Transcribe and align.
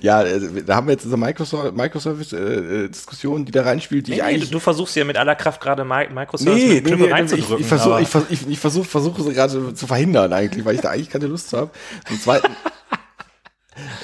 Ja, 0.00 0.22
äh, 0.22 0.62
da 0.64 0.76
haben 0.76 0.86
wir 0.86 0.92
jetzt 0.92 1.04
diese 1.04 1.16
Microservice-Diskussion, 1.16 3.44
die 3.44 3.52
da 3.52 3.62
reinspielt, 3.62 4.06
die 4.06 4.12
Nee, 4.12 4.16
ich 4.18 4.22
eigentlich. 4.22 4.50
du, 4.50 4.60
versuchst 4.60 4.94
ja 4.96 5.04
mit 5.04 5.16
aller 5.16 5.34
Kraft 5.34 5.60
gerade 5.60 5.82
Mi- 5.84 6.08
Microsoft 6.10 6.54
Nee, 6.56 6.74
mit 6.76 6.86
nee, 6.86 6.94
nee, 6.96 7.06
ich, 7.06 7.12
reinzudrücken. 7.12 7.60
ich 7.60 7.66
versuche 7.66 8.00
ich, 8.02 8.08
vers- 8.08 8.24
ich, 8.30 8.48
ich 8.48 8.58
versuch, 8.58 8.86
versuche 8.86 9.22
sie 9.22 9.32
gerade 9.34 9.74
zu 9.74 9.86
verhindern 9.86 10.32
eigentlich, 10.32 10.64
weil 10.64 10.76
ich 10.76 10.80
da 10.80 10.90
eigentlich 10.90 11.10
keine 11.10 11.26
Lust 11.26 11.52
habe. 11.52 11.70
Zum 12.06 12.20
Zweiten. 12.20 12.54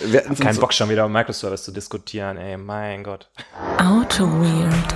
wir 0.05 0.23
keinen 0.23 0.59
Bock 0.59 0.73
schon 0.73 0.89
wieder 0.89 1.07
um 1.07 1.13
Microservice 1.13 1.63
zu 1.65 1.73
diskutieren, 1.73 2.37
ey, 2.39 2.57
mein 2.57 3.05
Gott. 3.05 3.29
Auto 3.79 4.25
Weird 4.27 4.95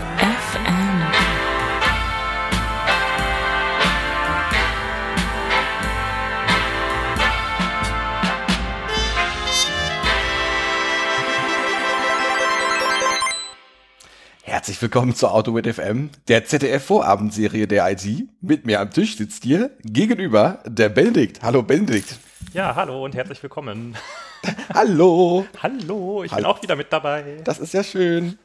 Herzlich 14.65 14.81
willkommen 14.81 15.15
zur 15.15 15.35
Auto 15.35 15.55
with 15.55 15.75
FM, 15.77 16.09
der 16.27 16.47
ZDF-Vorabendserie 16.47 17.67
der 17.67 17.87
IT. 17.93 18.07
Mit 18.41 18.65
mir 18.65 18.81
am 18.81 18.91
Tisch 18.91 19.19
sitzt 19.19 19.45
hier 19.45 19.71
gegenüber 19.83 20.61
der 20.65 20.89
Benedikt. 20.89 21.43
Hallo 21.43 21.63
Benedikt. 21.63 22.17
Ja, 22.55 22.75
hallo 22.75 23.05
und 23.05 23.15
herzlich 23.15 23.43
willkommen. 23.43 23.95
Hallo. 24.73 25.45
Hallo, 25.63 26.25
ich 26.25 26.31
bin 26.31 26.37
Hallo. 26.39 26.49
auch 26.49 26.63
wieder 26.63 26.77
mit 26.77 26.91
dabei. 26.91 27.43
Das 27.45 27.59
ist 27.59 27.75
ja 27.75 27.85
schön. 27.85 28.39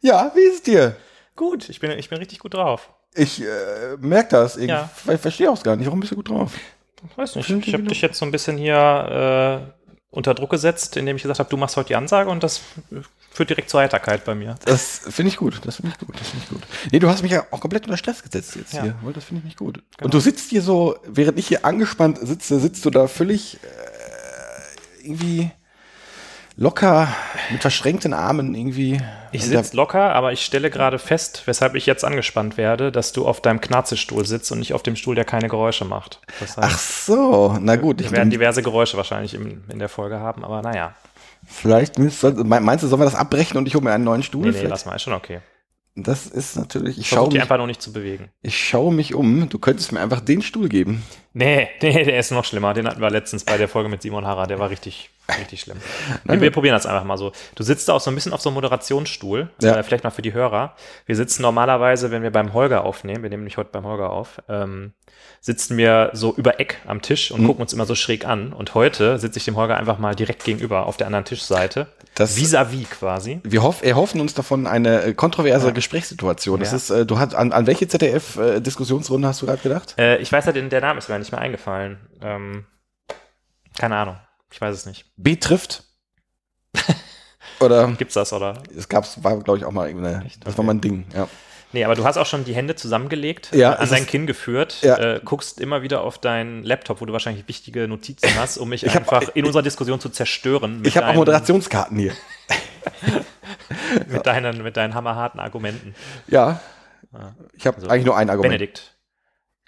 Ja, 0.00 0.32
wie 0.34 0.40
ist 0.40 0.54
es 0.56 0.62
dir? 0.64 0.96
Gut, 1.36 1.68
ich 1.68 1.78
bin, 1.78 1.92
ich 1.92 2.08
bin 2.08 2.18
richtig 2.18 2.40
gut 2.40 2.54
drauf. 2.54 2.90
Ich 3.14 3.40
äh, 3.40 3.46
merke 4.00 4.30
das. 4.30 4.56
Ich 4.56 4.68
Ja. 4.68 4.90
ver- 4.92 5.16
verstehe 5.16 5.48
auch 5.48 5.62
gar 5.62 5.76
nicht. 5.76 5.86
Warum 5.86 6.00
bist 6.00 6.10
du 6.10 6.16
gut 6.16 6.28
drauf? 6.28 6.54
Weiß 7.14 7.36
nicht, 7.36 7.48
ich 7.50 7.72
habe 7.72 7.84
dich 7.84 8.00
jetzt 8.02 8.18
so 8.18 8.24
ein 8.24 8.32
bisschen 8.32 8.56
hier 8.58 9.70
äh, 9.85 9.85
unter 10.16 10.34
Druck 10.34 10.50
gesetzt, 10.50 10.96
indem 10.96 11.16
ich 11.16 11.22
gesagt 11.22 11.38
habe, 11.38 11.48
du 11.50 11.56
machst 11.56 11.76
heute 11.76 11.88
die 11.88 11.96
Ansage 11.96 12.30
und 12.30 12.42
das 12.42 12.62
führt 13.32 13.50
direkt 13.50 13.68
zur 13.68 13.80
Heiterkeit 13.80 14.24
bei 14.24 14.34
mir. 14.34 14.56
Das 14.64 15.00
finde 15.10 15.28
ich 15.28 15.36
gut. 15.36 15.60
Das 15.64 15.76
finde 15.76 15.92
ich 15.92 16.06
gut. 16.06 16.18
Das 16.18 16.28
finde 16.28 16.44
ich 16.44 16.50
gut. 16.50 16.62
Nee, 16.90 16.98
du 16.98 17.08
hast 17.08 17.22
mich 17.22 17.32
ja 17.32 17.44
auch 17.50 17.60
komplett 17.60 17.84
unter 17.84 17.98
Stress 17.98 18.22
gesetzt 18.22 18.56
jetzt 18.56 18.72
Ja. 18.72 18.82
hier. 18.82 18.94
Weil 19.02 19.12
Das 19.12 19.24
finde 19.24 19.40
ich 19.40 19.44
nicht 19.44 19.58
gut. 19.58 19.74
Genau. 19.98 20.06
Und 20.06 20.14
du 20.14 20.20
sitzt 20.20 20.48
hier 20.50 20.62
so, 20.62 20.96
während 21.06 21.38
ich 21.38 21.46
hier 21.48 21.64
angespannt 21.66 22.18
sitze, 22.22 22.58
sitzt 22.58 22.84
du 22.86 22.90
da 22.90 23.06
völlig 23.08 23.58
äh, 23.62 25.06
irgendwie 25.06 25.50
locker 26.56 27.08
mit 27.50 27.60
verschränkten 27.60 28.14
Armen 28.14 28.54
irgendwie. 28.54 29.00
Ich 29.32 29.42
da- 29.42 29.62
sitze 29.62 29.76
locker, 29.76 30.14
aber 30.14 30.32
ich 30.32 30.44
stelle 30.44 30.70
gerade 30.70 30.98
fest, 30.98 31.42
weshalb 31.46 31.74
ich 31.74 31.86
jetzt 31.86 32.04
angespannt 32.04 32.56
werde, 32.56 32.90
dass 32.90 33.12
du 33.12 33.26
auf 33.26 33.40
deinem 33.40 33.60
Knarzestuhl 33.60 34.24
sitzt 34.26 34.50
und 34.52 34.58
nicht 34.60 34.72
auf 34.72 34.82
dem 34.82 34.96
Stuhl, 34.96 35.14
der 35.14 35.24
keine 35.24 35.48
Geräusche 35.48 35.84
macht. 35.84 36.20
Das 36.40 36.56
heißt, 36.56 36.58
Ach 36.72 36.78
so, 36.78 37.58
na 37.60 37.76
gut. 37.76 38.02
wir 38.02 38.10
werden 38.10 38.30
diverse 38.30 38.62
Geräusche 38.62 38.96
wahrscheinlich 38.96 39.34
im, 39.34 39.64
in 39.68 39.78
der 39.78 39.88
Folge 39.88 40.18
haben, 40.20 40.44
aber 40.44 40.62
naja. 40.62 40.94
vielleicht 41.46 41.98
meinst 41.98 42.22
du, 42.22 42.88
sollen 42.88 43.00
wir 43.00 43.04
das 43.04 43.14
abbrechen 43.14 43.58
und 43.58 43.66
ich 43.68 43.74
hole 43.74 43.84
mir 43.84 43.92
einen 43.92 44.04
neuen 44.04 44.22
Stuhl? 44.22 44.42
Nee, 44.42 44.48
nee, 44.48 44.52
Vielleicht- 44.54 44.70
lass 44.70 44.86
mal, 44.86 44.94
ist 44.96 45.02
schon 45.02 45.12
okay. 45.12 45.40
Das 45.98 46.26
ist 46.26 46.56
natürlich, 46.56 46.98
ich 46.98 47.08
schaue 47.08 47.28
mich, 47.28 47.40
einfach 47.40 47.56
noch 47.56 47.66
nicht 47.66 47.80
zu 47.80 47.90
bewegen. 47.90 48.28
ich 48.42 48.58
schaue 48.58 48.92
mich 48.92 49.14
um. 49.14 49.48
Du 49.48 49.58
könntest 49.58 49.92
mir 49.92 50.00
einfach 50.00 50.20
den 50.20 50.42
Stuhl 50.42 50.68
geben. 50.68 51.02
Nee, 51.32 51.68
nee, 51.80 52.04
der 52.04 52.18
ist 52.18 52.30
noch 52.30 52.44
schlimmer. 52.44 52.74
Den 52.74 52.86
hatten 52.86 53.00
wir 53.00 53.10
letztens 53.10 53.44
bei 53.44 53.56
der 53.56 53.66
Folge 53.66 53.88
mit 53.88 54.02
Simon 54.02 54.26
Harrer. 54.26 54.46
Der 54.46 54.58
war 54.58 54.68
richtig, 54.68 55.08
richtig 55.40 55.62
schlimm. 55.62 55.78
Wir, 56.24 56.40
wir 56.40 56.50
probieren 56.50 56.74
das 56.74 56.84
einfach 56.84 57.04
mal 57.04 57.16
so. 57.16 57.32
Du 57.54 57.62
sitzt 57.62 57.88
da 57.88 57.94
auch 57.94 58.00
so 58.00 58.10
ein 58.10 58.14
bisschen 58.14 58.34
auf 58.34 58.42
so 58.42 58.50
einem 58.50 58.54
Moderationsstuhl. 58.54 59.48
Ja. 59.62 59.76
Äh, 59.76 59.82
vielleicht 59.82 60.04
mal 60.04 60.10
für 60.10 60.22
die 60.22 60.34
Hörer. 60.34 60.76
Wir 61.06 61.16
sitzen 61.16 61.40
normalerweise, 61.40 62.10
wenn 62.10 62.22
wir 62.22 62.30
beim 62.30 62.52
Holger 62.52 62.84
aufnehmen, 62.84 63.22
wir 63.22 63.30
nehmen 63.30 63.44
nämlich 63.44 63.56
heute 63.56 63.70
beim 63.72 63.86
Holger 63.86 64.10
auf, 64.10 64.42
ähm, 64.50 64.92
sitzen 65.40 65.78
wir 65.78 66.10
so 66.12 66.34
über 66.34 66.60
Eck 66.60 66.78
am 66.86 67.00
Tisch 67.00 67.30
und 67.30 67.46
gucken 67.46 67.62
uns 67.62 67.72
immer 67.72 67.86
so 67.86 67.94
schräg 67.94 68.26
an. 68.26 68.52
Und 68.52 68.74
heute 68.74 69.18
sitze 69.18 69.38
ich 69.38 69.46
dem 69.46 69.56
Holger 69.56 69.78
einfach 69.78 69.98
mal 69.98 70.14
direkt 70.14 70.44
gegenüber 70.44 70.86
auf 70.86 70.96
der 70.98 71.06
anderen 71.06 71.24
Tischseite. 71.24 71.86
Das- 72.16 72.34
Vis-à-vis 72.36 72.88
quasi. 72.90 73.40
Wir 73.44 73.62
hoff, 73.62 73.82
erhoffen 73.82 74.20
uns 74.20 74.34
davon 74.34 74.66
eine 74.66 75.02
äh, 75.02 75.14
kontroverse 75.14 75.72
Gesprächssituation. 75.72 76.58
Das 76.58 76.70
Ja. 76.72 76.76
ist, 76.76 76.90
äh, 76.90 77.06
du 77.06 77.18
hast 77.18 77.34
an, 77.34 77.52
an 77.52 77.66
welche 77.66 77.86
ZDF-Diskussionsrunde 77.86 79.28
hast 79.28 79.42
du 79.42 79.46
gerade 79.46 79.62
gedacht? 79.62 79.94
Äh, 79.98 80.16
ich 80.18 80.32
weiß 80.32 80.46
ja, 80.46 80.52
den, 80.52 80.68
der 80.70 80.80
Name 80.80 80.98
ist 80.98 81.08
mir 81.08 81.18
nicht 81.18 81.30
mehr 81.30 81.40
eingefallen. 81.40 81.98
Ähm, 82.22 82.64
keine 83.78 83.96
Ahnung. 83.96 84.16
Ich 84.50 84.60
weiß 84.60 84.74
es 84.74 84.86
nicht. 84.86 85.04
B 85.16 85.36
trifft. 85.36 85.84
Oder 87.60 87.88
Gibt's 87.92 88.14
das, 88.14 88.32
oder? 88.32 88.62
es 88.76 88.88
gab's, 88.88 89.22
war 89.24 89.38
glaube 89.38 89.58
ich 89.58 89.64
auch 89.64 89.72
mal 89.72 89.88
irgendeine, 89.88 90.24
Echt? 90.26 90.46
das 90.46 90.56
war 90.58 90.64
mal 90.64 90.74
ein 90.74 90.80
Ding. 90.82 91.06
Ja. 91.14 91.26
Nee, 91.76 91.84
aber 91.84 91.94
du 91.94 92.04
hast 92.06 92.16
auch 92.16 92.24
schon 92.24 92.42
die 92.44 92.54
Hände 92.54 92.74
zusammengelegt, 92.74 93.50
Ja, 93.52 93.74
äh, 93.74 93.76
an 93.76 93.90
dein 93.90 94.06
Kinn 94.06 94.26
geführt, 94.26 94.78
Ja. 94.80 94.96
äh, 94.96 95.20
guckst 95.22 95.60
immer 95.60 95.82
wieder 95.82 96.00
auf 96.00 96.16
deinen 96.18 96.64
Laptop, 96.64 97.02
wo 97.02 97.04
du 97.04 97.12
wahrscheinlich 97.12 97.46
wichtige 97.48 97.86
Notizen 97.86 98.30
hast, 98.38 98.56
um 98.56 98.70
mich 98.70 98.82
Ich 98.82 98.94
hab- 98.94 99.02
einfach 99.12 99.34
in 99.34 99.44
unserer 99.44 99.62
Diskussion 99.62 100.00
zu 100.00 100.08
zerstören. 100.08 100.78
mit 100.78 100.86
Ich 100.86 100.96
habe 100.96 101.08
auch 101.08 101.14
Moderationskarten 101.14 101.98
hier. 101.98 102.12
Mit 104.08 104.26
deinen, 104.26 104.62
mit 104.62 104.76
deinen 104.76 104.94
hammerharten 104.94 105.38
Argumenten. 105.40 105.94
Ja. 106.28 106.60
Ich 107.54 107.66
habe 107.66 107.76
Also, 107.76 107.88
eigentlich 107.88 108.06
nur 108.06 108.16
ein 108.16 108.30
Argument. 108.30 108.52
Benedikt, 108.52 108.96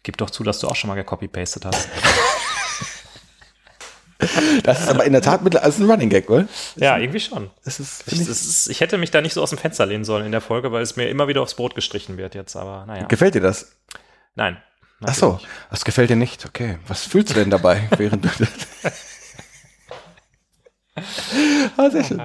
gib 0.03 0.17
doch 0.17 0.31
zu, 0.31 0.43
dass 0.45 0.61
du 0.61 0.69
auch 0.69 0.77
schon 0.77 0.89
mal 0.89 0.95
gecopy-pastet 0.95 1.65
hast. 1.67 1.89
Das 4.65 4.81
ist 4.81 4.89
aber 4.89 5.05
in 5.05 5.12
der 5.12 5.23
Tat 5.23 5.43
mit, 5.43 5.55
also 5.55 5.83
ein 5.83 5.91
Running 5.91 6.09
Gag, 6.09 6.29
oder? 6.29 6.49
ja, 6.77 6.99
irgendwie 6.99 7.21
schon. 7.21 7.51
Das 7.65 7.79
ist, 7.79 8.03
Ich, 8.09 8.19
es 8.19 8.29
ist, 8.29 8.69
ich 8.69 8.81
hätte 8.81 8.99
mich 8.99 9.12
da 9.12 9.21
nicht 9.21 9.33
so 9.33 9.43
aus 9.43 9.51
dem 9.51 9.59
Fenster 9.59 9.87
lehnen 9.87 10.05
sollen 10.05 10.27
in 10.27 10.33
der 10.33 10.41
Folge, 10.41 10.73
weil 10.73 10.83
es 10.83 10.97
mir 10.97 11.09
immer 11.09 11.29
wieder 11.29 11.41
aufs 11.41 11.55
Brot 11.55 11.77
gestrichen 11.77 12.17
wird 12.17 12.34
jetzt, 12.34 12.56
aber 12.56 12.84
naja. 12.87 13.06
gefällt 13.06 13.34
dir 13.34 13.41
das? 13.41 13.77
Nein. 14.34 14.56
Ach 15.05 15.15
so, 15.15 15.39
das 15.71 15.84
gefällt 15.84 16.11
dir 16.11 16.17
nicht. 16.17 16.45
Okay, 16.45 16.79
was 16.89 17.05
fühlst 17.05 17.31
du 17.31 17.34
denn 17.34 17.51
dabei, 17.51 17.89
während 17.97 18.25
du 18.25 18.29
ah, 21.77 21.91
sehr 21.91 22.05
schön. 22.05 22.23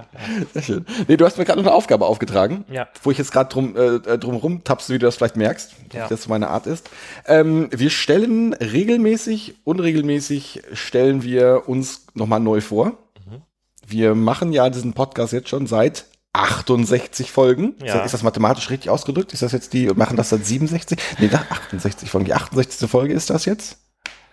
Sehr 0.53 0.61
schön. 0.61 0.85
Nee, 1.07 1.17
du 1.17 1.25
hast 1.25 1.37
mir 1.37 1.45
gerade 1.45 1.59
noch 1.61 1.67
eine 1.67 1.75
Aufgabe 1.75 2.05
aufgetragen. 2.05 2.65
Ja. 2.71 2.87
Wo 3.01 3.11
ich 3.11 3.17
jetzt 3.17 3.31
gerade 3.31 3.49
drum, 3.49 3.75
äh, 3.75 4.17
drum 4.17 4.35
rumtapse, 4.35 4.93
wie 4.93 4.99
du 4.99 5.05
das 5.05 5.15
vielleicht 5.15 5.35
merkst, 5.37 5.71
dass 5.89 5.97
Ja. 5.99 6.07
das 6.07 6.23
so 6.23 6.29
meine 6.29 6.49
Art 6.49 6.67
ist. 6.67 6.89
Ähm, 7.25 7.69
wir 7.71 7.89
stellen 7.89 8.53
regelmäßig, 8.53 9.55
unregelmäßig 9.63 10.61
stellen 10.73 11.23
wir 11.23 11.63
uns 11.67 12.05
nochmal 12.13 12.39
neu 12.39 12.61
vor. 12.61 12.87
Mhm. 12.87 13.41
Wir 13.85 14.15
machen 14.15 14.51
ja 14.53 14.69
diesen 14.69 14.93
Podcast 14.93 15.33
jetzt 15.33 15.49
schon 15.49 15.67
seit 15.67 16.05
68 16.33 17.31
Folgen. 17.31 17.75
Ja. 17.83 18.03
Ist 18.03 18.13
das 18.13 18.23
mathematisch 18.23 18.69
richtig 18.71 18.89
ausgedrückt? 18.89 19.33
Ist 19.33 19.43
das 19.43 19.51
jetzt 19.51 19.73
die, 19.73 19.85
machen 19.87 20.17
das 20.17 20.29
seit 20.29 20.45
67? 20.45 20.97
Nee, 21.19 21.29
nach 21.31 21.49
68 21.51 22.09
Folgen. 22.09 22.25
Die 22.25 22.33
68. 22.33 22.89
Folge 22.89 23.13
ist 23.13 23.29
das 23.29 23.45
jetzt? 23.45 23.77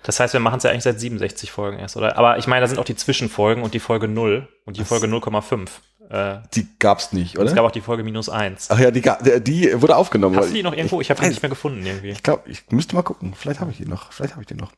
Das 0.02 0.18
heißt, 0.18 0.32
wir 0.32 0.40
machen 0.40 0.58
es 0.58 0.62
ja 0.62 0.70
eigentlich 0.70 0.84
seit 0.84 0.98
67 0.98 1.50
Folgen 1.50 1.78
erst, 1.78 1.96
oder? 1.96 2.16
Aber 2.16 2.38
ich 2.38 2.46
meine, 2.46 2.62
da 2.62 2.68
sind 2.68 2.78
auch 2.78 2.84
die 2.84 2.96
Zwischenfolgen 2.96 3.62
und 3.62 3.74
die 3.74 3.80
Folge 3.80 4.08
0 4.08 4.48
und 4.64 4.76
die 4.76 4.84
Folge 4.84 5.06
0,5. 5.06 5.68
Äh, 6.10 6.40
Die 6.54 6.66
gab's 6.80 7.12
nicht, 7.12 7.38
und 7.38 7.46
es 7.46 7.52
oder? 7.52 7.62
gab 7.62 7.68
auch 7.68 7.72
die 7.72 7.80
Folge 7.80 8.02
minus 8.02 8.28
1. 8.28 8.66
Ach 8.70 8.80
ja, 8.80 8.90
die, 8.90 9.02
die, 9.42 9.80
wurde 9.80 9.96
aufgenommen. 9.96 10.34
Hast 10.36 10.50
du 10.50 10.54
die 10.54 10.64
noch 10.64 10.74
irgendwo? 10.74 11.00
Ich 11.00 11.08
habe 11.10 11.20
die 11.20 11.28
nicht 11.28 11.40
mehr 11.40 11.50
gefunden 11.50 11.86
irgendwie. 11.86 12.10
Ich 12.10 12.24
glaube, 12.24 12.50
ich 12.50 12.64
müsste 12.70 12.96
mal 12.96 13.02
gucken. 13.02 13.32
Vielleicht 13.36 13.60
habe 13.60 13.70
ich 13.70 13.76
die 13.76 13.84
noch. 13.84 14.12
Vielleicht 14.12 14.32
habe 14.32 14.42
ich 14.42 14.48
die 14.48 14.54
noch. 14.54 14.72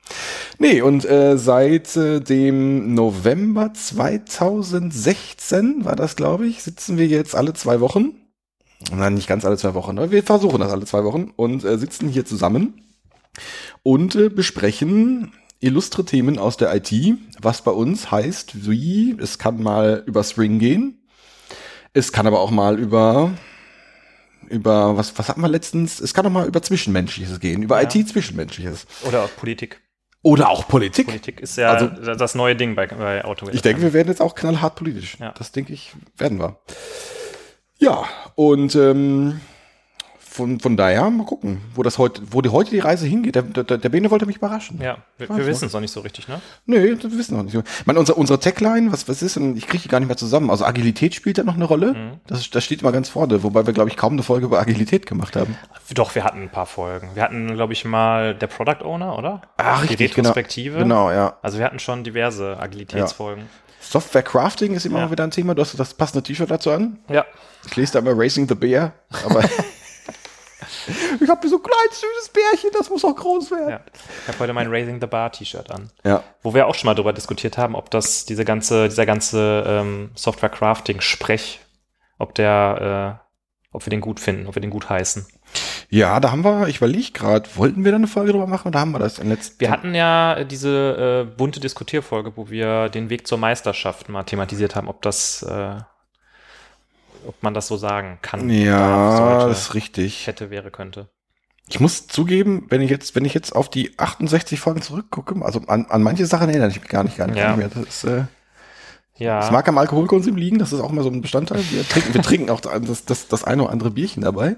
Nee, 0.58 0.82
und 0.82 1.06
äh, 1.06 1.38
seit 1.38 1.96
äh, 1.96 2.20
dem 2.20 2.92
November 2.94 3.72
2016 3.72 5.86
war 5.86 5.96
das, 5.96 6.16
glaube 6.16 6.46
ich, 6.46 6.62
sitzen 6.62 6.98
wir 6.98 7.06
jetzt 7.06 7.34
alle 7.34 7.54
zwei 7.54 7.80
Wochen. 7.80 8.10
Nein, 8.94 9.14
nicht 9.14 9.28
ganz 9.28 9.46
alle 9.46 9.56
zwei 9.56 9.72
Wochen, 9.72 9.98
aber 9.98 10.10
wir 10.10 10.22
versuchen 10.22 10.60
das 10.60 10.72
alle 10.72 10.84
zwei 10.84 11.04
Wochen 11.04 11.32
und 11.36 11.64
äh, 11.64 11.78
sitzen 11.78 12.08
hier 12.08 12.26
zusammen 12.26 12.91
und 13.82 14.14
äh, 14.14 14.28
besprechen 14.28 15.32
illustre 15.60 16.04
Themen 16.04 16.38
aus 16.38 16.56
der 16.56 16.74
IT, 16.74 16.92
was 17.40 17.62
bei 17.62 17.70
uns 17.70 18.10
heißt, 18.10 18.68
wie 18.68 19.16
es 19.20 19.38
kann 19.38 19.62
mal 19.62 20.02
über 20.06 20.24
Spring 20.24 20.58
gehen, 20.58 21.06
es 21.92 22.10
kann 22.12 22.26
aber 22.26 22.40
auch 22.40 22.50
mal 22.50 22.78
über 22.78 23.32
über 24.48 24.96
was 24.96 25.16
was 25.18 25.28
hatten 25.28 25.40
wir 25.40 25.48
letztens? 25.48 26.00
Es 26.00 26.12
kann 26.14 26.26
auch 26.26 26.30
mal 26.30 26.46
über 26.46 26.60
Zwischenmenschliches 26.62 27.38
gehen, 27.40 27.62
über 27.62 27.80
Ja. 27.80 27.88
IT 27.88 28.08
Zwischenmenschliches 28.08 28.86
Oder 29.06 29.22
auch 29.24 29.36
Politik. 29.36 29.80
oder 30.22 30.50
auch 30.50 30.68
Politik. 30.68 31.06
Politik 31.06 31.40
ist 31.40 31.56
ja 31.56 31.72
Also- 31.72 32.14
das 32.14 32.34
neue 32.34 32.54
Ding 32.56 32.74
bei, 32.74 32.86
bei 32.86 33.24
Auto. 33.24 33.48
Ich 33.52 33.62
denke, 33.62 33.82
wir 33.82 33.92
werden 33.92 34.08
jetzt 34.08 34.20
auch 34.20 34.34
knallhart 34.34 34.74
politisch. 34.76 35.16
Ja. 35.20 35.32
Das 35.38 35.52
denke 35.52 35.72
ich, 35.72 35.92
werden 36.18 36.38
wir. 36.38 36.58
Ja, 37.78 38.04
und 38.34 38.74
ähm, 38.74 39.40
von, 40.32 40.60
von 40.60 40.76
daher 40.76 41.08
mal 41.10 41.24
gucken, 41.26 41.60
wo 41.74 41.82
das 41.82 41.98
heute, 41.98 42.22
wo 42.30 42.40
die 42.40 42.48
heute 42.48 42.70
die 42.70 42.78
Reise 42.78 43.06
hingeht. 43.06 43.34
Der, 43.34 43.42
der, 43.42 43.78
der 43.78 43.88
Bene 43.90 44.10
wollte 44.10 44.24
mich 44.26 44.36
überraschen. 44.36 44.80
Ja, 44.80 44.96
wir, 45.18 45.28
wir 45.28 45.46
wissen 45.46 45.66
es 45.66 45.72
noch 45.74 45.80
nicht 45.80 45.92
so 45.92 46.00
richtig, 46.00 46.26
ne? 46.28 46.40
Nee, 46.64 46.94
das 46.94 47.12
wissen 47.12 47.32
wir 47.36 47.42
noch 47.42 47.52
nicht. 47.52 47.54
Ich 47.54 47.86
meine, 47.86 47.98
unsere, 48.00 48.18
unsere 48.18 48.40
Tagline, 48.40 48.90
was, 48.92 49.06
was 49.08 49.22
ist 49.22 49.36
denn? 49.36 49.56
Ich 49.56 49.66
kriege 49.66 49.82
die 49.82 49.88
gar 49.88 50.00
nicht 50.00 50.08
mehr 50.08 50.16
zusammen. 50.16 50.48
Also 50.50 50.64
Agilität 50.64 51.14
spielt 51.14 51.38
da 51.38 51.42
noch 51.44 51.54
eine 51.56 51.64
Rolle. 51.66 51.92
Mhm. 51.92 52.20
Das, 52.26 52.48
das 52.50 52.64
steht 52.64 52.80
immer 52.82 52.92
ganz 52.92 53.10
vorne, 53.10 53.42
wobei 53.42 53.66
wir, 53.66 53.74
glaube 53.74 53.90
ich, 53.90 53.96
kaum 53.96 54.14
eine 54.14 54.22
Folge 54.22 54.46
über 54.46 54.58
Agilität 54.60 55.06
gemacht 55.06 55.36
haben. 55.36 55.56
Doch, 55.94 56.14
wir 56.14 56.24
hatten 56.24 56.42
ein 56.42 56.50
paar 56.50 56.66
Folgen. 56.66 57.10
Wir 57.14 57.22
hatten, 57.24 57.54
glaube 57.54 57.74
ich, 57.74 57.84
mal 57.84 58.34
der 58.34 58.46
Product 58.46 58.82
Owner, 58.84 59.18
oder? 59.18 59.42
Ach, 59.58 59.82
Die 59.82 59.88
richtig, 59.88 60.14
genau. 60.14 60.30
Retrospektive. 60.30 60.78
Genau, 60.78 61.10
ja. 61.10 61.36
Also 61.42 61.58
wir 61.58 61.66
hatten 61.66 61.78
schon 61.78 62.04
diverse 62.04 62.58
Agilitätsfolgen. 62.58 63.44
Software 63.80 64.22
Crafting 64.22 64.74
ist 64.74 64.86
immer 64.86 65.00
Ja. 65.00 65.10
wieder 65.10 65.24
ein 65.24 65.30
Thema. 65.30 65.54
Du 65.54 65.60
hast 65.60 65.78
das 65.78 65.92
passende 65.94 66.22
T-Shirt 66.22 66.50
dazu 66.50 66.70
an. 66.70 66.98
Ja. 67.10 67.26
Ich 67.66 67.76
lese 67.76 67.92
da 67.94 67.98
immer 67.98 68.12
Racing 68.16 68.48
the 68.48 68.54
Bear, 68.54 68.92
aber 69.24 69.42
Ich 71.20 71.28
habe 71.28 71.48
so 71.48 71.56
ein 71.56 71.62
kleines 71.62 72.00
süßes 72.00 72.28
Bärchen, 72.32 72.70
das 72.72 72.90
muss 72.90 73.04
auch 73.04 73.14
groß 73.14 73.50
werden. 73.50 73.70
Ja. 73.70 73.80
Ich 74.22 74.28
habe 74.28 74.38
heute 74.40 74.52
mein 74.52 74.68
Raising 74.68 75.00
the 75.00 75.06
Bar 75.06 75.32
T-Shirt 75.32 75.70
an. 75.70 75.90
Ja. 76.04 76.22
Wo 76.42 76.54
wir 76.54 76.66
auch 76.66 76.74
schon 76.74 76.86
mal 76.86 76.94
darüber 76.94 77.12
diskutiert 77.12 77.58
haben, 77.58 77.74
ob 77.74 77.90
das 77.90 78.24
diese 78.24 78.44
ganze, 78.44 78.88
dieser 78.88 79.06
ganze 79.06 79.64
ähm, 79.66 80.10
Software-Crafting-Sprech, 80.14 81.60
ob 82.18 82.34
der, 82.34 83.20
äh, 83.22 83.72
ob 83.72 83.86
wir 83.86 83.90
den 83.90 84.00
gut 84.00 84.20
finden, 84.20 84.46
ob 84.46 84.54
wir 84.54 84.62
den 84.62 84.70
gut 84.70 84.88
heißen. 84.88 85.26
Ja, 85.90 86.20
da 86.20 86.30
haben 86.30 86.44
wir, 86.44 86.68
ich 86.68 86.78
überlege 86.78 87.12
gerade, 87.12 87.48
wollten 87.56 87.84
wir 87.84 87.92
da 87.92 87.96
eine 87.96 88.06
Folge 88.06 88.32
drüber 88.32 88.46
machen 88.46 88.68
oder 88.68 88.80
haben 88.80 88.92
wir 88.92 88.98
das 88.98 89.18
in 89.18 89.28
letzten 89.28 89.60
Wir 89.60 89.70
hatten 89.70 89.94
ja 89.94 90.44
diese 90.44 91.26
äh, 91.28 91.36
bunte 91.36 91.60
Diskutierfolge, 91.60 92.32
wo 92.36 92.48
wir 92.48 92.88
den 92.88 93.10
Weg 93.10 93.26
zur 93.26 93.36
Meisterschaft 93.38 94.08
mal 94.08 94.22
thematisiert 94.22 94.74
haben, 94.74 94.88
ob 94.88 95.02
das, 95.02 95.42
äh, 95.42 95.76
ob 97.26 97.42
man 97.42 97.54
das 97.54 97.66
so 97.68 97.76
sagen 97.76 98.18
kann. 98.22 98.48
Ja, 98.50 99.16
sollte, 99.16 99.48
das 99.48 99.60
ist 99.62 99.74
richtig. 99.74 100.26
hätte, 100.26 100.50
wäre, 100.50 100.70
könnte. 100.70 101.08
Ich 101.68 101.80
muss 101.80 102.06
zugeben, 102.06 102.66
wenn 102.68 102.80
ich 102.82 102.90
jetzt, 102.90 103.14
wenn 103.14 103.24
ich 103.24 103.34
jetzt 103.34 103.54
auf 103.54 103.70
die 103.70 103.98
68 103.98 104.60
Folgen 104.60 104.82
zurückgucke, 104.82 105.34
also 105.44 105.60
an, 105.68 105.86
an 105.88 106.02
manche 106.02 106.26
Sachen 106.26 106.48
erinnere 106.48 106.68
ich 106.70 106.80
mich 106.80 106.88
gar 106.90 107.04
nicht, 107.04 107.16
gar 107.16 107.26
nicht 107.28 107.38
Ja. 107.38 107.56
mehr. 107.56 107.68
Das 107.68 107.84
ist, 107.84 108.04
äh, 108.04 108.24
Ja. 109.16 109.40
Es 109.40 109.50
mag 109.50 109.66
am 109.68 109.78
Alkoholkonsum 109.78 110.36
liegen, 110.36 110.58
das 110.58 110.72
ist 110.72 110.80
auch 110.80 110.90
mal 110.90 111.02
so 111.04 111.10
ein 111.10 111.20
Bestandteil. 111.22 111.62
Wir 111.70 111.88
trinken, 111.88 112.14
wir 112.14 112.22
trinken 112.22 112.50
auch 112.50 112.60
das, 112.60 113.04
das, 113.04 113.28
das 113.28 113.44
eine 113.44 113.62
oder 113.62 113.72
andere 113.72 113.90
Bierchen 113.90 114.22
dabei. 114.22 114.56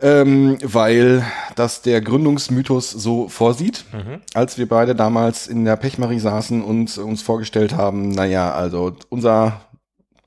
Ähm, 0.00 0.58
weil 0.62 1.24
das 1.56 1.82
der 1.82 2.00
Gründungsmythos 2.00 2.90
so 2.90 3.28
vorsieht, 3.28 3.84
Mhm. 3.92 4.20
als 4.34 4.56
wir 4.56 4.68
beide 4.68 4.94
damals 4.94 5.48
in 5.48 5.64
der 5.64 5.74
Pechmarie 5.74 6.20
saßen 6.20 6.62
und 6.62 6.96
uns 6.98 7.22
vorgestellt 7.22 7.74
haben, 7.74 8.10
naja, 8.10 8.52
also 8.52 8.94
unser 9.08 9.62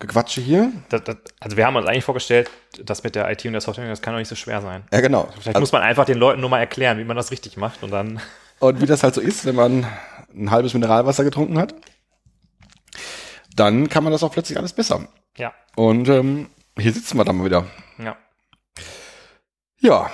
Gequatsche 0.02 0.42
hier. 0.42 0.72
Das, 0.90 1.04
das, 1.06 1.16
also 1.40 1.56
wir 1.58 1.66
haben 1.66 1.76
uns 1.78 1.88
eigentlich 1.88 2.04
vorgestellt, 2.04 2.50
das 2.84 3.04
mit 3.04 3.16
der 3.16 3.30
IT 3.32 3.46
und 3.46 3.54
der 3.54 3.62
Software, 3.62 3.88
das 3.88 4.02
kann 4.02 4.14
doch 4.14 4.20
nicht 4.20 4.28
so 4.28 4.36
schwer 4.36 4.62
sein. 4.62 4.84
Ja, 4.92 5.00
genau. 5.00 5.30
Vielleicht 5.40 5.60
muss 5.60 5.72
man 5.72 5.82
einfach 5.82 6.06
den 6.06 6.18
Leuten 6.18 6.42
nur 6.42 6.50
mal 6.50 6.60
erklären, 6.60 6.98
wie 6.98 7.04
man 7.06 7.16
das 7.16 7.32
richtig 7.32 7.56
macht 7.58 7.84
und 7.84 7.92
dann. 7.92 8.20
Und 8.60 8.80
wie 8.80 8.86
das 8.86 9.02
halt 9.02 9.16
so 9.16 9.22
ist, 9.22 9.44
wenn 9.46 9.56
man 9.56 9.88
ein 10.36 10.52
halbes 10.52 10.76
Mineralwasser 10.76 11.24
getrunken 11.24 11.58
hat, 11.58 11.74
dann 13.56 13.90
kann 13.90 14.04
man 14.04 14.14
das 14.14 14.22
auch 14.22 14.32
plötzlich 14.32 14.56
alles 14.56 14.74
besser. 14.74 15.08
Ja, 15.36 15.52
Und 15.76 16.08
ähm, 16.10 16.48
hier 16.78 16.94
sitzen 16.94 17.18
wir 17.18 17.26
dann 17.26 17.38
mal 17.38 17.46
wieder. 17.46 17.66
ja. 17.98 18.16
Ja, 19.80 20.12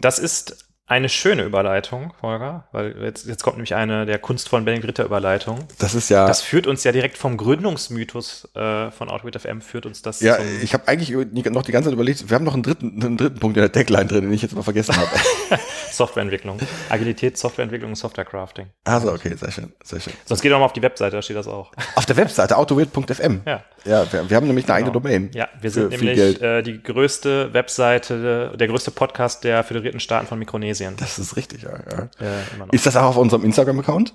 Das 0.00 0.20
ist 0.20 0.67
eine 0.88 1.08
schöne 1.10 1.44
Überleitung, 1.44 2.14
Holger, 2.22 2.66
weil 2.72 2.96
jetzt, 3.02 3.26
jetzt 3.26 3.42
kommt 3.42 3.56
nämlich 3.56 3.74
eine 3.74 4.06
der 4.06 4.18
kunstvollen 4.18 4.64
Benning 4.64 4.82
Ritter 4.82 5.04
Überleitung. 5.04 5.58
das 5.78 5.94
ist 5.94 6.08
ja. 6.08 6.26
Das 6.26 6.40
führt 6.40 6.66
uns 6.66 6.82
ja 6.82 6.92
direkt 6.92 7.18
vom 7.18 7.36
Gründungsmythos 7.36 8.48
äh, 8.54 8.90
von 8.90 9.10
Outwit 9.10 9.38
FM, 9.40 9.60
führt 9.60 9.84
uns 9.86 10.00
das 10.02 10.20
Ja, 10.20 10.36
zum, 10.36 10.46
ich 10.62 10.72
habe 10.72 10.88
eigentlich 10.88 11.10
noch 11.10 11.62
die 11.62 11.72
ganze 11.72 11.88
Zeit 11.90 11.94
überlegt, 11.94 12.28
wir 12.30 12.34
haben 12.34 12.44
noch 12.44 12.54
einen 12.54 12.62
dritten, 12.62 13.02
einen 13.02 13.16
dritten 13.18 13.38
Punkt 13.38 13.56
in 13.56 13.62
der 13.62 13.68
Deckline 13.68 14.06
drin, 14.06 14.22
den 14.22 14.32
ich 14.32 14.42
jetzt 14.42 14.54
mal 14.56 14.62
vergessen 14.62 14.96
habe. 14.96 15.08
Softwareentwicklung. 15.92 16.58
Agilität, 16.88 17.36
Softwareentwicklung 17.36 17.90
und 17.90 17.96
Softwarecrafting. 17.96 18.66
also, 18.84 19.12
okay, 19.12 19.34
sehr 19.36 19.50
schön, 19.50 19.72
sehr 19.84 20.00
schön. 20.00 20.12
Sonst 20.24 20.40
geht 20.40 20.52
doch 20.52 20.58
mal 20.58 20.64
auf 20.64 20.72
die 20.72 20.82
Webseite, 20.82 21.16
da 21.16 21.22
steht 21.22 21.36
das 21.36 21.48
auch. 21.48 21.72
Auf 21.96 22.06
der 22.06 22.16
Webseite 22.16 22.56
autowirt.fm. 22.56 23.40
Ja. 23.46 23.62
Ja, 23.84 24.12
wir, 24.12 24.28
wir 24.28 24.36
haben 24.36 24.46
nämlich 24.46 24.64
eine 24.66 24.74
eigene 24.74 24.92
Genau. 24.92 25.00
Domain. 25.00 25.30
Ja, 25.34 25.48
wir 25.60 25.70
sind 25.70 25.90
nämlich 25.90 26.40
äh, 26.42 26.62
die 26.62 26.82
größte 26.82 27.52
Webseite, 27.52 28.52
der 28.56 28.68
größte 28.68 28.90
Podcast 28.90 29.44
der 29.44 29.62
föderierten 29.64 30.00
Staaten 30.00 30.26
von 30.26 30.38
Mikronesien. 30.38 30.77
Das 30.98 31.18
ist 31.18 31.36
richtig, 31.36 31.62
ja. 31.62 31.78
ja. 31.90 32.08
Äh. 32.26 32.42
Ist 32.72 32.86
das 32.86 32.96
auch 32.96 33.04
auf 33.04 33.16
unserem 33.16 33.44
Instagram-Account 33.44 34.14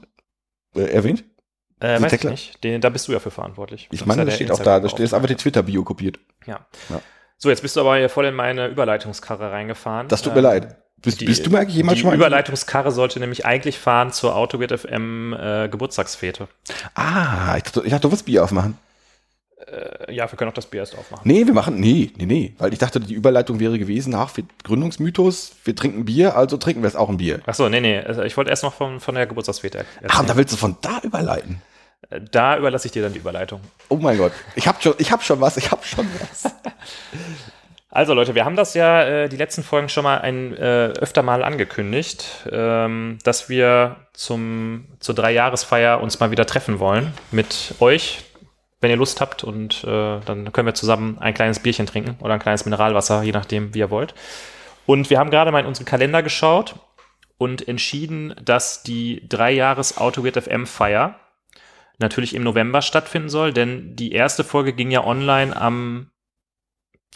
äh, 0.76 0.82
erwähnt? 0.86 1.24
äh, 1.80 1.98
die 1.98 2.04
weiß 2.04 2.14
ich 2.14 2.24
nicht. 2.24 2.64
Den, 2.64 2.82
da 2.82 2.90
bist 2.90 3.08
du 3.08 3.12
ja 3.12 3.20
für 3.20 3.32
verantwortlich. 3.32 3.88
Ich 3.92 4.00
Das 4.00 4.08
meine, 4.08 4.26
das 4.26 4.36
steht 4.36 4.52
auch 4.52 4.58
da, 4.58 4.64
da 4.64 4.76
Instagram- 4.78 4.90
steht 4.90 5.06
ist 5.06 5.14
einfach 5.14 5.28
die 5.28 5.36
Twitter-Bio 5.36 5.84
kopiert. 5.84 6.20
Ja. 6.46 6.66
Ja. 6.90 7.02
So, 7.38 7.50
jetzt 7.50 7.62
bist 7.62 7.76
du 7.76 7.82
aber 7.82 7.98
hier 7.98 8.10
voll 8.10 8.26
in 8.26 8.36
meine 8.36 8.68
Überleitungskarre 8.68 9.52
reingefahren. 9.52 10.08
Das 10.08 10.22
tut 10.22 10.34
mir 10.34 10.40
Ähm, 10.40 10.46
leid. 10.46 10.78
Bist, 11.02 11.20
die- 11.20 11.26
bist 11.26 11.46
du 11.46 11.50
mir 11.50 11.60
eigentlich 11.60 11.76
jemals 11.76 11.96
die 11.98 12.02
schon 12.02 12.12
mal... 12.12 12.16
Überleitungskarre 12.16 12.92
sollte 12.92 13.20
nämlich 13.20 13.46
eigentlich 13.46 13.78
fahren 13.78 14.14
zur 14.14 14.36
AutoGate 14.36 14.78
FM 14.78 15.34
äh, 15.34 15.68
Geburtstagsfete. 15.68 16.48
Ah, 16.96 17.56
ich 17.58 17.64
dachte, 17.64 17.82
ich 17.84 17.90
dachte, 17.92 18.04
du 18.04 18.12
willst 18.12 18.26
Bier 18.26 18.44
aufmachen. 18.46 18.78
Äh, 19.68 20.14
ja, 20.14 20.30
wir 20.32 20.38
können 20.38 20.50
auch 20.52 20.56
das 20.56 20.66
Bier 20.66 20.82
erst 20.82 20.98
aufmachen. 20.98 21.22
Nee, 21.26 21.46
wir 21.46 21.54
machen, 21.54 21.80
nee, 21.80 22.12
nee, 22.18 22.26
nee. 22.26 22.54
Weil 22.58 22.74
ich 22.74 22.80
dachte, 22.80 23.00
die 23.00 23.14
Überleitung 23.14 23.60
wäre 23.60 23.78
gewesen, 23.80 24.14
ach, 24.16 24.36
wir, 24.38 24.44
Gründungsmythos, 24.64 25.54
wir 25.64 25.76
trinken 25.76 26.06
Bier, 26.06 26.36
also 26.36 26.58
trinken 26.58 26.82
wir 26.84 26.88
jetzt 26.90 26.98
auch 26.98 27.10
ein 27.10 27.18
Bier. 27.18 27.40
Achso, 27.46 27.70
nee, 27.70 27.80
nee. 27.82 28.00
also 28.00 28.24
Ich 28.24 28.36
wollte 28.38 28.50
erst 28.50 28.64
noch 28.64 28.74
von, 28.74 29.00
von 29.00 29.16
der 29.16 29.26
Geburtstagsfete 29.28 29.80
er- 29.80 29.86
Ach, 29.86 29.94
und 30.00 30.04
erzählen. 30.04 30.28
da 30.28 30.38
willst 30.38 30.54
du 30.54 30.58
von 30.58 30.78
da 30.82 31.00
überleiten? 31.04 31.62
Äh, 32.10 32.22
da 32.32 32.58
überlasse 32.58 32.88
ich 32.88 32.92
dir 32.92 33.02
dann 33.04 33.14
die 33.14 33.20
Überleitung. 33.20 33.62
Oh 33.90 33.96
mein 33.98 34.18
Gott. 34.18 34.34
Ich 34.56 34.68
hab 34.68 34.82
schon, 34.84 34.94
ich 34.98 35.12
hab 35.12 35.24
schon 35.24 35.40
was, 35.42 35.58
ich 35.58 35.72
hab 35.72 35.86
schon 35.86 36.06
was. 36.20 36.52
Also 37.96 38.16
Leute, 38.16 38.34
wir 38.34 38.44
haben 38.44 38.56
das 38.56 38.74
ja 38.74 39.04
äh, 39.04 39.30
die 39.30 39.38
letzten 39.38 39.62
Folgen 39.62 39.88
schon 39.88 40.04
mal 40.04 40.18
ein, 40.18 40.58
äh, 40.58 40.88
öfter 41.00 41.22
mal 41.22 41.44
angekündigt, 41.44 42.26
ähm, 42.52 43.20
dass 43.24 43.50
wir 43.50 43.98
zum, 44.14 44.86
zur 45.00 45.14
Dreijahresfeier 45.14 46.02
uns 46.02 46.20
mal 46.20 46.32
wieder 46.32 46.48
treffen 46.48 46.80
wollen 46.80 47.14
mit 47.30 47.76
euch, 47.80 48.24
wenn 48.84 48.92
ihr 48.92 48.98
Lust 48.98 49.22
habt 49.22 49.44
und 49.44 49.84
äh, 49.86 50.20
dann 50.20 50.52
können 50.52 50.68
wir 50.68 50.74
zusammen 50.76 51.18
ein 51.20 51.34
kleines 51.34 51.60
Bierchen 51.60 51.86
trinken 51.86 52.18
oder 52.22 52.34
ein 52.34 52.40
kleines 52.40 52.66
Mineralwasser, 52.66 53.24
je 53.24 53.32
nachdem, 53.32 53.74
wie 53.74 53.80
ihr 53.80 53.90
wollt. 53.90 54.14
Und 54.86 55.10
wir 55.10 55.18
haben 55.18 55.32
gerade 55.32 55.52
mal 55.52 55.62
in 55.62 55.66
unseren 55.66 55.86
Kalender 55.86 56.22
geschaut 56.22 56.76
und 57.38 57.68
entschieden, 57.68 58.36
dass 58.44 58.84
die 58.84 59.28
Dreijahres 59.28 59.98
Autogate 59.98 60.42
FM 60.42 60.68
Feier 60.68 61.20
natürlich 61.98 62.36
im 62.36 62.44
November 62.44 62.82
stattfinden 62.82 63.30
soll, 63.30 63.54
denn 63.54 63.96
die 63.96 64.12
erste 64.12 64.44
Folge 64.44 64.74
ging 64.74 64.92
ja 64.92 65.04
online 65.04 65.56
am 65.56 66.12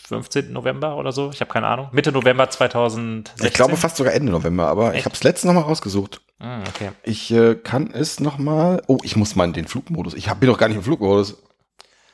15. 0.08 0.54
November 0.54 0.96
oder 0.96 1.12
so, 1.12 1.31
ich 1.34 1.42
habe 1.42 1.52
keine 1.52 1.68
Ahnung. 1.68 1.90
Mitte 1.92 2.13
November 2.13 2.50
2016. 2.50 3.46
Ich 3.46 3.54
glaube 3.54 3.75
fast 3.75 3.98
sogar 3.98 4.13
Ende 4.13 4.31
November, 4.31 4.68
aber 4.68 4.92
ich 4.92 4.98
Echt? 4.98 5.06
habe 5.06 5.16
es 5.16 5.24
letztens 5.24 5.54
noch 5.54 5.62
mal 5.62 5.68
rausgesucht. 5.68 6.22
Ah, 6.40 6.62
okay. 6.70 6.92
Ich 7.04 7.31
äh, 7.31 7.56
kann 7.56 7.92
es 7.92 8.22
noch 8.22 8.38
mal. 8.38 8.81
Oh, 8.88 9.00
ich 9.04 9.18
muss 9.18 9.36
mal 9.36 9.44
in 9.46 9.54
den 9.54 9.68
Flugmodus. 9.68 10.13
Ich 10.13 10.30
hab, 10.30 10.40
bin 10.40 10.48
doch 10.48 10.58
gar 10.58 10.70
nicht 10.70 10.78
im 10.78 10.84
Flugmodus. 10.84 11.36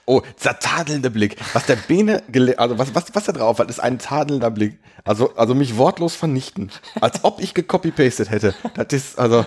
Oh, 0.05 0.21
dieser 0.37 0.59
tadelnde 0.59 1.09
Blick. 1.09 1.37
Was 1.53 1.65
der 1.65 1.77
Bene, 1.77 2.23
also 2.57 2.77
was, 2.77 2.93
was, 2.93 3.15
was 3.15 3.27
er 3.27 3.33
drauf 3.33 3.59
hat, 3.59 3.69
ist 3.69 3.79
ein 3.79 3.99
tadelnder 3.99 4.51
Blick. 4.51 4.79
Also, 5.05 5.33
also 5.35 5.55
mich 5.55 5.77
wortlos 5.77 6.15
vernichten. 6.15 6.71
Als 6.99 7.23
ob 7.23 7.39
ich 7.39 7.53
gecopy-pasted 7.53 8.29
hätte. 8.29 8.53
Das 8.75 8.87
ist, 8.91 9.17
also, 9.17 9.45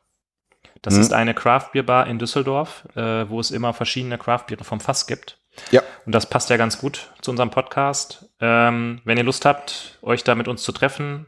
Das 0.84 0.94
Mhm. 0.94 1.00
ist 1.00 1.12
eine 1.14 1.34
Craft 1.34 1.70
Beer 1.72 1.82
Bar 1.82 2.06
in 2.06 2.18
Düsseldorf, 2.18 2.84
äh, 2.94 3.28
wo 3.28 3.40
es 3.40 3.50
immer 3.50 3.72
verschiedene 3.72 4.18
Craft 4.18 4.44
Biere 4.48 4.64
vom 4.64 4.80
Fass 4.80 5.06
gibt. 5.06 5.38
Ja. 5.70 5.82
Und 6.04 6.14
das 6.14 6.28
passt 6.28 6.50
ja 6.50 6.56
ganz 6.58 6.78
gut 6.78 7.10
zu 7.22 7.30
unserem 7.30 7.50
Podcast. 7.50 8.26
Ähm, 8.40 9.00
wenn 9.04 9.16
ihr 9.16 9.24
Lust 9.24 9.44
habt, 9.46 9.98
euch 10.02 10.22
da 10.24 10.34
mit 10.34 10.46
uns 10.46 10.62
zu 10.62 10.72
treffen, 10.72 11.26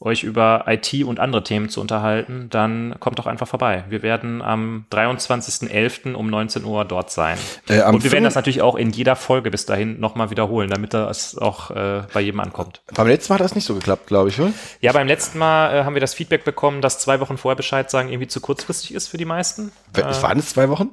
euch 0.00 0.22
über 0.22 0.64
IT 0.66 1.04
und 1.04 1.20
andere 1.20 1.44
Themen 1.44 1.68
zu 1.68 1.80
unterhalten, 1.80 2.48
dann 2.50 2.94
kommt 3.00 3.18
doch 3.18 3.26
einfach 3.26 3.46
vorbei. 3.46 3.84
Wir 3.90 4.02
werden 4.02 4.40
am 4.40 4.86
23.11. 4.90 6.14
um 6.14 6.28
19 6.30 6.64
Uhr 6.64 6.84
dort 6.86 7.10
sein. 7.10 7.36
Äh, 7.68 7.82
und 7.84 8.02
wir 8.02 8.10
werden 8.10 8.24
das 8.24 8.34
natürlich 8.34 8.62
auch 8.62 8.76
in 8.76 8.90
jeder 8.90 9.14
Folge 9.14 9.50
bis 9.50 9.66
dahin 9.66 10.00
nochmal 10.00 10.30
wiederholen, 10.30 10.70
damit 10.70 10.94
das 10.94 11.36
auch 11.36 11.70
äh, 11.70 12.02
bei 12.12 12.20
jedem 12.22 12.40
ankommt. 12.40 12.80
Beim 12.94 13.06
letzten 13.08 13.32
Mal 13.32 13.38
hat 13.38 13.44
das 13.44 13.54
nicht 13.54 13.66
so 13.66 13.74
geklappt, 13.74 14.06
glaube 14.06 14.30
ich, 14.30 14.40
oder? 14.40 14.52
Ja, 14.80 14.92
beim 14.92 15.06
letzten 15.06 15.38
Mal 15.38 15.74
äh, 15.80 15.84
haben 15.84 15.94
wir 15.94 16.00
das 16.00 16.14
Feedback 16.14 16.44
bekommen, 16.44 16.80
dass 16.80 16.98
zwei 16.98 17.20
Wochen 17.20 17.36
vorher 17.36 17.56
Bescheid 17.56 17.90
sagen 17.90 18.08
irgendwie 18.08 18.28
zu 18.28 18.40
kurzfristig 18.40 18.94
ist 18.94 19.08
für 19.08 19.18
die 19.18 19.26
meisten. 19.26 19.70
Äh, 19.94 20.00
Äh, 20.00 20.22
waren 20.22 20.38
es 20.38 20.50
zwei 20.50 20.68
Wochen? 20.70 20.90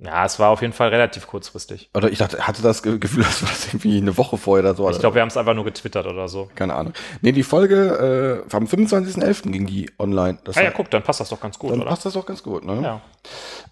Ja, 0.00 0.24
es 0.24 0.38
war 0.38 0.50
auf 0.50 0.60
jeden 0.62 0.72
Fall 0.72 0.88
relativ 0.88 1.26
kurzfristig. 1.26 1.88
Oder 1.94 2.10
ich 2.10 2.18
dachte, 2.18 2.46
hatte 2.46 2.62
das 2.62 2.82
Ge- 2.82 2.98
Gefühl, 2.98 3.22
das 3.24 3.42
war 3.42 3.48
das 3.48 3.66
irgendwie 3.68 3.96
eine 3.98 4.16
Woche 4.16 4.36
vorher 4.36 4.64
oder 4.64 4.74
so. 4.74 4.88
Ich 4.90 4.98
glaube, 4.98 5.14
wir 5.14 5.22
haben 5.22 5.28
es 5.28 5.36
einfach 5.36 5.54
nur 5.54 5.64
getwittert 5.64 6.06
oder 6.06 6.28
so. 6.28 6.50
Keine 6.54 6.74
Ahnung. 6.74 6.92
Nee, 7.22 7.32
die 7.32 7.42
Folge 7.42 8.44
äh, 8.50 8.54
am 8.54 8.64
25.11. 8.64 9.50
ging 9.50 9.66
die 9.66 9.90
online. 9.98 10.38
Das 10.44 10.56
Ah 10.56 10.62
ja, 10.62 10.70
guck, 10.70 10.90
dann 10.90 11.02
passt 11.02 11.20
das 11.20 11.28
doch 11.30 11.40
ganz 11.40 11.58
gut, 11.58 11.70
dann 11.72 11.80
oder? 11.80 11.88
passt 11.90 12.04
das 12.06 12.12
doch 12.14 12.26
ganz 12.26 12.42
gut, 12.42 12.64
ne? 12.64 12.80
Ja. 12.82 13.00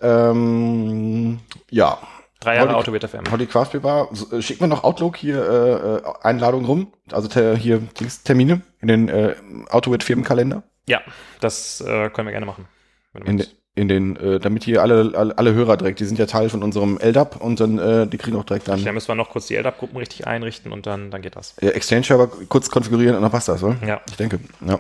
Ähm, 0.00 1.40
ja. 1.70 1.98
Drei 2.40 2.56
Jahre 2.56 2.76
Autobit 2.76 3.02
FM. 3.08 3.24
Holly 3.30 3.46
Craft 3.46 3.70
Beer 3.72 3.80
Bar. 3.80 4.08
Schickt 4.40 4.60
mir 4.60 4.68
noch 4.68 4.84
Outlook 4.84 5.16
hier 5.16 5.38
äh, 5.48 5.96
äh, 5.96 6.02
Einladung 6.22 6.66
rum. 6.66 6.92
Also 7.10 7.26
ter, 7.28 7.56
hier 7.56 7.80
Termine 8.24 8.60
in 8.82 8.88
den 8.88 9.08
äh, 9.08 9.34
Autowit 9.70 10.02
Firmenkalender. 10.04 10.62
Ja, 10.86 11.00
das 11.40 11.80
äh, 11.80 12.10
können 12.10 12.26
wir 12.28 12.32
gerne 12.32 12.44
machen. 12.44 12.66
wenn 13.14 13.24
du 13.38 13.44
In, 13.44 13.48
in 13.76 13.88
den, 13.88 14.16
äh, 14.16 14.38
damit 14.38 14.62
hier 14.64 14.82
alle, 14.82 15.12
alle, 15.16 15.36
alle 15.36 15.52
Hörer 15.52 15.76
direkt, 15.76 15.98
die 15.98 16.04
sind 16.04 16.18
ja 16.18 16.26
Teil 16.26 16.48
von 16.48 16.62
unserem 16.62 16.98
LDAP 16.98 17.40
und 17.40 17.58
dann, 17.58 17.78
äh, 17.78 18.06
die 18.06 18.18
kriegen 18.18 18.36
auch 18.36 18.44
direkt 18.44 18.68
dann 18.68 18.84
Da 18.84 18.92
müssen 18.92 19.08
wir 19.08 19.16
noch 19.16 19.30
kurz 19.30 19.46
die 19.46 19.56
LDAP-Gruppen 19.56 19.96
richtig 19.96 20.26
einrichten 20.26 20.72
und 20.72 20.86
dann, 20.86 21.10
dann 21.10 21.22
geht 21.22 21.34
das. 21.34 21.58
äh, 21.58 21.68
Exchange-Server 21.68 22.28
kurz 22.48 22.70
konfigurieren 22.70 23.16
und 23.16 23.22
dann 23.22 23.32
passt 23.32 23.48
das, 23.48 23.62
oder? 23.62 23.76
Ja. 23.84 24.00
Ich 24.08 24.16
denke, 24.16 24.38
ja. 24.66 24.78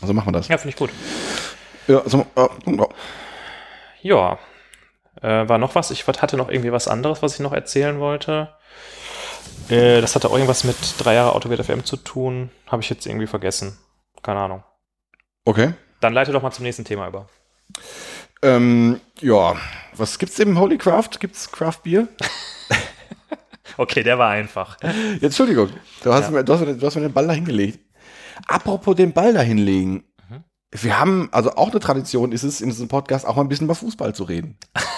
Also 0.00 0.14
machen 0.14 0.28
wir 0.28 0.32
das. 0.32 0.48
Ja, 0.48 0.56
finde 0.58 0.70
ich 0.70 0.76
gut. 0.76 0.90
Ja, 1.88 2.02
so, 2.06 2.26
äh, 2.36 2.48
ja. 2.66 2.88
Ja. 4.02 4.38
Äh, 5.22 5.48
war 5.48 5.58
noch 5.58 5.74
was? 5.74 5.90
Ich 5.90 6.06
hatte 6.06 6.36
noch 6.36 6.48
irgendwie 6.50 6.72
was 6.72 6.88
anderes, 6.88 7.22
was 7.22 7.34
ich 7.34 7.40
noch 7.40 7.52
erzählen 7.52 7.98
wollte. 8.00 8.48
Äh, 9.68 10.00
das 10.00 10.14
hatte 10.14 10.28
auch 10.28 10.34
irgendwas 10.34 10.64
mit 10.64 10.76
drei 10.98 11.14
Jahre 11.14 11.34
Autowert 11.34 11.64
FM 11.64 11.84
zu 11.84 11.96
tun. 11.96 12.50
Habe 12.66 12.82
ich 12.82 12.90
jetzt 12.90 13.06
irgendwie 13.06 13.26
vergessen. 13.26 13.78
Keine 14.22 14.40
Ahnung. 14.40 14.62
Okay. 15.44 15.72
Dann 16.00 16.12
leite 16.12 16.32
doch 16.32 16.42
mal 16.42 16.50
zum 16.50 16.64
nächsten 16.64 16.84
Thema 16.84 17.08
über. 17.08 17.28
Ähm, 18.42 19.00
ja, 19.20 19.56
was 19.94 20.18
gibt's 20.18 20.38
im 20.38 20.58
Holy 20.58 20.78
Craft? 20.78 21.18
Gibt's 21.20 21.50
Craft 21.50 21.80
Bier? 21.84 22.08
Okay, 23.78 24.02
der 24.02 24.18
war 24.18 24.30
einfach. 24.30 24.78
Jetzt, 25.14 25.22
Entschuldigung, 25.22 25.68
du 26.02 26.10
hast, 26.10 26.26
Ja. 26.26 26.30
mir, 26.30 26.44
du, 26.44 26.52
hast 26.54 26.60
mir, 26.64 26.74
du 26.74 26.86
hast 26.86 26.94
mir 26.94 27.02
den 27.02 27.12
Ball 27.12 27.26
da 27.26 27.34
hingelegt. 27.34 27.78
Apropos 28.46 28.96
den 28.96 29.12
Ball 29.12 29.34
da 29.34 29.40
hinlegen. 29.42 30.04
Mhm. 30.30 30.44
Wir 30.70 30.98
haben, 30.98 31.28
also 31.30 31.50
auch 31.56 31.70
eine 31.72 31.80
Tradition 31.80 32.32
ist 32.32 32.42
es, 32.42 32.62
in 32.62 32.70
diesem 32.70 32.88
Podcast 32.88 33.26
auch 33.26 33.36
mal 33.36 33.42
ein 33.42 33.48
bisschen 33.50 33.66
über 33.66 33.74
Fußball 33.74 34.14
zu 34.14 34.24
reden. 34.24 34.56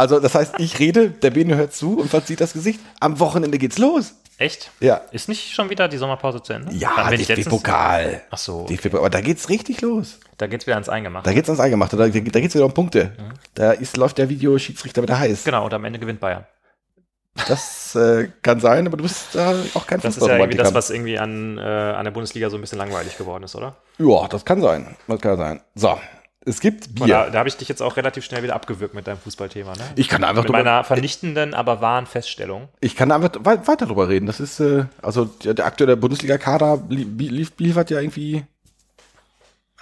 Also, 0.00 0.18
das 0.18 0.34
heißt, 0.34 0.54
ich 0.56 0.78
rede, 0.78 1.10
der 1.10 1.28
Bene 1.28 1.56
hört 1.56 1.74
zu 1.74 1.98
und 1.98 2.08
verzieht 2.08 2.40
das 2.40 2.54
Gesicht. 2.54 2.80
Am 3.00 3.20
Wochenende 3.20 3.58
geht's 3.58 3.76
los. 3.76 4.14
Echt? 4.38 4.70
Ja. 4.80 5.02
Ist 5.10 5.28
nicht 5.28 5.54
schon 5.54 5.68
wieder 5.68 5.88
die 5.88 5.98
Sommerpause 5.98 6.42
zu 6.42 6.54
Ende? 6.54 6.72
Ja, 6.72 7.10
DFB-Pokal. 7.10 8.22
Ach 8.30 8.38
so, 8.38 8.64
DFB 8.64 8.94
aber 8.94 9.10
da 9.10 9.20
geht's 9.20 9.50
richtig 9.50 9.82
los. 9.82 10.18
da 10.38 10.46
geht's 10.46 10.66
wieder 10.66 10.76
ans 10.76 10.88
Eingemachte. 10.88 11.28
Da 11.28 11.34
geht's 11.34 11.50
ans 11.50 11.60
Eingemachte. 11.60 11.98
Da, 11.98 12.08
da 12.08 12.40
geht's 12.40 12.54
wieder 12.54 12.64
um 12.64 12.72
Punkte. 12.72 13.12
Da 13.52 13.72
ist, 13.72 13.98
läuft 13.98 14.16
der 14.16 14.30
Videoschiedsrichter 14.30 15.02
wieder 15.02 15.18
heiß. 15.18 15.44
Genau, 15.44 15.66
und 15.66 15.74
am 15.74 15.84
Ende 15.84 15.98
gewinnt 15.98 16.20
Bayern. 16.20 16.46
Das 17.46 17.94
äh, 17.94 18.28
kann 18.40 18.58
sein, 18.58 18.86
aber 18.86 18.96
du 18.96 19.02
bist 19.02 19.34
da 19.34 19.54
auch 19.74 19.86
kein 19.86 20.00
Das 20.00 20.16
ist 20.16 20.26
ja 20.26 20.36
irgendwie 20.38 20.56
das, 20.56 20.72
was 20.72 20.88
irgendwie 20.88 21.18
an, 21.18 21.58
äh, 21.58 21.60
an 21.60 22.04
der 22.04 22.10
Bundesliga 22.10 22.48
so 22.48 22.56
ein 22.56 22.62
bisschen 22.62 22.78
langweilig 22.78 23.18
geworden 23.18 23.44
ist, 23.44 23.54
oder? 23.54 23.76
Ja, 23.98 24.26
das 24.28 24.46
kann 24.46 24.62
sein. 24.62 24.96
Das 25.06 25.20
kann 25.20 25.36
sein. 25.36 25.60
So, 25.74 25.98
es 26.46 26.60
gibt 26.60 26.94
Bier. 26.94 27.06
da, 27.06 27.30
da 27.30 27.38
habe 27.40 27.48
ich 27.48 27.56
dich 27.56 27.68
jetzt 27.68 27.82
auch 27.82 27.96
relativ 27.96 28.24
schnell 28.24 28.42
wieder 28.42 28.54
abgewürgt 28.54 28.94
mit 28.94 29.06
deinem 29.06 29.18
Fußballthema, 29.18 29.72
ne? 29.72 29.84
Ich 29.96 30.08
kann 30.08 30.24
einfach 30.24 30.42
mit 30.44 30.52
meiner 30.52 30.84
vernichtenden, 30.84 31.52
aber 31.54 31.80
wahren 31.80 32.06
Feststellung. 32.06 32.68
ich 32.80 32.96
kann 32.96 33.12
einfach 33.12 33.32
wei- 33.40 33.66
weiter 33.66 33.86
drüber 33.86 34.08
reden. 34.08 34.26
Das 34.26 34.40
ist, 34.40 34.58
äh, 34.60 34.84
also 35.02 35.26
der, 35.26 35.54
der 35.54 35.66
aktuelle 35.66 35.96
Bundesliga-Kader 35.96 36.82
li 36.88 37.04
lief, 37.28 37.52
liefert 37.58 37.90
ja 37.90 38.00
irgendwie, 38.00 38.44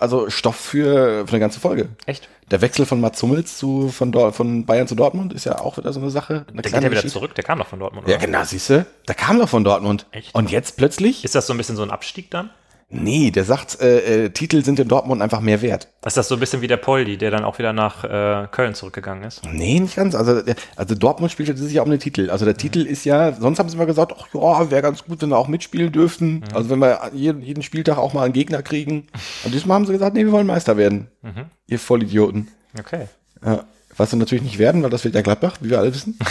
also 0.00 0.30
Stoff 0.30 0.56
für, 0.56 1.26
für 1.26 1.30
eine 1.32 1.40
ganze 1.40 1.60
Folge. 1.60 1.88
Echt? 2.06 2.28
Der 2.50 2.60
Wechsel 2.60 2.86
von 2.86 3.00
Mats 3.00 3.22
Hummels 3.22 3.58
zu, 3.58 3.88
von, 3.88 4.10
Dor 4.10 4.32
von 4.32 4.64
Bayern 4.64 4.88
zu 4.88 4.94
Dortmund 4.94 5.32
ist 5.34 5.44
ja 5.44 5.60
auch 5.60 5.76
wieder 5.76 5.92
so 5.92 6.00
eine 6.00 6.10
Sache. 6.10 6.46
Eine 6.50 6.62
Der 6.62 6.70
geht 6.70 6.72
ja 6.72 6.78
wieder 6.80 6.88
Geschichte. 6.90 7.10
zurück, 7.10 7.34
der 7.34 7.44
kam 7.44 7.58
doch 7.58 7.66
von 7.66 7.78
Dortmund, 7.78 8.08
Ja, 8.08 8.16
oder? 8.16 8.24
genau, 8.26 8.42
siehst 8.44 8.70
du? 8.70 8.86
Da 9.06 9.14
kam 9.14 9.38
doch 9.38 9.48
von 9.48 9.64
Dortmund. 9.64 10.06
Echt? 10.12 10.34
Und 10.34 10.50
jetzt 10.50 10.76
plötzlich? 10.76 11.24
Ist 11.24 11.34
das 11.34 11.46
so 11.46 11.52
ein 11.52 11.56
bisschen 11.56 11.76
so 11.76 11.82
ein 11.82 11.90
Abstieg 11.90 12.30
dann? 12.30 12.50
Nee, 12.90 13.30
der 13.30 13.44
sagt, 13.44 13.82
äh, 13.82 14.24
äh, 14.24 14.30
Titel 14.30 14.64
sind 14.64 14.80
in 14.80 14.88
Dortmund 14.88 15.20
einfach 15.20 15.40
mehr 15.40 15.60
wert. 15.60 15.88
Ist 16.06 16.16
das 16.16 16.26
so 16.26 16.36
ein 16.36 16.40
bisschen 16.40 16.62
wie 16.62 16.68
der 16.68 16.78
Poldi, 16.78 17.18
der 17.18 17.30
dann 17.30 17.44
auch 17.44 17.58
wieder 17.58 17.74
nach 17.74 18.02
äh, 18.04 18.48
Köln 18.50 18.74
zurückgegangen 18.74 19.24
ist? 19.24 19.44
Nee, 19.44 19.78
nicht 19.78 19.94
ganz. 19.96 20.14
Also, 20.14 20.40
also 20.74 20.94
Dortmund 20.94 21.30
spielt 21.30 21.58
sich 21.58 21.74
ja 21.74 21.82
um 21.82 21.90
den 21.90 22.00
Titel. 22.00 22.30
Also 22.30 22.46
der 22.46 22.56
Titel 22.56 22.86
ist 22.86 23.04
ja, 23.04 23.34
sonst 23.34 23.58
haben 23.58 23.68
sie 23.68 23.76
immer 23.76 23.84
gesagt, 23.84 24.14
ach 24.18 24.28
ja, 24.32 24.70
wäre 24.70 24.80
ganz 24.80 25.04
gut, 25.04 25.20
wenn 25.20 25.28
wir 25.28 25.36
auch 25.36 25.48
mitspielen 25.48 25.92
dürften. 25.92 26.42
Also 26.54 26.70
wenn 26.70 26.78
wir 26.78 27.10
jeden, 27.12 27.42
jeden 27.42 27.62
Spieltag 27.62 27.98
auch 27.98 28.14
mal 28.14 28.22
einen 28.24 28.32
Gegner 28.32 28.62
kriegen. 28.62 29.06
Und 29.44 29.52
diesmal 29.52 29.74
haben 29.74 29.84
sie 29.84 29.92
gesagt, 29.92 30.14
nee, 30.14 30.24
wir 30.24 30.32
wollen 30.32 30.46
Meister 30.46 30.78
werden. 30.78 31.08
Mhm. 31.20 31.44
Ihr 31.66 31.78
Vollidioten. 31.78 32.48
Okay. 32.78 33.06
Ja. 33.44 33.64
Was 33.98 34.12
sie 34.12 34.16
natürlich 34.16 34.44
nicht 34.44 34.58
werden, 34.58 34.82
weil 34.82 34.88
das 34.90 35.04
wird 35.04 35.14
ja 35.14 35.20
Gladbach, 35.20 35.58
wie 35.60 35.68
wir 35.68 35.78
alle 35.78 35.92
wissen. 35.92 36.18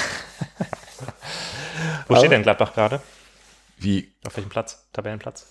Wo 2.07 2.13
Aber- 2.13 2.17
steht 2.17 2.31
denn 2.31 2.41
Gladbach 2.41 2.73
gerade? 2.73 2.99
Wie, 3.77 4.11
Auf 4.25 4.35
welchem 4.37 4.49
Platz? 4.49 4.87
Tabellenplatz? 4.93 5.45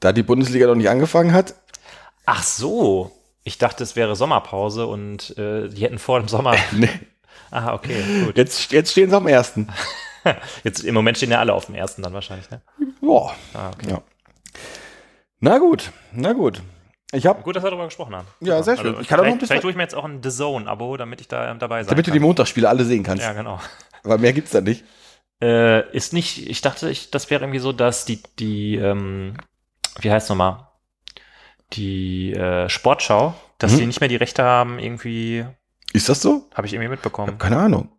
Da 0.00 0.12
die 0.12 0.22
Bundesliga 0.22 0.66
noch 0.66 0.74
nicht 0.74 0.88
angefangen 0.88 1.32
hat. 1.32 1.54
Ach 2.26 2.42
so. 2.42 3.12
Ich 3.44 3.58
dachte, 3.58 3.82
es 3.82 3.96
wäre 3.96 4.16
Sommerpause 4.16 4.86
und 4.86 5.36
äh, 5.38 5.68
die 5.68 5.82
hätten 5.82 5.98
vor 5.98 6.20
dem 6.20 6.28
Sommer. 6.28 6.54
Nee. 6.72 6.90
Aha, 7.50 7.72
okay, 7.72 8.02
gut. 8.26 8.36
Jetzt, 8.36 8.72
jetzt 8.72 8.90
stehen 8.92 9.08
sie 9.08 9.16
am 9.16 9.26
ersten. 9.26 9.68
Jetzt 10.64 10.84
im 10.84 10.94
Moment 10.94 11.16
stehen 11.16 11.30
ja 11.30 11.38
alle 11.38 11.54
auf 11.54 11.64
dem 11.64 11.74
ersten 11.74 12.02
dann 12.02 12.12
wahrscheinlich, 12.12 12.50
ne? 12.50 12.60
Boah. 13.00 13.34
Ah, 13.54 13.70
okay. 13.70 13.90
Ja. 13.90 14.02
Na 15.40 15.56
gut, 15.58 15.90
na 16.12 16.34
gut. 16.34 16.60
Ich 17.12 17.26
habe, 17.26 17.40
Gut, 17.42 17.56
dass 17.56 17.62
wir 17.62 17.70
darüber 17.70 17.86
gesprochen 17.86 18.14
haben. 18.14 18.26
Ja, 18.40 18.62
sehr 18.62 18.76
schön. 18.76 18.96
Ich 19.00 19.08
kann 19.08 19.18
auch 19.20 19.24
noch 19.24 19.30
ein 19.30 19.38
vielleicht, 19.38 19.46
vielleicht 19.48 19.62
tue 19.62 19.70
ich 19.70 19.76
mir 19.78 19.84
jetzt 19.84 19.94
auch 19.94 20.04
ein 20.04 20.22
The 20.22 20.28
Zone-Abo, 20.30 20.98
damit 20.98 21.22
ich 21.22 21.28
da 21.28 21.50
ähm, 21.50 21.58
dabei 21.58 21.82
sein 21.82 21.88
damit 21.88 22.06
du 22.06 22.10
kann. 22.10 22.18
die 22.18 22.24
Montagsspiele 22.26 22.68
alle 22.68 22.84
sehen 22.84 23.02
kannst. 23.02 23.22
ja, 23.24 23.32
genau. 23.32 23.60
Weil 24.02 24.18
mehr 24.18 24.34
gibt's 24.34 24.50
da 24.50 24.60
nicht. 24.60 24.84
Äh, 25.40 25.90
ist 25.96 26.12
nicht, 26.12 26.50
ich 26.50 26.60
dachte, 26.60 26.90
ich, 26.90 27.10
das 27.10 27.30
wäre 27.30 27.44
irgendwie 27.44 27.60
so, 27.60 27.72
dass 27.72 28.04
die, 28.04 28.20
die, 28.38 28.76
ähm, 28.76 29.38
wie 30.00 30.10
heißt 30.10 30.28
nochmal? 30.30 30.66
Die 31.74 32.32
äh, 32.32 32.68
Sportschau, 32.68 33.34
dass 33.58 33.72
Mhm. 33.72 33.78
die 33.78 33.86
nicht 33.86 34.00
mehr 34.00 34.08
die 34.08 34.16
Rechte 34.16 34.42
haben, 34.42 34.78
irgendwie, 34.78 35.44
Ist 35.92 36.08
das 36.08 36.22
so? 36.22 36.48
habe 36.54 36.66
ich 36.66 36.72
irgendwie 36.72 36.86
Ich 36.86 36.90
mitbekommen. 36.92 37.32
hab 37.32 37.38
keine 37.38 37.58
Ahnung. 37.58 37.90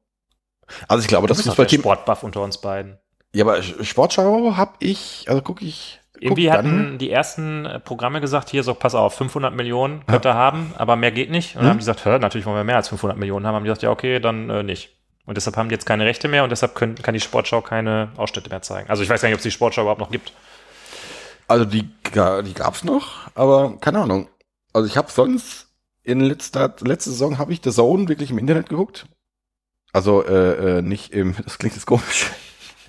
Also 0.87 1.01
ich 1.01 1.07
glaube, 1.07 1.27
das 1.27 1.37
Du 1.37 1.41
doch 1.43 1.55
der 1.55 1.65
Fußballteam. 1.65 1.81
Sportbuff 1.81 2.23
unter 2.23 2.41
uns 2.41 2.59
beiden. 2.59 2.97
Ja, 3.33 3.43
aber 3.45 3.57
Sch- 3.57 3.83
Sportschau 3.83 4.55
habe 4.55 4.73
ich, 4.79 5.25
also 5.27 5.41
gucke 5.41 5.63
ich. 5.65 5.99
guck 6.13 6.21
Irgendwie 6.23 6.51
hatten 6.51 6.97
die 6.97 7.11
ersten 7.11 7.65
äh, 7.65 7.79
Programme 7.79 8.21
gesagt, 8.21 8.49
hier 8.49 8.63
so, 8.63 8.73
pass 8.73 8.95
auf, 8.95 9.13
500 9.15 9.53
Millionen 9.53 10.05
könnt 10.07 10.25
ihr 10.25 10.33
haben, 10.33 10.73
aber 10.77 10.95
mehr 10.95 11.11
geht 11.11 11.29
nicht. 11.29 11.55
Und 11.55 11.61
Mhm. 11.61 11.63
dann 11.65 11.69
haben 11.71 11.77
die 11.77 11.81
gesagt, 11.81 12.05
hör, 12.05 12.17
natürlich 12.19 12.45
wollen 12.47 12.57
wir 12.57 12.63
mehr 12.63 12.75
als 12.77 12.89
500 12.89 13.17
Millionen 13.17 13.45
haben. 13.45 13.55
Haben 13.55 13.63
die 13.63 13.67
gesagt, 13.69 13.83
ja, 13.83 13.91
okay, 13.91 14.19
dann 14.19 14.49
äh, 14.49 14.63
nicht. 14.63 14.95
Und 15.25 15.35
deshalb 15.37 15.57
haben 15.57 15.69
die 15.69 15.73
jetzt 15.75 15.85
keine 15.85 16.05
Rechte 16.05 16.27
mehr 16.27 16.43
und 16.43 16.49
deshalb 16.49 16.73
können, 16.73 16.95
kann 16.95 17.13
die 17.13 17.19
Sportschau 17.19 17.61
keine 17.61 18.09
Ausschnitte 18.17 18.49
mehr 18.49 18.63
zeigen. 18.63 18.89
Also 18.89 19.03
ich 19.03 19.09
weiß 19.09 19.21
gar 19.21 19.27
nicht, 19.29 19.35
ob 19.35 19.39
es 19.39 19.43
die 19.43 19.51
Sportschau 19.51 19.81
überhaupt 19.81 20.01
noch 20.01 20.09
gibt. 20.09 20.33
Also 21.49 21.65
die, 21.65 21.81
die 21.83 22.53
gab's 22.53 22.83
noch, 22.83 23.31
aber 23.33 23.77
keine 23.77 24.01
Ahnung. 24.01 24.29
Also 24.71 24.87
ich 24.87 24.97
habe 24.97 25.11
sonst 25.11 25.67
in 26.03 26.19
letzter 26.19 26.75
letzte 26.81 27.09
Saison 27.09 27.39
habe 27.39 27.51
ich 27.51 27.61
The 27.63 27.71
Zone 27.71 28.07
wirklich 28.07 28.29
im 28.29 28.37
Internet 28.37 28.69
geguckt. 28.69 29.07
Also 29.91 30.23
äh, 30.23 30.77
äh, 30.77 30.81
nicht 30.83 31.11
im, 31.11 31.35
das 31.43 31.57
klingt 31.57 31.73
jetzt 31.73 31.87
komisch. 31.87 32.27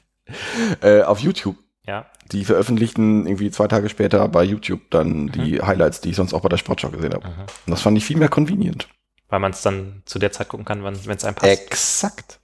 äh, 0.82 1.00
auf 1.02 1.20
YouTube. 1.20 1.56
Ja. 1.86 2.04
Die 2.32 2.44
veröffentlichten 2.44 3.26
irgendwie 3.26 3.50
zwei 3.50 3.66
Tage 3.66 3.88
später 3.88 4.28
bei 4.28 4.44
YouTube 4.44 4.90
dann 4.90 5.28
die 5.28 5.62
Highlights, 5.62 6.02
die 6.02 6.10
ich 6.10 6.16
sonst 6.16 6.34
auch 6.34 6.42
bei 6.42 6.50
der 6.50 6.58
Sportschau 6.58 6.90
gesehen 6.90 7.14
habe. 7.14 7.26
Mhm. 7.26 7.40
Und 7.40 7.70
das 7.70 7.80
fand 7.80 7.96
ich 7.96 8.04
viel 8.04 8.18
mehr 8.18 8.28
convenient. 8.28 8.88
Weil 9.30 9.40
man 9.40 9.52
es 9.52 9.62
dann 9.62 10.02
zu 10.04 10.18
der 10.18 10.32
Zeit 10.32 10.48
gucken 10.48 10.66
kann, 10.66 10.84
wenn 10.84 10.92
es 10.92 11.24
einem 11.24 11.34
passt. 11.34 11.50
Exakt. 11.50 12.39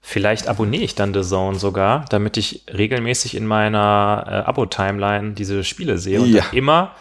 Vielleicht 0.00 0.48
abonniere 0.48 0.82
ich 0.84 0.94
dann 0.94 1.12
The 1.12 1.22
Zone 1.22 1.58
sogar, 1.58 2.04
damit 2.08 2.36
ich 2.36 2.64
regelmäßig 2.72 3.34
in 3.34 3.46
meiner 3.46 4.24
äh, 4.26 4.48
Abo-Timeline 4.48 5.32
diese 5.32 5.64
Spiele 5.64 5.98
sehe 5.98 6.20
und 6.20 6.32
Ja. 6.32 6.44
immer 6.52 6.92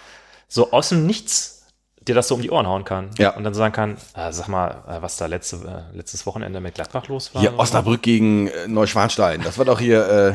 so 0.48 0.72
aus 0.72 0.90
dem 0.90 1.06
Nichts 1.06 1.54
dir 2.02 2.16
das 2.16 2.28
so 2.30 2.36
um 2.36 2.42
die 2.42 2.50
Ohren 2.52 2.68
hauen 2.68 2.86
kann. 2.86 3.10
Ja. 3.18 3.32
Und 3.32 3.44
dann 3.44 3.54
sagen 3.54 3.74
kann, 3.74 3.98
äh, 4.16 4.32
sag 4.32 4.48
mal, 4.48 4.84
äh, 4.88 5.02
was 5.02 5.18
da 5.18 5.26
letzte, 5.26 5.58
äh, 5.94 5.96
letztes 5.98 6.26
Wochenende 6.26 6.60
mit 6.62 6.76
Gladbach 6.76 7.08
los 7.08 7.36
war. 7.36 7.42
Oder 7.42 7.52
so. 7.52 7.58
Osnabrück 7.60 8.02
gegen 8.02 8.48
äh, 8.48 8.68
Neuschwanstein. 8.68 9.42
Das 9.44 9.58
war 9.58 9.66
doch 9.66 9.80
hier, 9.80 10.08
äh, 10.08 10.34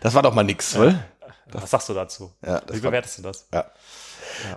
das 0.00 0.14
war 0.14 0.22
doch 0.22 0.32
mal 0.34 0.44
nix, 0.44 0.76
oder? 0.76 0.98
Was 1.52 1.70
sagst 1.70 1.88
du 1.88 1.94
dazu? 1.94 2.32
Ja, 2.44 2.60
Wie 2.70 2.82
war, 2.82 2.90
bewertest 2.90 3.18
du 3.18 3.22
das? 3.22 3.48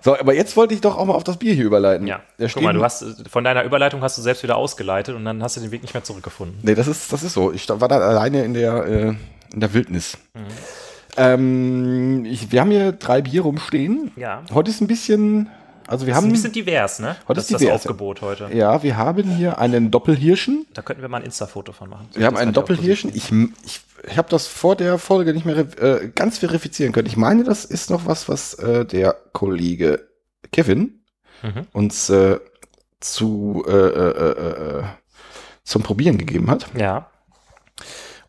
So, 0.02 0.18
aber 0.18 0.34
jetzt 0.34 0.56
wollte 0.56 0.74
ich 0.74 0.80
doch 0.80 0.96
auch 0.96 1.04
mal 1.04 1.14
auf 1.14 1.24
das 1.24 1.36
Bier 1.36 1.54
hier 1.54 1.64
überleiten. 1.64 2.06
Ja. 2.06 2.20
Der 2.38 2.48
Guck 2.48 2.62
mal, 2.62 2.72
du 2.72 2.82
hast 2.82 3.28
von 3.28 3.44
deiner 3.44 3.64
Überleitung 3.64 4.02
hast 4.02 4.18
du 4.18 4.22
selbst 4.22 4.42
wieder 4.42 4.56
ausgeleitet 4.56 5.14
und 5.14 5.24
dann 5.24 5.42
hast 5.42 5.56
du 5.56 5.60
den 5.60 5.70
Weg 5.70 5.82
nicht 5.82 5.94
mehr 5.94 6.04
zurückgefunden. 6.04 6.58
Nee, 6.62 6.74
das 6.74 6.86
ist, 6.86 7.12
das 7.12 7.22
ist 7.22 7.34
so. 7.34 7.52
Ich 7.52 7.68
war 7.68 7.88
da 7.88 7.98
alleine 7.98 8.44
in 8.44 8.54
der, 8.54 8.86
äh, 8.86 9.14
in 9.52 9.60
der 9.60 9.72
Wildnis. 9.74 10.18
Mhm. 10.34 10.40
Ähm, 11.16 12.24
ich, 12.24 12.52
wir 12.52 12.60
haben 12.60 12.70
hier 12.70 12.92
drei 12.92 13.22
Bier 13.22 13.42
rumstehen. 13.42 14.12
Ja. 14.16 14.42
Heute 14.52 14.70
ist 14.70 14.80
ein 14.80 14.86
bisschen, 14.86 15.50
also 15.92 16.06
wir 16.06 16.12
Das 16.14 16.18
ist 16.18 16.24
haben, 16.24 16.30
ein 16.30 16.32
bisschen 16.32 16.52
divers, 16.52 16.98
ne? 16.98 17.16
Heute 17.28 17.34
das 17.34 17.44
ist 17.44 17.50
ist 17.50 17.52
das 17.52 17.60
divers, 17.60 17.74
Aufgebot 17.76 18.20
heute. 18.22 18.50
ja, 18.52 18.82
wir 18.82 18.96
haben 18.96 19.28
hier 19.36 19.58
einen 19.58 19.90
Doppelhirschen. 19.90 20.66
Da 20.74 20.82
könnten 20.82 21.02
wir 21.02 21.08
mal 21.08 21.18
ein 21.18 21.24
Insta-Foto 21.24 21.72
von 21.72 21.88
machen. 21.90 22.08
Wir 22.14 22.26
haben 22.26 22.36
einen 22.36 22.52
Doppelhirschen. 22.52 23.10
Ich, 23.14 23.30
ich, 23.64 23.80
ich 24.08 24.16
habe 24.18 24.28
das 24.28 24.46
vor 24.46 24.74
der 24.74 24.98
Folge 24.98 25.32
nicht 25.34 25.46
mehr 25.46 25.58
äh, 25.58 26.08
ganz 26.14 26.38
verifizieren 26.38 26.92
können. 26.92 27.06
Ich 27.06 27.16
meine, 27.16 27.44
das 27.44 27.64
ist 27.64 27.90
noch 27.90 28.06
was, 28.06 28.28
was 28.28 28.54
äh, 28.54 28.84
der 28.84 29.16
Kollege 29.32 30.08
Kevin 30.50 30.98
Mhm. 31.42 31.66
uns 31.72 32.08
äh, 32.08 32.38
zu, 33.00 33.64
äh, 33.66 33.72
äh, 33.72 34.78
äh, 34.78 34.82
zum 35.64 35.82
Probieren 35.82 36.18
gegeben 36.18 36.48
hat. 36.50 36.66
Ja. 36.76 37.10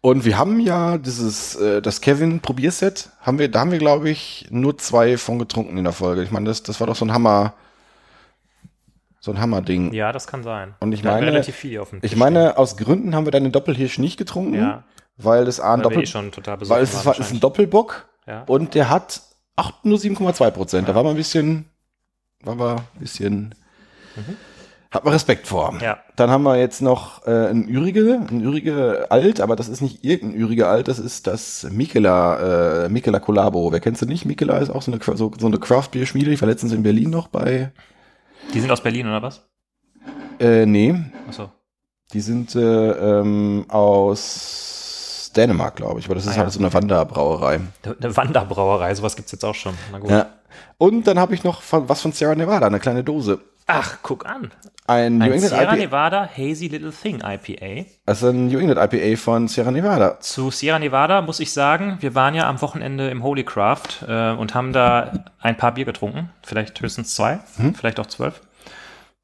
Und 0.06 0.26
wir 0.26 0.38
haben 0.38 0.60
ja 0.60 0.98
dieses, 0.98 1.56
äh, 1.56 1.82
das 1.82 2.02
Kevin 2.02 2.42
Probierset, 2.42 3.10
haben 3.22 3.40
wir, 3.40 3.50
da 3.50 3.62
haben 3.62 3.72
wir, 3.72 3.80
glaube 3.80 4.10
ich, 4.10 4.46
nur 4.50 4.78
zwei 4.78 5.18
von 5.18 5.40
getrunken 5.40 5.78
in 5.78 5.86
der 5.86 5.94
Folge. 5.94 6.24
Ich 6.24 6.30
meine, 6.30 6.46
das, 6.46 6.62
das 6.62 6.82
war 6.82 6.88
doch 6.88 6.96
so 6.98 7.06
ein 7.06 7.14
Hammer, 7.14 7.54
so 9.22 9.32
ein 9.32 9.40
Hammerding. 9.40 9.94
Ja, 9.94 10.12
das 10.12 10.28
kann 10.28 10.44
sein. 10.44 10.76
Und 10.82 10.92
ich 10.92 11.04
Da 11.04 11.12
meine- 11.12 11.28
relativ 11.28 11.56
viel 11.56 11.80
auf 11.80 11.92
dem 11.92 12.00
Ich 12.02 12.12
Tisch 12.12 12.20
meine, 12.20 12.58
aus 12.58 12.76
Gründen 12.76 13.16
haben 13.16 13.26
wir 13.26 13.32
deinen 13.32 13.54
Doppelhirsch 13.54 13.98
nicht 13.98 14.18
getrunken, 14.18 14.56
ja, 14.56 14.84
weil 15.16 15.46
das 15.46 15.62
A 15.62 15.74
ein 15.76 15.82
Doppel, 15.84 16.04
eh 16.04 16.06
schon 16.06 16.34
total 16.34 16.58
besorgt 16.58 16.78
weil 16.80 16.84
es 16.84 16.94
ist, 16.94 17.06
war- 17.06 17.18
ist 17.18 17.32
ein 17.32 17.40
Doppelbock 17.40 18.06
Ja. 18.28 18.44
und 18.48 18.76
der 18.76 18.90
hat 18.90 19.22
acht, 19.56 19.86
nur 19.86 19.98
7,2 20.00 20.52
Prozent. 20.52 20.90
Da 20.90 20.96
war 20.96 21.04
man 21.04 21.14
ein 21.14 21.18
bisschen, 21.18 21.70
war 22.42 22.56
man 22.56 22.78
ein 22.80 22.84
bisschen, 23.00 23.56
hat 24.94 25.04
man 25.04 25.14
Respekt 25.14 25.48
vor. 25.48 25.74
Ja. 25.82 25.98
Dann 26.16 26.30
haben 26.30 26.44
wir 26.44 26.58
jetzt 26.58 26.82
noch 26.82 27.26
äh, 27.26 27.50
ein 27.50 27.68
Ürige, 27.68 28.26
ein 28.30 28.42
Ürige 28.42 29.08
Alt, 29.10 29.42
aber 29.42 29.56
das 29.56 29.68
ist 29.68 29.82
nicht 29.82 30.04
irgendein 30.06 30.40
Ürige 30.40 30.68
Alt, 30.68 30.88
das 30.88 31.00
ist 31.00 31.28
das 31.28 31.68
Mikela, 31.72 32.86
äh, 32.86 32.90
Mikela 32.90 33.20
Collabo. 33.20 33.72
Wer 33.72 33.80
kennst 33.80 34.02
du 34.02 34.06
nicht? 34.06 34.26
Mikela 34.26 34.58
ist 34.60 34.70
auch 34.70 34.82
so 34.84 34.92
eine, 34.92 35.02
so, 35.18 35.32
so 35.38 35.48
eine 35.48 35.58
Craft-Bier-Schmiede, 35.58 36.30
die 36.32 36.40
war 36.40 36.48
letztens 36.48 36.72
in 36.74 36.84
Berlin 36.84 37.10
noch 37.10 37.28
bei, 37.28 37.72
Die 38.54 38.60
sind 38.60 38.72
aus 38.72 38.82
Berlin, 38.82 39.08
oder 39.08 39.22
was? 39.22 39.42
äh, 40.40 40.66
nee, 40.66 40.96
Achso. 41.28 41.50
die 42.14 42.22
sind 42.22 42.56
äh, 42.56 42.60
ähm, 43.20 43.66
aus 43.70 45.32
Dänemark, 45.36 45.76
glaube 45.78 46.00
ich. 46.00 46.06
Aber 46.06 46.16
das 46.16 46.26
ist 46.26 46.32
Ah, 46.34 46.36
ja. 46.36 46.42
halt 46.44 46.52
so 46.52 46.60
eine 46.60 46.72
Wanderbrauerei. 46.74 47.60
Eine 48.00 48.16
Wanderbrauerei, 48.18 48.94
sowas 48.94 49.16
gibt's 49.16 49.32
jetzt 49.32 49.44
auch 49.46 49.56
schon. 49.56 49.74
Na 49.92 49.98
gut. 50.00 50.10
Ja. 50.12 50.28
Und 50.78 51.08
dann 51.08 51.18
habe 51.18 51.34
ich 51.34 51.44
noch 51.44 51.62
von, 51.64 51.90
was 51.90 52.02
von 52.02 52.12
Sierra 52.12 52.36
Nevada, 52.36 52.68
eine 52.68 52.80
kleine 52.80 53.04
Dose. 53.04 53.40
Ach, 53.66 53.98
guck 54.04 54.26
an. 54.26 54.52
Ein 54.86 55.18
New 55.18 55.26
Ein 55.26 55.32
England 55.34 55.54
Sierra 55.54 55.64
IPA. 55.64 55.76
Nevada 55.76 56.30
Hazy 56.38 56.68
Little 56.68 56.92
Thing 56.92 57.22
IPA. 57.22 57.90
Ist 58.06 58.24
ein 58.24 58.48
New 58.48 58.60
England 58.60 58.94
IPA 58.94 59.18
von 59.18 59.48
Sierra 59.48 59.72
Nevada. 59.72 60.20
Zu 60.20 60.52
Sierra 60.52 60.78
Nevada 60.78 61.22
muss 61.22 61.40
ich 61.40 61.54
sagen, 61.54 61.98
wir 62.02 62.16
waren 62.16 62.36
ja 62.36 62.50
am 62.50 62.62
Wochenende 62.62 63.10
im 63.10 63.24
Holy 63.24 63.44
Craft 63.44 64.06
äh, 64.08 64.32
und 64.32 64.54
haben 64.54 64.74
da 64.74 65.26
ein 65.40 65.56
paar 65.56 65.74
Bier 65.74 65.86
getrunken. 65.86 66.32
Vielleicht 66.44 66.82
höchstens 66.82 67.16
zwei, 67.16 67.40
vielleicht 67.76 68.00
auch 68.00 68.08
zwölf. 68.08 68.42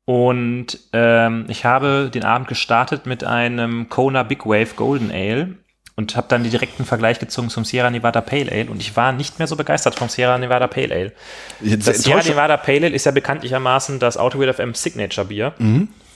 Und 0.05 0.79
ähm, 0.91 1.45
ich 1.49 1.65
habe 1.65 2.09
den 2.11 2.23
Abend 2.23 2.47
gestartet 2.47 3.05
mit 3.05 3.23
einem 3.23 3.89
Kona 3.89 4.23
Big 4.23 4.45
Wave 4.45 4.73
Golden 4.75 5.11
Ale 5.11 5.58
und 5.99 6.15
habe 6.15 6.27
dann 6.29 6.43
den 6.43 6.51
direkten 6.51 6.85
Vergleich 6.85 7.19
gezogen 7.19 7.49
zum 7.49 7.65
Sierra 7.65 7.89
Nevada 7.89 8.21
Pale 8.21 8.49
Ale 8.49 8.69
und 8.69 8.79
ich 8.79 8.95
war 8.95 9.11
nicht 9.11 9.37
mehr 9.37 9.49
so 9.49 9.57
begeistert 9.57 9.95
vom 9.95 10.07
Sierra 10.07 10.37
Nevada 10.37 10.67
Pale 10.67 10.95
Ale. 10.95 11.11
Jetzt 11.59 11.89
Das 11.89 12.03
Sierra 12.03 12.23
Nevada 12.23 12.55
Pale 12.55 12.85
Ale 12.85 12.95
ist 12.95 13.05
ja 13.05 13.11
bekanntlichermaßen 13.11 13.99
das 13.99 14.15
Autowheel 14.15 14.53
FM 14.53 14.73
Signature 14.75 15.27
Bier, 15.27 15.53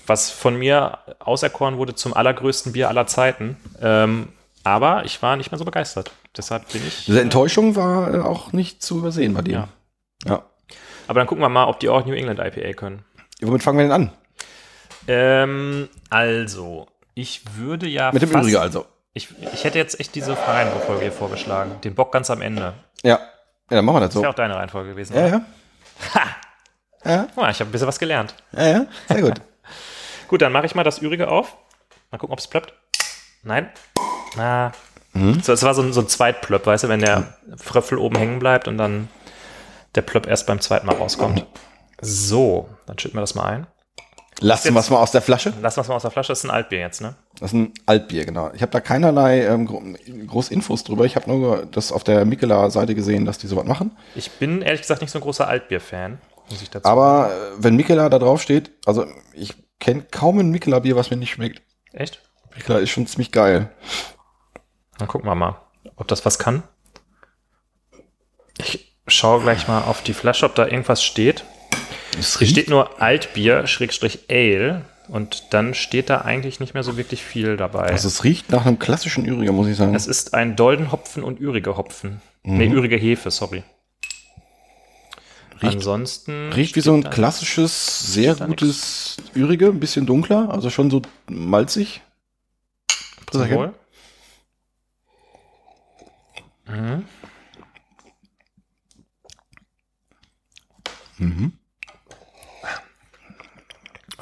was 0.07 0.31
von 0.31 0.57
mir 0.57 0.99
auserkoren 1.19 1.75
wurde 1.75 1.95
zum 1.95 2.13
allergrößten 2.13 2.71
Bier 2.71 2.87
aller 2.87 3.07
Zeiten. 3.07 3.57
Ähm, 3.81 4.29
aber 4.63 5.03
ich 5.03 5.21
war 5.21 5.35
nicht 5.35 5.51
mehr 5.51 5.59
so 5.59 5.65
begeistert. 5.65 6.11
Deshalb 6.37 6.71
bin 6.71 6.81
ich. 6.87 7.03
Diese 7.03 7.19
Enttäuschung 7.19 7.75
war 7.75 8.13
äh, 8.13 8.19
auch 8.19 8.53
nicht 8.53 8.81
zu 8.81 8.99
übersehen 8.99 9.33
bei 9.33 9.41
dir. 9.41 9.67
Ja. 10.23 10.31
ja. 10.31 10.43
Aber 11.09 11.19
dann 11.19 11.27
gucken 11.27 11.43
wir 11.43 11.49
mal, 11.49 11.65
ob 11.65 11.81
die 11.81 11.89
auch 11.89 12.05
New 12.05 12.13
England 12.13 12.39
IPA 12.39 12.71
können. 12.71 13.03
Womit 13.41 13.61
fangen 13.61 13.79
wir 13.79 13.83
denn 13.83 13.91
an? 13.91 14.11
Ähm, 15.09 15.89
also, 16.09 16.87
ich 17.15 17.41
würde 17.57 17.85
ja. 17.89 18.13
Mit 18.13 18.21
dem 18.21 18.29
Übrigen 18.29 18.55
also. 18.55 18.85
Ich, 19.13 19.29
ich 19.53 19.63
hätte 19.63 19.77
jetzt 19.77 19.99
echt 19.99 20.15
diese 20.15 20.35
Reihenfolge 20.37 21.01
hier 21.03 21.11
vorgeschlagen. 21.11 21.79
Den 21.81 21.93
Bock 21.95 22.11
ganz 22.11 22.29
am 22.29 22.41
Ende. 22.41 22.73
Ja. 23.03 23.19
Ja, 23.69 23.77
dann 23.77 23.85
machen 23.85 23.97
wir 23.97 23.99
das 24.01 24.09
Das 24.09 24.13
so. 24.15 24.21
wäre 24.21 24.31
auch 24.31 24.35
deine 24.35 24.55
Reihenfolge 24.55 24.89
gewesen. 24.91 25.15
Ja, 25.15 25.25
oder? 25.27 25.41
ja. 26.15 26.21
Ja, 27.05 27.23
Guck 27.27 27.37
mal, 27.37 27.51
ich 27.51 27.59
habe 27.59 27.69
ein 27.69 27.71
bisschen 27.71 27.87
was 27.87 27.99
gelernt. 27.99 28.33
ja, 28.53 28.67
ja. 28.67 28.85
Sehr 29.09 29.21
gut. 29.21 29.41
Gut, 30.29 30.41
dann 30.41 30.51
mache 30.51 30.65
ich 30.65 30.73
mal 30.73 30.83
das 30.83 30.97
Übrige 30.99 31.27
auf. 31.27 31.55
Mal 32.09 32.17
gucken, 32.17 32.33
ob 32.33 32.39
es 32.39 32.47
plöppt. 32.47 32.73
Nein. 33.43 33.69
Na. 34.35 34.71
So, 35.43 35.53
es 35.53 35.61
war 35.61 35.75
so 35.75 35.83
ein, 35.83 35.93
so 35.93 36.01
ein 36.01 36.07
Zweitplöpp, 36.07 36.65
weißt 36.65 36.85
du, 36.85 36.89
wenn 36.89 37.01
der 37.01 37.37
Fröffel 37.57 37.99
oben 37.99 38.15
hängen 38.17 38.39
bleibt 38.39 38.67
und 38.67 38.77
dann 38.79 39.09
der 39.93 40.01
Plöpp 40.01 40.25
erst 40.25 40.47
beim 40.47 40.59
zweiten 40.59 40.87
Mal 40.87 40.95
rauskommt. 40.95 41.45
So, 42.01 42.67
dann 42.87 42.97
schütten 42.97 43.17
wir 43.17 43.21
das 43.21 43.35
mal 43.35 43.45
ein. 43.45 43.67
Lassen 44.43 44.73
wir 44.73 44.79
es 44.81 44.89
mal 44.89 44.97
aus 44.97 45.11
der 45.11 45.21
Flasche. 45.21 45.53
Lassen 45.61 45.77
wir 45.77 45.81
es 45.81 45.87
mal 45.87 45.95
aus 45.95 46.01
der 46.01 46.11
Flasche. 46.11 46.33
Das 46.33 46.39
ist 46.39 46.43
ein 46.43 46.51
Altbier 46.51 46.79
jetzt, 46.79 47.01
ne? 47.01 47.15
Das 47.39 47.51
ist 47.51 47.53
ein 47.53 47.73
Altbier, 47.85 48.25
genau. 48.25 48.51
Ich 48.53 48.61
habe 48.61 48.71
da 48.71 48.81
keinerlei 48.81 49.45
ähm, 49.45 49.65
gro 49.65 49.81
groß 50.27 50.49
Infos 50.49 50.83
drüber. 50.83 51.05
Ich 51.05 51.15
habe 51.15 51.29
nur 51.29 51.65
das 51.65 51.93
auf 51.93 52.03
der 52.03 52.25
Mikela-Seite 52.25 52.93
gesehen, 52.93 53.23
dass 53.23 53.37
die 53.37 53.47
sowas 53.47 53.65
machen. 53.65 53.95
Ich 54.15 54.31
bin 54.31 54.61
ehrlich 54.61 54.81
gesagt 54.81 55.01
nicht 55.01 55.11
so 55.11 55.19
ein 55.19 55.21
großer 55.21 55.47
Altbier-Fan, 55.47 56.19
muss 56.49 56.61
ich 56.61 56.69
dazu 56.69 56.87
Aber 56.87 57.31
äh, 57.31 57.63
wenn 57.63 57.77
Mikela 57.77 58.09
da 58.09 58.19
drauf 58.19 58.41
steht, 58.41 58.71
also 58.85 59.05
ich 59.33 59.55
kenne 59.79 60.05
kaum 60.11 60.39
ein 60.39 60.49
Mikela-Bier, 60.49 60.97
was 60.97 61.09
mir 61.09 61.17
nicht 61.17 61.31
schmeckt. 61.31 61.61
Echt? 61.93 62.21
Mikela 62.53 62.79
ist 62.79 62.89
schon 62.89 63.07
ziemlich 63.07 63.31
geil. 63.31 63.69
Dann 64.97 65.07
gucken 65.07 65.27
wir 65.27 65.35
mal, 65.35 65.61
ob 65.95 66.09
das 66.09 66.25
was 66.25 66.37
kann. 66.37 66.63
Ich 68.57 68.93
schaue 69.07 69.41
gleich 69.41 69.69
mal 69.69 69.83
auf 69.83 70.01
die 70.03 70.13
Flasche, 70.13 70.45
ob 70.45 70.55
da 70.55 70.65
irgendwas 70.65 71.01
steht. 71.01 71.45
Es 72.19 72.37
Hier 72.37 72.47
steht 72.47 72.69
nur 72.69 73.01
Altbier, 73.01 73.67
Schrägstrich 73.67 74.19
Ale. 74.29 74.85
Und 75.09 75.47
dann 75.53 75.73
steht 75.73 76.09
da 76.09 76.21
eigentlich 76.21 76.61
nicht 76.61 76.73
mehr 76.73 76.83
so 76.83 76.95
wirklich 76.95 77.21
viel 77.23 77.57
dabei. 77.57 77.87
also 77.87 78.07
es 78.07 78.23
riecht 78.23 78.49
nach 78.51 78.65
einem 78.65 78.79
klassischen 78.79 79.25
Üriger, 79.25 79.51
muss 79.51 79.67
ich 79.67 79.75
sagen. 79.75 79.93
es 79.95 80.07
ist 80.07 80.33
ein 80.33 80.55
Doldenhopfen 80.55 81.23
und 81.23 81.41
Ürige 81.41 81.75
Hopfen. 81.75 82.21
Nee, 82.43 82.67
Ürige 82.69 82.95
Hefe, 82.95 83.29
sorry. 83.29 83.63
Riecht- 85.61 85.75
Ansonsten. 85.75 86.51
Riecht 86.53 86.75
wie 86.77 86.81
so 86.81 86.93
ein 86.93 87.03
klassisches, 87.09 88.13
sehr 88.13 88.35
gutes 88.35 89.17
Ürige, 89.35 89.67
ein 89.67 89.79
bisschen 89.81 90.05
dunkler, 90.05 90.49
also 90.49 90.69
schon 90.69 90.89
so 90.89 91.01
malzig. 91.29 92.01
Wohl. 93.33 93.73
Mhm. 96.65 97.05
Mhm. 101.17 101.53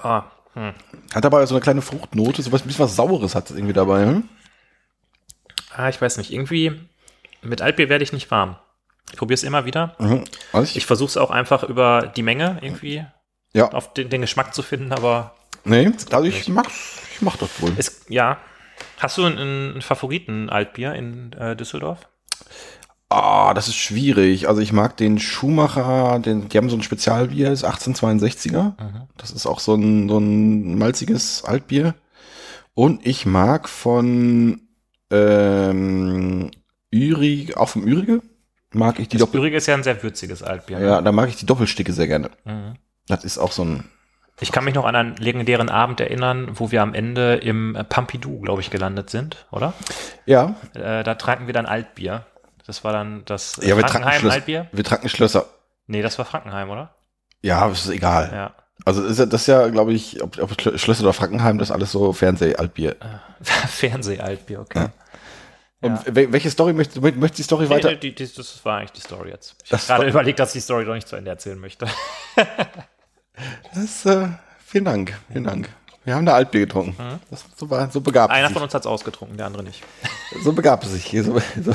Ah, 0.03 0.23
hm. 0.53 0.73
Hat 1.13 1.25
aber 1.25 1.45
so 1.47 1.55
eine 1.55 1.61
kleine 1.61 1.81
Fruchtnote, 1.81 2.41
so 2.41 2.51
was, 2.51 2.61
ein 2.61 2.67
bisschen 2.67 2.85
was 2.85 2.95
Saures 2.95 3.35
hat 3.35 3.49
es 3.49 3.55
irgendwie 3.55 3.73
dabei. 3.73 4.05
Hm? 4.05 4.29
ah, 5.75 5.89
ich 5.89 6.01
weiß 6.01 6.17
nicht. 6.17 6.31
Irgendwie 6.31 6.73
mit 7.41 7.61
Altbier 7.61 7.89
werde 7.89 8.03
ich 8.03 8.13
nicht 8.13 8.29
warm. 8.31 8.57
Ich 9.11 9.17
probiere 9.17 9.35
es 9.35 9.43
immer 9.43 9.65
wieder. 9.65 9.95
Mhm. 9.99 10.23
Ich, 10.63 10.77
Ich 10.77 10.85
versuche 10.85 11.09
es 11.09 11.17
auch 11.17 11.31
einfach 11.31 11.63
über 11.63 12.11
die 12.15 12.23
Menge 12.23 12.59
irgendwie 12.61 13.05
ja, 13.53 13.69
auf 13.71 13.93
den, 13.93 14.09
den 14.09 14.21
Geschmack 14.21 14.53
zu 14.53 14.61
finden, 14.61 14.93
aber 14.93 15.35
nee, 15.65 15.91
also 16.11 16.23
ich 16.23 16.47
mag's, 16.47 17.01
ich 17.13 17.21
mach 17.21 17.35
das 17.37 17.61
wohl. 17.61 17.73
es, 17.77 18.05
ja. 18.09 18.37
Hast 18.97 19.17
du 19.17 19.25
einen, 19.25 19.37
einen 19.37 19.81
Favoriten-Altbier 19.81 20.93
in 20.93 21.33
äh, 21.33 21.55
Düsseldorf? 21.55 22.07
Ah, 23.11 23.53
das 23.53 23.67
ist 23.67 23.75
schwierig. 23.75 24.47
Also 24.47 24.61
ich 24.61 24.71
mag 24.73 24.95
den 24.97 25.19
Schumacher, 25.19 26.19
den, 26.19 26.47
die 26.49 26.57
haben 26.57 26.69
so 26.69 26.77
ein 26.77 26.83
Spezialbier, 26.83 27.49
das 27.49 27.65
1862er. 27.65 28.73
Das 29.17 29.31
ist 29.31 29.45
auch 29.45 29.59
so 29.59 29.75
ein, 29.75 30.07
so 30.09 30.17
ein 30.17 30.77
malziges 30.77 31.43
Altbier. 31.43 31.95
Und 32.73 33.05
ich 33.05 33.25
mag 33.25 33.67
von 33.67 34.61
ähm, 35.11 36.51
Ürig, 36.89 37.57
auch 37.57 37.69
vom 37.69 37.85
Ürige, 37.85 38.21
mag 38.73 38.99
ich 38.99 39.09
die 39.09 39.17
Das 39.17 39.27
Doppel 39.27 39.41
Ürige 39.41 39.57
ist 39.57 39.67
ja 39.67 39.73
ein 39.75 39.83
sehr 39.83 40.01
würziges 40.03 40.43
Altbier. 40.43 40.79
ne? 40.79 40.85
ja, 40.85 41.01
da 41.01 41.11
mag 41.11 41.29
ich 41.29 41.35
die 41.35 41.45
Doppelsticke 41.45 41.93
sehr 41.93 42.07
gerne. 42.07 42.29
Mhm. 42.45 42.75
Das 43.07 43.23
ist 43.23 43.37
auch 43.37 43.51
so 43.51 43.63
ein 43.63 43.83
Ich 44.39 44.51
kann 44.51 44.63
mich 44.63 44.73
noch 44.73 44.85
an 44.85 44.95
einen 44.95 45.15
legendären 45.17 45.69
Abend 45.69 45.99
erinnern, 45.99 46.51
wo 46.53 46.71
wir 46.71 46.81
am 46.81 46.93
Ende 46.93 47.35
im 47.35 47.77
Pompidou, 47.89 48.39
glaube 48.39 48.61
ich, 48.61 48.69
gelandet 48.69 49.09
sind, 49.09 49.45
oder? 49.51 49.73
ja, 50.25 50.55
Äh, 50.73 51.03
da 51.03 51.15
tranken 51.15 51.47
wir 51.47 51.53
dann 51.53 51.65
Altbier. 51.65 52.25
Das 52.67 52.83
war 52.83 52.93
dann 52.93 53.23
das 53.25 53.57
äh, 53.57 53.69
ja, 53.69 53.75
wir 53.77 53.83
tranken, 53.83 53.91
Frankenheim 54.03 54.19
Schlösser, 54.21 54.35
Altbier. 54.35 54.67
wir 54.71 54.83
tranken 54.83 55.09
Schlösser. 55.09 55.45
Nee, 55.87 56.01
das 56.01 56.17
war 56.17 56.25
Frankenheim, 56.25 56.69
oder? 56.69 56.95
Ja, 57.41 57.67
ist 57.69 57.89
egal. 57.89 58.29
Ja. 58.33 58.53
Also 58.85 59.03
ist 59.03 59.19
ja, 59.19 59.25
das 59.25 59.41
ist 59.41 59.47
ja, 59.47 59.67
glaube 59.69 59.93
ich, 59.93 60.21
ob, 60.23 60.37
ob 60.41 60.51
Schlö- 60.53 60.77
Schlösser 60.77 61.03
oder 61.03 61.13
Frankenheim, 61.13 61.57
das 61.57 61.69
ist 61.69 61.71
alles 61.73 61.91
so 61.91 62.13
Fernseh-Altbier. 62.13 62.95
Fernseh-Altbier, 63.41 64.59
okay. 64.61 64.87
Und 65.81 65.97
wel- 66.05 66.31
welche 66.31 66.49
Story 66.51 66.73
möchtest 66.73 66.97
du 66.97 67.01
möchtest 67.01 67.39
die 67.39 67.43
Story 67.43 67.69
weiter? 67.69 67.89
Nee, 67.91 67.97
die, 67.97 68.13
die, 68.15 68.31
das 68.33 68.63
war 68.63 68.77
eigentlich 68.79 68.91
die 68.91 69.01
Story 69.01 69.29
jetzt. 69.29 69.55
Ich 69.63 69.71
habe 69.71 69.81
gerade 69.83 70.07
überlegt, 70.09 70.39
dass 70.39 70.49
ich 70.49 70.53
die 70.53 70.61
Story 70.61 70.85
doch 70.85 70.93
nicht 70.93 71.07
zu 71.07 71.15
Ende 71.15 71.31
erzählen 71.31 71.59
möchte. 71.59 71.87
Das, 73.73 74.05
äh, 74.05 74.27
vielen 74.65 74.85
Dank, 74.85 75.17
vielen 75.31 75.45
Dank. 75.45 75.69
Wir 76.03 76.15
haben 76.15 76.25
da 76.25 76.33
Altbier 76.33 76.61
getrunken. 76.61 76.95
Das, 77.29 77.45
so, 77.55 77.69
war, 77.69 77.89
so 77.89 78.01
begab 78.01 78.29
Mhm. 78.29 78.35
Einer 78.35 78.49
von 78.49 78.61
uns 78.63 78.73
hat 78.73 78.81
es 78.81 78.87
ausgetrunken, 78.87 79.37
der 79.37 79.45
andere 79.45 79.63
nicht. 79.63 79.81
So 80.43 80.51
begab 80.53 80.83
es 80.83 80.91
sich. 80.91 81.09
So, 81.23 81.39
so, 81.63 81.73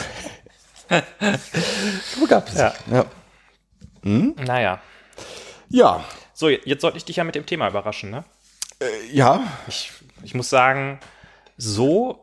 so 0.88 2.20
begab 2.20 2.48
es 2.48 2.54
Ja. 2.54 2.72
Ja. 2.90 3.04
Naja. 4.02 4.80
Ja. 5.68 6.04
So, 6.32 6.48
jetzt 6.48 6.82
sollte 6.82 6.98
ich 6.98 7.04
dich 7.04 7.16
ja 7.16 7.24
mit 7.24 7.34
dem 7.34 7.46
Thema 7.46 7.68
überraschen, 7.68 8.10
ne? 8.10 8.24
Ja. 9.10 9.40
Ich, 9.68 9.90
ich 10.22 10.34
muss 10.34 10.50
sagen, 10.50 11.00
so 11.56 12.22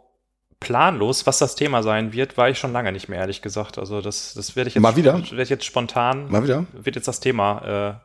planlos, 0.60 1.26
was 1.26 1.39
das 1.39 1.56
Thema 1.56 1.84
sein 1.84 2.13
wird, 2.13 2.38
war 2.38 2.49
ich 2.49 2.58
schon 2.58 2.71
lange 2.71 2.91
nicht 2.91 3.10
mehr, 3.10 3.19
ehrlich 3.19 3.41
gesagt. 3.41 3.78
Also 3.78 4.02
das, 4.02 4.34
das 4.34 4.56
werde 4.56 4.69
ich 4.69 4.76
jetzt, 4.76 4.82
Mal 4.82 4.95
wieder? 4.95 5.15
werde 5.15 5.41
ich 5.41 5.49
jetzt 5.49 5.65
spontan, 5.65 6.32
Mal 6.32 6.43
wieder. 6.43 6.65
wird 6.71 6.95
jetzt 6.95 7.08
das 7.08 7.19
Thema. 7.19 7.99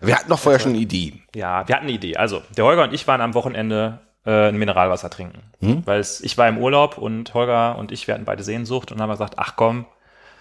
Wir 0.00 0.16
hatten 0.16 0.28
doch 0.28 0.38
vorher 0.38 0.60
schon 0.60 0.72
eine 0.72 0.80
Idee. 0.80 1.14
Äh, 1.34 1.38
ja, 1.38 1.66
wir 1.66 1.74
hatten 1.74 1.86
eine 1.86 1.92
Idee. 1.94 2.16
Also, 2.16 2.42
der 2.56 2.64
Holger 2.64 2.84
und 2.84 2.92
ich 2.92 3.06
waren 3.06 3.20
am 3.20 3.34
Wochenende 3.34 4.00
äh, 4.26 4.48
ein 4.48 4.56
Mineralwasser 4.56 5.10
trinken. 5.10 5.42
Weil 5.84 6.00
es, 6.00 6.20
ich 6.20 6.36
war 6.38 6.48
im 6.48 6.58
Urlaub 6.58 6.98
und 6.98 7.32
Holger 7.34 7.76
und 7.78 7.92
ich, 7.92 8.06
wir 8.06 8.14
hatten 8.14 8.24
beide 8.24 8.42
Sehnsucht 8.42 8.92
und 8.92 9.00
haben 9.00 9.10
gesagt, 9.10 9.34
ach 9.36 9.56
komm, 9.56 9.86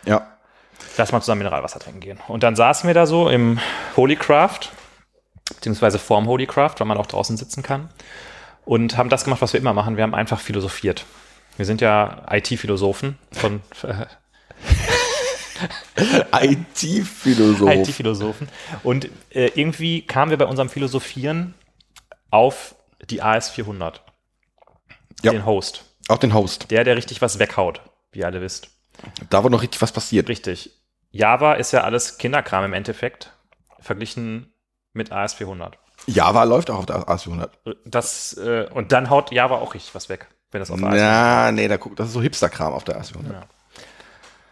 Ja. 0.06 0.28
lass 0.98 1.12
mal 1.12 1.22
zusammen 1.22 1.40
Mineralwasser 1.40 1.80
trinken 1.80 2.00
gehen. 2.00 2.20
Und 2.28 2.44
dann 2.44 2.56
saßen 2.56 2.88
wir 2.88 2.94
da 2.94 3.06
so 3.06 3.30
im 3.30 3.60
Holycraft, 3.96 4.70
beziehungsweise 5.56 6.00
vorm 6.00 6.28
Holycraft, 6.28 6.76
weil 6.80 6.88
man 6.88 6.98
auch 6.98 7.06
draußen 7.08 7.38
sitzen 7.38 7.64
kann, 7.64 7.90
und 8.66 8.98
haben 8.98 9.10
das 9.10 9.24
gemacht, 9.26 9.42
was 9.42 9.54
wir 9.54 9.60
immer 9.60 9.74
machen. 9.74 9.98
Wir 9.98 10.04
haben 10.04 10.16
einfach 10.16 10.40
philosophiert. 10.40 11.06
Wir 11.58 11.66
sind 11.66 11.82
ja 11.82 12.24
IT-Philosophen 12.32 13.18
von 13.32 13.62
äh, 13.84 14.06
IT-Philosoph. 16.48 17.70
IT-Philosophen. 17.70 18.50
Und 18.84 19.10
äh, 19.30 19.48
irgendwie 19.56 20.02
kamen 20.06 20.32
wir 20.32 20.38
bei 20.38 20.46
unserem 20.46 20.70
Philosophieren 20.70 21.54
auf 22.32 22.76
die 23.10 23.22
AS400, 23.22 23.96
Ja. 25.24 25.32
den 25.32 25.46
Host. 25.46 25.84
Auch 26.08 26.18
den 26.18 26.34
Host. 26.34 26.72
Der, 26.72 26.84
der 26.84 26.96
richtig 26.98 27.22
was 27.22 27.40
weghaut, 27.40 27.82
wie 28.12 28.20
ihr 28.20 28.26
alle 28.26 28.42
wisst. 28.42 28.70
Da 29.30 29.44
war 29.44 29.50
noch 29.50 29.62
richtig 29.62 29.82
was 29.82 29.92
passiert. 29.92 30.30
Richtig. 30.30 30.72
Java 31.12 31.54
ist 31.54 31.72
ja 31.72 31.82
alles 31.82 32.18
Kinderkram 32.18 32.66
im 32.66 32.74
Endeffekt, 32.74 33.32
verglichen 33.80 34.52
mit 34.94 35.12
AS400. 35.12 35.74
Java 36.08 36.44
läuft 36.44 36.70
auch 36.70 36.80
auf 36.80 36.86
der 36.86 37.08
AS400. 37.08 37.50
Das, 37.86 38.38
äh, 38.38 38.68
und 38.74 38.92
dann 38.92 39.10
haut 39.10 39.32
Java 39.32 39.56
auch 39.56 39.74
richtig 39.74 39.96
was 39.96 40.10
weg. 40.10 40.28
wenn 40.52 40.60
das 40.60 40.72
auf 40.72 40.80
Ja, 40.80 41.52
nee, 41.52 41.68
da 41.68 41.78
guck, 41.78 41.96
das 41.96 42.08
ist 42.08 42.14
so 42.14 42.22
Hipster-Kram 42.22 42.74
auf 42.74 42.84
der 42.84 43.00
AS400. 43.00 43.32
Ja. 43.32 43.44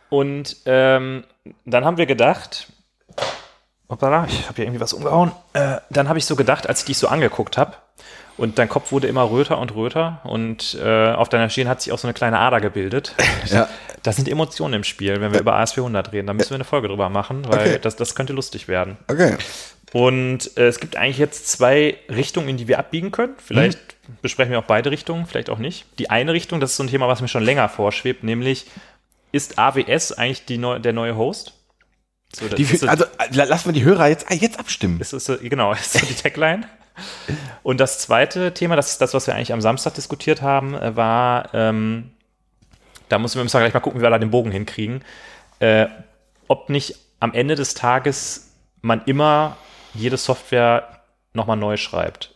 Und 0.10 0.58
ähm, 0.66 1.24
dann 1.66 1.86
haben 1.86 1.98
wir 1.98 2.06
gedacht, 2.06 2.68
hoppala, 3.90 4.26
ich 4.26 4.44
habe 4.46 4.56
hier 4.58 4.66
irgendwie 4.66 4.82
was 4.82 4.94
umgehauen. 4.94 5.32
Äh, 5.54 5.78
dann 5.90 6.10
habe 6.10 6.20
ich 6.20 6.26
so 6.26 6.36
gedacht, 6.36 6.68
als 6.68 6.82
ich 6.82 6.86
dich 6.86 6.98
so 6.98 7.08
angeguckt 7.08 7.58
habe, 7.58 7.76
und 8.38 8.58
dein 8.58 8.70
Kopf 8.70 8.92
wurde 8.92 9.08
immer 9.08 9.30
röter 9.30 9.60
und 9.60 9.76
röter 9.76 10.20
und 10.24 10.78
äh, 10.82 11.12
auf 11.12 11.30
deiner 11.30 11.50
Stirn 11.50 11.68
hat 11.68 11.82
sich 11.82 11.94
auch 11.94 12.00
so 12.00 12.08
eine 12.08 12.14
kleine 12.14 12.40
Ader 12.40 12.62
gebildet. 12.62 13.16
Ja. 13.46 13.68
Da 14.04 14.12
sind 14.12 14.28
Emotionen 14.28 14.74
im 14.76 14.84
Spiel, 14.84 15.22
wenn 15.22 15.32
wir 15.32 15.40
über 15.40 15.56
AS400 15.60 16.12
reden. 16.12 16.28
Da 16.28 16.34
müssen 16.34 16.50
wir 16.52 16.56
eine 16.56 16.64
Folge 16.64 16.88
drüber 16.88 17.10
machen, 17.10 17.44
weil 17.48 17.60
Okay. 17.60 17.80
das, 17.82 17.96
das 17.96 18.16
könnte 18.16 18.34
lustig 18.34 18.68
werden. 18.68 18.98
Okay. 19.08 19.36
Und 19.94 20.56
äh, 20.58 20.68
es 20.68 20.80
gibt 20.80 20.96
eigentlich 20.96 21.18
jetzt 21.18 21.48
zwei 21.52 21.98
Richtungen, 22.10 22.48
in 22.50 22.58
die 22.58 22.68
wir 22.68 22.80
abbiegen 22.80 23.12
können. 23.12 23.34
Vielleicht 23.44 23.78
Mhm. 24.08 24.18
besprechen 24.22 24.52
wir 24.52 24.60
auch 24.60 24.64
beide 24.66 24.90
Richtungen, 24.90 25.26
vielleicht 25.28 25.50
auch 25.50 25.58
nicht. 25.60 25.86
Die 26.00 26.10
eine 26.10 26.34
Richtung, 26.34 26.60
das 26.60 26.72
ist 26.72 26.78
so 26.78 26.84
ein 26.84 26.88
Thema, 26.90 27.08
was 27.08 27.22
mir 27.22 27.28
schon 27.28 27.44
länger 27.44 27.68
vorschwebt, 27.70 28.24
nämlich 28.24 28.66
ist 29.32 29.60
AWS 29.60 30.14
eigentlich 30.14 30.46
die 30.46 30.58
neu, 30.58 30.80
der 30.80 30.94
neue 30.94 31.16
Host? 31.16 31.54
So, 32.34 32.48
das 32.48 32.56
Die, 32.56 32.64
ist 32.64 32.80
so- 32.80 32.88
also 32.88 33.04
äh, 33.04 33.08
la- 33.34 33.44
lassen 33.44 33.66
wir 33.68 33.74
die 33.74 33.84
Hörer 33.84 34.08
jetzt, 34.08 34.26
ah, 34.32 34.34
jetzt 34.34 34.58
abstimmen. 34.60 35.00
ist 35.02 35.14
das 35.14 35.26
so, 35.26 35.38
genau, 35.38 35.72
ist 35.74 35.94
so 35.94 36.06
die 36.06 36.14
Tagline. 36.16 36.64
Und 37.64 37.80
das 37.80 38.00
zweite 38.00 38.54
Thema, 38.54 38.76
das 38.76 38.92
ist 38.92 39.02
das, 39.02 39.14
was 39.14 39.28
wir 39.28 39.36
eigentlich 39.36 39.54
am 39.54 39.62
Samstag 39.62 39.94
diskutiert 39.94 40.42
haben, 40.42 40.74
äh, 40.74 40.96
war, 40.96 41.54
ähm, 41.54 42.12
da 43.12 43.20
müssen 43.20 43.36
wir 43.36 43.44
müssen 43.44 43.56
wir 43.56 43.62
gleich 43.62 43.74
mal 43.74 43.80
gucken, 43.82 44.00
wie 44.00 44.04
wir 44.04 44.10
da 44.10 44.20
den 44.20 44.32
Bogen 44.32 44.52
hinkriegen, 44.52 45.04
äh, 45.60 45.88
ob 46.48 46.70
nicht 46.70 46.96
am 47.20 47.34
Ende 47.34 47.56
des 47.56 47.74
Tages 47.74 48.52
man 48.82 49.04
immer 49.06 49.58
jede 49.94 50.18
Software 50.18 51.04
nochmal 51.34 51.58
neu 51.58 51.78
schreibt. 51.78 52.34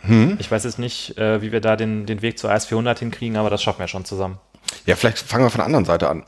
Hm? 0.00 0.36
Ich 0.38 0.50
weiß 0.50 0.64
jetzt 0.64 0.78
nicht, 0.78 1.16
äh, 1.18 1.40
wie 1.40 1.52
wir 1.52 1.60
da 1.60 1.76
den, 1.76 2.06
den 2.06 2.22
Weg 2.22 2.38
zur 2.38 2.50
AS400 2.50 2.98
hinkriegen, 2.98 3.36
aber 3.36 3.50
das 3.50 3.62
schaffen 3.62 3.80
wir 3.80 3.88
schon 3.88 4.04
zusammen. 4.04 4.38
Ja, 4.86 4.96
vielleicht 4.96 5.18
fangen 5.18 5.44
wir 5.44 5.50
von 5.50 5.58
der 5.58 5.66
anderen 5.66 5.84
Seite 5.84 6.08
an. 6.08 6.24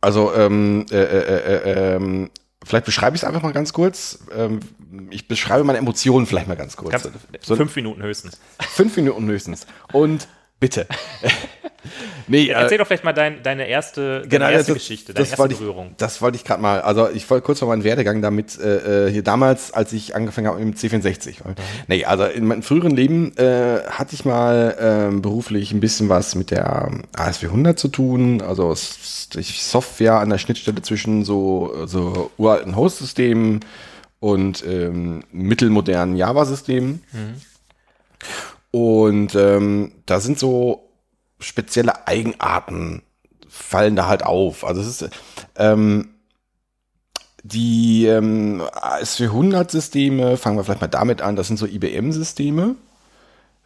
Also, 0.00 0.32
ähm, 0.34 0.86
äh, 0.90 0.96
äh, 0.96 1.56
äh, 1.56 1.94
ähm, 1.96 2.30
vielleicht 2.64 2.84
beschreibe 2.84 3.16
ich 3.16 3.22
es 3.22 3.28
einfach 3.28 3.42
mal 3.42 3.52
ganz 3.52 3.72
kurz. 3.72 4.20
Ähm, 4.32 4.60
ich 5.10 5.26
beschreibe 5.26 5.64
meine 5.64 5.78
Emotionen 5.78 6.26
vielleicht 6.26 6.46
mal 6.46 6.56
ganz 6.56 6.76
kurz. 6.76 6.90
Ganz, 6.90 7.08
so 7.40 7.56
fünf 7.56 7.74
Minuten 7.74 8.02
höchstens. 8.02 8.38
fünf 8.60 8.96
Minuten 8.96 9.26
höchstens. 9.26 9.66
Und 9.92 10.28
bitte. 10.60 10.86
nee, 12.28 12.48
Erzähl 12.48 12.78
doch 12.78 12.86
vielleicht 12.86 13.04
mal 13.04 13.12
dein, 13.12 13.42
deine 13.42 13.66
erste, 13.68 14.20
deine 14.20 14.28
Genau, 14.28 14.48
erste 14.48 14.72
das, 14.72 14.82
Geschichte, 14.82 15.12
deine 15.12 15.22
das 15.22 15.30
erste 15.30 15.38
wollte 15.38 15.54
ich, 15.54 15.60
Berührung. 15.60 15.94
Das 15.98 16.20
wollte 16.20 16.36
ich 16.36 16.44
gerade 16.44 16.62
mal. 16.62 16.80
Also 16.80 17.08
ich 17.10 17.28
wollte 17.30 17.44
kurz 17.44 17.60
mal 17.60 17.68
meinen 17.68 17.84
Werdegang 17.84 18.22
damit 18.22 18.58
äh, 18.58 19.06
äh, 19.06 19.12
hier 19.12 19.22
damals, 19.22 19.72
als 19.72 19.92
ich 19.92 20.14
angefangen 20.14 20.46
habe 20.46 20.64
mit 20.64 20.82
dem 20.82 20.90
C64. 20.90 21.36
Nee, 21.86 22.04
also 22.04 22.24
in 22.24 22.46
meinem 22.46 22.62
früheren 22.62 22.92
Leben 22.92 23.36
äh, 23.36 23.80
hatte 23.88 24.14
ich 24.14 24.24
mal 24.24 24.76
ähm, 24.80 25.22
beruflich 25.22 25.72
ein 25.72 25.80
bisschen 25.80 26.08
was 26.08 26.34
mit 26.34 26.50
der 26.50 26.90
AS400 27.16 27.76
zu 27.76 27.88
tun. 27.88 28.42
Also 28.42 28.74
Software 28.74 30.14
an 30.14 30.30
der 30.30 30.38
Schnittstelle 30.38 30.82
zwischen 30.82 31.24
so, 31.24 31.86
so 31.86 32.30
uralten 32.36 32.76
Host-Systemen 32.76 33.60
und 34.20 34.64
ähm, 34.66 35.22
mittelmodernen 35.30 36.16
Java-Systemen. 36.16 37.02
Und 38.78 39.34
ähm, 39.34 39.92
da 40.06 40.20
sind 40.20 40.38
so 40.38 40.88
spezielle 41.40 42.06
Eigenarten 42.06 43.02
fallen 43.48 43.96
da 43.96 44.06
halt 44.06 44.24
auf. 44.24 44.64
Also 44.64 44.80
es 44.80 45.02
ist 45.02 45.10
ähm, 45.56 46.10
die 47.42 48.06
ähm, 48.06 48.62
AS400-Systeme, 48.62 50.36
fangen 50.36 50.56
wir 50.56 50.64
vielleicht 50.64 50.80
mal 50.80 50.88
damit 50.88 51.22
an, 51.22 51.36
das 51.36 51.48
sind 51.48 51.56
so 51.56 51.66
IBM-Systeme, 51.66 52.76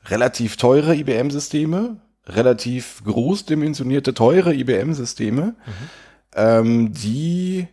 relativ 0.07 0.57
teure 0.57 0.95
IBM-Systeme, 0.95 1.97
relativ 2.27 3.03
großdimensionierte, 3.05 4.15
teure 4.15 4.55
IBM-Systeme, 4.55 5.55
ähm, 6.35 6.93
die 6.93 7.69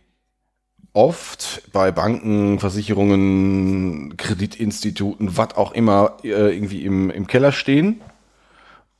oft 0.92 1.62
bei 1.72 1.92
Banken, 1.92 2.58
Versicherungen, 2.58 4.16
Kreditinstituten, 4.16 5.36
was 5.36 5.56
auch 5.56 5.72
immer, 5.72 6.16
äh, 6.24 6.54
irgendwie 6.54 6.84
im, 6.84 7.10
im 7.10 7.26
Keller 7.26 7.52
stehen 7.52 8.00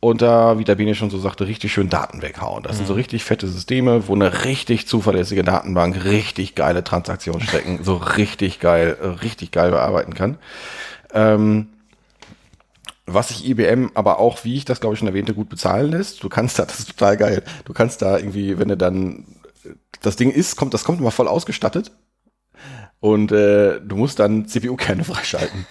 und 0.00 0.22
da, 0.22 0.58
wie 0.58 0.64
der 0.64 0.76
Bene 0.76 0.94
schon 0.94 1.10
so 1.10 1.18
sagte, 1.18 1.46
richtig 1.46 1.72
schön 1.72 1.90
Daten 1.90 2.22
weghauen. 2.22 2.62
Das 2.62 2.78
sind 2.78 2.86
so 2.86 2.94
richtig 2.94 3.22
fette 3.22 3.46
Systeme, 3.46 4.08
wo 4.08 4.14
eine 4.14 4.44
richtig 4.44 4.88
zuverlässige 4.88 5.44
Datenbank 5.44 6.04
richtig 6.04 6.54
geile 6.54 6.82
Transaktionsstrecken 6.82 7.80
so 7.84 7.96
richtig 7.96 8.60
geil, 8.60 8.96
äh, 9.00 9.06
richtig 9.06 9.50
geil 9.50 9.70
bearbeiten 9.70 10.14
kann. 10.14 10.38
Ähm, 11.12 11.68
was 13.04 13.28
sich 13.28 13.46
IBM 13.46 13.90
aber 13.94 14.20
auch, 14.20 14.44
wie 14.44 14.56
ich 14.56 14.64
das 14.64 14.80
glaube 14.80 14.94
ich 14.94 15.00
schon 15.00 15.08
erwähnte, 15.08 15.34
gut 15.34 15.50
bezahlen 15.50 15.90
lässt. 15.90 16.22
Du 16.22 16.28
kannst 16.28 16.58
da, 16.58 16.64
das 16.64 16.78
ist 16.78 16.96
total 16.96 17.16
geil. 17.16 17.42
Du 17.64 17.74
kannst 17.74 18.00
da 18.00 18.16
irgendwie, 18.16 18.58
wenn 18.58 18.68
du 18.68 18.76
dann 18.76 19.24
das 20.02 20.16
Ding 20.16 20.30
ist, 20.30 20.56
kommt, 20.56 20.74
das 20.74 20.84
kommt 20.84 21.00
immer 21.00 21.10
voll 21.10 21.28
ausgestattet 21.28 21.92
und 23.00 23.32
äh, 23.32 23.80
du 23.80 23.96
musst 23.96 24.18
dann 24.18 24.46
CPU-Kerne 24.46 25.04
freischalten. 25.04 25.66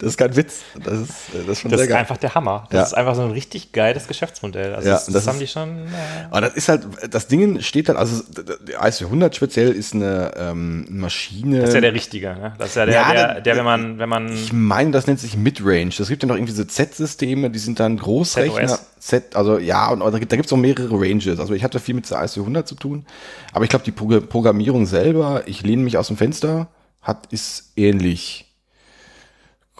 Das 0.00 0.08
ist 0.10 0.16
kein 0.16 0.34
Witz. 0.34 0.60
Das 0.82 0.94
ist, 0.98 1.10
äh, 1.34 1.44
das 1.46 1.48
ist 1.48 1.60
schon 1.60 1.70
Das 1.70 1.78
sehr 1.78 1.84
ist 1.86 1.88
geil. 1.90 1.98
einfach 1.98 2.16
der 2.16 2.34
Hammer. 2.34 2.66
Das 2.70 2.78
Ja. 2.78 2.82
ist 2.86 2.94
einfach 2.94 3.14
so 3.14 3.22
ein 3.22 3.30
richtig 3.30 3.72
geiles 3.72 4.08
Geschäftsmodell. 4.08 4.74
Also 4.74 4.88
Ja, 4.88 4.94
das, 4.94 5.04
das, 5.06 5.14
das 5.14 5.26
haben 5.28 5.34
ist- 5.36 5.40
die 5.42 5.46
schon. 5.46 5.68
Äh, 5.78 5.88
Aber 6.30 6.40
das 6.40 6.54
ist 6.54 6.68
halt, 6.68 6.82
das 7.10 7.26
Ding 7.28 7.60
steht 7.60 7.88
dann, 7.88 7.96
also 7.96 8.22
der 8.66 8.80
IS400 8.82 9.34
speziell 9.34 9.70
ist 9.70 9.94
eine 9.94 10.32
ähm, 10.36 10.86
Maschine. 10.88 11.60
das 11.60 11.68
ist 11.70 11.74
ja 11.74 11.80
der 11.82 11.94
richtige. 11.94 12.28
Ne? 12.34 12.54
Das 12.58 12.70
ist 12.70 12.74
ja 12.76 12.86
der, 12.86 12.94
Ja, 12.94 13.12
der, 13.12 13.26
der- 13.34 13.40
der, 13.42 13.56
wenn 13.56 13.64
man, 13.64 13.98
wenn 13.98 14.08
man 14.08 14.32
ich 14.32 14.52
meine, 14.52 14.90
das 14.90 15.06
nennt 15.06 15.20
sich 15.20 15.36
Midrange. 15.36 15.90
Es 15.98 16.08
gibt 16.08 16.22
ja 16.22 16.26
noch 16.28 16.34
irgendwie 16.36 16.52
diese 16.52 16.66
Z-Systeme, 16.66 17.50
die 17.50 17.58
sind 17.58 17.78
dann 17.78 17.96
Großrechner. 17.98 18.68
ZOS. 18.68 18.80
Z, 19.00 19.36
also 19.36 19.58
ja, 19.58 19.88
und 19.90 20.00
da 20.00 20.18
gibt 20.18 20.32
es 20.46 20.52
auch 20.52 20.56
mehrere 20.58 20.92
Ranges. 21.00 21.38
Also 21.40 21.54
ich 21.54 21.64
hatte 21.64 21.78
viel 21.80 21.94
mit 21.94 22.10
der 22.10 22.18
IS400 22.22 22.64
zu 22.66 22.74
tun. 22.74 23.06
Aber 23.52 23.64
ich 23.64 23.70
glaube, 23.70 23.84
die 23.84 23.92
Pro 23.92 24.06
Programmierung 24.20 24.86
selber, 24.86 25.42
ich 25.46 25.62
lehne 25.62 25.82
mich 25.82 25.96
aus 25.96 26.08
dem 26.08 26.16
Fenster, 26.16 26.68
hat, 27.02 27.26
ist 27.32 27.72
ähnlich 27.76 28.49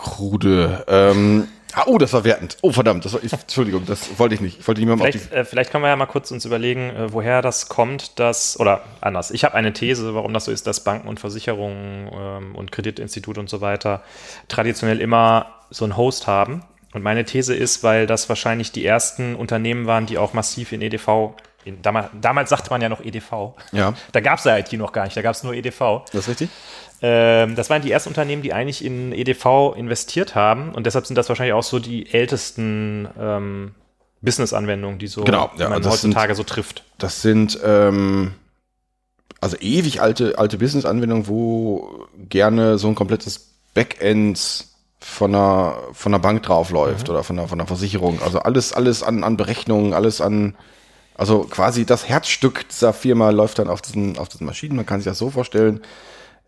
krude. 0.00 0.84
Ähm, 0.88 1.48
ah, 1.74 1.84
oh, 1.86 1.98
das 1.98 2.12
war 2.12 2.24
wertend. 2.24 2.56
Oh, 2.62 2.72
verdammt, 2.72 3.04
das 3.04 3.12
war, 3.12 3.22
ich, 3.22 3.32
Entschuldigung, 3.32 3.84
das 3.86 4.18
wollte 4.18 4.34
ich 4.34 4.40
nicht. 4.40 4.60
Ich 4.60 4.68
wollte 4.68 4.80
niemandem 4.80 5.06
auf 5.06 5.12
die 5.12 5.18
Vielleicht, 5.18 5.32
äh, 5.32 5.44
vielleicht 5.44 5.70
können 5.70 5.84
wir 5.84 5.88
ja 5.88 5.96
mal 5.96 6.06
kurz 6.06 6.30
uns 6.30 6.44
überlegen, 6.44 6.90
äh, 6.90 7.12
woher 7.12 7.42
das 7.42 7.68
kommt, 7.68 8.18
dass, 8.18 8.58
oder 8.58 8.82
anders, 9.00 9.30
ich 9.30 9.44
habe 9.44 9.54
eine 9.54 9.72
These, 9.72 10.14
warum 10.14 10.32
das 10.32 10.46
so 10.46 10.52
ist, 10.52 10.66
dass 10.66 10.82
Banken 10.82 11.08
und 11.08 11.20
Versicherungen 11.20 12.10
ähm, 12.12 12.54
und 12.54 12.72
Kreditinstitute 12.72 13.40
und 13.40 13.48
so 13.48 13.60
weiter 13.60 14.02
traditionell 14.48 15.00
immer 15.00 15.46
so 15.70 15.84
einen 15.84 15.96
Host 15.96 16.26
haben. 16.26 16.62
Und 16.92 17.02
meine 17.02 17.24
These 17.24 17.54
ist, 17.54 17.84
weil 17.84 18.06
das 18.06 18.28
wahrscheinlich 18.28 18.72
die 18.72 18.84
ersten 18.84 19.36
Unternehmen 19.36 19.86
waren, 19.86 20.06
die 20.06 20.18
auch 20.18 20.32
massiv 20.32 20.72
in 20.72 20.82
EDV, 20.82 21.34
in, 21.64 21.82
damals, 21.82 22.08
damals 22.20 22.50
sagte 22.50 22.70
man 22.70 22.80
ja 22.80 22.88
noch 22.88 23.00
EDV. 23.00 23.54
Ja. 23.72 23.94
Da 24.12 24.20
gab 24.20 24.38
es 24.38 24.44
ja 24.44 24.56
IT 24.56 24.72
noch 24.72 24.92
gar 24.92 25.04
nicht, 25.04 25.16
da 25.16 25.22
gab 25.22 25.34
es 25.34 25.42
nur 25.42 25.54
EDV. 25.54 26.02
Das 26.06 26.22
ist 26.22 26.28
richtig? 26.28 26.50
Ähm, 27.02 27.54
das 27.56 27.70
waren 27.70 27.82
die 27.82 27.90
ersten 27.90 28.10
Unternehmen, 28.10 28.42
die 28.42 28.52
eigentlich 28.52 28.84
in 28.84 29.12
EDV 29.12 29.74
investiert 29.76 30.34
haben 30.34 30.72
und 30.74 30.84
deshalb 30.84 31.06
sind 31.06 31.16
das 31.16 31.28
wahrscheinlich 31.28 31.54
auch 31.54 31.62
so 31.62 31.78
die 31.78 32.12
ältesten 32.12 33.08
ähm, 33.18 33.74
Business-Anwendungen, 34.22 34.98
die 34.98 35.06
so 35.06 35.24
Genau, 35.24 35.50
ja, 35.56 35.68
man 35.70 35.82
das 35.82 36.00
sind- 36.02 36.10
heutzutage 36.10 36.34
so 36.34 36.42
trifft. 36.44 36.84
Das 36.98 37.22
sind 37.22 37.58
ähm, 37.64 38.32
also 39.40 39.56
ewig 39.60 40.02
alte, 40.02 40.38
alte 40.38 40.58
Business-Anwendungen, 40.58 41.26
wo 41.26 42.06
gerne 42.28 42.76
so 42.76 42.88
ein 42.88 42.94
komplettes 42.94 43.48
Backend 43.72 44.66
von 44.98 45.34
einer, 45.34 45.74
von 45.94 46.12
einer 46.12 46.20
Bank 46.20 46.42
draufläuft 46.42 47.08
oder 47.08 47.24
von 47.24 47.38
einer, 47.38 47.48
von 47.48 47.58
einer 47.58 47.66
Versicherung. 47.66 48.20
Also 48.22 48.40
alles, 48.40 48.74
alles 48.74 49.02
an, 49.02 49.24
an 49.24 49.38
Berechnungen, 49.38 49.94
alles 49.94 50.20
an, 50.20 50.54
also 51.14 51.44
quasi 51.44 51.86
das 51.86 52.06
Herzstück 52.06 52.68
dieser 52.68 52.92
Firma 52.92 53.30
läuft 53.30 53.58
dann 53.58 53.68
auf 53.68 53.80
diesen, 53.80 54.18
auf 54.18 54.28
diesen 54.28 54.44
Maschinen. 54.46 54.76
Man 54.76 54.84
kann 54.84 55.00
sich 55.00 55.06
das 55.06 55.16
so 55.16 55.30
vorstellen, 55.30 55.80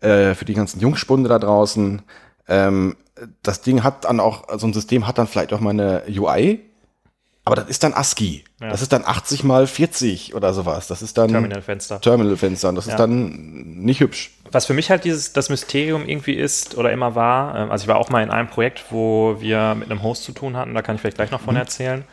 äh, 0.01 0.33
für 0.35 0.45
die 0.45 0.53
ganzen 0.53 0.79
Jungspunde 0.79 1.29
da 1.29 1.39
draußen. 1.39 2.01
Ähm, 2.47 2.95
das 3.41 3.61
Ding 3.61 3.83
hat 3.83 4.05
dann 4.05 4.19
auch, 4.19 4.45
so 4.57 4.67
ein 4.67 4.73
System 4.73 5.07
hat 5.07 5.17
dann 5.17 5.27
vielleicht 5.27 5.53
auch 5.53 5.59
mal 5.59 5.69
eine 5.69 6.03
UI, 6.09 6.61
aber 7.45 7.57
das 7.57 7.67
ist 7.67 7.83
dann 7.83 7.93
ASCII. 7.93 8.43
Ja. 8.61 8.69
Das 8.69 8.81
ist 8.81 8.93
dann 8.93 9.03
80 9.05 9.43
mal 9.43 9.67
40 9.67 10.33
oder 10.33 10.53
sowas. 10.53 10.87
Das 10.87 11.01
ist 11.01 11.17
dann 11.17 11.29
Terminalfenster. 11.29 11.99
Terminalfenster. 11.99 12.69
Und 12.69 12.75
das 12.75 12.85
Ja. 12.85 12.93
ist 12.93 12.99
dann 12.99 13.83
nicht 13.83 13.99
hübsch. 13.99 14.31
Was 14.51 14.65
für 14.65 14.73
mich 14.73 14.89
halt 14.89 15.03
dieses 15.03 15.33
das 15.33 15.49
Mysterium 15.49 16.07
irgendwie 16.07 16.33
ist 16.33 16.77
oder 16.77 16.91
immer 16.91 17.15
war, 17.15 17.55
ähm, 17.55 17.71
also 17.71 17.83
ich 17.83 17.87
war 17.89 17.97
auch 17.97 18.09
mal 18.09 18.23
in 18.23 18.29
einem 18.29 18.47
Projekt, 18.47 18.85
wo 18.91 19.35
wir 19.41 19.75
mit 19.75 19.91
einem 19.91 20.03
Host 20.03 20.23
zu 20.23 20.31
tun 20.31 20.55
hatten, 20.55 20.73
da 20.73 20.81
kann 20.81 20.95
ich 20.95 21.01
vielleicht 21.01 21.17
gleich 21.17 21.31
noch 21.31 21.41
von 21.41 21.55
erzählen, 21.57 22.05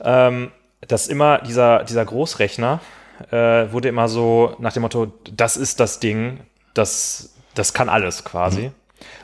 ähm, 0.00 0.52
dass 0.86 1.08
immer 1.08 1.38
dieser, 1.38 1.82
dieser 1.84 2.04
Großrechner 2.04 2.80
äh, 3.32 3.72
wurde 3.72 3.88
immer 3.88 4.08
so 4.08 4.54
nach 4.60 4.72
dem 4.72 4.82
Motto, 4.82 5.12
das 5.34 5.56
ist 5.56 5.80
das 5.80 5.98
Ding, 5.98 6.38
das, 6.78 7.30
das 7.54 7.72
kann 7.72 7.88
alles 7.88 8.24
quasi. 8.24 8.70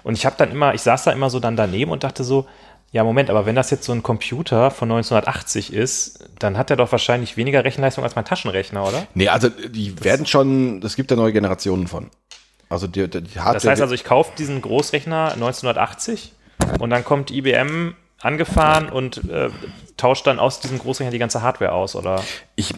Und 0.02 0.18
ich 0.18 0.26
habe 0.26 0.36
dann 0.38 0.50
immer, 0.50 0.74
ich 0.74 0.82
saß 0.82 1.04
da 1.04 1.12
immer 1.12 1.30
so 1.30 1.40
dann 1.40 1.56
daneben 1.56 1.90
und 1.90 2.04
dachte 2.04 2.24
so, 2.24 2.46
ja, 2.92 3.02
Moment, 3.02 3.28
aber 3.28 3.44
wenn 3.44 3.56
das 3.56 3.70
jetzt 3.70 3.84
so 3.84 3.92
ein 3.92 4.04
Computer 4.04 4.70
von 4.70 4.88
1980 4.88 5.72
ist, 5.72 6.28
dann 6.38 6.56
hat 6.56 6.70
er 6.70 6.76
doch 6.76 6.92
wahrscheinlich 6.92 7.36
weniger 7.36 7.64
Rechenleistung 7.64 8.04
als 8.04 8.14
mein 8.14 8.24
Taschenrechner, 8.24 8.86
oder? 8.86 9.06
Nee, 9.14 9.28
also 9.28 9.48
die 9.48 10.04
werden 10.04 10.26
schon, 10.26 10.80
es 10.80 10.94
gibt 10.94 11.10
da 11.10 11.16
neue 11.16 11.32
Generationen 11.32 11.88
von. 11.88 12.10
Also 12.68 12.86
die, 12.86 13.08
die 13.08 13.22
die 13.22 13.40
Hardware. 13.40 13.54
Das 13.54 13.66
heißt 13.66 13.82
also, 13.82 13.94
ich 13.94 14.04
kaufe 14.04 14.32
diesen 14.38 14.62
Großrechner 14.62 15.32
1980 15.32 16.34
und 16.78 16.90
dann 16.90 17.04
kommt 17.04 17.32
IBM 17.32 17.96
angefahren 18.20 18.88
und 18.88 19.28
äh, 19.28 19.50
tauscht 19.96 20.26
dann 20.26 20.38
aus 20.38 20.60
diesem 20.60 20.78
Großrechner 20.78 21.10
die 21.10 21.18
ganze 21.18 21.42
Hardware 21.42 21.72
aus, 21.72 21.96
oder? 21.96 22.22
Ich 22.56 22.74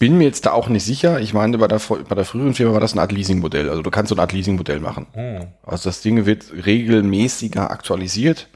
bin 0.00 0.18
mir 0.18 0.24
jetzt 0.24 0.46
da 0.46 0.52
auch 0.52 0.68
nicht 0.68 0.84
sicher. 0.84 1.20
Ich 1.20 1.32
meine, 1.34 1.58
bei 1.58 1.68
der, 1.68 1.78
bei 2.08 2.14
der 2.16 2.24
früheren 2.24 2.54
Firma 2.54 2.72
war 2.72 2.80
das 2.80 2.92
eine 2.92 3.02
Art 3.02 3.12
Leasingmodell. 3.12 3.68
Also 3.70 3.82
du 3.82 3.90
kannst 3.92 4.08
so 4.08 4.16
eine 4.16 4.22
Art 4.22 4.32
Leasingmodell 4.32 4.80
machen. 4.80 5.06
Also 5.62 5.88
das 5.88 6.00
Ding 6.02 6.26
wird 6.26 6.46
regelmäßiger 6.66 7.70
aktualisiert, 7.70 8.48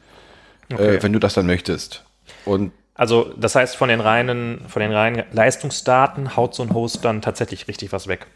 Okay. 0.73 0.97
äh, 0.97 1.03
wenn 1.03 1.13
du 1.13 1.19
das 1.21 1.35
dann 1.35 1.47
möchtest. 1.47 2.03
Und 2.47 2.73
Also, 2.95 3.31
das 3.39 3.55
heißt, 3.55 3.77
von 3.77 3.91
den 3.91 4.01
reinen, 4.01 4.63
von 4.69 4.81
den 4.81 4.93
reinen 4.93 5.25
Leistungsdaten 5.33 6.37
haut 6.37 6.55
so 6.55 6.63
ein 6.63 6.73
Host 6.73 7.05
dann 7.05 7.21
tatsächlich 7.21 7.69
richtig 7.69 7.93
was 7.93 8.09
weg. 8.09 8.27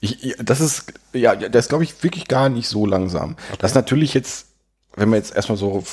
Ich, 0.00 0.20
ja, 0.22 0.34
das 0.42 0.60
ist, 0.60 0.92
ja, 1.12 1.36
das 1.36 1.68
glaube 1.68 1.84
ich 1.84 2.02
wirklich 2.02 2.26
gar 2.26 2.48
nicht 2.48 2.66
so 2.68 2.84
langsam. 2.86 3.36
Das 3.60 3.70
ist 3.70 3.74
natürlich 3.76 4.12
jetzt, 4.14 4.46
wenn 4.96 5.10
wir 5.10 5.16
jetzt 5.16 5.34
erstmal 5.36 5.56
so 5.56 5.84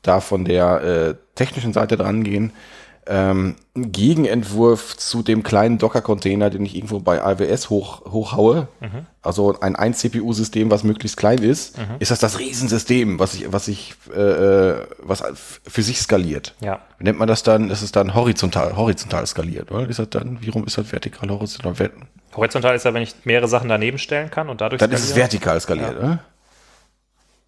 da 0.00 0.20
von 0.20 0.46
der 0.46 0.80
äh, 0.82 1.14
technischen 1.34 1.74
Seite 1.74 1.98
dran 1.98 2.24
gehen, 2.24 2.52
ähm, 3.06 3.56
ein 3.76 3.92
Gegenentwurf 3.92 4.96
zu 4.96 5.22
dem 5.22 5.42
kleinen 5.42 5.78
Docker-Container, 5.78 6.50
den 6.50 6.64
ich 6.64 6.76
irgendwo 6.76 7.00
bei 7.00 7.22
AWS 7.22 7.70
hoch, 7.70 8.04
hochhaue, 8.04 8.68
also 9.20 9.58
ein 9.60 9.76
1-CPU-System, 9.76 10.70
was 10.70 10.84
möglichst 10.84 11.16
klein 11.16 11.38
ist, 11.38 11.78
ist 11.98 12.10
das 12.10 12.20
das 12.20 12.38
Riesensystem, 12.38 13.18
was 13.18 13.34
ich, 13.34 13.52
was 13.52 13.68
ich, 13.68 13.94
äh, 14.14 14.20
äh, 14.20 14.86
was 14.98 15.22
für 15.64 15.82
sich 15.82 16.00
skaliert. 16.00 16.54
Ja. 16.60 16.80
Nennt 16.98 17.18
man 17.18 17.28
das 17.28 17.42
dann? 17.42 17.68
Das 17.68 17.82
ist 17.82 17.96
dann 17.96 18.14
horizontal, 18.14 18.76
horizontal 18.76 19.26
skaliert, 19.26 19.72
oder? 19.72 19.88
Ist 19.88 19.98
das 19.98 20.10
dann, 20.10 20.38
wie 20.40 20.50
rum 20.50 20.64
ist 20.64 20.78
das 20.78 20.92
vertikal, 20.92 21.28
horizontal? 21.28 21.90
Horizontal 22.36 22.74
ist 22.74 22.84
ja, 22.84 22.94
wenn 22.94 23.02
ich 23.02 23.14
mehrere 23.24 23.48
Sachen 23.48 23.68
daneben 23.68 23.98
stellen 23.98 24.30
kann 24.30 24.48
und 24.48 24.60
dadurch 24.60 24.80
Dann 24.80 24.90
ist 24.92 25.00
es 25.00 25.10
skalieren, 25.10 25.32
vertikal 25.32 25.60
skaliert, 25.60 25.98
oder? 25.98 26.24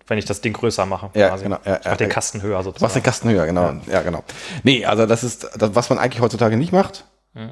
Wenn 0.06 0.18
ich 0.18 0.24
das 0.24 0.40
Ding 0.40 0.52
größer 0.52 0.86
mache. 0.86 1.10
Ja, 1.14 1.36
genau, 1.36 1.58
ja, 1.64 1.76
ich 1.76 1.84
mach 1.84 1.84
ja, 1.84 1.96
den 1.96 2.08
ja. 2.08 2.14
Kasten 2.14 2.42
höher 2.42 2.62
Du 2.62 2.66
machst 2.66 2.66
den 2.66 2.80
sozusagen. 2.80 3.04
Kasten 3.04 3.30
höher, 3.30 3.46
genau. 3.46 3.74
Ja, 3.90 4.02
genau. 4.02 4.24
Nee, 4.62 4.84
also 4.84 5.06
das 5.06 5.24
ist, 5.24 5.48
das, 5.56 5.74
was 5.74 5.90
man 5.90 5.98
eigentlich 5.98 6.20
heutzutage 6.20 6.56
nicht 6.56 6.72
macht. 6.72 7.04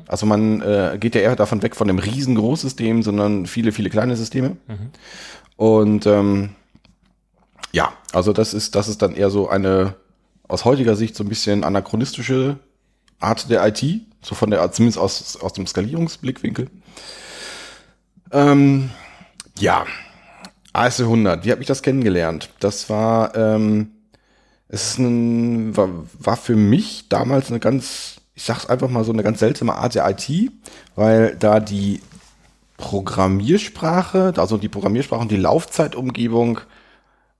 Also 0.08 0.24
man 0.24 0.62
äh, 0.62 0.96
geht 0.98 1.14
ja 1.14 1.20
eher 1.20 1.36
davon 1.36 1.62
weg 1.62 1.76
von 1.76 1.88
dem 1.88 1.98
riesengroßen 1.98 2.70
System, 2.70 3.02
sondern 3.02 3.44
viele, 3.44 3.70
viele 3.70 3.90
kleine 3.90 4.16
Systeme. 4.16 4.56
Und 5.56 6.06
ähm, 6.06 6.54
ja, 7.72 7.92
also 8.12 8.32
das 8.32 8.54
ist, 8.54 8.74
das 8.76 8.88
ist 8.88 9.02
dann 9.02 9.14
eher 9.14 9.28
so 9.28 9.48
eine 9.48 9.94
aus 10.48 10.64
heutiger 10.64 10.96
Sicht 10.96 11.16
so 11.16 11.22
ein 11.24 11.28
bisschen 11.28 11.64
anachronistische 11.64 12.58
Art 13.20 13.50
der 13.50 13.66
IT, 13.66 13.84
so 14.22 14.34
von 14.34 14.50
der, 14.50 14.72
zumindest 14.72 14.98
aus, 14.98 15.36
aus 15.36 15.52
dem 15.52 15.66
Skalierungsblickwinkel. 15.66 16.70
Ähm, 18.32 18.90
ja, 19.58 19.84
AS 20.74 21.00
100, 21.00 21.44
wie 21.44 21.52
habe 21.52 21.60
ich 21.60 21.68
das 21.68 21.82
kennengelernt? 21.82 22.50
Das 22.58 22.90
war, 22.90 23.34
ähm, 23.36 23.92
es 24.68 24.90
ist 24.90 24.98
ein, 24.98 25.76
war, 25.76 25.88
war 26.18 26.36
für 26.36 26.56
mich 26.56 27.08
damals 27.08 27.48
eine 27.48 27.60
ganz, 27.60 28.16
ich 28.34 28.42
sag's 28.42 28.66
einfach 28.66 28.88
mal 28.88 29.04
so 29.04 29.12
eine 29.12 29.22
ganz 29.22 29.38
seltsame 29.38 29.76
Art 29.76 29.94
der 29.94 30.08
IT, 30.10 30.28
weil 30.96 31.36
da 31.36 31.60
die 31.60 32.00
Programmiersprache, 32.76 34.34
also 34.36 34.58
die 34.58 34.68
Programmiersprache 34.68 35.20
und 35.20 35.30
die 35.30 35.36
Laufzeitumgebung 35.36 36.60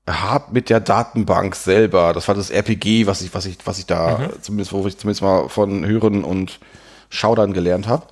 hart 0.08 0.52
mit 0.52 0.70
der 0.70 0.78
Datenbank 0.78 1.56
selber, 1.56 2.12
das 2.12 2.28
war 2.28 2.36
das 2.36 2.50
RPG, 2.50 3.06
was 3.06 3.20
ich, 3.20 3.34
was 3.34 3.46
ich, 3.46 3.58
was 3.64 3.78
ich 3.78 3.86
da 3.86 4.30
zumindest, 4.42 4.72
wo 4.72 4.86
ich 4.86 4.96
zumindest 4.96 5.22
mal 5.22 5.48
von 5.48 5.84
Hören 5.84 6.22
und 6.22 6.60
Schaudern 7.08 7.52
gelernt 7.52 7.88
habe. 7.88 8.06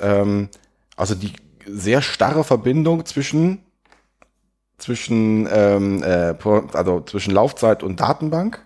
Ähm, 0.00 0.48
also 0.96 1.14
die 1.14 1.32
sehr 1.64 2.02
starre 2.02 2.42
Verbindung 2.42 3.04
zwischen 3.06 3.60
zwischen 4.78 5.48
ähm, 5.52 6.02
äh, 6.02 6.34
also 6.72 7.00
zwischen 7.00 7.34
Laufzeit 7.34 7.82
und 7.82 8.00
Datenbank. 8.00 8.64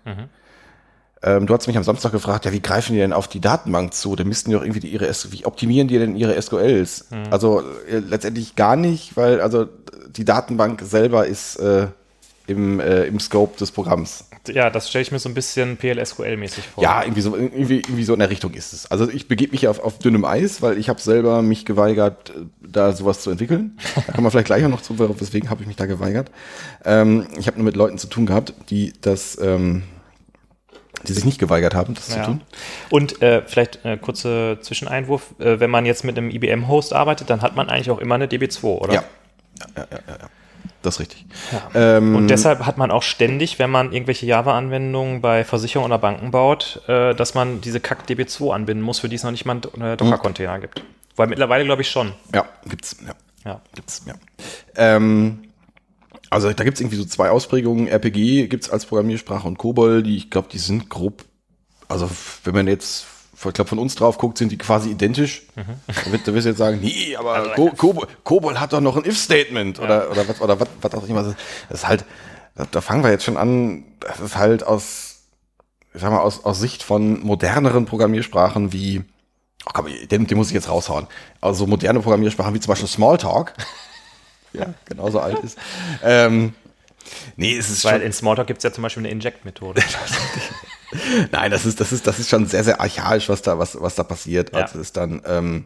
Ähm, 1.24 1.46
du 1.46 1.54
hast 1.54 1.66
mich 1.66 1.76
am 1.76 1.84
Samstag 1.84 2.12
gefragt, 2.12 2.44
ja, 2.44 2.52
wie 2.52 2.60
greifen 2.60 2.94
die 2.94 2.98
denn 2.98 3.12
auf 3.12 3.28
die 3.28 3.40
Datenbank 3.40 3.94
zu? 3.94 4.16
Da 4.16 4.24
müssten 4.24 4.50
die 4.50 4.56
doch 4.56 4.62
irgendwie 4.62 4.80
die, 4.80 4.88
ihre, 4.88 5.08
wie 5.30 5.44
optimieren 5.46 5.88
die 5.88 5.98
denn 5.98 6.16
ihre 6.16 6.40
SQLs? 6.40 7.06
Also 7.30 7.62
äh, 7.88 7.98
letztendlich 7.98 8.56
gar 8.56 8.76
nicht, 8.76 9.16
weil 9.16 9.40
also 9.40 9.66
die 10.10 10.24
Datenbank 10.24 10.82
selber 10.82 11.26
ist 11.26 11.56
äh, 11.56 11.86
im, 12.46 12.80
äh, 12.80 13.04
im 13.04 13.20
Scope 13.20 13.56
des 13.58 13.70
Programms. 13.70 14.24
Ja, 14.48 14.70
das 14.70 14.88
stelle 14.88 15.02
ich 15.02 15.12
mir 15.12 15.18
so 15.20 15.28
ein 15.28 15.34
bisschen 15.34 15.78
PLSQL-mäßig 15.78 16.64
vor. 16.74 16.82
Ja, 16.82 17.02
irgendwie 17.02 17.20
so, 17.20 17.36
irgendwie, 17.36 17.76
irgendwie 17.76 18.02
so 18.02 18.12
in 18.12 18.18
der 18.18 18.30
Richtung 18.30 18.54
ist 18.54 18.72
es. 18.72 18.90
Also 18.90 19.08
ich 19.08 19.28
begebe 19.28 19.52
mich 19.52 19.68
auf, 19.68 19.78
auf 19.78 19.98
dünnem 19.98 20.24
Eis, 20.24 20.62
weil 20.62 20.78
ich 20.78 20.88
habe 20.88 21.00
selber 21.00 21.42
mich 21.42 21.64
geweigert, 21.64 22.32
da 22.60 22.92
sowas 22.92 23.20
zu 23.20 23.30
entwickeln. 23.30 23.78
Da 24.06 24.12
kann 24.12 24.22
man 24.22 24.32
vielleicht 24.32 24.46
gleich 24.46 24.64
auch 24.64 24.68
noch 24.68 24.82
zu, 24.82 24.98
weswegen 24.98 25.48
habe 25.48 25.62
ich 25.62 25.68
mich 25.68 25.76
da 25.76 25.86
geweigert. 25.86 26.30
Ähm, 26.84 27.26
ich 27.38 27.46
habe 27.46 27.58
nur 27.58 27.64
mit 27.64 27.76
Leuten 27.76 27.98
zu 27.98 28.08
tun 28.08 28.26
gehabt, 28.26 28.54
die 28.70 28.92
das, 29.00 29.38
ähm, 29.40 29.84
die 31.06 31.12
sich 31.12 31.24
nicht 31.24 31.38
geweigert 31.38 31.74
haben, 31.74 31.94
das 31.94 32.08
zu 32.08 32.16
Ja. 32.16 32.24
tun. 32.26 32.40
Und 32.90 33.22
äh, 33.22 33.42
vielleicht 33.46 33.84
äh, 33.84 33.96
kurze 33.96 34.58
Zwischeneinwurf. 34.60 35.34
Äh, 35.38 35.60
wenn 35.60 35.70
man 35.70 35.86
jetzt 35.86 36.04
mit 36.04 36.18
einem 36.18 36.30
IBM-Host 36.30 36.92
arbeitet, 36.92 37.30
dann 37.30 37.42
hat 37.42 37.54
man 37.54 37.68
eigentlich 37.68 37.90
auch 37.90 37.98
immer 37.98 38.16
eine 38.16 38.26
DB2, 38.26 38.64
oder? 38.64 38.94
Ja, 38.94 39.04
ja, 39.60 39.66
ja, 39.76 39.86
ja, 39.90 39.98
ja. 40.20 40.28
Das 40.82 40.96
ist 40.96 41.00
richtig. 41.00 41.24
Ähm, 41.74 42.16
Und 42.16 42.28
deshalb 42.28 42.66
hat 42.66 42.76
man 42.76 42.90
auch 42.90 43.02
ständig, 43.02 43.58
wenn 43.58 43.70
man 43.70 43.92
irgendwelche 43.92 44.26
Java-Anwendungen 44.26 45.20
bei 45.20 45.44
Versicherungen 45.44 45.92
oder 45.92 45.98
Banken 45.98 46.30
baut, 46.32 46.82
äh, 46.88 47.14
dass 47.14 47.34
man 47.34 47.60
diese 47.60 47.80
Kack 47.80 48.06
DB2 48.08 48.52
anbinden 48.52 48.84
muss, 48.84 48.98
für 48.98 49.08
die 49.08 49.16
es 49.16 49.22
noch 49.22 49.30
nicht 49.30 49.44
mal 49.44 49.60
einen 49.74 49.82
äh, 49.82 49.96
Docker-Container 49.96 50.58
gibt. 50.58 50.82
Weil 51.16 51.28
mittlerweile 51.28 51.64
glaube 51.64 51.82
ich 51.82 51.90
schon. 51.90 52.12
ja, 52.34 52.44
gibt's. 52.66 52.96
Ja. 53.06 53.14
Ja. 53.44 53.60
Gibt's, 53.74 54.02
ja. 54.06 54.14
Ähm, 54.76 55.42
also 56.30 56.52
da 56.52 56.64
gibt's 56.64 56.80
irgendwie 56.80 56.96
so 56.96 57.04
zwei 57.04 57.30
Ausprägungen. 57.30 57.88
RPG 57.88 58.46
gibt's 58.48 58.70
als 58.70 58.86
Programmiersprache 58.86 59.46
und 59.46 59.58
COBOL, 59.58 60.02
die 60.02 60.16
ich 60.16 60.30
glaube, 60.30 60.48
die 60.50 60.58
sind 60.58 60.88
grob, 60.88 61.24
also 61.88 62.08
wenn 62.44 62.54
man 62.54 62.66
jetzt, 62.68 63.06
ich 63.50 63.54
glaube, 63.54 63.68
von 63.68 63.78
uns 63.78 63.94
drauf 63.94 64.18
guckt, 64.18 64.38
sind 64.38 64.52
die 64.52 64.58
quasi 64.58 64.90
identisch. 64.90 65.42
Da, 65.56 66.12
wird, 66.12 66.26
da 66.26 66.34
wirst 66.34 66.44
du 66.44 66.50
jetzt 66.50 66.58
sagen, 66.58 66.78
nee, 66.80 67.16
aber 67.16 67.52
Co 67.54 67.70
COBOL, 67.70 68.06
COBOL 68.24 68.60
hat 68.60 68.72
doch 68.72 68.80
noch 68.80 68.96
ein 68.96 69.04
If-Statement 69.04 69.78
oder, 69.80 70.10
oder 70.10 70.28
was, 70.28 70.40
oder 70.40 70.60
was, 70.60 70.68
was 70.80 70.94
auch 70.94 71.08
immer. 71.08 71.22
Das 71.68 71.80
ist 71.80 71.88
halt, 71.88 72.04
da, 72.54 72.66
da 72.70 72.80
fangen 72.80 73.02
wir 73.02 73.10
jetzt 73.10 73.24
schon 73.24 73.36
an, 73.36 73.84
das 74.00 74.20
ist 74.20 74.36
halt 74.36 74.64
aus, 74.64 75.22
ich 75.94 76.00
sag 76.00 76.10
mal, 76.10 76.20
aus, 76.20 76.44
aus 76.44 76.60
Sicht 76.60 76.82
von 76.82 77.20
moderneren 77.22 77.86
Programmiersprachen 77.86 78.72
wie, 78.72 79.02
oh 79.66 79.70
komm, 79.72 79.86
den, 80.10 80.26
den 80.26 80.38
muss 80.38 80.48
ich 80.48 80.54
jetzt 80.54 80.68
raushauen. 80.68 81.06
Also 81.40 81.66
moderne 81.66 82.00
Programmiersprachen 82.00 82.54
wie 82.54 82.60
zum 82.60 82.70
Beispiel 82.70 82.88
Smalltalk, 82.88 83.54
ja, 84.52 84.74
genauso 84.84 85.20
alt 85.20 85.38
ist. 85.40 85.58
Ähm, 86.02 86.54
nee, 87.36 87.56
es 87.56 87.70
ist 87.70 87.84
Weil 87.84 87.98
schon, 87.98 88.02
in 88.02 88.12
Smalltalk 88.12 88.46
gibt 88.46 88.58
es 88.58 88.64
ja 88.64 88.72
zum 88.72 88.82
Beispiel 88.82 89.02
eine 89.02 89.10
Inject-Methode. 89.10 89.82
nein, 91.32 91.50
das 91.50 91.66
ist, 91.66 91.80
das 91.80 91.92
ist, 91.92 92.06
das 92.06 92.18
ist 92.18 92.28
schon 92.28 92.46
sehr, 92.46 92.64
sehr 92.64 92.80
archaisch, 92.80 93.28
was 93.28 93.42
da, 93.42 93.58
was, 93.58 93.80
was 93.80 93.94
da 93.94 94.02
passiert. 94.02 94.54
Also 94.54 94.78
es 94.78 94.86
ist 94.88 94.96
dann, 94.96 95.22
ähm, 95.26 95.64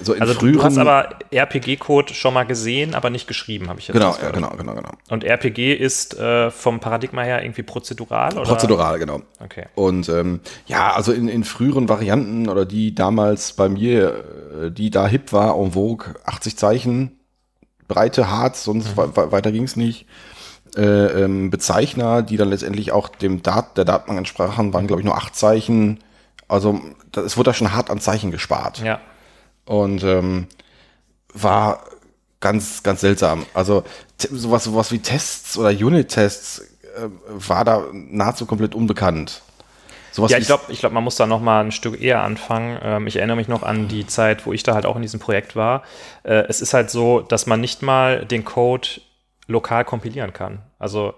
so 0.00 0.12
in 0.12 0.20
Also 0.20 0.34
du, 0.34 0.40
früheren, 0.40 0.58
du 0.58 0.62
hast 0.64 0.78
aber 0.78 1.08
RPG-Code 1.32 2.14
schon 2.14 2.34
mal 2.34 2.42
gesehen, 2.44 2.94
aber 2.96 3.10
nicht 3.10 3.28
geschrieben, 3.28 3.68
habe 3.68 3.78
ich 3.78 3.86
jetzt 3.86 3.94
genau, 3.94 4.16
ja, 4.20 4.30
genau, 4.32 4.50
genau, 4.56 4.74
genau. 4.74 4.90
Und 5.08 5.22
RPG 5.22 5.72
ist 5.72 6.18
äh, 6.18 6.50
vom 6.50 6.80
Paradigma 6.80 7.22
her 7.22 7.42
irgendwie 7.44 7.62
prozedural? 7.62 8.32
Oder? 8.36 8.42
Prozedural, 8.42 8.98
genau. 8.98 9.22
Okay. 9.38 9.66
Und 9.76 10.08
ähm, 10.08 10.40
ja, 10.66 10.92
also 10.94 11.12
in, 11.12 11.28
in 11.28 11.44
früheren 11.44 11.88
Varianten 11.88 12.48
oder 12.48 12.66
die 12.66 12.92
damals 12.94 13.52
bei 13.52 13.68
mir, 13.68 14.24
äh, 14.64 14.70
die 14.72 14.90
da 14.90 15.06
hip 15.06 15.32
war, 15.32 15.56
en 15.56 15.72
vogue, 15.72 16.14
80 16.24 16.56
Zeichen, 16.56 17.20
breite, 17.86 18.28
hart, 18.30 18.56
sonst 18.56 18.96
we- 18.96 19.30
weiter 19.32 19.52
ging's 19.52 19.76
nicht. 19.76 20.06
Äh, 20.76 20.80
ähm, 21.24 21.50
Bezeichner, 21.50 22.22
die 22.22 22.36
dann 22.36 22.48
letztendlich 22.50 22.90
auch 22.90 23.08
dem 23.08 23.42
Dat 23.42 23.76
der 23.76 23.84
Datenbank 23.84 24.18
entsprachen, 24.18 24.72
waren 24.72 24.86
glaube 24.88 25.00
ich 25.02 25.06
nur 25.06 25.16
acht 25.16 25.36
Zeichen. 25.36 26.00
Also 26.48 26.80
da- 27.12 27.22
es 27.22 27.36
wurde 27.36 27.50
da 27.50 27.54
schon 27.54 27.72
hart 27.72 27.90
an 27.90 28.00
Zeichen 28.00 28.30
gespart 28.32 28.78
Ja. 28.80 29.00
und 29.66 30.02
ähm, 30.02 30.46
war 31.32 31.84
ganz, 32.40 32.82
ganz 32.82 33.00
seltsam. 33.00 33.46
Also 33.54 33.84
sowas, 34.18 34.64
sowas 34.64 34.92
wie 34.92 34.98
Tests 34.98 35.56
oder 35.56 35.70
Unit-Tests 35.70 36.58
äh, 36.96 37.08
war 37.28 37.64
da 37.64 37.84
nahezu 37.92 38.44
komplett 38.46 38.74
unbekannt. 38.74 39.42
Sowas 40.12 40.30
Ja, 40.30 40.38
ich 40.38 40.46
glaube, 40.46 40.64
ich 40.68 40.78
glaub, 40.78 40.92
man 40.92 41.02
muss 41.02 41.16
da 41.16 41.26
noch 41.26 41.40
mal 41.40 41.64
ein 41.64 41.72
Stück 41.72 42.00
eher 42.00 42.20
anfangen. 42.22 42.78
Ähm, 42.82 43.06
ich 43.06 43.16
erinnere 43.16 43.36
mich 43.36 43.48
noch 43.48 43.62
an 43.62 43.88
die 43.88 44.06
Zeit, 44.06 44.46
wo 44.46 44.52
ich 44.52 44.62
da 44.62 44.74
halt 44.74 44.86
auch 44.86 44.94
in 44.96 45.02
diesem 45.02 45.18
Projekt 45.18 45.56
war. 45.56 45.82
Äh, 46.22 46.44
es 46.48 46.60
ist 46.60 46.74
halt 46.74 46.90
so, 46.90 47.20
dass 47.20 47.46
man 47.46 47.60
nicht 47.60 47.82
mal 47.82 48.24
den 48.24 48.44
Code 48.44 48.86
lokal 49.46 49.84
kompilieren 49.84 50.32
kann. 50.32 50.60
Also 50.78 51.14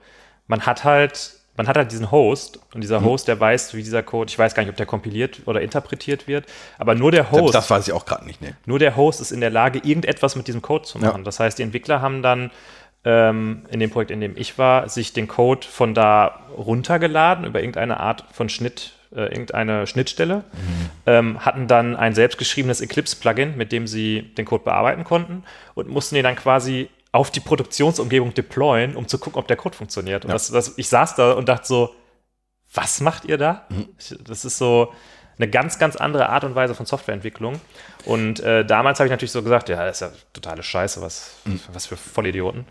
man 0.46 0.66
hat 0.66 0.84
halt, 0.84 1.32
man 1.56 1.68
hat 1.68 1.76
halt 1.76 1.92
diesen 1.92 2.10
Host 2.10 2.60
und 2.74 2.82
dieser 2.82 3.02
Host, 3.02 3.28
der 3.28 3.40
weiß, 3.40 3.74
wie 3.74 3.82
dieser 3.82 4.02
Code, 4.02 4.28
ich 4.28 4.38
weiß 4.38 4.54
gar 4.54 4.62
nicht, 4.62 4.70
ob 4.70 4.76
der 4.76 4.86
kompiliert 4.86 5.42
oder 5.46 5.60
interpretiert 5.60 6.28
wird, 6.28 6.46
aber 6.78 6.94
nur 6.94 7.10
der 7.10 7.24
das, 7.24 7.32
Host 7.32 7.54
das 7.54 7.70
weiß 7.70 7.88
ich 7.88 7.94
auch 7.94 8.04
gerade 8.04 8.26
nicht. 8.26 8.40
Nee. 8.42 8.54
nur 8.66 8.78
der 8.78 8.96
Host 8.96 9.20
ist 9.20 9.32
in 9.32 9.40
der 9.40 9.50
Lage, 9.50 9.78
irgendetwas 9.78 10.36
mit 10.36 10.46
diesem 10.48 10.62
Code 10.62 10.84
zu 10.84 10.98
machen. 10.98 11.18
Ja. 11.18 11.24
Das 11.24 11.40
heißt, 11.40 11.58
die 11.58 11.62
Entwickler 11.62 12.00
haben 12.00 12.22
dann 12.22 12.50
ähm, 13.04 13.62
in 13.70 13.80
dem 13.80 13.90
Projekt, 13.90 14.10
in 14.10 14.20
dem 14.20 14.36
ich 14.36 14.58
war, 14.58 14.88
sich 14.88 15.12
den 15.12 15.28
Code 15.28 15.66
von 15.66 15.94
da 15.94 16.40
runtergeladen 16.56 17.44
über 17.44 17.60
irgendeine 17.60 18.00
Art 18.00 18.24
von 18.32 18.48
Schnitt, 18.48 18.92
äh, 19.14 19.22
irgendeine 19.26 19.86
Schnittstelle, 19.86 20.42
ähm, 21.06 21.44
hatten 21.44 21.68
dann 21.68 21.94
ein 21.94 22.14
selbstgeschriebenes 22.14 22.80
Eclipse-Plugin, 22.80 23.56
mit 23.56 23.70
dem 23.70 23.86
sie 23.86 24.22
den 24.36 24.44
Code 24.44 24.64
bearbeiten 24.64 25.04
konnten 25.04 25.44
und 25.74 25.88
mussten 25.88 26.16
den 26.16 26.24
dann 26.24 26.34
quasi 26.36 26.90
auf 27.16 27.30
die 27.30 27.40
Produktionsumgebung 27.40 28.34
deployen, 28.34 28.94
um 28.94 29.08
zu 29.08 29.18
gucken, 29.18 29.38
ob 29.40 29.48
der 29.48 29.56
Code 29.56 29.76
funktioniert. 29.76 30.24
Und 30.24 30.30
Ja. 30.30 30.34
das, 30.34 30.50
das, 30.50 30.74
ich 30.76 30.88
saß 30.88 31.14
da 31.16 31.32
und 31.32 31.48
dachte 31.48 31.66
so, 31.66 31.94
was 32.74 33.00
macht 33.00 33.24
ihr 33.24 33.38
da? 33.38 33.66
Ich, 33.98 34.14
das 34.22 34.44
ist 34.44 34.58
so 34.58 34.92
eine 35.38 35.48
ganz, 35.48 35.78
ganz 35.78 35.96
andere 35.96 36.28
Art 36.30 36.44
und 36.44 36.54
Weise 36.54 36.74
von 36.74 36.86
Softwareentwicklung. 36.86 37.60
Und 38.06 38.40
äh, 38.40 38.64
damals 38.64 38.98
habe 39.00 39.06
ich 39.06 39.10
natürlich 39.10 39.32
so 39.32 39.42
gesagt, 39.42 39.68
ja, 39.68 39.84
das 39.84 40.00
ist 40.00 40.00
ja 40.00 40.16
totale 40.32 40.62
Scheiße, 40.62 41.00
was, 41.02 41.36
was 41.72 41.86
für 41.86 41.96
Vollidioten. 41.96 42.64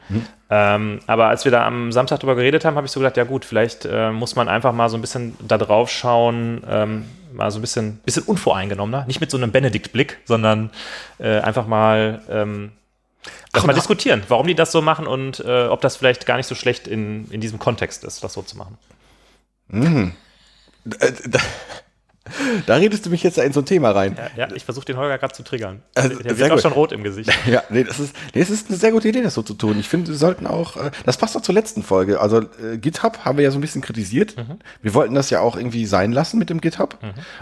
Ähm, 0.50 1.00
aber 1.08 1.28
als 1.28 1.44
wir 1.46 1.52
da 1.52 1.66
am 1.66 1.92
Samstag 1.92 2.20
drüber 2.20 2.36
geredet 2.36 2.66
haben, 2.66 2.76
habe 2.76 2.86
ich 2.86 2.92
so 2.92 3.00
gedacht, 3.00 3.18
ja 3.18 3.24
gut, 3.24 3.46
vielleicht 3.46 3.86
äh, 3.86 4.12
muss 4.12 4.36
man 4.36 4.48
einfach 4.50 4.74
mal 4.74 4.90
so 4.90 4.98
ein 4.98 5.02
bisschen 5.02 5.36
da 5.48 5.58
drauf 5.58 5.90
schauen, 5.92 6.64
ähm, 6.68 7.06
mal 7.34 7.52
so 7.52 7.60
ein 7.60 7.62
bisschen, 7.62 7.98
bisschen 8.06 8.24
unvoreingenommener, 8.24 9.06
nicht 9.06 9.22
mit 9.22 9.30
so 9.30 9.38
einem 9.38 9.52
Benedikt-Blick, 9.52 10.20
sondern 10.26 10.72
äh, 11.20 11.40
einfach 11.40 11.68
mal 11.68 12.22
ähm, 12.30 12.72
Ach, 13.54 13.66
mal 13.66 13.74
diskutieren, 13.74 14.24
warum 14.28 14.48
die 14.48 14.56
das 14.56 14.72
so 14.72 14.82
machen 14.82 15.08
und 15.08 15.40
äh, 15.40 15.66
ob 15.68 15.82
das 15.82 15.96
vielleicht 15.96 16.26
gar 16.26 16.38
nicht 16.38 16.48
so 16.48 16.56
schlecht 16.56 16.88
in, 16.88 17.30
in 17.32 17.42
diesem 17.42 17.60
Kontext 17.60 18.04
ist, 18.04 18.24
das 18.24 18.34
so 18.34 18.42
zu 18.42 18.58
machen. 18.58 18.78
Äh, 19.72 21.12
Da, 21.26 21.40
da 22.66 22.76
redest 22.76 23.06
du 23.06 23.12
mich 23.12 23.22
jetzt 23.22 23.38
in 23.38 23.54
so 23.54 23.62
ein 23.62 23.66
Thema 23.66 23.92
rein. 23.92 24.18
Ja, 24.36 24.48
ja 24.48 24.56
ich 24.56 24.66
versuche 24.66 24.86
den 24.86 24.98
Holger 24.98 25.18
gerade 25.20 25.34
zu 25.34 25.44
triggern. 25.44 25.84
Also, 25.94 26.18
Der 26.18 26.38
wird 26.38 26.52
auch 26.52 26.60
schon 26.60 26.74
rot 26.74 26.92
im 26.92 27.04
Gesicht. 27.04 27.30
Ja, 27.46 27.64
nee, 27.70 27.84
das 27.84 28.00
ist, 28.00 28.16
nee, 28.34 28.42
das 28.42 28.50
ist 28.50 28.70
eine 28.70 28.78
sehr 28.78 28.92
gute 28.92 29.08
Idee, 29.08 29.22
das 29.22 29.36
so 29.36 29.44
zu 29.44 29.54
tun. 29.54 29.80
Ich 29.80 29.88
finde, 29.88 30.10
wir 30.10 30.18
sollten 30.18 30.48
auch, 30.48 30.76
äh, 30.78 30.90
das 31.06 31.18
passt 31.18 31.36
doch 31.36 31.42
zur 31.42 31.54
letzten 31.54 31.84
Folge. 31.84 32.20
Also 32.20 32.40
äh, 32.40 32.78
GitHub 32.80 33.20
haben 33.26 33.38
wir 33.38 33.44
ja 33.44 33.52
so 33.52 33.60
ein 33.60 33.62
bisschen 33.62 33.82
kritisiert. 33.82 34.36
Wir 34.82 34.94
wollten 34.96 35.14
das 35.14 35.30
ja 35.30 35.42
auch 35.42 35.56
irgendwie 35.56 35.86
sein 35.86 36.12
lassen 36.12 36.40
mit 36.40 36.50
dem 36.50 36.62
GitHub. 36.62 36.98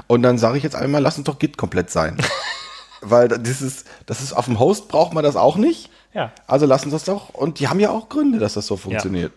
Und 0.08 0.22
dann 0.22 0.38
sage 0.38 0.58
ich 0.58 0.64
jetzt 0.64 0.76
einmal, 0.76 1.02
lass 1.02 1.18
uns 1.18 1.26
doch 1.26 1.40
Git 1.40 1.58
komplett 1.58 1.90
sein. 1.90 2.18
Weil 3.04 3.28
das 3.28 3.62
ist, 3.62 3.88
das 4.06 4.22
ist 4.22 4.34
auf 4.34 4.46
dem 4.46 4.60
Host 4.60 4.88
braucht 4.88 5.14
man 5.14 5.24
das 5.24 5.36
auch 5.36 5.56
nicht. 5.56 5.90
Ja. 6.14 6.32
Also 6.48 6.66
lassen 6.66 6.86
uns 6.86 6.94
das 6.94 7.04
doch. 7.06 7.30
Und 7.30 7.60
die 7.60 7.68
haben 7.68 7.80
ja 7.80 7.90
auch 7.90 8.10
Gründe, 8.10 8.40
dass 8.40 8.54
das 8.54 8.68
so 8.68 8.78
funktioniert. 8.78 9.32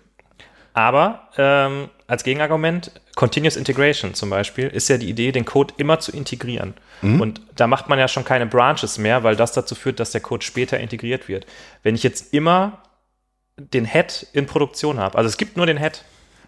Aber 0.75 1.29
ähm, 1.39 1.89
als 2.07 2.23
Gegenargument, 2.23 2.93
Continuous 3.15 3.57
Integration 3.57 4.13
zum 4.13 4.29
Beispiel, 4.29 4.69
ist 4.69 4.89
ja 4.89 4.99
die 4.99 5.09
Idee, 5.09 5.33
den 5.33 5.47
Code 5.47 5.73
immer 5.79 6.01
zu 6.01 6.13
integrieren. 6.13 6.75
Und 7.03 7.41
da 7.57 7.67
macht 7.67 7.89
man 7.89 7.99
ja 7.99 8.09
schon 8.09 8.25
keine 8.25 8.47
Branches 8.47 8.99
mehr, 8.99 9.23
weil 9.23 9.37
das 9.37 9.53
dazu 9.53 9.75
führt, 9.75 10.01
dass 10.01 10.11
der 10.11 10.21
Code 10.21 10.45
später 10.45 10.79
integriert 10.79 11.29
wird. 11.29 11.47
Wenn 11.83 11.95
ich 11.95 12.03
jetzt 12.03 12.35
immer 12.35 12.83
den 13.57 13.87
Head 13.87 14.27
in 14.35 14.47
Produktion 14.47 14.99
habe, 14.99 15.17
also 15.17 15.29
es 15.29 15.39
gibt 15.39 15.57
nur 15.57 15.65
den 15.65 15.79
Head, 15.79 16.05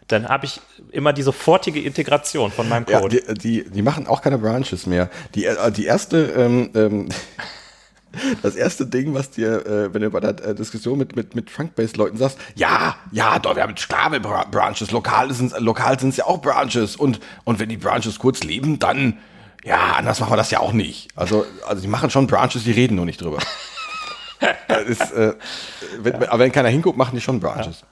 dann 0.09 0.29
habe 0.29 0.47
ich 0.47 0.61
immer 0.91 1.13
die 1.13 1.23
sofortige 1.23 1.81
Integration 1.81 2.51
von 2.51 2.69
meinem 2.69 2.87
Ja, 2.89 3.01
Code. 3.01 3.21
die, 3.35 3.63
die, 3.65 3.71
die 3.71 3.83
machen 3.83 4.07
auch 4.07 4.23
keine 4.23 4.39
Branches 4.39 4.87
mehr. 4.87 5.11
Die, 5.35 5.45
äh, 5.45 5.71
die 5.71 5.85
erste, 5.85 6.19
ähm, 6.37 6.71
ähm, 6.75 7.09
das 8.43 8.55
erste 8.57 8.87
Ding, 8.87 9.13
was 9.15 9.31
dir, 9.31 9.67
äh, 9.67 9.93
wenn 9.95 10.01
du 10.03 10.11
bei 10.11 10.21
der 10.21 10.31
äh, 10.43 10.55
Diskussion 10.55 10.99
mit, 10.99 11.15
mit, 11.15 11.35
mit 11.35 11.53
Trunk-Based-Leuten 11.55 12.17
sagst, 12.17 12.39
ja, 12.55 12.97
ja, 13.13 13.39
doch, 13.39 13.55
wir 13.55 13.63
haben 13.63 13.75
klar 13.75 14.11
wir 14.11 14.21
Bra- 14.21 14.47
Branches, 14.51 14.91
lokal 14.91 15.33
sind 15.33 15.53
lokal 15.61 16.01
sind 16.01 16.11
es 16.11 16.17
ja 16.17 16.25
auch 16.25 16.41
Branches 16.41 16.97
und, 16.97 17.21
und 17.45 17.59
wenn 17.59 17.69
die 17.69 17.77
Branches 17.77 18.19
kurz 18.19 18.43
leben, 18.43 18.79
dann, 18.79 19.19
ja, 19.63 19.93
anders 19.97 20.21
machen 20.21 20.33
wir 20.33 20.37
das 20.39 20.51
ja 20.51 20.61
auch 20.61 20.73
nicht. 20.73 21.09
Also, 21.17 21.45
also 21.67 21.83
die 21.83 21.89
machen 21.89 22.09
schon 22.11 22.27
Branches, 22.27 22.65
die 22.65 22.73
reden 22.73 22.95
nur 22.97 23.05
nicht 23.05 23.21
drüber. 23.21 23.39
ist, 24.87 25.13
äh, 25.13 25.35
wenn, 26.01 26.15
aber 26.15 26.39
wenn 26.39 26.53
keiner 26.53 26.69
hinguckt, 26.71 26.97
machen 26.97 27.15
die 27.15 27.21
schon 27.21 27.41
Branches. 27.41 27.83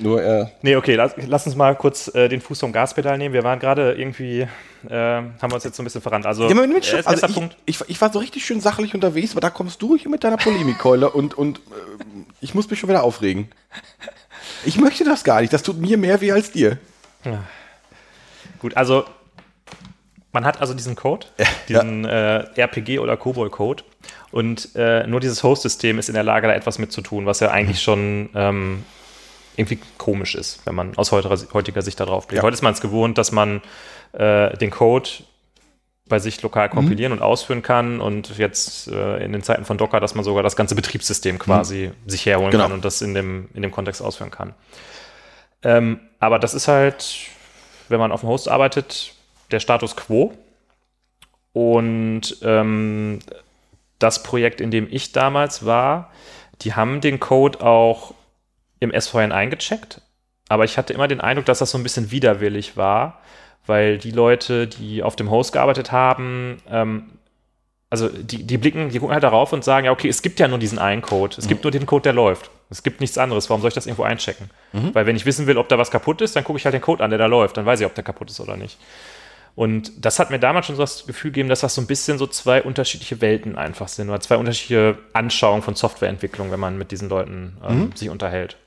Nur, 0.00 0.22
äh, 0.22 0.46
Nee, 0.62 0.74
okay, 0.76 0.96
lass, 0.96 1.14
lass 1.26 1.46
uns 1.46 1.54
mal 1.54 1.76
kurz 1.76 2.12
äh, 2.14 2.28
den 2.28 2.40
Fuß 2.40 2.58
vom 2.58 2.72
Gaspedal 2.72 3.18
nehmen. 3.18 3.32
Wir 3.32 3.44
waren 3.44 3.60
gerade 3.60 3.92
irgendwie, 3.92 4.40
äh, 4.40 4.48
haben 4.90 5.32
wir 5.42 5.54
uns 5.54 5.64
jetzt 5.64 5.76
so 5.76 5.82
ein 5.82 5.84
bisschen 5.84 6.02
verrannt. 6.02 6.26
Also, 6.26 6.48
Ja, 6.48 6.54
mit, 6.54 6.92
äh, 6.92 7.02
also 7.04 7.26
ich, 7.26 7.34
Punkt. 7.34 7.56
Ich, 7.66 7.80
ich 7.86 8.00
war 8.00 8.12
so 8.12 8.18
richtig 8.18 8.44
schön 8.44 8.60
sachlich 8.60 8.94
unterwegs, 8.94 9.30
aber 9.32 9.40
da 9.40 9.50
kommst 9.50 9.80
du 9.80 9.96
hier 9.96 10.10
mit 10.10 10.24
deiner 10.24 10.38
Polemikkeule 10.38 11.10
und, 11.10 11.34
und 11.34 11.58
äh, 11.58 11.60
ich 12.40 12.54
muss 12.54 12.68
mich 12.68 12.80
schon 12.80 12.88
wieder 12.88 13.04
aufregen. 13.04 13.48
Ich 14.64 14.76
möchte 14.78 15.04
das 15.04 15.22
gar 15.22 15.40
nicht. 15.40 15.52
Das 15.52 15.62
tut 15.62 15.78
mir 15.78 15.96
mehr 15.96 16.20
weh 16.20 16.32
als 16.32 16.50
dir. 16.50 16.78
Gut, 18.58 18.76
also 18.76 19.04
man 20.32 20.44
hat 20.44 20.60
also 20.60 20.74
diesen 20.74 20.96
Code, 20.96 21.26
diesen 21.68 22.04
äh, 22.04 22.44
RPG 22.56 22.98
oder 22.98 23.16
COBOL-Code 23.16 23.84
und 24.32 24.70
äh, 24.74 25.06
nur 25.06 25.20
dieses 25.20 25.42
Host-System 25.42 25.98
ist 25.98 26.08
in 26.08 26.14
der 26.14 26.24
Lage, 26.24 26.48
da 26.48 26.54
etwas 26.54 26.78
mit 26.78 26.92
zu 26.92 27.00
tun, 27.00 27.26
was 27.26 27.40
ja 27.40 27.50
eigentlich 27.50 27.82
schon 27.82 28.30
ähm, 28.34 28.84
irgendwie 29.56 29.78
komisch 29.98 30.34
ist, 30.34 30.60
wenn 30.66 30.74
man 30.74 30.96
aus 30.96 31.12
heutiger, 31.12 31.36
heutiger 31.52 31.82
Sicht 31.82 31.98
da 31.98 32.04
drauf 32.04 32.26
blickt. 32.26 32.42
Ja. 32.42 32.46
Heute 32.46 32.54
ist 32.54 32.62
man 32.62 32.72
es 32.72 32.80
gewohnt, 32.80 33.18
dass 33.18 33.32
man 33.32 33.62
äh, 34.12 34.56
den 34.58 34.70
Code 34.70 35.08
bei 36.08 36.18
sich 36.20 36.40
lokal 36.42 36.68
kompilieren 36.68 37.12
und 37.12 37.20
ausführen 37.20 37.62
kann 37.62 38.00
und 38.00 38.38
jetzt 38.38 38.88
äh, 38.88 39.24
in 39.24 39.32
den 39.32 39.42
Zeiten 39.42 39.64
von 39.64 39.76
Docker, 39.76 39.98
dass 39.98 40.14
man 40.14 40.24
sogar 40.24 40.44
das 40.44 40.54
ganze 40.54 40.76
Betriebssystem 40.76 41.38
quasi 41.38 41.90
sich 42.06 42.24
herholen 42.26 42.52
Genau. 42.52 42.64
kann 42.64 42.72
und 42.72 42.84
das 42.84 43.02
in 43.02 43.12
dem, 43.12 43.48
in 43.54 43.62
dem 43.62 43.72
Kontext 43.72 44.00
ausführen 44.00 44.30
kann. 44.30 44.54
Ähm, 45.64 45.98
aber 46.20 46.38
das 46.38 46.54
ist 46.54 46.68
halt, 46.68 47.26
wenn 47.88 47.98
man 47.98 48.12
auf 48.12 48.20
dem 48.20 48.28
Host 48.28 48.48
arbeitet, 48.48 49.14
der 49.50 49.58
Status 49.58 49.96
quo. 49.96 50.32
Und 51.52 52.36
ähm, 52.42 53.18
das 53.98 54.22
Projekt, 54.22 54.60
in 54.60 54.70
dem 54.70 54.86
ich 54.90 55.12
damals 55.12 55.64
war, 55.64 56.12
die 56.62 56.74
haben 56.74 57.00
den 57.00 57.18
Code 57.18 57.62
auch 57.64 58.14
im 58.80 58.92
SVN 58.98 59.32
eingecheckt. 59.32 60.00
Aber 60.48 60.64
ich 60.64 60.78
hatte 60.78 60.92
immer 60.92 61.08
den 61.08 61.20
Eindruck, 61.20 61.46
dass 61.46 61.58
das 61.58 61.70
so 61.70 61.78
ein 61.78 61.82
bisschen 61.82 62.10
widerwillig 62.10 62.76
war, 62.76 63.20
weil 63.66 63.98
die 63.98 64.12
Leute, 64.12 64.66
die 64.66 65.02
auf 65.02 65.16
dem 65.16 65.30
Host 65.30 65.52
gearbeitet 65.52 65.90
haben, 65.92 66.58
ähm, 66.70 67.10
also 67.88 68.08
die, 68.08 68.42
die 68.44 68.58
blicken, 68.58 68.90
die 68.90 68.98
gucken 68.98 69.14
halt 69.14 69.22
darauf 69.22 69.52
und 69.52 69.64
sagen, 69.64 69.86
ja, 69.86 69.92
okay, 69.92 70.08
es 70.08 70.22
gibt 70.22 70.40
ja 70.40 70.48
nur 70.48 70.58
diesen 70.58 70.78
einen 70.78 71.02
Code. 71.02 71.36
Es 71.38 71.46
gibt 71.46 71.62
nur 71.62 71.70
den 71.70 71.86
Code, 71.86 72.02
der 72.02 72.12
läuft. 72.12 72.50
Es 72.68 72.82
gibt 72.82 73.00
nichts 73.00 73.16
anderes. 73.16 73.48
Warum 73.48 73.60
soll 73.60 73.68
ich 73.68 73.74
das 73.74 73.86
irgendwo 73.86 74.02
einchecken? 74.02 74.50
Weil 74.92 75.06
wenn 75.06 75.14
ich 75.14 75.24
wissen 75.24 75.46
will, 75.46 75.56
ob 75.56 75.68
da 75.68 75.78
was 75.78 75.90
kaputt 75.92 76.20
ist, 76.20 76.34
dann 76.34 76.42
gucke 76.42 76.58
ich 76.58 76.64
halt 76.64 76.74
den 76.74 76.80
Code 76.80 77.02
an, 77.04 77.10
der 77.10 77.18
da 77.18 77.26
läuft. 77.26 77.56
Dann 77.56 77.64
weiß 77.64 77.80
ich, 77.80 77.86
ob 77.86 77.94
der 77.94 78.02
kaputt 78.02 78.28
ist 78.30 78.40
oder 78.40 78.56
nicht. 78.56 78.76
Und 79.54 80.04
das 80.04 80.18
hat 80.18 80.30
mir 80.30 80.38
damals 80.38 80.66
schon 80.66 80.76
so 80.76 80.82
das 80.82 81.06
Gefühl 81.06 81.30
gegeben, 81.30 81.48
dass 81.48 81.60
das 81.60 81.74
so 81.74 81.80
ein 81.80 81.86
bisschen 81.86 82.18
so 82.18 82.26
zwei 82.26 82.62
unterschiedliche 82.62 83.20
Welten 83.20 83.56
einfach 83.56 83.88
sind 83.88 84.10
oder 84.10 84.20
zwei 84.20 84.36
unterschiedliche 84.36 84.98
Anschauungen 85.12 85.62
von 85.62 85.76
Softwareentwicklung, 85.76 86.50
wenn 86.50 86.60
man 86.60 86.76
mit 86.76 86.90
diesen 86.90 87.08
Leuten 87.08 87.56
ähm, 87.66 87.92
sich 87.94 88.10
unterhält. 88.10 88.58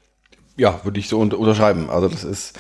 Ja, 0.60 0.82
würde 0.84 1.00
ich 1.00 1.08
so 1.08 1.20
unter 1.20 1.40
unterschreiben. 1.40 1.90
Also 1.90 2.10
das 2.10 2.24
ist, 2.24 2.60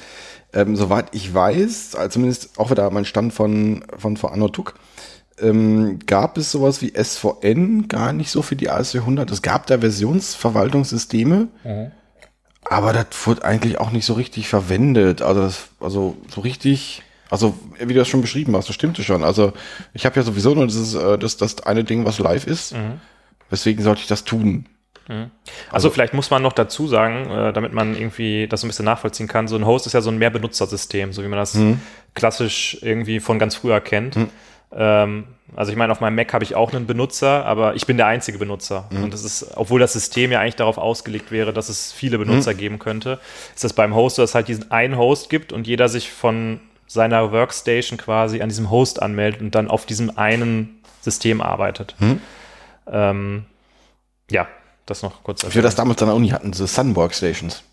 ähm, 0.53 0.75
soweit 0.75 1.13
ich 1.13 1.33
weiß, 1.33 1.95
also 1.95 2.09
zumindest 2.09 2.57
auch 2.57 2.71
wieder 2.71 2.89
mein 2.91 3.05
Stand 3.05 3.33
von, 3.33 3.83
von 3.97 4.15
vor 4.17 4.31
Anno 4.31 4.47
Tuck, 4.47 4.75
ähm, 5.41 5.99
gab 6.05 6.37
es 6.37 6.51
sowas 6.51 6.81
wie 6.81 6.93
SVN 6.95 7.87
gar 7.87 8.13
nicht 8.13 8.31
so 8.31 8.41
für 8.41 8.55
die 8.55 8.71
AS400. 8.71 9.31
Es 9.31 9.41
gab 9.41 9.67
da 9.67 9.79
Versionsverwaltungssysteme, 9.79 11.49
aber 12.63 12.93
das 12.93 13.07
wurde 13.25 13.43
eigentlich 13.43 13.79
auch 13.79 13.91
nicht 13.91 14.05
so 14.05 14.13
richtig 14.13 14.47
verwendet. 14.47 15.21
Also, 15.21 15.41
das, 15.41 15.67
also 15.79 16.17
so 16.33 16.41
richtig, 16.41 17.03
also 17.29 17.57
wie 17.79 17.93
du 17.93 17.99
das 17.99 18.07
schon 18.07 18.21
beschrieben 18.21 18.55
hast, 18.55 18.67
das 18.69 18.75
stimmte 18.75 19.03
schon. 19.03 19.23
Also 19.23 19.53
ich 19.93 20.05
habe 20.05 20.15
ja 20.15 20.23
sowieso 20.23 20.55
nur 20.55 20.67
dieses, 20.67 20.93
äh, 20.93 21.17
das, 21.17 21.37
das 21.37 21.63
eine 21.63 21.83
Ding, 21.83 22.05
was 22.05 22.19
live 22.19 22.47
ist. 22.47 22.73
Weswegen 23.49 23.83
sollte 23.83 24.01
ich 24.01 24.07
das 24.07 24.23
tun? 24.23 24.65
Also, 25.71 25.89
vielleicht 25.89 26.13
muss 26.13 26.29
man 26.29 26.41
noch 26.41 26.53
dazu 26.53 26.87
sagen, 26.87 27.29
äh, 27.29 27.53
damit 27.53 27.73
man 27.73 27.95
irgendwie 27.95 28.47
das 28.47 28.61
so 28.61 28.67
ein 28.67 28.69
bisschen 28.69 28.85
nachvollziehen 28.85 29.27
kann, 29.27 29.47
so 29.47 29.55
ein 29.55 29.65
Host 29.65 29.87
ist 29.87 29.93
ja 29.93 30.01
so 30.01 30.11
ein 30.11 30.17
Mehrbenutzersystem, 30.17 31.13
so 31.13 31.23
wie 31.23 31.27
man 31.27 31.39
das 31.39 31.57
klassisch 32.13 32.77
irgendwie 32.81 33.19
von 33.19 33.39
ganz 33.39 33.55
früher 33.55 33.81
kennt. 33.81 34.15
Ähm, 34.71 35.23
also 35.55 35.71
ich 35.71 35.77
meine, 35.77 35.91
auf 35.91 35.99
meinem 35.99 36.15
Mac 36.15 36.31
habe 36.33 36.43
ich 36.43 36.53
auch 36.53 36.71
einen 36.73 36.85
Benutzer, 36.85 37.43
aber 37.45 37.73
ich 37.75 37.87
bin 37.87 37.97
der 37.97 38.05
einzige 38.05 38.37
Benutzer. 38.37 38.87
Und 39.03 39.13
das 39.13 39.23
ist, 39.23 39.57
obwohl 39.57 39.79
das 39.79 39.93
System 39.93 40.31
ja 40.31 40.39
eigentlich 40.41 40.57
darauf 40.57 40.77
ausgelegt 40.77 41.31
wäre, 41.31 41.53
dass 41.53 41.69
es 41.69 41.91
viele 41.91 42.19
Benutzer 42.19 42.53
geben 42.53 42.77
könnte, 42.77 43.19
ist 43.55 43.63
das 43.63 43.73
beim 43.73 43.95
Host 43.95 44.17
so, 44.17 44.21
dass 44.21 44.31
es 44.31 44.35
halt 44.35 44.47
diesen 44.47 44.69
einen 44.69 44.95
Host 44.97 45.29
gibt 45.31 45.53
und 45.53 45.65
jeder 45.65 45.89
sich 45.89 46.11
von 46.11 46.59
seiner 46.85 47.31
Workstation 47.31 47.97
quasi 47.97 48.41
an 48.41 48.49
diesem 48.49 48.69
Host 48.69 49.01
anmeldet 49.01 49.41
und 49.41 49.55
dann 49.55 49.69
auf 49.69 49.87
diesem 49.87 50.17
einen 50.17 50.81
System 51.01 51.41
arbeitet. 51.41 51.95
Ähm, 52.91 53.45
ja, 54.29 54.47
das 54.89 55.01
noch 55.03 55.23
kurz. 55.23 55.43
Als 55.45 55.55
wir 55.55 55.61
das 55.61 55.75
damals 55.75 56.01
an 56.01 56.07
der 56.09 56.15
Uni 56.15 56.29
hatten, 56.29 56.51
diese 56.51 56.67
Sun 56.67 56.95
Workstations. 56.95 57.63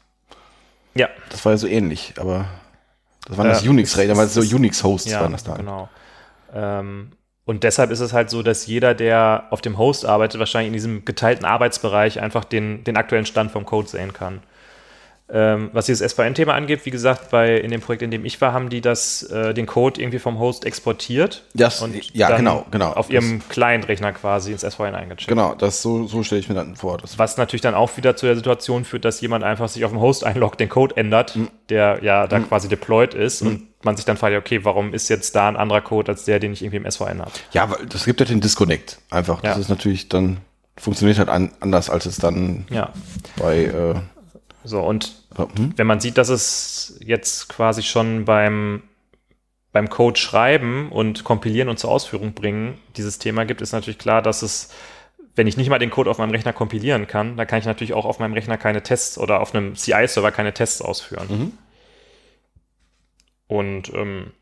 Ja, 0.94 1.09
Das 1.31 1.44
war 1.44 1.52
ja 1.52 1.59
so 1.59 1.66
ähnlich, 1.66 2.14
aber 2.18 2.46
das 3.26 3.37
waren 3.37 3.48
das 3.48 3.64
Äh, 3.64 3.68
Unix-Räder, 3.68 4.12
es- 4.12 4.18
weil 4.18 4.29
so 4.29 4.40
es- 4.40 4.52
Unix-Hosts 4.52 5.11
ja 5.11 5.20
waren 5.20 5.33
das 5.33 5.44
da. 5.44 5.55
genau. 5.57 5.88
Ähm, 6.55 7.12
und 7.44 7.62
deshalb 7.64 7.90
ist 7.90 8.00
es 8.00 8.12
halt 8.12 8.31
so, 8.31 8.42
dass 8.42 8.66
jeder, 8.66 8.94
der 8.94 9.44
auf 9.50 9.61
dem 9.61 9.79
Host 9.79 10.05
arbeitet, 10.07 10.38
wahrscheinlich 10.40 10.68
in 10.68 10.72
diesem 10.72 11.05
geteilten 11.05 11.44
Arbeitsbereich 11.44 12.20
einfach 12.20 12.44
den, 12.44 12.83
den 12.85 12.96
aktuellen 12.96 13.26
Stand 13.26 13.50
vom 13.52 13.64
Code 13.67 13.88
sehen 13.88 14.12
kann. 14.12 14.42
Ähm, 15.29 15.70
was 15.72 15.87
dieses 15.87 16.08
SVN-Thema 16.12 16.54
angeht, 16.54 16.87
wie 16.87 16.90
gesagt, 16.90 17.31
bei, 17.31 17.56
in 17.56 17.72
dem 17.72 17.81
Projekt, 17.81 18.02
in 18.02 18.12
dem 18.12 18.24
ich 18.24 18.40
war, 18.40 18.52
haben 18.52 18.68
die 18.68 18.81
das, 18.81 19.24
äh, 19.24 19.54
den 19.54 19.66
Code 19.66 20.00
irgendwie 20.00 20.20
vom 20.20 20.38
Host 20.38 20.64
exportiert 20.64 21.42
Das- 21.52 21.85
ja, 22.12 22.29
dann 22.29 22.37
genau, 22.38 22.66
genau. 22.70 22.92
auf 22.92 23.10
ihrem 23.10 23.42
Client-Rechner 23.48 24.12
quasi 24.12 24.52
ins 24.52 24.62
SVN 24.62 24.94
eingecheckt. 24.94 25.27
Genau, 25.27 25.56
das 25.56 25.83
so, 25.83 26.06
so 26.06 26.22
stelle 26.22 26.38
ich 26.40 26.48
mir 26.48 26.54
dann 26.54 26.77
vor. 26.77 26.98
Das 26.98 27.18
Was 27.18 27.37
natürlich 27.38 27.60
dann 27.62 27.74
auch 27.74 27.96
wieder 27.96 28.14
zu 28.14 28.27
der 28.27 28.37
Situation 28.37 28.85
führt, 28.85 29.04
dass 29.04 29.20
jemand 29.20 29.42
einfach 29.42 29.68
sich 29.68 29.85
auf 29.85 29.90
dem 29.90 30.00
Host 30.00 30.22
einloggt, 30.22 30.60
den 30.60 30.68
Code 30.68 30.96
ändert, 30.96 31.35
Hm. 31.35 31.48
der 31.70 31.98
ja 32.04 32.29
da 32.29 32.38
quasi 32.38 32.68
deployed 32.68 33.12
ist 33.14 33.42
und 33.42 33.64
man 33.85 33.96
sich 33.96 34.04
dann 34.04 34.16
fragt, 34.16 34.37
okay, 34.37 34.64
warum 34.64 34.94
ist 34.94 35.08
jetzt 35.08 35.35
da 35.35 35.48
ein 35.48 35.56
anderer 35.56 35.81
Code 35.81 36.12
als 36.12 36.24
der, 36.24 36.38
den 36.38 36.52
ich 36.52 36.62
irgendwie 36.62 36.77
im 36.77 36.87
SVN 36.88 37.20
habe? 37.20 37.33
ja, 37.50 37.68
weil 37.68 37.85
das 37.87 38.04
gibt 38.04 38.20
ja 38.20 38.27
den 38.27 38.40
Disconnect 38.40 38.98
einfach. 39.10 39.40
Das 39.40 39.56
Ja. 39.56 39.60
ist 39.60 39.70
natürlich 39.70 40.08
dann, 40.08 40.37
funktioniert 40.77 41.18
halt 41.18 41.31
an, 41.31 41.50
anders, 41.58 41.90
als 41.90 42.06
es 42.06 42.16
dann 42.18 42.64
Ja. 42.70 42.92
bei, 43.37 43.64
äh, 43.64 43.94
So, 44.67 44.81
und 44.81 45.12
So, 45.37 45.48
hm? 45.56 45.73
wenn 45.77 45.87
man 45.87 46.00
sieht, 46.00 46.19
dass 46.19 46.29
es 46.29 46.98
jetzt 47.00 47.48
quasi 47.48 47.83
schon 47.83 48.25
beim, 48.25 48.83
beim 49.73 49.88
Code 49.88 50.19
schreiben 50.19 50.90
und 50.90 51.25
kompilieren 51.25 51.69
und 51.69 51.79
zur 51.79 51.90
Ausführung 51.90 52.35
bringen 52.35 52.79
dieses 52.96 53.19
Thema 53.19 53.44
gibt, 53.44 53.62
ist 53.62 53.73
natürlich 53.73 53.98
klar, 53.98 54.23
dass 54.23 54.42
es, 54.42 54.71
wenn 55.37 55.46
ich 55.46 55.56
nicht 55.56 55.71
mal 55.71 55.79
den 55.79 55.90
Code 55.90 56.10
auf 56.10 56.19
meinem 56.19 56.33
Rechner 56.33 56.52
kompilieren 56.52 57.06
kann, 57.06 57.37
dann 57.37 57.46
kann 57.46 57.60
ich 57.60 57.67
natürlich 57.67 57.94
auch 57.94 58.04
auf 58.04 58.19
meinem 58.19 58.33
Rechner 58.33 58.58
keine 58.58 58.83
Tests 58.83 59.19
oder 59.19 59.40
auf 59.40 59.54
einem 59.54 59.77
CI-Server 59.77 60.33
keine 60.33 60.52
Tests 60.52 60.83
ausführen. 60.83 61.27
Mhm. 61.29 61.52
Und 63.46 63.94
ähm, 63.94 64.33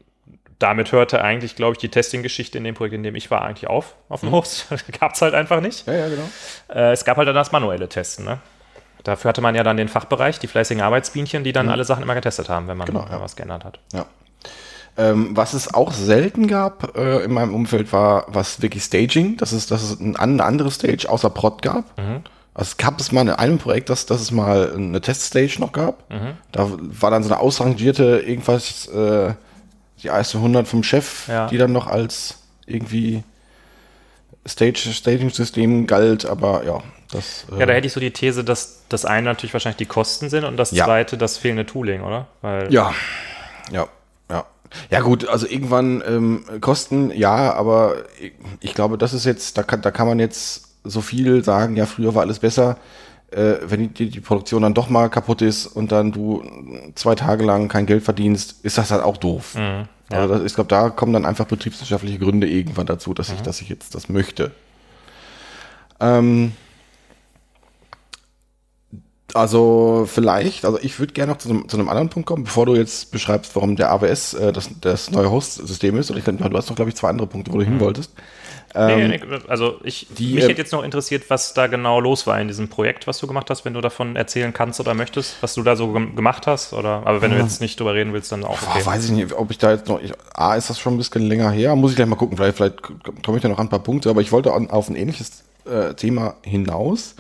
damit 0.59 0.93
hörte 0.93 1.23
eigentlich, 1.23 1.57
glaube 1.57 1.73
ich, 1.73 1.79
die 1.79 1.91
Testing-Geschichte 1.91 2.57
in 2.57 2.65
dem 2.65 2.75
Projekt, 2.75 2.95
in 2.95 3.03
dem 3.03 3.15
ich 3.15 3.31
war, 3.31 3.43
eigentlich 3.43 3.69
auf, 3.69 3.97
auf 4.09 4.21
dem 4.21 4.31
Host. 4.31 4.69
Gab 4.99 5.13
es 5.13 5.21
halt 5.21 5.35
einfach 5.35 5.61
nicht. 5.61 5.87
Ja, 5.87 5.93
ja, 5.93 6.09
genau. 6.09 6.29
Äh, 6.69 6.93
es 6.93 7.05
gab 7.05 7.19
halt 7.19 7.29
dann 7.29 7.35
das 7.35 7.53
manuelle 7.53 7.89
Testen, 7.89 8.25
ne? 8.25 8.41
Dafür 9.05 9.29
hatte 9.29 9.41
man 9.41 9.55
ja 9.55 9.63
dann 9.63 9.77
den 9.77 9.89
Fachbereich, 9.89 10.39
die 10.39 10.47
fleißigen 10.47 10.83
Arbeitsbienchen, 10.83 11.45
die 11.45 11.53
dann 11.53 11.69
alle 11.69 11.85
Sachen 11.85 12.03
immer 12.03 12.15
getestet 12.15 12.49
haben, 12.49 12.67
wenn 12.69 12.77
man 12.77 12.87
Genau, 12.87 13.07
ja. 13.11 13.21
was 13.21 13.37
geändert 13.37 13.65
hat. 13.65 13.79
Ja. 13.93 14.07
Ähm, 14.97 15.37
was 15.37 15.55
es 15.55 15.73
auch 15.75 15.93
selten 15.93 16.47
gab 16.47 16.97
äh, 16.97 17.25
in 17.25 17.33
meinem 17.33 17.53
Umfeld 17.55 17.93
war, 17.93 18.27
was 18.29 18.63
wirklich 18.63 18.85
Staging, 18.85 19.37
dass 19.37 19.53
es, 19.53 19.67
dass 19.67 19.83
es 19.83 20.01
ein, 20.01 20.17
eine 20.17 20.43
andere 20.45 20.71
Stage 20.71 21.09
außer 21.09 21.31
Prod 21.31 21.63
gab. 21.63 21.85
Also 22.57 22.69
es 22.71 22.77
gab 22.77 23.01
es 23.01 23.11
mal 23.11 23.23
in 23.23 23.31
einem 23.31 23.59
Projekt, 23.59 23.91
dass, 23.91 24.07
dass 24.07 24.21
es 24.21 24.31
mal 24.31 24.73
eine 24.73 25.01
Teststage 25.01 25.57
noch 25.59 25.73
gab. 25.73 26.05
Da 26.53 26.71
war 26.79 27.11
dann 27.11 27.25
so 27.25 27.31
eine 27.33 27.41
ausrangierte 27.41 28.21
irgendwas, 28.21 28.87
äh, 28.87 29.35
die 30.03 30.09
IS-100 30.09 30.65
vom 30.65 30.83
Chef, 30.85 31.27
Ja. 31.29 31.49
die 31.49 31.59
dann 31.59 31.73
noch 31.73 31.89
als 31.89 32.39
irgendwie 32.67 33.25
Stage, 34.47 34.91
Staging-System 34.93 35.87
galt, 35.87 36.25
aber 36.27 36.65
ja, 36.65 36.79
das. 37.15 37.47
äh, 37.51 37.61
Ja, 37.61 37.67
da 37.67 37.73
hätte 37.73 37.87
ich 37.87 37.93
so 37.93 38.01
die 38.01 38.11
These, 38.11 38.45
dass 38.45 38.83
das 38.89 39.05
eine 39.05 39.25
natürlich 39.27 39.53
wahrscheinlich 39.55 39.79
die 39.79 39.87
Kosten 39.87 40.29
sind 40.29 40.45
und 40.45 40.57
das 40.57 40.71
Ja. 40.73 40.85
zweite 40.85 41.17
das 41.17 41.39
fehlende 41.39 41.65
Tooling, 41.67 42.03
oder? 42.03 42.27
Weil 42.43 42.73
Ja, 42.73 42.93
ja, 43.73 43.87
ja. 44.31 44.45
Ja 44.91 45.01
gut, 45.01 45.29
also 45.29 45.47
irgendwann 45.47 46.03
ähm, 46.07 46.45
Kosten, 46.61 47.11
ja, 47.11 47.53
aber 47.55 47.95
ich, 48.21 48.33
ich 48.61 48.75
glaube, 48.75 48.99
das 48.99 49.13
ist 49.15 49.25
jetzt, 49.25 49.57
da 49.57 49.63
kann, 49.63 49.81
da 49.83 49.91
kann 49.91 50.07
man 50.07 50.19
jetzt 50.19 50.69
so 50.85 51.01
viel 51.01 51.43
sagen, 51.45 51.77
ja, 51.77 51.87
früher 51.87 52.15
war 52.15 52.23
alles 52.23 52.41
besser. 52.41 52.77
Äh, 53.31 53.55
wenn 53.65 53.95
die, 53.95 54.11
die 54.11 54.21
Produktion 54.21 54.63
dann 54.63 54.75
doch 54.75 54.89
mal 54.91 55.09
kaputt 55.09 55.43
ist 55.43 55.67
und 55.67 55.91
dann 55.93 56.13
du 56.13 56.45
zwei 56.95 57.15
Tage 57.15 57.45
lang 57.45 57.69
kein 57.69 57.87
Geld 57.87 58.05
verdienst, 58.05 58.57
ist 58.65 58.77
das 58.79 58.91
halt 58.91 59.03
auch 59.03 59.17
doof. 59.17 59.55
Mhm, 59.55 59.89
ja. 60.11 60.19
Also 60.19 60.35
das, 60.35 60.45
ich 60.45 60.55
glaube, 60.55 60.69
da 60.69 60.91
kommen 60.91 61.13
dann 61.13 61.25
einfach 61.25 61.47
betriebswirtschaftliche 61.47 62.19
Gründe 62.19 62.47
irgendwann 62.49 62.87
dazu, 62.87 63.15
dass 63.15 63.31
ich, 63.31 63.41
Mhm. 63.41 63.45
dass 63.45 63.61
ich 63.61 63.69
jetzt 63.69 63.95
das 63.95 64.09
möchte. 64.09 64.51
Ähm, 66.01 66.53
also 69.35 70.09
vielleicht, 70.11 70.65
also 70.65 70.79
ich 70.81 70.99
würde 70.99 71.13
gerne 71.13 71.33
noch 71.33 71.39
zu 71.39 71.51
einem, 71.51 71.69
zu 71.69 71.77
einem 71.77 71.89
anderen 71.89 72.09
Punkt 72.09 72.27
kommen, 72.27 72.45
bevor 72.45 72.67
du 72.67 72.75
jetzt 72.75 73.11
beschreibst, 73.11 73.55
warum 73.55 73.77
der 73.77 73.91
AWS 73.91 74.35
äh, 74.35 74.53
das, 74.53 74.71
das 74.81 75.11
neue 75.11 75.31
Host-System 75.31 75.99
ist. 75.99 76.11
Und 76.11 76.19
ich 76.19 76.25
denke, 76.25 76.49
du 76.49 76.57
hast 76.57 76.69
noch, 76.69 76.77
glaube 76.77 76.91
ich, 76.91 76.97
zwei 76.97 77.09
andere 77.09 77.27
Punkte, 77.27 77.53
wo 77.53 77.59
du 77.59 77.65
hin 77.65 77.81
wolltest. 77.81 78.13
Nee, 78.77 79.07
nee, 79.07 79.21
also 79.47 79.77
ich, 79.85 80.09
die, 80.19 80.35
mich 80.35 80.45
äh, 80.45 80.49
hätte 80.49 80.61
jetzt 80.61 80.73
noch 80.73 80.83
interessiert, 80.83 81.31
was 81.31 81.55
da 81.55 81.69
genau 81.69 82.01
los 82.01 82.27
war 82.27 82.41
in 82.41 82.49
diesem 82.49 82.69
Projekt, 82.69 83.07
was 83.07 83.19
du 83.19 83.29
gemacht 83.29 83.49
hast, 83.49 83.65
wenn 83.65 83.73
du 83.73 83.81
davon 83.81 84.17
erzählen 84.17 84.53
kannst 84.53 84.81
oder 84.81 84.95
möchtest, 84.95 85.37
was 85.43 85.55
du 85.55 85.63
da 85.63 85.77
so 85.77 85.93
gem 85.93 86.17
gemacht 86.17 86.49
hast, 86.49 86.73
oder, 86.73 87.03
aber 87.05 87.23
wenn 87.23 87.31
du 87.31 87.37
jetzt 87.37 87.61
nicht 87.61 87.79
drüber 87.79 87.95
reden 87.95 88.13
willst, 88.13 88.33
dann 88.33 88.43
auch 88.43 88.59
Boah, 88.59 88.75
okay. 88.75 88.85
weiß 88.87 89.05
ich 89.05 89.11
nicht, 89.13 89.33
ob 89.33 89.53
ich 89.53 89.59
da 89.59 89.71
jetzt 89.71 89.87
noch. 89.87 90.03
Ich, 90.03 90.13
A, 90.35 90.57
ist 90.57 90.71
das 90.71 90.81
schon 90.81 90.95
ein 90.95 90.97
bisschen 90.97 91.23
länger 91.23 91.53
her. 91.53 91.77
Muss 91.77 91.93
ich 91.93 91.97
gleich 91.97 92.09
mal 92.09 92.17
gucken. 92.17 92.37
Vielleicht, 92.37 92.57
vielleicht 92.57 92.83
komme 92.83 93.37
ich 93.37 93.43
da 93.43 93.49
noch 93.49 93.59
an 93.59 93.67
ein 93.67 93.71
paar 93.71 93.79
Punkte. 93.79 94.11
Aber 94.11 94.21
ich 94.21 94.33
wollte 94.33 94.53
an, 94.53 94.69
auf 94.69 94.89
ein 94.89 94.97
ähnliches 94.97 95.45
äh, 95.67 95.95
Thema 95.95 96.35
hinaus. 96.43 97.15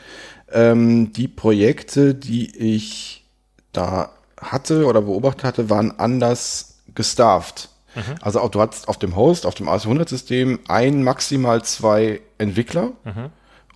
Ähm, 0.53 1.13
die 1.13 1.29
Projekte, 1.29 2.15
die 2.15 2.55
ich 2.57 3.25
da 3.73 4.11
hatte 4.41 4.87
oder 4.87 5.03
beobachtet 5.03 5.45
hatte, 5.45 5.71
waren 5.71 5.99
anders 5.99 6.79
gestafft. 6.95 7.71
Also 8.23 8.41
auch, 8.41 8.51
du 8.51 8.61
hattest 8.61 8.89
auf 8.89 8.99
dem 8.99 9.15
Host, 9.17 9.47
auf 9.47 9.55
dem 9.55 9.69
AS100-System 9.69 10.61
ein, 10.69 11.03
maximal 11.03 11.63
zwei 11.65 12.21
Entwickler. 12.39 12.93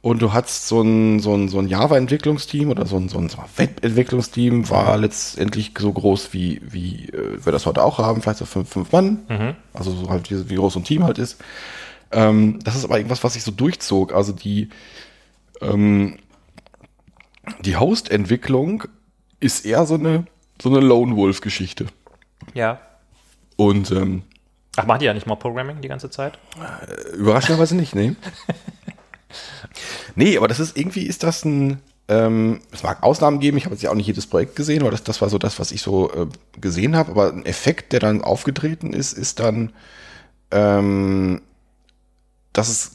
Und 0.00 0.22
du 0.22 0.32
hattest 0.32 0.68
so 0.68 0.80
ein, 0.80 1.18
so 1.20 1.34
ein, 1.34 1.48
so 1.48 1.58
ein 1.58 1.68
Java-Entwicklungsteam 1.68 2.70
oder 2.70 2.86
so 2.86 2.96
ein, 2.96 3.08
so 3.08 3.18
ein 3.18 3.28
Web-Entwicklungsteam, 3.56 4.70
war 4.70 4.96
letztendlich 4.96 5.72
so 5.76 5.92
groß 5.92 6.32
wie, 6.32 6.60
wie 6.64 7.06
äh, 7.10 7.44
wir 7.44 7.52
das 7.52 7.66
heute 7.66 7.82
auch 7.82 7.98
haben, 7.98 8.22
vielleicht 8.22 8.38
so 8.38 8.44
fünf, 8.44 8.68
fünf 8.68 8.92
Mann. 8.92 9.24
Also 9.72 9.90
so 9.92 10.08
halt 10.08 10.30
wie, 10.30 10.50
wie 10.50 10.54
groß 10.54 10.74
so 10.74 10.80
ein 10.80 10.84
Team 10.84 11.02
halt 11.04 11.18
ist. 11.18 11.38
Ähm, 12.12 12.60
das 12.62 12.76
ist 12.76 12.84
aber 12.84 12.96
irgendwas, 12.98 13.24
was 13.24 13.34
sich 13.34 13.42
so 13.42 13.50
durchzog. 13.50 14.14
Also 14.14 14.32
die, 14.32 14.68
ähm, 15.60 16.18
die 17.60 17.76
Host-Entwicklung 17.76 18.84
ist 19.40 19.64
eher 19.64 19.86
so 19.86 19.94
eine, 19.94 20.26
so 20.60 20.68
eine 20.68 20.80
Lone 20.80 21.16
Wolf-Geschichte. 21.16 21.86
Ja. 22.54 22.80
Und 23.56 23.90
ähm, 23.90 24.22
Ach, 24.76 24.86
machen 24.86 25.00
die 25.00 25.06
ja 25.06 25.14
nicht 25.14 25.26
mal 25.26 25.34
Programming 25.34 25.80
die 25.80 25.88
ganze 25.88 26.10
Zeit? 26.10 26.38
Überraschenderweise 27.16 27.74
nicht, 27.74 27.94
nee. 27.94 28.14
nee, 30.14 30.36
aber 30.36 30.48
das 30.48 30.60
ist 30.60 30.76
irgendwie 30.76 31.02
ist 31.02 31.22
das 31.22 31.44
ein. 31.44 31.80
Ähm, 32.10 32.60
es 32.72 32.82
mag 32.82 33.02
Ausnahmen 33.02 33.38
geben, 33.38 33.58
ich 33.58 33.66
habe 33.66 33.74
jetzt 33.74 33.82
ja 33.82 33.90
auch 33.90 33.94
nicht 33.94 34.06
jedes 34.06 34.26
Projekt 34.26 34.56
gesehen, 34.56 34.80
aber 34.80 34.90
das, 34.90 35.02
das 35.02 35.20
war 35.20 35.28
so 35.28 35.36
das, 35.36 35.58
was 35.58 35.72
ich 35.72 35.82
so 35.82 36.10
äh, 36.10 36.26
gesehen 36.58 36.96
habe. 36.96 37.10
Aber 37.10 37.30
ein 37.30 37.44
Effekt, 37.44 37.92
der 37.92 38.00
dann 38.00 38.22
aufgetreten 38.22 38.94
ist, 38.94 39.12
ist 39.12 39.40
dann, 39.40 39.72
ähm, 40.50 41.42
dass 42.54 42.70
es 42.70 42.92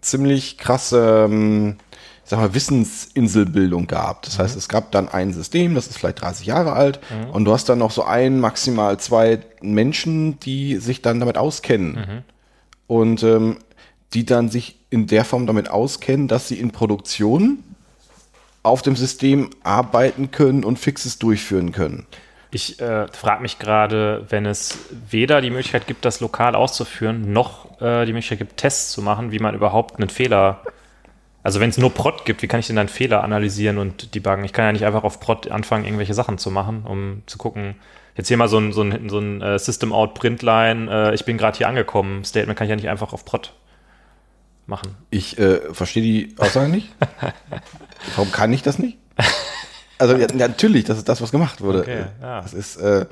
ziemlich 0.00 0.58
krasse, 0.58 1.26
ähm, 1.28 1.76
sag 2.30 2.38
mal, 2.38 2.54
Wissensinselbildung 2.54 3.88
gab. 3.88 4.22
Das 4.22 4.38
heißt, 4.38 4.56
es 4.56 4.68
gab 4.68 4.92
dann 4.92 5.08
ein 5.08 5.32
System, 5.32 5.74
das 5.74 5.88
ist 5.88 5.98
vielleicht 5.98 6.22
30 6.22 6.46
Jahre 6.46 6.72
alt, 6.74 7.00
und 7.32 7.44
du 7.44 7.52
hast 7.52 7.68
dann 7.68 7.78
noch 7.78 7.90
so 7.90 8.04
ein, 8.04 8.38
maximal 8.38 8.98
zwei 9.00 9.40
Menschen, 9.60 10.38
die 10.38 10.76
sich 10.76 11.02
dann 11.02 11.18
damit 11.18 11.36
auskennen 11.36 12.22
und 12.86 13.24
ähm, 13.24 13.58
die 14.14 14.24
dann 14.24 14.48
sich 14.48 14.78
in 14.90 15.08
der 15.08 15.24
Form 15.24 15.48
damit 15.48 15.70
auskennen, 15.70 16.28
dass 16.28 16.46
sie 16.46 16.60
in 16.60 16.70
Produktion 16.70 17.64
auf 18.62 18.82
dem 18.82 18.94
System 18.94 19.50
arbeiten 19.64 20.30
können 20.30 20.64
und 20.64 20.78
Fixes 20.78 21.18
durchführen 21.18 21.72
können. 21.72 22.06
Ich 22.52 22.80
äh, 22.80 23.08
frage 23.08 23.42
mich 23.42 23.58
gerade, 23.58 24.26
wenn 24.28 24.46
es 24.46 24.78
weder 25.08 25.40
die 25.40 25.50
Möglichkeit 25.50 25.88
gibt, 25.88 26.04
das 26.04 26.20
lokal 26.20 26.54
auszuführen, 26.54 27.32
noch 27.32 27.80
äh, 27.80 28.04
die 28.06 28.12
Möglichkeit 28.12 28.38
gibt, 28.38 28.56
Tests 28.56 28.92
zu 28.92 29.02
machen, 29.02 29.32
wie 29.32 29.38
man 29.40 29.54
überhaupt 29.54 29.96
einen 29.96 30.10
Fehler. 30.10 30.60
Also 31.42 31.60
wenn 31.60 31.70
es 31.70 31.78
nur 31.78 31.92
Prod 31.92 32.24
gibt, 32.24 32.42
wie 32.42 32.46
kann 32.46 32.60
ich 32.60 32.66
denn 32.66 32.76
dann 32.76 32.88
Fehler 32.88 33.24
analysieren 33.24 33.78
und 33.78 34.14
debuggen? 34.14 34.44
Ich 34.44 34.52
kann 34.52 34.66
ja 34.66 34.72
nicht 34.72 34.84
einfach 34.84 35.04
auf 35.04 35.20
Prod 35.20 35.50
anfangen, 35.50 35.84
irgendwelche 35.84 36.14
Sachen 36.14 36.38
zu 36.38 36.50
machen, 36.50 36.84
um 36.84 37.22
zu 37.26 37.38
gucken. 37.38 37.76
Jetzt 38.14 38.28
hier 38.28 38.36
mal 38.36 38.48
so 38.48 38.58
ein, 38.58 38.72
so 38.72 38.82
ein, 38.82 39.08
so 39.08 39.18
ein 39.18 39.40
äh, 39.40 39.58
System-Out-Printline, 39.58 40.90
äh, 41.10 41.14
ich 41.14 41.24
bin 41.24 41.38
gerade 41.38 41.56
hier 41.56 41.68
angekommen. 41.68 42.24
Statement 42.24 42.58
kann 42.58 42.66
ich 42.66 42.70
ja 42.70 42.76
nicht 42.76 42.88
einfach 42.88 43.12
auf 43.12 43.24
Prod 43.24 43.54
machen. 44.66 44.96
Ich 45.10 45.38
äh, 45.38 45.72
verstehe 45.72 46.02
die 46.02 46.34
Aussage 46.38 46.68
nicht. 46.68 46.94
Warum 48.16 48.30
kann 48.32 48.52
ich 48.52 48.62
das 48.62 48.78
nicht? 48.78 48.98
Also 49.98 50.16
ja, 50.16 50.26
natürlich, 50.34 50.84
das 50.84 50.98
ist 50.98 51.08
das, 51.08 51.20
was 51.20 51.30
gemacht 51.30 51.60
wurde. 51.60 51.80
Okay, 51.80 52.04
ja. 52.22 52.40
Das 52.40 52.54
ist 52.54 52.76
äh, 52.76 53.06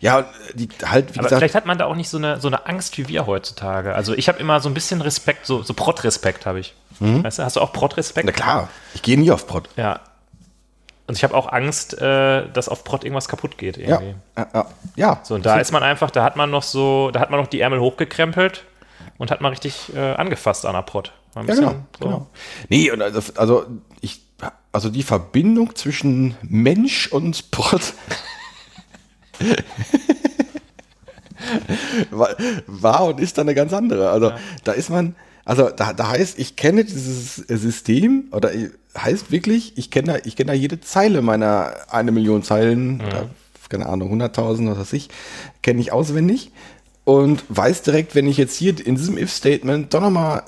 ja 0.00 0.26
die 0.54 0.68
halt 0.84 1.14
wie 1.14 1.18
Aber 1.18 1.28
gesagt. 1.28 1.40
vielleicht 1.40 1.54
hat 1.54 1.66
man 1.66 1.78
da 1.78 1.84
auch 1.86 1.94
nicht 1.94 2.08
so 2.08 2.16
eine, 2.18 2.40
so 2.40 2.48
eine 2.48 2.66
Angst 2.66 2.98
wie 2.98 3.08
wir 3.08 3.26
heutzutage. 3.26 3.94
Also 3.94 4.14
ich 4.14 4.28
habe 4.28 4.38
immer 4.38 4.60
so 4.60 4.68
ein 4.68 4.74
bisschen 4.74 5.00
Respekt, 5.00 5.46
so, 5.46 5.62
so 5.62 5.74
Prod-Respekt 5.74 6.46
habe 6.46 6.60
ich. 6.60 6.74
Weißt 6.98 7.38
du, 7.38 7.44
hast 7.44 7.56
du 7.56 7.60
auch 7.60 7.72
Prod-Respekt? 7.72 8.26
Na 8.26 8.32
klar, 8.32 8.68
ich 8.94 9.00
gehe 9.02 9.18
nie 9.18 9.30
auf 9.30 9.46
Prod. 9.46 9.68
Ja. 9.76 10.00
Und 11.06 11.16
ich 11.16 11.24
habe 11.24 11.34
auch 11.34 11.50
Angst, 11.50 11.98
äh, 12.00 12.48
dass 12.52 12.68
auf 12.68 12.84
Prod 12.84 13.04
irgendwas 13.04 13.26
kaputt 13.26 13.58
geht 13.58 13.78
Ja, 13.78 14.00
irgendwie. 14.00 14.14
ja, 14.36 14.46
ja, 14.54 14.66
ja. 14.96 15.20
So, 15.22 15.34
und 15.34 15.44
da 15.46 15.58
ist 15.58 15.72
man 15.72 15.82
einfach, 15.82 16.10
da 16.10 16.22
hat 16.22 16.36
man 16.36 16.50
noch 16.50 16.62
so, 16.62 17.10
da 17.10 17.20
hat 17.20 17.30
man 17.30 17.40
noch 17.40 17.46
die 17.48 17.60
Ärmel 17.60 17.80
hochgekrempelt 17.80 18.64
und 19.18 19.30
hat 19.30 19.40
mal 19.40 19.48
richtig 19.48 19.92
äh, 19.96 20.12
angefasst 20.14 20.66
an 20.66 20.74
der 20.74 20.84
ein 21.34 21.46
Ja, 21.48 21.54
genau, 21.54 21.70
so. 21.70 22.04
genau. 22.04 22.26
Nee, 22.68 22.90
und 22.90 23.02
also, 23.02 23.20
also 23.36 23.66
ich, 24.00 24.20
also 24.72 24.88
die 24.88 25.02
Verbindung 25.02 25.74
zwischen 25.74 26.36
Mensch 26.42 27.08
und 27.08 27.50
Prot 27.50 27.94
war, 32.66 33.04
und 33.04 33.20
ist 33.20 33.38
dann 33.38 33.48
eine 33.48 33.54
ganz 33.54 33.72
andere. 33.72 34.10
Also 34.10 34.32
da 34.64 34.72
ist 34.72 34.90
man, 34.90 35.14
also 35.44 35.70
da, 35.70 35.92
da 35.92 36.08
heißt, 36.10 36.38
ich 36.38 36.56
kenne 36.56 36.84
dieses 36.84 37.36
System 37.36 38.24
oder 38.32 38.50
heißt 38.96 39.30
wirklich, 39.30 39.76
ich 39.78 39.90
kenne 39.90 40.14
da, 40.14 40.18
ich 40.24 40.36
kenne 40.36 40.48
da 40.48 40.54
jede 40.54 40.80
Zeile 40.80 41.22
meiner 41.22 41.74
eine 41.90 42.12
Million 42.12 42.42
Zeilen, 42.42 43.00
oder, 43.00 43.30
keine 43.68 43.86
Ahnung, 43.86 44.20
100.000, 44.20 44.70
was 44.70 44.78
weiß 44.78 44.92
ich, 44.94 45.08
kenne 45.62 45.80
ich 45.80 45.92
auswendig 45.92 46.50
und 47.04 47.44
weiß 47.48 47.82
direkt, 47.82 48.14
wenn 48.14 48.26
ich 48.26 48.36
jetzt 48.36 48.56
hier 48.56 48.74
in 48.84 48.96
diesem 48.96 49.16
If-Statement 49.16 49.94
doch 49.94 50.00
nochmal 50.00 50.42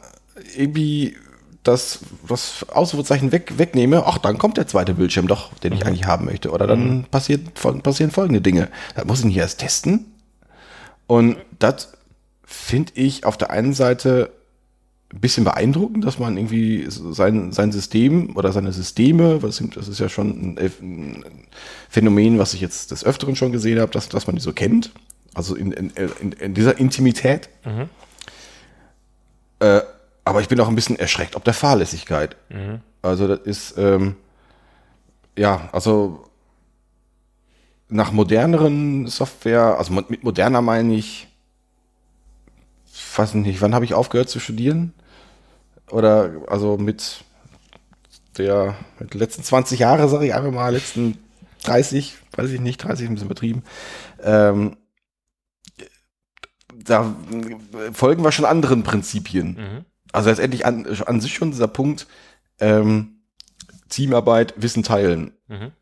irgendwie 0.56 1.16
das, 1.62 2.00
das 2.28 2.66
Ausrufezeichen 2.70 3.30
weg, 3.30 3.54
wegnehme, 3.56 4.04
ach, 4.06 4.18
dann 4.18 4.38
kommt 4.38 4.56
der 4.56 4.66
zweite 4.66 4.94
Bildschirm 4.94 5.28
doch, 5.28 5.54
den 5.58 5.72
ich 5.72 5.86
eigentlich 5.86 6.06
haben 6.06 6.24
möchte. 6.24 6.50
Oder 6.50 6.66
dann 6.66 7.04
passiert, 7.10 7.56
fol- 7.56 7.80
passieren 7.80 8.10
folgende 8.10 8.40
Dinge. 8.40 8.68
Da 8.96 9.04
muss 9.04 9.24
ich 9.24 9.32
hier 9.32 9.42
erst 9.42 9.60
testen. 9.60 10.06
Und 11.06 11.36
das 11.58 11.92
finde 12.44 12.92
ich 12.96 13.24
auf 13.24 13.36
der 13.36 13.50
einen 13.50 13.74
Seite 13.74 14.32
ein 15.12 15.20
bisschen 15.20 15.44
beeindruckend, 15.44 16.04
dass 16.04 16.18
man 16.18 16.36
irgendwie 16.36 16.86
sein, 16.88 17.52
sein 17.52 17.70
System 17.70 18.34
oder 18.36 18.50
seine 18.50 18.72
Systeme, 18.72 19.42
was 19.42 19.62
das 19.74 19.86
ist 19.88 20.00
ja 20.00 20.08
schon 20.08 20.56
ein, 20.56 20.58
ein 20.58 21.24
Phänomen, 21.90 22.38
was 22.38 22.54
ich 22.54 22.60
jetzt 22.60 22.90
des 22.90 23.04
Öfteren 23.04 23.36
schon 23.36 23.52
gesehen 23.52 23.78
habe, 23.78 23.92
dass, 23.92 24.08
dass 24.08 24.26
man 24.26 24.36
die 24.36 24.42
so 24.42 24.52
kennt. 24.52 24.90
Also 25.34 25.54
in, 25.54 25.70
in, 25.72 25.90
in, 26.20 26.32
in 26.32 26.54
dieser 26.54 26.78
Intimität. 26.78 27.50
Mhm. 27.64 27.88
Äh, 29.60 29.82
aber 30.24 30.40
ich 30.40 30.48
bin 30.48 30.60
auch 30.60 30.68
ein 30.68 30.74
bisschen 30.74 30.98
erschreckt 30.98 31.36
ob 31.36 31.44
der 31.44 31.54
Fahrlässigkeit. 31.54 32.36
Mhm. 32.48 32.80
Also 33.02 33.26
das 33.26 33.40
ist, 33.40 33.78
ähm, 33.78 34.16
ja, 35.36 35.68
also 35.72 36.24
nach 37.88 38.12
moderneren 38.12 39.06
Software, 39.06 39.78
also 39.78 39.92
mit 39.92 40.24
moderner 40.24 40.62
meine 40.62 40.94
ich, 40.94 41.28
weiß 43.16 43.34
nicht, 43.34 43.60
wann 43.60 43.74
habe 43.74 43.84
ich 43.84 43.94
aufgehört 43.94 44.30
zu 44.30 44.40
studieren? 44.40 44.94
Oder 45.90 46.30
also 46.48 46.78
mit 46.78 47.24
der 48.38 48.76
mit 48.98 49.12
den 49.12 49.20
letzten 49.20 49.42
20 49.42 49.78
Jahre, 49.78 50.08
sage 50.08 50.26
ich 50.26 50.34
einfach 50.34 50.52
mal, 50.52 50.72
letzten 50.72 51.18
30, 51.64 52.16
weiß 52.34 52.50
ich 52.50 52.60
nicht, 52.60 52.78
30 52.78 53.04
ist 53.04 53.10
ein 53.10 53.14
bisschen 53.14 53.28
übertrieben. 53.28 53.62
Ähm, 54.22 54.76
da 56.74 57.14
folgen 57.92 58.24
wir 58.24 58.32
schon 58.32 58.44
anderen 58.44 58.82
Prinzipien. 58.82 59.54
Mhm. 59.54 59.84
Also 60.12 60.28
letztendlich 60.30 60.66
an, 60.66 60.86
an 60.86 61.20
sich 61.20 61.34
schon 61.34 61.50
dieser 61.50 61.68
Punkt, 61.68 62.06
ähm, 62.60 63.22
Teamarbeit, 63.88 64.54
Wissen 64.56 64.82
teilen, 64.82 65.36
Mhm. 65.48 65.72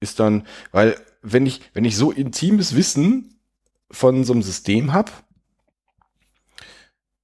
ist 0.00 0.20
dann, 0.20 0.46
weil 0.72 0.96
wenn 1.22 1.46
ich, 1.46 1.60
wenn 1.74 1.84
ich 1.84 1.96
so 1.96 2.10
intimes 2.12 2.74
Wissen 2.76 3.40
von 3.90 4.24
so 4.24 4.32
einem 4.32 4.42
System 4.42 4.92
habe, 4.92 5.10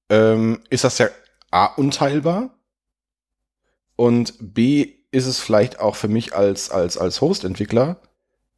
ähm, 0.08 0.60
ist 0.70 0.84
das 0.84 0.98
ja 0.98 1.08
A 1.50 1.66
unteilbar 1.66 2.58
und 3.96 4.34
B 4.40 4.94
ist 5.12 5.26
es 5.26 5.40
vielleicht 5.40 5.78
auch 5.78 5.96
für 5.96 6.08
mich 6.08 6.34
als, 6.34 6.70
als, 6.70 6.98
als 6.98 7.20
Host-Entwickler, 7.20 8.00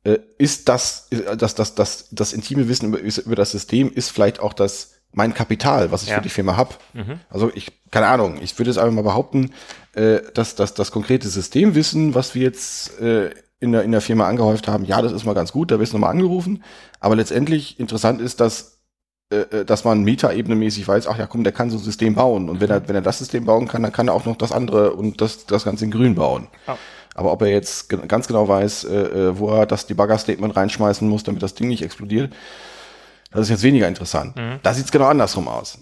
äh, 0.05 0.19
ist 0.39 0.69
das, 0.69 1.09
äh, 1.11 1.37
das, 1.37 1.55
das, 1.55 1.75
das, 1.75 2.09
das 2.11 2.33
intime 2.33 2.69
Wissen 2.69 2.89
über, 2.89 3.01
über 3.01 3.37
das 3.37 3.51
System 3.51 3.93
ist 3.93 4.11
vielleicht 4.11 4.41
auch 4.41 4.55
das, 4.55 4.95
mein 5.17 5.33
Kapital, 5.35 5.91
was 5.91 6.03
ich 6.03 6.11
Ja. 6.11 6.17
für 6.17 6.23
die 6.23 6.29
Firma 6.29 6.57
habe. 6.57 6.75
Mhm. 6.93 7.19
Also 7.31 7.51
ich, 7.55 7.73
keine 7.91 8.07
Ahnung, 8.07 8.37
ich 8.41 8.57
würde 8.59 8.71
jetzt 8.71 8.79
einfach 8.79 8.95
mal 8.95 9.03
behaupten, 9.03 9.51
äh, 9.95 10.21
dass, 10.35 10.55
dass 10.55 10.75
das 10.75 10.93
konkrete 10.93 11.27
Systemwissen, 11.29 12.15
was 12.15 12.35
wir 12.35 12.43
jetzt 12.43 13.01
äh, 13.01 13.31
in, 13.59 13.73
der, 13.73 13.83
in 13.83 13.93
der 13.93 14.03
Firma 14.03 14.29
angehäuft 14.29 14.69
haben, 14.69 14.85
ja, 14.85 15.01
das 15.01 15.13
ist 15.13 15.25
mal 15.25 15.35
ganz 15.35 15.53
gut, 15.53 15.71
da 15.71 15.81
wirst 15.81 15.93
du 15.93 15.97
nochmal 15.97 16.11
angerufen. 16.11 16.63
Aber 17.01 17.17
letztendlich 17.17 17.81
interessant 17.81 18.21
ist, 18.21 18.41
dass, 18.41 18.79
äh, 19.33 19.37
äh, 19.39 19.65
dass 19.65 19.85
man 19.85 20.05
metaebene-mäßig 20.05 20.87
weiß, 20.87 21.07
ach 21.07 21.19
ja, 21.19 21.27
komm, 21.27 21.43
der 21.45 21.55
kann 21.55 21.71
so 21.71 21.79
ein 21.79 21.83
System 21.83 22.15
bauen. 22.15 22.51
Und 22.51 22.61
wenn 22.61 22.69
er, 22.69 22.87
wenn 22.87 22.95
er 22.95 23.01
das 23.01 23.19
System 23.19 23.47
bauen 23.47 23.67
kann, 23.69 23.83
dann 23.83 23.93
kann 23.93 24.09
er 24.09 24.15
auch 24.15 24.27
noch 24.27 24.37
das 24.37 24.53
andere 24.53 24.93
und 24.93 25.23
das, 25.23 25.47
das 25.47 25.65
Ganze 25.65 25.87
in 25.87 25.91
grün 25.91 26.15
bauen. 26.15 26.49
Ja. 26.67 26.77
Aber 27.15 27.33
ob 27.33 27.41
er 27.41 27.49
jetzt 27.49 27.89
ganz 27.89 28.27
genau 28.29 28.47
weiß, 28.47 28.85
äh, 28.85 28.95
äh, 28.95 29.39
wo 29.39 29.49
er 29.49 29.65
das 29.65 29.87
Debugger-Statement 29.87 30.55
reinschmeißen 30.55 31.09
muss, 31.09 31.23
damit 31.25 31.43
das 31.43 31.55
Ding 31.55 31.69
nicht 31.69 31.83
explodiert, 31.83 32.35
das 33.37 33.47
ist 33.47 33.51
jetzt 33.51 33.63
weniger 33.63 33.89
interessant. 33.89 34.37
Mhm. 34.37 34.59
Da 34.63 34.75
sieht's 34.75 34.91
genau 34.93 35.07
andersrum 35.07 35.49
aus. 35.49 35.79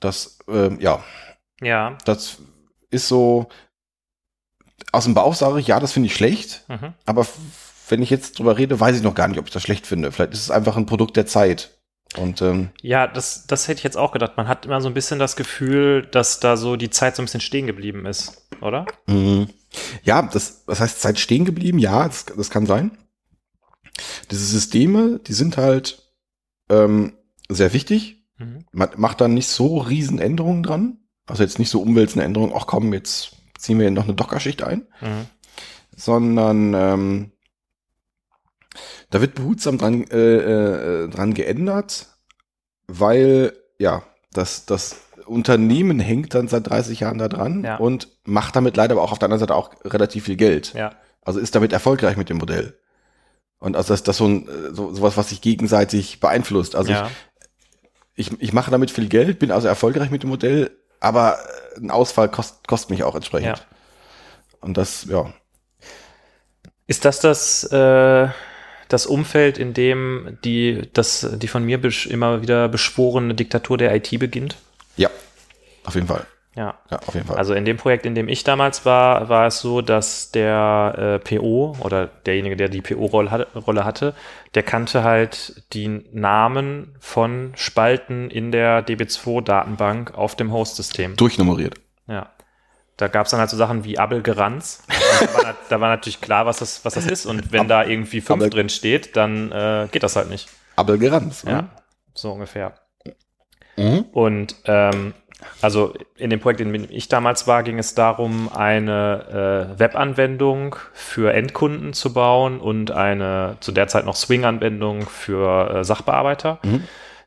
Das, 0.00 0.38
ähm, 0.48 0.78
ja, 0.80 1.02
Ja. 1.60 1.96
das 2.04 2.38
ist 2.90 3.08
so, 3.08 3.48
aus 4.92 5.04
dem 5.04 5.14
Bauch 5.14 5.34
sage 5.34 5.60
ich, 5.60 5.66
ja, 5.66 5.78
das 5.80 5.92
finde 5.92 6.06
ich 6.08 6.14
schlecht, 6.14 6.64
Mhm. 6.68 6.94
aber 7.06 7.26
wenn 7.88 8.02
ich 8.02 8.10
jetzt 8.10 8.38
drüber 8.38 8.56
rede, 8.56 8.78
weiß 8.80 8.96
ich 8.96 9.02
noch 9.02 9.14
gar 9.14 9.28
nicht, 9.28 9.38
ob 9.38 9.46
ich 9.46 9.52
das 9.52 9.62
schlecht 9.62 9.86
finde. 9.86 10.12
Vielleicht 10.12 10.32
ist 10.32 10.42
es 10.42 10.50
einfach 10.50 10.76
ein 10.76 10.86
Produkt 10.86 11.16
der 11.16 11.26
Zeit. 11.26 11.76
Und 12.16 12.40
ähm, 12.42 12.70
Ja, 12.82 13.06
das, 13.06 13.46
das 13.46 13.68
hätte 13.68 13.78
ich 13.78 13.84
jetzt 13.84 13.96
auch 13.96 14.10
gedacht. 14.12 14.36
Man 14.36 14.48
hat 14.48 14.64
immer 14.66 14.80
so 14.80 14.88
ein 14.88 14.94
bisschen 14.94 15.18
das 15.20 15.36
Gefühl, 15.36 16.06
dass 16.06 16.40
da 16.40 16.56
so 16.56 16.74
die 16.76 16.90
Zeit 16.90 17.14
so 17.14 17.22
ein 17.22 17.26
bisschen 17.26 17.40
stehen 17.40 17.66
geblieben 17.66 18.04
ist, 18.06 18.46
oder? 18.60 18.86
Mhm. 19.06 19.48
Ja, 20.02 20.22
das, 20.22 20.64
das 20.66 20.80
heißt, 20.80 21.00
Zeit 21.00 21.18
stehen 21.20 21.44
geblieben, 21.44 21.78
ja, 21.78 22.06
das, 22.08 22.24
das 22.26 22.50
kann 22.50 22.66
sein. 22.66 22.96
Diese 24.30 24.44
Systeme, 24.44 25.20
die 25.26 25.32
sind 25.34 25.56
halt 25.56 26.02
ähm, 26.70 27.12
sehr 27.48 27.72
wichtig. 27.72 28.22
Mhm. 28.38 28.64
Man 28.72 28.88
macht 28.96 29.20
dann 29.20 29.34
nicht 29.34 29.48
so 29.48 29.78
riesen 29.78 30.18
Änderungen 30.18 30.62
dran. 30.62 30.98
Also 31.26 31.42
jetzt 31.42 31.58
nicht 31.58 31.70
so 31.70 31.80
umwälzende 31.82 32.24
Änderungen, 32.24 32.52
ach 32.56 32.66
komm, 32.66 32.92
jetzt 32.92 33.32
ziehen 33.58 33.78
wir 33.78 33.90
noch 33.90 34.04
eine 34.04 34.14
Dockerschicht 34.14 34.62
ein, 34.62 34.86
Mhm. 35.00 35.26
sondern 35.94 36.74
ähm, 36.74 37.32
da 39.10 39.20
wird 39.20 39.34
behutsam 39.34 39.78
dran, 39.78 40.04
äh, 40.10 40.16
äh, 41.04 41.08
dran 41.08 41.34
geändert, 41.34 42.06
weil 42.86 43.52
ja, 43.78 44.02
das, 44.32 44.66
das 44.66 44.96
Unternehmen 45.26 46.00
hängt 46.00 46.34
dann 46.34 46.48
seit 46.48 46.68
30 46.68 47.00
Jahren 47.00 47.18
da 47.18 47.28
dran 47.28 47.64
Ja. 47.64 47.76
und 47.76 48.08
macht 48.24 48.56
damit 48.56 48.76
leider 48.76 48.94
aber 48.94 49.02
auch 49.02 49.12
auf 49.12 49.18
der 49.18 49.26
anderen 49.26 49.40
Seite 49.40 49.54
auch 49.54 49.70
relativ 49.84 50.24
viel 50.24 50.36
Geld. 50.36 50.72
Ja. 50.74 50.92
Also 51.22 51.38
ist 51.38 51.54
damit 51.54 51.72
erfolgreich 51.72 52.16
mit 52.16 52.28
dem 52.30 52.38
Modell. 52.38 52.78
Und 53.60 53.76
also 53.76 53.92
das, 53.92 54.02
das 54.02 54.16
so 54.16 54.26
ein, 54.26 54.48
äh, 54.48 54.74
so, 54.74 54.92
sowas, 54.92 55.16
was 55.16 55.28
sich 55.28 55.40
gegenseitig 55.40 56.18
beeinflusst. 56.18 56.74
Also 56.74 56.92
ja. 56.92 57.10
ich, 58.14 58.32
ich, 58.32 58.40
ich 58.40 58.52
mache 58.52 58.70
damit 58.70 58.90
viel 58.90 59.08
Geld, 59.08 59.38
bin 59.38 59.52
also 59.52 59.68
erfolgreich 59.68 60.10
mit 60.10 60.22
dem 60.22 60.30
Modell, 60.30 60.70
aber 60.98 61.38
äh, 61.76 61.80
ein 61.80 61.90
Ausfall 61.90 62.28
kost, 62.28 62.66
kostet 62.66 62.90
mich 62.90 63.04
auch 63.04 63.14
entsprechend. 63.14 63.58
Ja. 63.58 63.64
Und 64.60 64.76
das, 64.76 65.04
ja. 65.08 65.32
Ist 66.86 67.04
das 67.04 67.20
das, 67.20 67.64
äh, 67.64 68.28
das 68.88 69.06
Umfeld, 69.06 69.58
in 69.58 69.74
dem 69.74 70.38
die, 70.42 70.88
das, 70.92 71.28
die 71.36 71.48
von 71.48 71.62
mir 71.64 71.80
immer 72.08 72.42
wieder 72.42 72.68
beschworene 72.68 73.34
Diktatur 73.34 73.78
der 73.78 73.94
IT 73.94 74.18
beginnt? 74.18 74.56
Ja, 74.96 75.10
auf 75.84 75.94
jeden 75.94 76.08
Fall. 76.08 76.26
Ja. 76.60 76.74
Ja, 76.90 76.98
auf 77.06 77.14
jeden 77.14 77.26
Fall. 77.26 77.38
Also 77.38 77.54
in 77.54 77.64
dem 77.64 77.78
Projekt, 77.78 78.04
in 78.04 78.14
dem 78.14 78.28
ich 78.28 78.44
damals 78.44 78.84
war, 78.84 79.30
war 79.30 79.46
es 79.46 79.60
so, 79.60 79.80
dass 79.80 80.30
der 80.30 81.20
äh, 81.24 81.38
PO 81.38 81.74
oder 81.80 82.06
derjenige, 82.26 82.54
der 82.54 82.68
die 82.68 82.82
PO-Rolle 82.82 83.30
hatte, 83.30 83.46
Rolle 83.58 83.86
hatte, 83.86 84.12
der 84.54 84.62
kannte 84.62 85.02
halt 85.02 85.62
die 85.72 85.88
Namen 86.12 86.94
von 87.00 87.52
Spalten 87.56 88.28
in 88.28 88.52
der 88.52 88.86
DB2-Datenbank 88.86 90.12
auf 90.14 90.36
dem 90.36 90.52
Host-System. 90.52 91.16
Durchnummeriert. 91.16 91.76
Ja. 92.06 92.28
Da 92.98 93.08
gab 93.08 93.24
es 93.24 93.30
dann 93.30 93.40
halt 93.40 93.48
so 93.48 93.56
Sachen 93.56 93.84
wie 93.84 93.98
Abelgeranz. 93.98 94.82
Da 94.86 95.32
war, 95.42 95.54
da 95.70 95.80
war 95.80 95.88
natürlich 95.88 96.20
klar, 96.20 96.44
was 96.44 96.58
das, 96.58 96.84
was 96.84 96.92
das 96.92 97.06
ist. 97.06 97.24
Und 97.24 97.52
wenn 97.52 97.68
da 97.68 97.84
irgendwie 97.86 98.20
5 98.20 98.38
Abel- 98.38 98.50
drin 98.50 98.68
steht, 98.68 99.16
dann 99.16 99.50
äh, 99.50 99.88
geht 99.90 100.02
das 100.02 100.14
halt 100.14 100.28
nicht. 100.28 100.50
Aber 100.76 100.98
gerannt. 100.98 101.42
Ja. 101.46 101.70
So 102.12 102.32
ungefähr. 102.32 102.74
Mhm. 103.78 104.04
Und 104.12 104.56
ähm, 104.66 105.14
also 105.60 105.94
in 106.16 106.30
dem 106.30 106.40
Projekt, 106.40 106.60
in 106.60 106.72
dem 106.72 106.86
ich 106.90 107.08
damals 107.08 107.46
war, 107.46 107.62
ging 107.62 107.78
es 107.78 107.94
darum, 107.94 108.50
eine 108.54 109.74
äh, 109.76 109.78
Webanwendung 109.78 110.76
für 110.92 111.32
Endkunden 111.32 111.92
zu 111.92 112.12
bauen 112.12 112.60
und 112.60 112.90
eine 112.90 113.56
zu 113.60 113.72
der 113.72 113.88
Zeit 113.88 114.04
noch 114.04 114.16
Swing-Anwendung 114.16 115.02
für 115.02 115.76
äh, 115.76 115.84
Sachbearbeiter. 115.84 116.58
Mhm. 116.62 116.84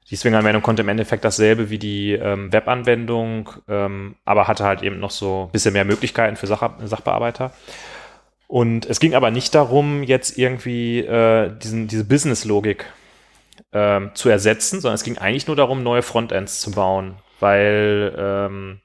Die 0.09 0.15
Swing-Anwendung 0.15 0.61
konnte 0.61 0.81
im 0.81 0.89
Endeffekt 0.89 1.23
dasselbe 1.23 1.69
wie 1.69 1.79
die 1.79 2.13
ähm, 2.13 2.51
Webanwendung, 2.51 3.49
ähm, 3.67 4.15
aber 4.25 4.47
hatte 4.47 4.63
halt 4.63 4.83
eben 4.83 4.99
noch 4.99 5.11
so 5.11 5.45
ein 5.47 5.51
bisschen 5.51 5.73
mehr 5.73 5.85
Möglichkeiten 5.85 6.35
für 6.35 6.47
Sach 6.47 6.69
Sachbearbeiter. 6.83 7.51
Und 8.47 8.85
es 8.85 8.99
ging 8.99 9.15
aber 9.15 9.31
nicht 9.31 9.55
darum, 9.55 10.03
jetzt 10.03 10.37
irgendwie 10.37 10.99
äh, 10.99 11.51
diesen, 11.57 11.87
diese 11.87 12.03
Business-Logik 12.03 12.85
ähm, 13.71 14.11
zu 14.13 14.29
ersetzen, 14.29 14.81
sondern 14.81 14.95
es 14.95 15.03
ging 15.03 15.17
eigentlich 15.17 15.47
nur 15.47 15.55
darum, 15.55 15.81
neue 15.81 16.03
Frontends 16.03 16.59
zu 16.61 16.71
bauen, 16.71 17.15
weil 17.43 18.15
ähm, 18.17 18.79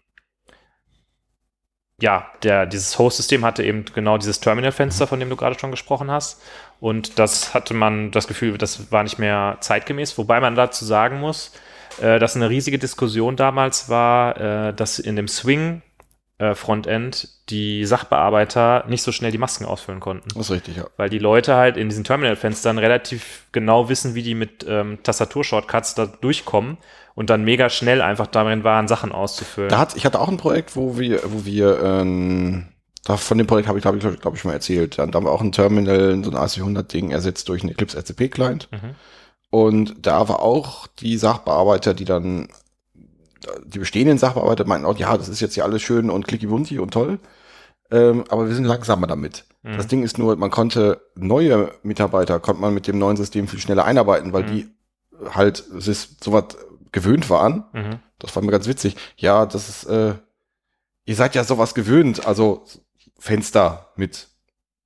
ja, 2.00 2.26
der, 2.42 2.66
dieses 2.66 2.98
Host-System 2.98 3.44
hatte 3.44 3.64
eben 3.64 3.84
genau 3.86 4.18
dieses 4.18 4.40
Terminal-Fenster, 4.40 5.06
von 5.06 5.18
dem 5.18 5.30
du 5.30 5.36
gerade 5.36 5.58
schon 5.58 5.70
gesprochen 5.70 6.10
hast. 6.10 6.42
Und 6.80 7.18
das 7.18 7.54
hatte 7.54 7.74
man 7.74 8.10
das 8.12 8.28
Gefühl, 8.28 8.56
das 8.58 8.92
war 8.92 9.02
nicht 9.02 9.18
mehr 9.18 9.56
zeitgemäß, 9.60 10.16
wobei 10.18 10.40
man 10.40 10.54
dazu 10.54 10.84
sagen 10.84 11.18
muss, 11.18 11.52
äh, 12.00 12.18
dass 12.20 12.36
eine 12.36 12.50
riesige 12.50 12.78
Diskussion 12.78 13.36
damals 13.36 13.88
war, 13.88 14.68
äh, 14.68 14.74
dass 14.74 15.00
in 15.00 15.16
dem 15.16 15.26
Swing 15.26 15.82
äh, 16.38 16.54
Frontend 16.54 17.28
die 17.48 17.84
Sachbearbeiter 17.84 18.84
nicht 18.86 19.02
so 19.02 19.10
schnell 19.10 19.32
die 19.32 19.38
Masken 19.38 19.64
ausfüllen 19.64 19.98
konnten 19.98 20.28
Das 20.28 20.46
ist 20.46 20.50
richtig, 20.52 20.76
ja. 20.76 20.86
weil 20.96 21.08
die 21.08 21.18
Leute 21.18 21.56
halt 21.56 21.76
in 21.76 21.88
diesen 21.88 22.04
Terminal-Fenstern 22.04 22.78
relativ 22.78 23.46
genau 23.50 23.88
wissen, 23.88 24.14
wie 24.14 24.22
die 24.22 24.36
mit 24.36 24.64
ähm, 24.68 24.98
Tastatur-Shortcuts 25.02 25.96
da 25.96 26.06
durchkommen 26.06 26.78
und 27.18 27.30
dann 27.30 27.42
mega 27.42 27.68
schnell 27.68 28.00
einfach 28.00 28.28
darin 28.28 28.62
waren, 28.62 28.86
Sachen 28.86 29.10
auszufüllen. 29.10 29.70
Da 29.70 29.78
hat, 29.78 29.96
ich 29.96 30.06
hatte 30.06 30.20
auch 30.20 30.28
ein 30.28 30.36
Projekt, 30.36 30.76
wo 30.76 31.00
wir, 31.00 31.20
wo 31.24 31.44
wir, 31.44 31.82
ähm, 31.82 32.68
da 33.04 33.16
von 33.16 33.36
dem 33.36 33.48
Projekt 33.48 33.66
habe 33.66 33.76
ich, 33.76 33.82
glaube 33.82 33.98
ich, 33.98 34.20
glaub 34.20 34.34
ich, 34.34 34.40
schon 34.40 34.50
mal 34.50 34.54
erzählt. 34.54 34.98
Da 35.00 35.02
haben 35.02 35.24
wir 35.24 35.32
auch 35.32 35.40
ein 35.40 35.50
Terminal, 35.50 36.22
so 36.22 36.30
ein 36.30 36.36
AC100-Ding 36.36 37.10
ersetzt 37.10 37.48
durch 37.48 37.62
einen 37.62 37.72
Eclipse 37.72 37.98
RCP-Client. 37.98 38.68
Mhm. 38.70 38.94
Und 39.50 40.06
da 40.06 40.28
war 40.28 40.42
auch 40.42 40.86
die 40.86 41.16
Sachbearbeiter, 41.16 41.92
die 41.92 42.04
dann, 42.04 42.50
die 43.64 43.80
bestehenden 43.80 44.18
Sachbearbeiter 44.18 44.64
meinten 44.64 44.86
auch, 44.86 44.96
ja, 44.96 45.16
das 45.18 45.28
ist 45.28 45.40
jetzt 45.40 45.56
ja 45.56 45.64
alles 45.64 45.82
schön 45.82 46.10
und 46.10 46.28
clicky-bunti 46.28 46.78
und 46.78 46.92
toll. 46.92 47.18
Ähm, 47.90 48.26
aber 48.28 48.46
wir 48.46 48.54
sind 48.54 48.64
langsamer 48.64 49.08
damit. 49.08 49.44
Mhm. 49.64 49.76
Das 49.76 49.88
Ding 49.88 50.04
ist 50.04 50.18
nur, 50.18 50.36
man 50.36 50.52
konnte 50.52 51.00
neue 51.16 51.72
Mitarbeiter, 51.82 52.38
konnte 52.38 52.60
man 52.62 52.74
mit 52.74 52.86
dem 52.86 52.98
neuen 53.00 53.16
System 53.16 53.48
viel 53.48 53.58
schneller 53.58 53.86
einarbeiten, 53.86 54.32
weil 54.32 54.44
Mhm. 54.44 54.46
die 54.46 54.68
halt, 55.34 55.64
es 55.76 55.88
ist 55.88 56.22
sowas 56.22 56.56
gewöhnt 56.92 57.28
waren. 57.30 57.64
Mhm. 57.72 57.98
Das 58.18 58.34
war 58.34 58.42
mir 58.42 58.50
ganz 58.50 58.66
witzig. 58.66 58.96
Ja, 59.16 59.46
das 59.46 59.68
ist, 59.68 59.84
äh, 59.84 60.14
ihr 61.04 61.14
seid 61.14 61.34
ja 61.34 61.44
sowas 61.44 61.74
gewöhnt. 61.74 62.26
Also 62.26 62.64
Fenster 63.18 63.92
mit, 63.96 64.28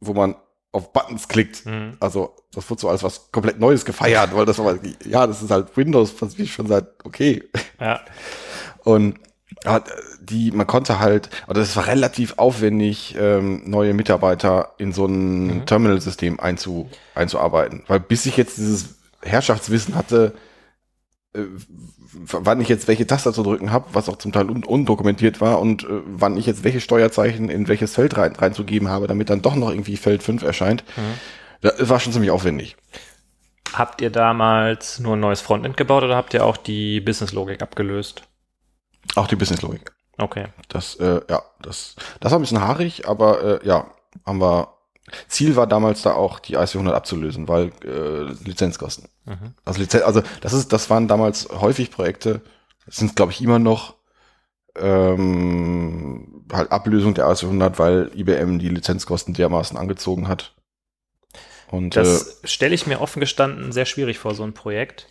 wo 0.01 0.15
man 0.15 0.37
auf 0.73 0.93
Buttons 0.93 1.29
klickt. 1.29 1.67
Mhm. 1.67 1.97
Also 2.01 2.35
das 2.55 2.69
wird 2.71 2.81
so 2.81 2.89
als 2.89 3.03
was 3.03 3.31
komplett 3.31 3.61
Neues 3.61 3.85
gefeiert, 3.85 4.35
weil 4.35 4.47
das 4.47 4.59
war, 4.59 4.79
ja, 5.05 5.27
das 5.27 5.43
ist 5.43 5.51
halt 5.51 5.77
Windows, 5.77 6.15
was 6.21 6.39
ich 6.39 6.53
schon 6.53 6.67
seit, 6.67 6.87
okay. 7.05 7.43
Ja. 7.81 8.01
Und 8.85 9.19
ja, 9.65 9.83
die, 10.21 10.51
man 10.51 10.67
konnte 10.67 10.99
halt, 10.99 11.29
oder 11.47 11.61
es 11.61 11.77
war 11.77 11.87
relativ 11.87 12.35
aufwendig, 12.39 13.15
ähm, 13.19 13.63
neue 13.69 13.93
Mitarbeiter 13.95 14.73
in 14.79 14.93
so 14.93 15.05
ein 15.07 15.47
Mhm. 15.59 15.67
Terminal-System 15.67 16.41
einzu, 16.41 16.91
einzuarbeiten. 17.15 17.85
Weil 17.87 18.01
bis 18.01 18.25
ich 18.27 18.37
jetzt 18.39 18.57
dieses 18.57 18.97
Herrschaftswissen 19.23 19.95
hatte, 19.95 20.35
äh, 21.35 21.41
wann 22.13 22.61
ich 22.61 22.69
jetzt 22.69 22.89
welche 22.89 23.07
Taste 23.07 23.33
zu 23.33 23.43
drücken 23.43 23.73
habe, 23.73 23.87
was 23.93 24.09
auch 24.09 24.17
zum 24.17 24.33
Teil 24.33 24.51
un 24.51 24.65
undokumentiert 24.65 25.41
war 25.41 25.61
und 25.61 25.85
äh, 25.85 26.03
wann 26.07 26.37
ich 26.37 26.47
jetzt 26.47 26.65
welche 26.65 26.81
Steuerzeichen 26.81 27.49
in 27.49 27.69
welches 27.69 27.95
Feld 27.95 28.17
rein, 28.17 28.37
reinzugeben 28.37 28.89
habe, 28.89 29.07
damit 29.07 29.31
dann 29.31 29.43
doch 29.43 29.55
noch 29.55 29.71
irgendwie 29.71 29.97
Feld 29.97 30.23
5 30.23 30.43
erscheint. 30.43 30.85
Mhm. 30.97 31.63
Das 31.63 31.89
war 31.89 32.01
schon 32.01 32.13
ziemlich 32.13 32.31
aufwendig. 32.31 32.77
Habt 33.73 34.03
ihr 34.03 34.11
damals 34.11 34.99
nur 34.99 35.17
ein 35.17 35.21
neues 35.21 35.41
Frontend 35.41 35.77
gebaut 35.77 36.03
oder 36.03 36.17
habt 36.17 36.35
ihr 36.35 36.45
auch 36.45 36.57
die 36.57 37.01
Business-Logik 37.01 37.63
abgelöst? 37.63 38.23
Auch 39.15 39.27
die 39.27 39.37
Business-Logik. 39.37 39.93
Okay. 40.19 40.47
Das, 40.69 40.97
äh, 40.97 41.21
ja, 41.31 41.43
das, 41.63 41.97
das 42.21 42.33
war 42.33 42.39
ein 42.39 42.43
bisschen 42.43 42.61
haarig, 42.61 43.09
aber 43.09 43.63
äh, 43.63 43.67
ja, 43.67 43.91
haben 44.27 44.41
wir. 44.41 44.69
Ziel 45.29 45.57
war 45.57 45.67
damals 45.67 46.03
da 46.03 46.15
auch, 46.15 46.41
die 46.41 46.57
IC100 46.59 46.93
abzulösen, 46.93 47.49
weil 47.49 47.73
äh, 47.85 48.33
Lizenzkosten. 48.45 49.09
Mhm. 49.25 49.55
Also, 49.65 49.81
Lizen 49.81 50.03
also 50.03 50.23
das 50.41 50.53
ist, 50.53 50.73
das 50.73 50.91
waren 50.91 51.09
damals 51.09 51.49
häufig 51.51 51.91
Projekte, 51.91 52.43
das 52.87 52.97
sind 52.97 53.17
glaube 53.17 53.33
ich 53.33 53.41
immer 53.43 53.59
noch 53.59 53.95
ähm, 54.77 56.45
halt 56.53 56.73
Ablösung 56.73 57.15
der 57.15 57.27
IC100, 57.27 57.79
weil 57.79 58.11
IBM 58.15 58.59
die 58.59 58.69
Lizenzkosten 58.69 59.35
dermaßen 59.35 59.77
angezogen 59.77 60.29
hat. 60.29 60.55
Und 61.67 61.97
äh, 61.97 62.03
Das 62.03 62.41
stelle 62.45 62.75
ich 62.75 62.87
mir 62.87 63.01
offen 63.01 63.21
gestanden 63.21 63.73
sehr 63.73 63.87
schwierig 63.87 64.19
vor, 64.19 64.35
so 64.35 64.45
ein 64.45 64.55
Projekt. 64.55 65.09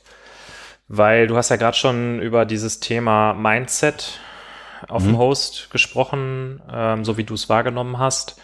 Weil 0.88 1.28
du 1.28 1.38
hast 1.38 1.50
ja 1.50 1.56
gerade 1.56 1.78
schon 1.78 2.20
über 2.22 2.46
dieses 2.46 2.80
Thema 2.80 3.34
Mindset 3.34 4.20
auf 4.88 5.04
dem 5.04 5.14
Mhm. 5.14 5.18
Host 5.18 5.70
gesprochen, 5.72 6.62
ähm, 6.72 7.06
so 7.06 7.18
wie 7.18 7.24
du 7.24 7.34
es 7.34 7.50
wahrgenommen 7.50 7.98
hast. 8.00 8.36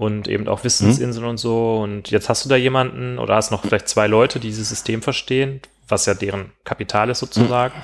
Und 0.00 0.28
eben 0.28 0.48
auch 0.48 0.64
Wissensinseln 0.64 1.26
und 1.26 1.36
so. 1.36 1.76
Und 1.82 2.10
jetzt 2.10 2.30
hast 2.30 2.42
du 2.44 2.48
da 2.48 2.56
jemanden 2.56 3.18
oder 3.18 3.34
hast 3.34 3.50
noch 3.50 3.62
vielleicht 3.66 3.86
zwei 3.86 4.06
Leute, 4.06 4.40
die 4.40 4.48
dieses 4.48 4.70
System 4.70 5.02
verstehen, 5.02 5.60
was 5.88 6.06
ja 6.06 6.14
deren 6.14 6.52
Kapital 6.64 7.10
ist 7.10 7.18
sozusagen. 7.18 7.74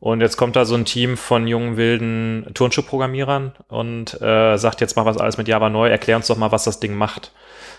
Und 0.00 0.20
jetzt 0.20 0.36
kommt 0.36 0.56
da 0.56 0.64
so 0.64 0.74
ein 0.74 0.84
Team 0.84 1.16
von 1.16 1.46
jungen, 1.46 1.76
wilden 1.76 2.50
Turnschuhprogrammierern 2.54 3.52
und 3.68 4.20
äh, 4.20 4.56
sagt, 4.56 4.80
jetzt 4.80 4.96
wir 4.96 5.06
es 5.06 5.16
alles 5.16 5.38
mit 5.38 5.46
Java 5.46 5.70
neu, 5.70 5.88
erklär 5.88 6.16
uns 6.16 6.26
doch 6.26 6.36
mal, 6.36 6.50
was 6.50 6.64
das 6.64 6.80
Ding 6.80 6.96
macht. 6.96 7.30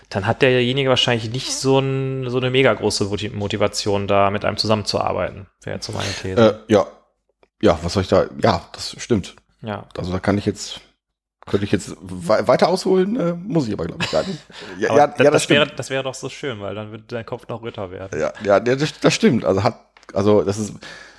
Dann 0.08 0.26
hat 0.26 0.40
derjenige 0.40 0.88
wahrscheinlich 0.88 1.30
nicht 1.30 1.52
so, 1.54 1.78
ein, 1.78 2.30
so 2.30 2.38
eine 2.38 2.50
mega 2.50 2.72
große 2.72 3.04
Moti- 3.04 3.28
Motivation, 3.28 4.06
da 4.06 4.30
mit 4.30 4.46
einem 4.46 4.56
zusammenzuarbeiten. 4.56 5.48
Wäre 5.64 5.76
jetzt 5.76 5.86
so 5.86 5.92
meine 5.92 6.08
These. 6.22 6.64
äh, 6.66 6.72
ja, 6.72 6.86
ja, 7.60 7.78
was 7.82 7.92
soll 7.92 8.04
ich 8.04 8.08
da? 8.08 8.24
Ja, 8.42 8.62
das 8.72 8.96
stimmt. 8.98 9.36
ja. 9.60 9.84
Also 9.98 10.12
da 10.12 10.18
kann 10.18 10.38
ich 10.38 10.46
jetzt, 10.46 10.80
könnte 11.46 11.64
ich 11.64 11.72
jetzt 11.72 11.96
wei- 12.00 12.46
weiter 12.48 12.68
ausholen, 12.68 13.16
äh, 13.18 13.32
muss 13.34 13.66
ich 13.68 13.72
aber 13.72 13.86
glaube 13.86 14.04
ich 14.04 14.10
gar 14.10 14.26
nicht. 14.26 14.38
Ja, 14.78 14.96
ja, 14.96 15.06
das, 15.06 15.18
ja, 15.18 15.30
das, 15.30 15.42
das 15.42 15.48
wäre, 15.50 15.66
das 15.66 15.90
wäre 15.90 16.02
doch 16.02 16.14
so 16.14 16.28
schön, 16.28 16.60
weil 16.60 16.74
dann 16.74 16.90
würde 16.90 17.04
dein 17.08 17.24
Kopf 17.24 17.48
noch 17.48 17.62
röter 17.62 17.90
werden. 17.90 18.18
Ja, 18.20 18.32
ja, 18.44 18.60
das, 18.60 18.98
das 19.00 19.14
stimmt. 19.14 19.44
Also 19.44 19.62
hat, 19.62 19.78
also 20.12 20.42
das 20.42 20.58
ist 20.58 20.74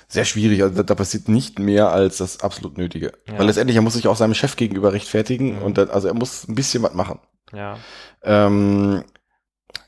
sehr 0.06 0.24
schwierig. 0.24 0.62
Also 0.62 0.74
da, 0.76 0.82
da 0.82 0.94
passiert 0.94 1.28
nicht 1.28 1.58
mehr 1.58 1.90
als 1.90 2.18
das 2.18 2.40
absolut 2.40 2.78
Nötige. 2.78 3.12
Ja. 3.26 3.38
Weil 3.38 3.46
letztendlich 3.46 3.76
er 3.76 3.82
muss 3.82 3.94
sich 3.94 4.06
auch 4.08 4.16
seinem 4.16 4.34
Chef 4.34 4.56
gegenüber 4.56 4.92
rechtfertigen 4.92 5.56
Mhm. 5.56 5.62
und 5.62 5.78
dann, 5.78 5.90
also 5.90 6.08
er 6.08 6.14
muss 6.14 6.46
ein 6.48 6.54
bisschen 6.54 6.82
was 6.82 6.94
machen. 6.94 7.18
Ja. 7.52 7.76
Ähm, 8.22 9.04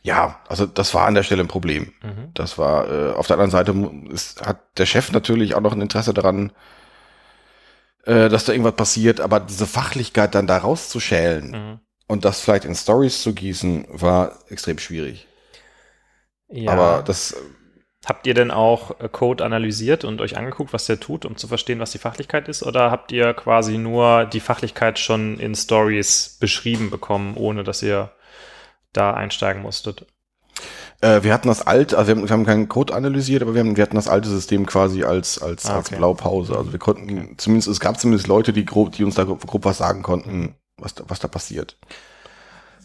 ja, 0.02 0.40
also 0.48 0.64
das 0.66 0.94
war 0.94 1.06
an 1.06 1.14
der 1.14 1.22
Stelle 1.22 1.42
ein 1.42 1.48
Problem. 1.48 1.92
Mhm. 2.02 2.30
Das 2.34 2.56
war 2.58 2.88
äh, 2.90 3.12
auf 3.12 3.26
der 3.26 3.34
anderen 3.38 3.50
Seite 3.50 3.74
ist, 4.10 4.40
hat 4.46 4.78
der 4.78 4.86
Chef 4.86 5.12
natürlich 5.12 5.54
auch 5.54 5.60
noch 5.60 5.72
ein 5.72 5.80
Interesse 5.82 6.14
daran, 6.14 6.52
äh, 8.04 8.28
dass 8.28 8.44
da 8.44 8.52
irgendwas 8.52 8.76
passiert, 8.76 9.20
aber 9.20 9.40
diese 9.40 9.66
Fachlichkeit 9.66 10.34
dann 10.34 10.46
da 10.46 10.58
rauszuschälen 10.58 11.50
Mhm. 11.50 11.80
und 12.06 12.24
das 12.24 12.40
vielleicht 12.40 12.64
in 12.64 12.74
Stories 12.74 13.22
zu 13.22 13.34
gießen, 13.34 13.86
war 13.90 14.38
extrem 14.48 14.78
schwierig. 14.78 15.26
Ja. 16.48 16.72
Aber 16.72 17.02
das 17.02 17.34
Habt 18.06 18.26
ihr 18.26 18.32
denn 18.32 18.50
auch 18.50 18.98
äh, 19.00 19.08
Code 19.10 19.44
analysiert 19.44 20.04
und 20.04 20.20
euch 20.22 20.36
angeguckt, 20.36 20.72
was 20.72 20.86
der 20.86 21.00
tut, 21.00 21.26
um 21.26 21.36
zu 21.36 21.48
verstehen, 21.48 21.80
was 21.80 21.92
die 21.92 21.98
Fachlichkeit 21.98 22.48
ist? 22.48 22.62
Oder 22.62 22.90
habt 22.90 23.12
ihr 23.12 23.34
quasi 23.34 23.76
nur 23.76 24.24
die 24.24 24.40
Fachlichkeit 24.40 24.98
schon 24.98 25.38
in 25.38 25.54
Stories 25.54 26.38
beschrieben 26.40 26.88
bekommen, 26.90 27.36
ohne 27.36 27.62
dass 27.62 27.82
ihr 27.82 28.10
da 28.94 29.12
einsteigen 29.12 29.62
musstet? 29.62 30.06
Äh, 31.02 31.22
wir 31.22 31.32
hatten 31.32 31.48
das 31.48 31.66
alte, 31.66 31.96
also 31.96 32.08
wir 32.08 32.16
haben, 32.16 32.28
wir 32.28 32.32
haben 32.32 32.44
keinen 32.46 32.68
Code 32.68 32.94
analysiert, 32.94 33.42
aber 33.42 33.54
wir, 33.54 33.60
haben, 33.60 33.76
wir 33.76 33.82
hatten 33.82 33.96
das 33.96 34.08
alte 34.08 34.28
System 34.28 34.66
quasi 34.66 35.02
als, 35.04 35.40
als, 35.40 35.70
Ah, 35.70 35.76
als 35.76 35.88
okay. 35.88 35.96
Blaupause. 35.96 36.56
Also 36.56 36.72
wir 36.72 36.78
konnten 36.78 37.38
zumindest, 37.38 37.68
es 37.68 37.80
gab 37.80 37.98
zumindest 37.98 38.26
Leute, 38.26 38.52
die 38.52 38.64
grob, 38.66 38.92
die 38.92 39.04
uns 39.04 39.14
da 39.14 39.24
grob, 39.24 39.46
grob 39.46 39.64
was 39.64 39.78
sagen 39.78 40.02
konnten, 40.02 40.54
was 40.76 40.94
da, 40.94 41.04
was 41.08 41.20
da 41.20 41.28
passiert. 41.28 41.78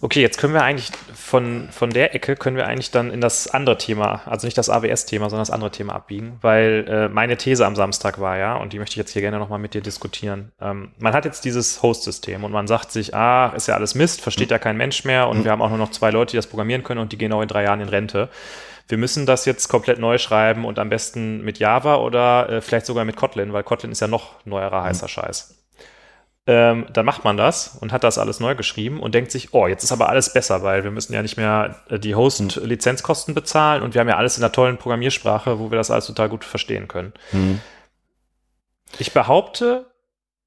Okay, 0.05 0.21
jetzt 0.21 0.37
können 0.37 0.53
wir 0.53 0.61
eigentlich 0.61 0.91
von, 1.15 1.67
von 1.71 1.89
der 1.89 2.13
Ecke 2.13 2.35
können 2.35 2.57
wir 2.57 2.67
eigentlich 2.67 2.91
dann 2.91 3.09
in 3.09 3.21
das 3.21 3.47
andere 3.47 3.79
Thema, 3.79 4.21
also 4.27 4.45
nicht 4.45 4.55
das 4.55 4.69
AWS-Thema, 4.69 5.31
sondern 5.31 5.41
das 5.41 5.49
andere 5.49 5.71
Thema 5.71 5.95
abbiegen, 5.95 6.37
weil 6.41 6.85
äh, 6.87 7.09
meine 7.09 7.37
These 7.37 7.65
am 7.65 7.75
Samstag 7.75 8.19
war 8.19 8.37
ja, 8.37 8.55
und 8.55 8.71
die 8.71 8.77
möchte 8.77 8.93
ich 8.93 8.97
jetzt 8.97 9.13
hier 9.13 9.23
gerne 9.23 9.39
nochmal 9.39 9.57
mit 9.57 9.73
dir 9.73 9.81
diskutieren. 9.81 10.51
Ähm, 10.61 10.91
man 10.99 11.13
hat 11.13 11.25
jetzt 11.25 11.43
dieses 11.43 11.81
Host-System 11.81 12.43
und 12.43 12.51
man 12.51 12.67
sagt 12.67 12.91
sich, 12.91 13.15
ah, 13.15 13.47
ist 13.55 13.67
ja 13.67 13.73
alles 13.73 13.95
Mist, 13.95 14.21
versteht 14.21 14.51
ja 14.51 14.59
kein 14.59 14.77
Mensch 14.77 15.05
mehr 15.05 15.27
und 15.27 15.43
wir 15.43 15.49
haben 15.49 15.63
auch 15.63 15.69
nur 15.69 15.79
noch 15.79 15.89
zwei 15.89 16.11
Leute, 16.11 16.33
die 16.33 16.37
das 16.37 16.45
programmieren 16.45 16.83
können 16.83 16.99
und 16.99 17.11
die 17.11 17.17
gehen 17.17 17.33
auch 17.33 17.41
in 17.41 17.47
drei 17.47 17.63
Jahren 17.63 17.81
in 17.81 17.89
Rente. 17.89 18.29
Wir 18.87 18.99
müssen 18.99 19.25
das 19.25 19.45
jetzt 19.45 19.69
komplett 19.69 19.97
neu 19.97 20.19
schreiben 20.19 20.65
und 20.65 20.77
am 20.77 20.89
besten 20.89 21.43
mit 21.43 21.57
Java 21.57 21.95
oder 21.95 22.47
äh, 22.47 22.61
vielleicht 22.61 22.85
sogar 22.85 23.05
mit 23.05 23.15
Kotlin, 23.15 23.53
weil 23.53 23.63
Kotlin 23.63 23.91
ist 23.91 24.01
ja 24.01 24.07
noch 24.07 24.45
neuerer 24.45 24.83
heißer 24.83 25.07
Scheiß. 25.07 25.64
Ähm, 26.47 26.85
dann 26.93 27.07
macht 27.07 27.23
man 27.23 27.37
das 27.37 27.75
und 27.81 27.91
hat 27.91 28.03
das 28.03 28.19
alles 28.19 28.39
neu 28.39 28.53
geschrieben 28.53 28.99
und 28.99 29.15
denkt 29.15 29.31
sich, 29.31 29.53
oh, 29.55 29.65
jetzt 29.65 29.83
ist 29.83 29.91
aber 29.91 30.09
alles 30.09 30.31
besser, 30.31 30.61
weil 30.61 30.83
wir 30.83 30.91
müssen 30.91 31.11
ja 31.11 31.23
nicht 31.23 31.37
mehr 31.37 31.81
äh, 31.89 31.97
die 31.97 32.13
Host-Lizenzkosten 32.13 33.33
bezahlen 33.33 33.81
und 33.81 33.95
wir 33.95 34.01
haben 34.01 34.09
ja 34.09 34.17
alles 34.17 34.37
in 34.37 34.43
einer 34.43 34.51
tollen 34.51 34.77
Programmiersprache, 34.77 35.57
wo 35.57 35.71
wir 35.71 35.77
das 35.77 35.89
alles 35.89 36.05
total 36.05 36.29
gut 36.29 36.45
verstehen 36.45 36.87
können. 36.87 37.13
Hm. 37.31 37.61
Ich 38.99 39.11
behaupte, 39.11 39.87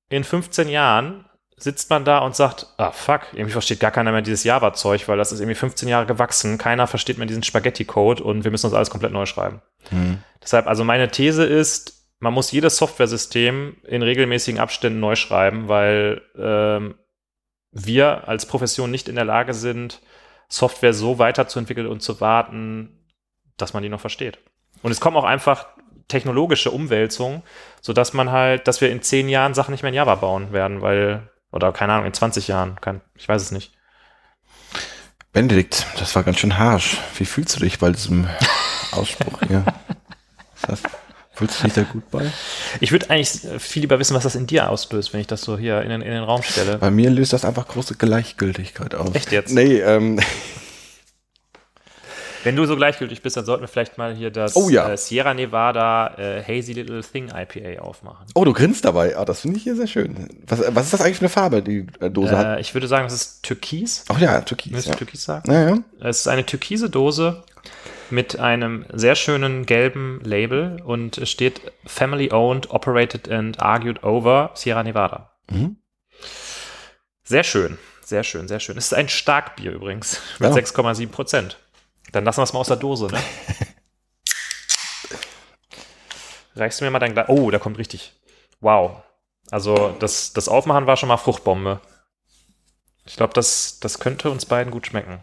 in 0.09 0.23
15 0.23 0.69
Jahren 0.69 1.25
sitzt 1.57 1.91
man 1.91 2.05
da 2.05 2.19
und 2.19 2.37
sagt, 2.37 2.67
ah 2.77 2.93
fuck, 2.93 3.23
irgendwie 3.33 3.53
versteht 3.53 3.81
gar 3.81 3.91
keiner 3.91 4.13
mehr 4.13 4.23
dieses 4.23 4.45
Java-Zeug, 4.45 5.09
weil 5.09 5.19
das 5.19 5.33
ist 5.33 5.41
irgendwie 5.41 5.57
15 5.57 5.89
Jahre 5.89 6.07
gewachsen, 6.07 6.59
keiner 6.59 6.87
versteht 6.87 7.19
mehr 7.19 7.27
diesen 7.27 7.43
Spaghetti-Code 7.43 8.23
und 8.23 8.45
wir 8.45 8.53
müssen 8.53 8.67
uns 8.67 8.75
alles 8.75 8.91
komplett 8.91 9.13
neu 9.13 9.27
schreiben. 9.27 9.61
Hm. 9.91 10.19
Deshalb, 10.41 10.69
also 10.69 10.85
meine 10.85 11.11
These 11.11 11.45
ist, 11.45 11.98
man 12.21 12.35
muss 12.35 12.51
jedes 12.51 12.77
Softwaresystem 12.77 13.77
in 13.85 14.03
regelmäßigen 14.03 14.61
Abständen 14.61 15.01
neu 15.01 15.15
schreiben, 15.15 15.69
weil 15.69 16.23
ähm, 16.37 16.97
wir 17.71 18.27
als 18.29 18.47
Profession 18.47 18.91
nicht 18.91 19.09
in 19.09 19.15
der 19.15 19.25
Lage 19.25 19.55
sind, 19.55 20.01
Software 20.49 20.95
so 20.95 21.19
weiterzuentwickeln 21.19 21.87
und 21.87 22.03
zu 22.03 22.21
warten, 22.21 23.07
dass 23.57 23.75
man 23.75 23.83
die 23.83 23.89
noch 23.89 24.01
versteht. 24.01 24.39
Und 24.83 24.91
es 24.91 25.01
kommen 25.01 25.17
auch 25.17 25.25
einfach 25.25 25.67
technologische 26.09 26.71
Umwälzungen, 26.71 27.43
sodass 27.81 28.15
man 28.15 28.31
halt, 28.31 28.67
dass 28.67 28.81
wir 28.81 28.91
in 28.91 29.03
zehn 29.03 29.29
Jahren 29.29 29.55
Sachen 29.55 29.73
nicht 29.73 29.83
mehr 29.83 29.91
in 29.91 29.95
Java 29.95 30.15
bauen 30.15 30.53
werden, 30.53 30.81
weil, 30.81 31.31
oder 31.53 31.73
keine 31.73 31.93
Ahnung, 31.93 32.07
in 32.07 32.15
20 32.15 32.49
Jahren, 32.49 32.81
kann, 32.81 33.03
ich 33.15 33.29
weiß 33.29 33.43
es 33.43 33.51
nicht. 33.51 33.75
Benedikt, 35.33 35.87
das 35.99 36.17
war 36.17 36.23
ganz 36.23 36.39
schön 36.39 36.59
harsch. 36.59 36.97
Wie 37.17 37.27
fühlst 37.27 37.57
du 37.57 37.61
dich 37.61 37.79
bei 37.79 37.91
diesem 37.91 38.27
Ausspruch 38.93 39.41
hier? 39.47 39.65
Was, 40.63 40.83
fühlst 41.39 41.61
du 41.61 41.65
dich 41.65 41.73
da 41.75 41.83
gut 41.83 42.11
bei? 42.11 42.31
Ich 42.81 42.93
würde 42.93 43.09
eigentlich 43.11 43.41
viel 43.59 43.83
lieber 43.83 43.99
wissen, 43.99 44.15
was 44.15 44.25
das 44.25 44.35
in 44.35 44.47
dir 44.47 44.69
auslöst, 44.69 45.13
wenn 45.13 45.21
ich 45.21 45.27
das 45.27 45.41
so 45.43 45.57
hier 45.57 45.81
in 45.83 45.89
den, 45.89 46.03
in 46.03 46.11
den 46.11 46.23
Raum 46.25 46.43
stelle. 46.43 46.79
Bei 46.79 46.91
mir 46.91 47.11
löst 47.11 47.33
das 47.33 47.45
einfach 47.45 47.67
große 47.69 47.95
Gleichgültigkeit 47.95 48.95
aus. 48.95 49.15
Echt 49.15 49.33
jetzt? 49.33 49.53
Nee, 49.55 49.79
ähm, 49.81 50.21
Wenn 52.45 52.55
du 52.55 52.65
so 52.67 52.77
gleichgültig 52.77 53.21
bist, 53.21 53.37
dann 53.37 53.45
sollten 53.45 53.63
wir 53.65 53.69
vielleicht 53.69 53.99
mal 53.99 54.15
hier 54.15 54.31
das 54.31 54.55
Oh 54.55 54.71
ja. 54.71 54.93
äh, 54.93 54.97
Sierra 54.97 55.35
Nevada 55.35 56.15
äh, 56.17 56.43
Hazy 56.43 56.73
Little 56.73 57.03
Thing 57.03 57.31
IPA 57.35 57.83
aufmachen. 57.83 58.27
oh, 58.35 58.45
du 58.45 58.53
grinst 58.53 58.85
dabei. 58.85 59.17
Ah, 59.17 59.25
das 59.25 59.41
finde 59.41 59.57
ich 59.57 59.65
hier 59.65 59.75
sehr 59.75 59.89
schön. 59.89 60.29
Was, 60.47 60.61
was 60.69 60.85
ist 60.85 60.93
das 60.95 61.01
eigentlich 61.01 61.17
für 61.17 61.23
eine 61.23 61.29
Farbe, 61.31 61.63
die 61.63 61.87
äh, 62.01 62.09
Dose 62.09 62.39
hat? 62.39 62.59
Äh, 62.59 62.61
ich 62.61 62.75
würde 62.75 62.87
sagen, 62.87 63.05
das 63.05 63.13
ist 63.15 63.43
Türkis. 63.43 64.05
Ach 64.09 64.21
ja, 64.21 64.41
Türkis. 64.41 64.71
Müsste 64.71 64.91
Ja. 64.91 64.95
ich 64.95 64.99
Türkis 64.99 65.25
sagen? 65.25 65.53
Ja, 65.53 65.69
ja. 65.71 65.79
Es 66.01 66.21
ist 66.21 66.29
eine 66.29 66.47
türkise 66.47 66.89
Dose 66.89 67.43
mit 68.11 68.39
einem 68.39 68.87
sehr 68.93 69.15
schönen 69.15 69.67
gelben 69.67 70.21
Label 70.25 70.81
und 70.85 71.19
es 71.19 71.31
steht 71.31 71.61
Family 71.85 72.33
Owned, 72.33 72.71
Operated 72.71 73.29
and 73.31 73.61
Argued 73.61 74.03
Over 74.03 74.51
Sierra 74.55 74.83
Nevada. 74.83 75.33
Mhm. 75.51 75.77
Sehr 77.25 77.45
schön, 77.45 77.79
sehr 78.03 78.25
schön, 78.25 78.49
sehr 78.49 78.61
schön. 78.61 78.79
Es 78.79 78.87
ist 78.87 78.95
ein 78.95 79.09
Starkbier 79.09 79.73
übrigens 79.73 80.21
mit 80.39 80.51
Ja. 80.51 80.57
6,7 80.57 81.11
Prozent. 81.11 81.59
Dann 82.13 82.25
lassen 82.25 82.39
wir 82.39 82.45
es 82.45 82.53
mal 82.53 82.61
aus 82.61 82.69
der 82.69 82.77
Dose, 82.77 83.09
ne? 83.09 83.21
Reichst 86.57 86.81
du 86.81 86.85
mir 86.85 86.91
mal 86.91 86.99
dein 86.99 87.13
Glas? 87.13 87.29
Oh, 87.29 87.51
da 87.51 87.59
kommt 87.59 87.79
richtig. 87.79 88.15
Wow. 88.61 89.03
Also 89.51 89.95
das, 89.99 90.33
das 90.33 90.49
Aufmachen 90.49 90.87
war 90.87 90.97
schon 90.97 91.09
mal 91.09 91.17
Fruchtbombe. 91.17 91.81
Ich 93.07 93.17
glaube, 93.17 93.33
das, 93.35 93.79
das 93.81 93.99
könnte 94.01 94.31
uns 94.31 94.45
beiden 94.47 94.71
gut 94.71 94.87
schmecken. 94.87 95.21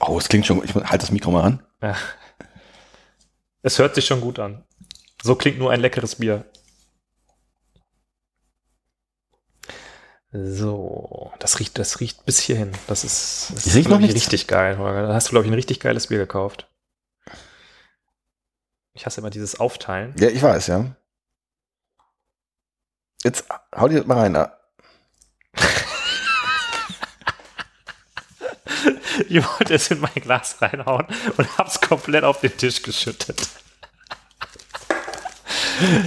Oh, 0.00 0.18
es 0.18 0.28
klingt 0.28 0.46
schon, 0.46 0.62
ich 0.64 0.74
halte 0.74 0.98
das 0.98 1.10
Mikro 1.10 1.30
mal 1.30 1.44
an. 1.44 1.62
Ja. 1.80 1.96
Es 3.62 3.78
hört 3.78 3.94
sich 3.94 4.06
schon 4.06 4.20
gut 4.20 4.38
an. 4.38 4.64
So 5.22 5.36
klingt 5.36 5.58
nur 5.58 5.70
ein 5.70 5.80
leckeres 5.80 6.16
Bier. 6.16 6.44
So, 10.32 11.30
das 11.38 11.60
riecht, 11.60 11.78
das 11.78 12.00
riecht 12.00 12.24
bis 12.24 12.40
hierhin. 12.40 12.72
Das 12.86 13.04
ist, 13.04 13.52
das 13.54 13.74
riecht 13.74 13.90
noch 13.90 13.98
nichts. 13.98 14.14
richtig 14.14 14.46
geil, 14.46 14.78
Holger. 14.78 15.06
Da 15.06 15.14
hast 15.14 15.28
du, 15.28 15.30
glaube 15.32 15.44
ich, 15.44 15.52
ein 15.52 15.54
richtig 15.54 15.78
geiles 15.78 16.06
Bier 16.06 16.18
gekauft. 16.18 16.68
Ich 18.94 19.04
hasse 19.04 19.20
immer 19.20 19.30
dieses 19.30 19.60
Aufteilen. 19.60 20.14
Ja, 20.18 20.28
ich 20.28 20.42
weiß, 20.42 20.68
ja. 20.68 20.96
Jetzt 23.24 23.44
hau 23.76 23.88
dir 23.88 23.98
das 23.98 24.06
mal 24.06 24.18
rein. 24.18 24.48
ah. 28.86 29.22
Ich 29.28 29.42
wollte 29.58 29.74
es 29.74 29.90
in 29.90 30.00
mein 30.00 30.12
Glas 30.14 30.56
reinhauen 30.60 31.06
und 31.36 31.58
hab's 31.58 31.80
komplett 31.80 32.24
auf 32.24 32.40
den 32.40 32.56
Tisch 32.56 32.82
geschüttet. 32.82 33.40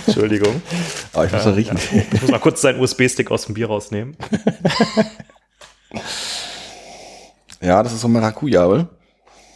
Entschuldigung. 0.08 0.62
Aber 1.14 1.24
Ah, 1.24 1.26
ich 1.26 1.32
muss 1.32 1.44
da 1.44 1.52
riechen. 1.52 1.78
Ich 2.14 2.22
muss 2.22 2.32
mal 2.32 2.40
kurz 2.40 2.62
seinen 2.62 2.80
USB-Stick 2.80 3.30
aus 3.32 3.46
dem 3.46 3.56
Bier 3.56 3.68
rausnehmen. 3.68 4.16
Ja, 7.62 7.82
das 7.82 7.94
ist 7.94 8.02
so 8.02 8.08
Maracuja, 8.08 8.66
oder? 8.68 8.90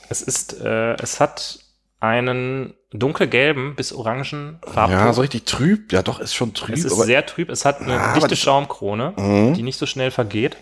Es 0.10 0.22
ist, 0.22 0.60
äh, 0.62 0.94
es 0.96 1.20
hat 1.20 1.60
einen 2.00 2.74
dunkelgelben 2.92 3.76
bis 3.76 3.94
orangen 3.94 4.60
Farbton. 4.66 4.98
Ja, 4.98 5.14
so 5.14 5.22
richtig 5.22 5.46
trüb. 5.46 5.92
Ja, 5.92 6.02
doch, 6.02 6.20
ist 6.20 6.34
schon 6.34 6.54
trüb. 6.54 6.76
es 6.76 6.86
ist 6.86 6.98
sehr 6.98 7.26
trüb. 7.26 7.50
Es 7.50 7.66
hat 7.66 7.82
eine 7.82 7.94
Ja, 7.94 8.00
aber 8.06 8.20
dichte 8.22 8.36
Schaumkrone, 8.36 9.14
Mhm. 9.18 9.54
die 9.54 9.62
nicht 9.64 9.78
so 9.78 9.86
schnell 9.86 10.10
vergeht. 10.12 10.58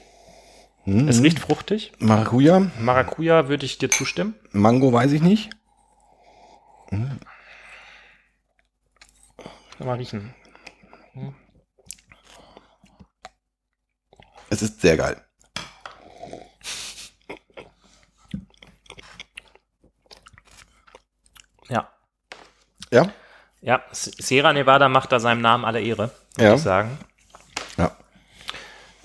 Mhm. 0.88 1.10
Es 1.10 1.22
riecht 1.22 1.40
fruchtig. 1.40 1.92
Maracuja, 2.00 2.72
Maracuja 2.80 3.50
würde 3.50 3.66
ich 3.66 3.78
dir 3.78 3.90
zustimmen. 3.90 4.36
Mango 4.54 4.94
weiß 4.94 5.12
ich 5.12 5.22
nicht. 5.22 5.50
Mal 9.80 9.98
riechen. 9.98 10.34
Es 14.50 14.62
ist 14.62 14.80
sehr 14.80 14.96
geil. 14.96 15.22
Ja. 21.70 21.90
Ja? 22.92 23.12
Ja, 23.62 23.82
Sierra 23.92 24.54
Nevada 24.54 24.88
macht 24.88 25.12
da 25.12 25.20
seinem 25.20 25.42
Namen 25.42 25.66
alle 25.66 25.82
Ehre, 25.82 26.12
würde 26.36 26.50
Ja. 26.50 26.56
ich 26.56 26.62
sagen. 26.62 26.98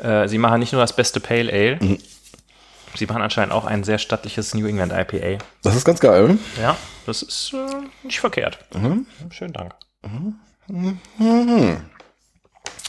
Äh, 0.02 0.28
sie 0.28 0.38
machen 0.38 0.60
nicht 0.60 0.72
nur 0.72 0.80
das 0.82 0.94
beste 0.96 1.20
Pale 1.20 1.52
Ale, 1.52 1.76
Mhm. 1.80 1.98
sie 2.94 3.06
machen 3.06 3.22
anscheinend 3.22 3.52
auch 3.52 3.64
ein 3.64 3.84
sehr 3.84 3.98
stattliches 3.98 4.54
New 4.54 4.66
England 4.66 4.92
IPA. 4.92 5.38
Das 5.62 5.76
ist 5.76 5.84
ganz 5.84 6.00
geil. 6.00 6.38
Ja, 6.60 6.76
das 7.06 7.22
ist 7.22 7.52
äh, 7.54 8.06
nicht 8.06 8.20
verkehrt. 8.20 8.58
Mhm. 8.74 9.06
Schönen 9.30 9.52
Dank. 9.52 9.74
Mhm. 10.68 11.80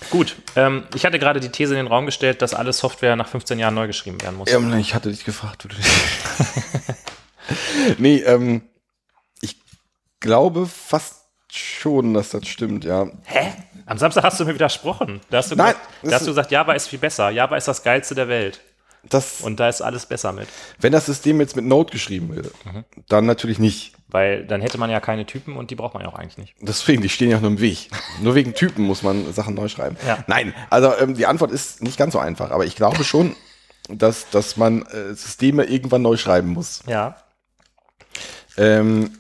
Gut, 0.10 0.36
ähm, 0.56 0.84
ich 0.94 1.06
hatte 1.06 1.18
gerade 1.20 1.40
die 1.40 1.50
These 1.50 1.74
in 1.74 1.78
den 1.78 1.88
Raum 1.88 2.06
gestellt, 2.06 2.42
dass 2.42 2.54
alle 2.54 2.74
Software 2.74 3.16
nach 3.16 3.28
15 3.28 3.58
Jahren 3.60 3.74
neu 3.74 3.88
geschrieben 3.88 4.22
werden 4.22 4.38
muss. 4.38 4.52
Ja, 4.52 4.60
ich 4.78 4.94
hatte 4.94 5.10
dich 5.10 5.24
gefragt. 5.26 5.64
Du 5.64 5.70
nee, 7.98 8.18
ähm, 8.18 8.62
ich 9.42 9.58
glaube 10.20 10.68
fast 10.68 11.23
schon, 11.58 12.14
dass 12.14 12.30
das 12.30 12.48
stimmt, 12.48 12.84
ja. 12.86 13.08
Hä? 13.26 13.54
Am 13.86 13.98
Samstag 13.98 14.24
hast 14.24 14.40
du 14.40 14.46
mir 14.46 14.54
widersprochen. 14.54 15.20
Da 15.30 15.38
hast 15.40 15.52
du, 15.52 15.56
Nein, 15.56 15.74
gesagt, 15.74 15.88
da 16.04 16.12
hast 16.16 16.26
du 16.28 16.32
gesagt, 16.32 16.52
Java 16.52 16.74
ist 16.74 16.88
viel 16.88 17.00
besser. 17.00 17.30
Java 17.30 17.58
ist 17.58 17.68
das 17.68 17.84
geilste 17.84 18.16
der 18.16 18.28
Welt. 18.30 18.62
Das, 19.10 19.42
Und 19.42 19.60
da 19.60 19.68
ist 19.68 19.82
alles 19.82 20.06
besser 20.06 20.32
mit. 20.32 20.48
wenn 20.80 20.94
das 20.94 21.06
System 21.08 21.42
jetzt 21.42 21.58
mit 21.58 21.66
Node 21.66 21.92
geschrieben 21.92 22.34
wird, 22.34 22.54
Mhm. 22.66 22.86
dann 23.10 23.26
natürlich 23.26 23.60
nicht. 23.60 23.94
Weil 24.08 24.46
dann 24.48 24.62
hätte 24.62 24.78
man 24.78 24.90
ja 24.90 25.02
keine 25.02 25.26
Typen 25.26 25.58
und 25.58 25.72
die 25.72 25.76
braucht 25.76 25.94
man 25.96 26.04
ja 26.04 26.10
auch 26.10 26.14
eigentlich 26.14 26.38
nicht. 26.38 26.56
Deswegen, 26.62 27.02
die 27.02 27.10
stehen 27.10 27.30
ja 27.30 27.40
nur 27.40 27.50
im 27.50 27.60
Weg. 27.60 27.90
Nur 28.22 28.36
wegen 28.36 28.54
Typen 28.54 28.86
muss 28.86 29.02
man 29.04 29.34
Sachen 29.34 29.56
neu 29.56 29.68
schreiben. 29.68 29.98
Ja. 30.08 30.24
Nein, 30.28 30.54
also 30.70 30.94
ähm, 30.98 31.16
die 31.16 31.26
Antwort 31.26 31.52
ist 31.52 31.82
nicht 31.84 31.98
ganz 31.98 32.14
so 32.14 32.20
einfach, 32.20 32.52
aber 32.52 32.66
ich 32.66 32.76
glaube 32.78 33.04
schon, 33.04 33.36
dass, 33.90 34.30
dass 34.30 34.56
man 34.56 34.84
äh, 34.84 35.14
Systeme 35.16 35.66
irgendwann 35.66 36.04
neu 36.04 36.16
schreiben 36.16 36.50
muss. 36.50 36.84
Ja. 36.88 37.18
Ähm, 38.56 39.18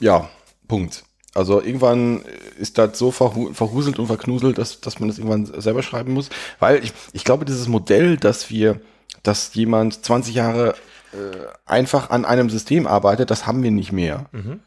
ja, 0.00 0.28
Punkt. 0.66 1.04
Also 1.34 1.62
irgendwann 1.62 2.22
ist 2.58 2.78
das 2.78 2.98
so 2.98 3.10
verhu 3.10 3.52
verhuselt 3.52 3.98
und 3.98 4.06
verknuselt, 4.06 4.58
dass, 4.58 4.80
dass 4.80 4.98
man 4.98 5.08
das 5.08 5.18
irgendwann 5.18 5.60
selber 5.60 5.82
schreiben 5.82 6.12
muss. 6.12 6.30
Weil 6.58 6.82
ich, 6.82 6.92
ich 7.12 7.24
glaube, 7.24 7.44
dieses 7.44 7.68
Modell, 7.68 8.16
dass 8.16 8.50
wir, 8.50 8.80
dass 9.22 9.54
jemand 9.54 10.04
20 10.04 10.34
Jahre 10.34 10.74
äh, 11.12 11.46
einfach 11.66 12.10
an 12.10 12.24
einem 12.24 12.50
System 12.50 12.86
arbeitet, 12.86 13.30
das 13.30 13.46
haben 13.46 13.62
wir 13.62 13.70
nicht 13.70 13.92
mehr. 13.92 14.26
Mhm. 14.32 14.60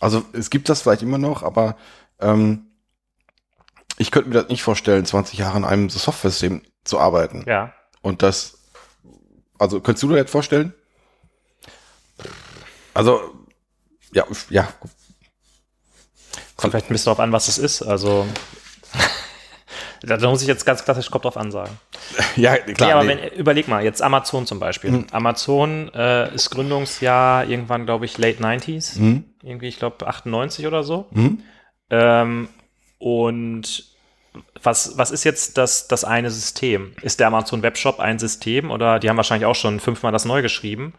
Also 0.00 0.24
es 0.32 0.50
gibt 0.50 0.68
das 0.68 0.82
vielleicht 0.82 1.02
immer 1.02 1.18
noch, 1.18 1.42
aber 1.42 1.76
ähm, 2.20 2.66
ich 3.98 4.10
könnte 4.10 4.28
mir 4.28 4.36
das 4.36 4.48
nicht 4.48 4.62
vorstellen, 4.62 5.04
20 5.04 5.38
Jahre 5.38 5.56
an 5.56 5.64
einem 5.64 5.90
Software-System 5.90 6.62
zu 6.84 6.98
arbeiten. 6.98 7.44
Ja. 7.46 7.72
Und 8.00 8.22
das, 8.22 8.58
also 9.58 9.80
könntest 9.80 10.04
du 10.04 10.08
dir 10.08 10.22
das 10.22 10.30
vorstellen? 10.30 10.72
Also, 12.94 13.20
ja, 14.12 14.24
ja, 14.50 14.68
Kommt 16.58 16.72
vielleicht 16.72 16.90
ein 16.90 16.92
bisschen 16.92 17.06
darauf 17.06 17.20
an, 17.20 17.30
was 17.32 17.46
es 17.46 17.56
ist. 17.56 17.82
Also, 17.82 18.26
da 20.02 20.18
muss 20.28 20.42
ich 20.42 20.48
jetzt 20.48 20.66
ganz 20.66 20.84
klassisch 20.84 21.08
Kopf 21.08 21.22
drauf 21.22 21.36
an 21.36 21.52
sagen. 21.52 21.78
ja, 22.36 22.56
Nee, 22.66 22.74
klar. 22.74 22.94
aber 22.94 23.04
nee. 23.04 23.16
wenn, 23.22 23.38
überleg 23.38 23.68
mal, 23.68 23.84
jetzt 23.84 24.02
Amazon 24.02 24.44
zum 24.44 24.58
Beispiel. 24.58 24.90
Mhm. 24.90 25.06
Amazon 25.12 25.88
äh, 25.94 26.34
ist 26.34 26.50
Gründungsjahr 26.50 27.46
irgendwann, 27.46 27.86
glaube 27.86 28.06
ich, 28.06 28.18
late 28.18 28.42
90s. 28.42 28.96
Hm? 28.96 29.24
Irgendwie, 29.42 29.68
ich 29.68 29.78
glaube, 29.78 30.04
98 30.04 30.66
oder 30.66 30.82
so. 30.82 31.06
Hm? 31.12 31.38
Ähm, 31.90 32.48
und 32.98 33.84
was, 34.60 34.98
was 34.98 35.12
ist 35.12 35.22
jetzt 35.22 35.58
das, 35.58 35.86
das 35.86 36.04
eine 36.04 36.32
System? 36.32 36.92
Ist 37.02 37.20
der 37.20 37.28
Amazon 37.28 37.62
Webshop 37.62 38.00
ein 38.00 38.18
System 38.18 38.72
oder 38.72 38.98
die 38.98 39.08
haben 39.08 39.16
wahrscheinlich 39.16 39.46
auch 39.46 39.54
schon 39.54 39.78
fünfmal 39.78 40.10
das 40.10 40.24
neu 40.24 40.42
geschrieben? 40.42 40.94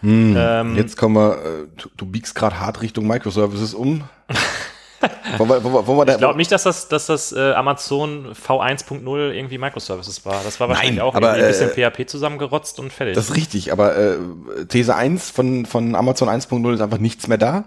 Hm. 0.00 0.34
Ähm, 0.36 0.76
Jetzt 0.76 0.96
kommen 0.96 1.14
wir, 1.14 1.34
äh, 1.34 1.66
du, 1.76 1.88
du 1.96 2.06
biegst 2.06 2.34
gerade 2.34 2.58
hart 2.58 2.80
Richtung 2.82 3.06
Microservices 3.06 3.74
um. 3.74 4.04
wollen 5.38 5.50
wir, 5.50 5.64
wollen 5.64 5.74
wir, 5.74 5.86
wollen 5.86 5.98
wir 5.98 6.04
da, 6.06 6.12
Ich 6.12 6.18
glaube 6.18 6.36
nicht, 6.38 6.50
dass 6.52 6.62
das, 6.64 6.88
dass 6.88 7.06
das 7.06 7.32
äh, 7.32 7.52
Amazon 7.52 8.32
V1.0 8.34 9.30
irgendwie 9.32 9.58
Microservices 9.58 10.24
war. 10.24 10.40
Das 10.44 10.60
war 10.60 10.68
wahrscheinlich 10.68 10.96
Nein, 10.96 11.04
auch 11.04 11.14
aber, 11.14 11.32
ein 11.32 11.40
bisschen 11.46 11.70
äh, 11.76 11.90
PHP 11.90 12.08
zusammengerotzt 12.08 12.78
und 12.78 12.92
fertig. 12.92 13.14
das 13.14 13.30
ist 13.30 13.36
richtig, 13.36 13.72
aber 13.72 13.96
äh, 13.96 14.16
These 14.68 14.94
1 14.94 15.30
von, 15.30 15.66
von 15.66 15.94
Amazon 15.94 16.28
1.0 16.28 16.74
ist 16.74 16.80
einfach 16.80 16.98
nichts 16.98 17.28
mehr 17.28 17.38
da. 17.38 17.64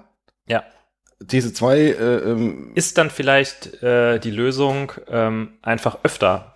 ja. 0.47 0.63
These 1.25 1.53
2, 1.53 1.77
äh, 1.77 1.91
ähm, 1.93 2.71
Ist 2.75 2.97
dann 2.97 3.09
vielleicht 3.09 3.81
äh, 3.81 4.19
die 4.19 4.31
Lösung, 4.31 4.91
ähm, 5.09 5.53
einfach 5.61 5.99
öfter 6.03 6.53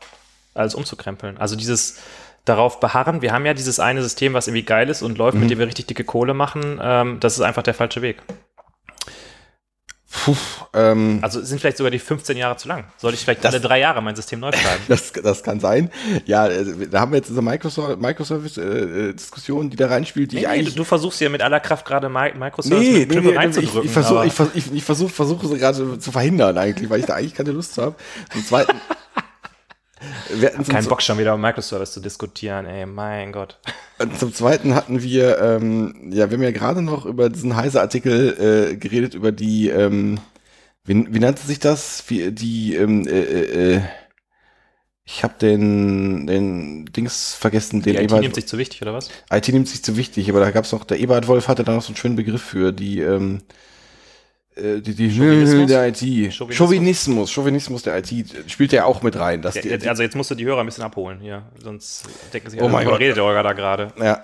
alles 0.53 0.75
umzukrempeln? 0.75 1.37
Also 1.37 1.55
dieses 1.55 1.97
darauf 2.43 2.81
beharren, 2.81 3.21
wir 3.21 3.31
haben 3.31 3.45
ja 3.45 3.53
dieses 3.53 3.79
eine 3.79 4.01
System, 4.03 4.33
was 4.33 4.47
irgendwie 4.47 4.63
geil 4.65 4.89
ist 4.89 5.01
und 5.01 5.17
läuft, 5.17 5.35
Mhm. 5.35 5.41
mit 5.43 5.49
dem 5.51 5.59
wir 5.59 5.67
richtig 5.67 5.87
dicke 5.87 6.03
Kohle 6.03 6.33
machen, 6.33 6.77
ähm, 6.83 7.17
das 7.21 7.35
ist 7.35 7.41
einfach 7.41 7.63
der 7.63 7.73
falsche 7.73 8.01
Weg. 8.01 8.17
Puh, 10.11 10.35
ähm, 10.73 11.19
Also 11.21 11.41
sind 11.41 11.59
vielleicht 11.61 11.77
sogar 11.77 11.91
die 11.91 11.99
15 11.99 12.35
Jahre 12.37 12.57
zu 12.57 12.67
lang. 12.67 12.85
Sollte 12.97 13.15
ich 13.15 13.21
vielleicht 13.23 13.43
Das- 13.43 13.53
alle 13.53 13.61
drei 13.61 13.79
Jahre 13.79 14.01
mein 14.01 14.15
System 14.15 14.39
neu 14.39 14.51
schreiben? 14.51 14.81
Das, 14.87 15.11
das 15.13 15.43
kann 15.43 15.59
sein. 15.59 15.91
Ja, 16.25 16.47
äh, 16.47 16.87
da 16.89 17.01
haben 17.01 17.11
wir 17.11 17.17
jetzt 17.17 17.29
diese 17.29 17.41
Microservice-Diskussion, 17.41 19.69
die 19.69 19.77
da 19.77 19.87
reinspielt, 19.87 20.31
die 20.31 20.37
Nee, 20.37 20.41
nee, 20.41 20.47
eigentlich. 20.47 20.73
du, 20.75 20.81
du 20.81 20.83
versuchst 20.83 21.21
ja 21.21 21.29
mit 21.29 21.41
aller 21.41 21.59
Kraft 21.59 21.85
gerade 21.85 22.07
Mi- 22.07 22.33
Microservice 22.37 22.79
Nee, 22.79 22.99
mit 22.99 23.09
Knüppel 23.09 23.21
nee, 23.23 23.31
ich, 23.31 23.37
reinzudrücken. 23.37 23.85
ich 23.85 23.91
versuche 23.91 24.19
aber- 24.19 24.25
ich, 24.55 24.65
ich, 24.67 24.73
ich 24.73 24.83
versuch, 24.83 25.09
versuche 25.11 25.47
sie 25.47 25.57
gerade 25.57 25.99
zu 25.99 26.11
verhindern 26.11 26.57
eigentlich, 26.57 26.89
weil 26.89 26.99
ich 27.01 27.05
da 27.05 27.15
eigentlich 27.15 27.35
keine 27.35 27.51
Lust 27.51 27.77
habe. 27.77 27.95
Zum 28.31 28.45
Zweiten. 28.45 28.77
wir 30.33 30.49
hatten 30.49 30.65
zum, 30.65 30.73
Kein 30.73 30.85
Bock 30.85 31.01
schon 31.01 31.17
wieder 31.17 31.33
um 31.35 31.41
Microservice 31.41 31.91
zu 31.93 31.99
diskutieren, 31.99 32.65
ey, 32.65 32.85
mein 32.85 33.31
Gott. 33.31 33.59
zum 34.17 34.33
Zweiten 34.33 34.75
hatten 34.75 35.01
wir, 35.03 35.39
ähm, 35.39 36.09
ja, 36.11 36.29
wir 36.29 36.37
haben 36.37 36.43
ja 36.43 36.51
gerade 36.51 36.81
noch 36.81 37.05
über 37.05 37.29
diesen 37.29 37.55
Heise-Artikel 37.55 38.69
äh, 38.71 38.75
geredet, 38.77 39.13
über 39.13 39.31
die, 39.31 39.69
ähm, 39.69 40.19
wie, 40.85 41.05
wie 41.13 41.19
nannte 41.19 41.45
sich 41.45 41.59
das? 41.59 42.03
Wie, 42.07 42.31
die, 42.31 42.75
ähm, 42.75 43.07
äh, 43.07 43.19
äh, 43.19 43.75
äh, 43.75 43.81
ich 45.05 45.23
habe 45.23 45.33
den, 45.41 46.27
den 46.27 46.85
Dings 46.85 47.33
vergessen, 47.33 47.81
den 47.81 47.93
Die 47.93 47.99
IT 47.99 48.05
Eberhard- 48.05 48.21
nimmt 48.21 48.35
sich 48.35 48.47
zu 48.47 48.57
wichtig, 48.59 48.81
oder 48.83 48.93
was? 48.93 49.09
IT 49.31 49.47
nimmt 49.49 49.67
sich 49.67 49.83
zu 49.83 49.97
wichtig, 49.97 50.29
aber 50.29 50.39
da 50.39 50.51
gab's 50.51 50.71
noch, 50.71 50.83
der 50.83 50.99
Eberhard 50.99 51.27
Wolf 51.27 51.47
hatte 51.47 51.63
da 51.63 51.73
noch 51.73 51.81
so 51.81 51.87
einen 51.89 51.95
schönen 51.97 52.15
Begriff 52.15 52.43
für, 52.43 52.71
die, 52.71 52.99
ähm, 52.99 53.41
äh, 54.59 54.81
die, 54.81 54.93
die 54.95 55.09
Chauvinismus? 55.11 55.67
der 55.67 55.87
IT. 55.87 55.97
Chauvinismus? 56.33 56.55
Chauvinismus, 56.55 57.31
Chauvinismus 57.31 57.83
der 57.83 57.97
IT 57.97 58.11
spielt 58.47 58.71
ja 58.71 58.85
auch 58.85 59.01
mit 59.01 59.17
rein. 59.19 59.41
Dass 59.41 59.55
die, 59.55 59.69
Ja, 59.69 59.89
also 59.89 60.03
jetzt 60.03 60.15
musst 60.15 60.31
du 60.31 60.35
die 60.35 60.45
Hörer 60.45 60.59
ein 60.61 60.65
bisschen 60.65 60.83
abholen 60.83 61.19
hier, 61.21 61.43
sonst 61.63 62.03
denken 62.33 62.49
sie, 62.49 62.59
Oh 62.59 62.65
oh 62.65 62.69
mein 62.69 62.85
Gott. 62.87 62.99
redet 62.99 63.17
der 63.17 63.23
Olga 63.25 63.43
da 63.43 63.53
gerade? 63.53 63.87
ja. 63.99 64.23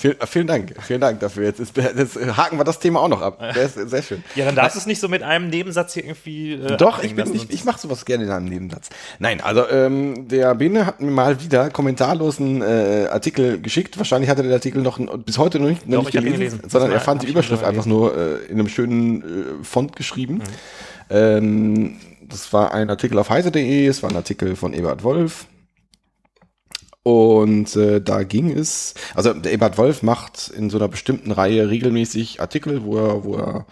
Vielen, 0.00 0.16
vielen 0.26 0.46
Dank, 0.46 0.74
vielen 0.80 1.00
Dank 1.02 1.20
dafür. 1.20 1.44
Jetzt, 1.44 1.60
ist, 1.60 1.76
jetzt 1.76 2.16
haken 2.34 2.56
wir 2.56 2.64
das 2.64 2.78
Thema 2.78 3.00
auch 3.00 3.08
noch 3.08 3.20
ab. 3.20 3.54
Ist 3.54 3.74
sehr 3.74 4.00
schön. 4.02 4.24
Ja, 4.34 4.46
dann 4.46 4.56
darfst 4.56 4.74
du 4.76 4.80
es 4.80 4.86
nicht 4.86 4.98
so 4.98 5.08
mit 5.08 5.22
einem 5.22 5.50
Nebensatz 5.50 5.92
hier 5.92 6.04
irgendwie. 6.04 6.54
Äh, 6.54 6.78
Doch, 6.78 7.02
ich, 7.02 7.14
bin, 7.14 7.34
ich, 7.34 7.50
ich 7.50 7.64
mache 7.66 7.78
sowas 7.78 8.06
gerne 8.06 8.24
in 8.24 8.30
einem 8.30 8.46
Nebensatz. 8.46 8.88
Nein, 9.18 9.42
also 9.42 9.68
ähm, 9.68 10.26
der 10.26 10.54
Bene 10.54 10.86
hat 10.86 11.02
mir 11.02 11.10
mal 11.10 11.42
wieder 11.42 11.68
kommentarlosen 11.68 12.62
äh, 12.62 13.08
Artikel 13.10 13.60
geschickt. 13.60 13.98
Wahrscheinlich 13.98 14.30
hat 14.30 14.38
er 14.38 14.44
den 14.44 14.52
Artikel 14.54 14.80
noch 14.80 14.98
bis 15.18 15.36
heute 15.36 15.60
noch 15.60 15.68
nicht, 15.68 15.86
noch 15.86 15.98
Doch, 15.98 16.04
nicht 16.04 16.12
gelesen, 16.12 16.38
gelesen. 16.38 16.60
sondern 16.66 16.92
er 16.92 17.00
fand 17.00 17.22
die 17.22 17.26
Überschrift 17.26 17.62
einfach 17.62 17.84
nur 17.84 18.16
äh, 18.16 18.46
in 18.46 18.58
einem 18.58 18.68
schönen 18.68 19.20
äh, 19.20 19.64
Font 19.64 19.96
geschrieben. 19.96 20.36
Mhm. 20.36 20.42
Ähm, 21.10 21.96
das 22.26 22.50
war 22.54 22.72
ein 22.72 22.88
Artikel 22.88 23.18
auf 23.18 23.28
heise.de, 23.28 23.86
es 23.86 24.02
war 24.02 24.08
ein 24.08 24.16
Artikel 24.16 24.56
von 24.56 24.72
Ebert 24.72 25.02
Wolf. 25.02 25.44
Und 27.02 27.76
äh, 27.76 28.00
da 28.00 28.24
ging 28.24 28.50
es, 28.50 28.94
also 29.14 29.32
der 29.32 29.52
Ebert 29.52 29.78
Wolf 29.78 30.02
macht 30.02 30.48
in 30.48 30.68
so 30.68 30.76
einer 30.76 30.88
bestimmten 30.88 31.32
Reihe 31.32 31.70
regelmäßig 31.70 32.40
Artikel, 32.40 32.84
wo 32.84 32.98
er, 32.98 33.24
wo 33.24 33.36
er 33.36 33.66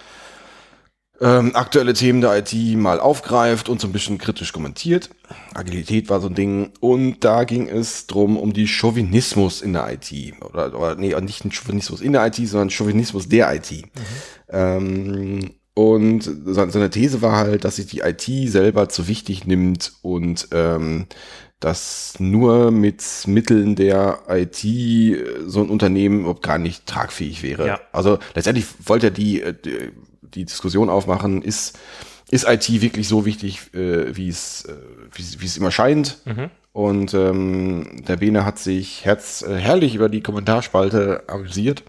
ähm, 1.20 1.54
aktuelle 1.54 1.94
Themen 1.94 2.20
der 2.20 2.38
IT 2.38 2.54
mal 2.76 3.00
aufgreift 3.00 3.68
und 3.68 3.80
so 3.80 3.88
ein 3.88 3.92
bisschen 3.92 4.18
kritisch 4.18 4.52
kommentiert. 4.52 5.10
Agilität 5.52 6.08
war 6.08 6.20
so 6.20 6.28
ein 6.28 6.34
Ding. 6.34 6.72
Und 6.80 7.24
da 7.24 7.44
ging 7.44 7.68
es 7.68 8.06
drum 8.06 8.36
um 8.36 8.52
die 8.52 8.68
Chauvinismus 8.68 9.60
in 9.60 9.72
der 9.72 9.92
IT. 9.92 10.12
Oder, 10.42 10.78
oder 10.78 10.94
nee, 10.94 11.14
nicht 11.20 11.44
den 11.44 11.52
Chauvinismus 11.52 12.00
in 12.00 12.12
der 12.12 12.26
IT, 12.26 12.36
sondern 12.36 12.70
Chauvinismus 12.70 13.28
der 13.28 13.54
IT. 13.54 13.84
Ähm, 14.48 15.50
und 15.78 16.22
se- 16.22 16.70
seine 16.70 16.90
These 16.90 17.22
war 17.22 17.36
halt, 17.36 17.64
dass 17.64 17.76
sich 17.76 17.86
die 17.86 18.00
IT 18.00 18.22
selber 18.50 18.88
zu 18.88 19.06
wichtig 19.06 19.46
nimmt 19.46 19.92
und 20.02 20.48
ähm, 20.50 21.06
dass 21.60 22.14
nur 22.18 22.70
mit 22.72 23.02
Mitteln 23.26 23.76
der 23.76 24.20
IT 24.28 24.64
äh, 24.64 25.16
so 25.46 25.60
ein 25.62 25.68
Unternehmen 25.68 26.20
überhaupt 26.20 26.42
gar 26.42 26.58
nicht 26.58 26.86
tragfähig 26.86 27.42
wäre. 27.44 27.66
Ja. 27.66 27.80
Also 27.92 28.18
letztendlich 28.34 28.66
wollte 28.86 29.06
er 29.08 29.10
die, 29.12 29.40
äh, 29.42 29.54
die, 29.64 29.90
die 30.22 30.44
Diskussion 30.44 30.90
aufmachen, 30.90 31.42
ist, 31.42 31.78
ist 32.30 32.46
IT 32.48 32.68
wirklich 32.82 33.06
so 33.08 33.24
wichtig, 33.24 33.72
äh, 33.74 34.16
wie 34.16 34.28
es, 34.28 34.64
äh, 34.64 34.74
wie, 35.14 35.22
es- 35.22 35.40
wie 35.40 35.46
es 35.46 35.56
immer 35.56 35.70
scheint? 35.70 36.18
Mhm. 36.24 36.50
Und 36.72 37.14
ähm, 37.14 38.02
der 38.06 38.16
Bene 38.16 38.44
hat 38.44 38.58
sich 38.58 39.04
herz, 39.04 39.42
äh, 39.42 39.54
herrlich 39.56 39.94
über 39.94 40.08
die 40.08 40.22
Kommentarspalte 40.22 41.22
amüsiert. 41.28 41.82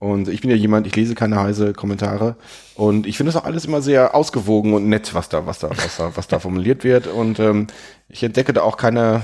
Und 0.00 0.28
ich 0.28 0.40
bin 0.40 0.48
ja 0.50 0.56
jemand, 0.56 0.86
ich 0.86 0.96
lese 0.96 1.14
keine 1.14 1.38
heiße 1.38 1.74
Kommentare. 1.74 2.36
Und 2.74 3.06
ich 3.06 3.18
finde 3.18 3.32
das 3.32 3.40
auch 3.40 3.44
alles 3.44 3.66
immer 3.66 3.82
sehr 3.82 4.14
ausgewogen 4.14 4.72
und 4.72 4.88
nett, 4.88 5.14
was 5.14 5.28
da, 5.28 5.46
was 5.46 5.58
da, 5.58 5.68
was 5.70 5.98
da, 5.98 6.16
was 6.16 6.26
da 6.26 6.38
formuliert 6.40 6.84
wird. 6.84 7.06
Und 7.06 7.38
ähm, 7.38 7.66
ich 8.08 8.22
entdecke 8.22 8.54
da 8.54 8.62
auch 8.62 8.78
keine, 8.78 9.20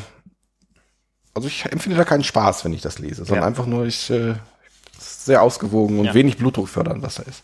also 1.34 1.48
ich 1.48 1.64
empfinde 1.64 1.96
da 1.96 2.04
keinen 2.04 2.24
Spaß, 2.24 2.66
wenn 2.66 2.74
ich 2.74 2.82
das 2.82 2.98
lese, 2.98 3.24
sondern 3.24 3.44
Ja. 3.44 3.46
einfach 3.48 3.64
nur, 3.64 3.86
ich, 3.86 4.10
äh, 4.10 4.34
sehr 4.98 5.42
ausgewogen 5.42 5.98
und 5.98 6.04
Ja. 6.06 6.14
wenig 6.14 6.36
Blutdruck 6.36 6.68
fördern, 6.68 7.02
was 7.02 7.16
da 7.16 7.24
ist. 7.24 7.42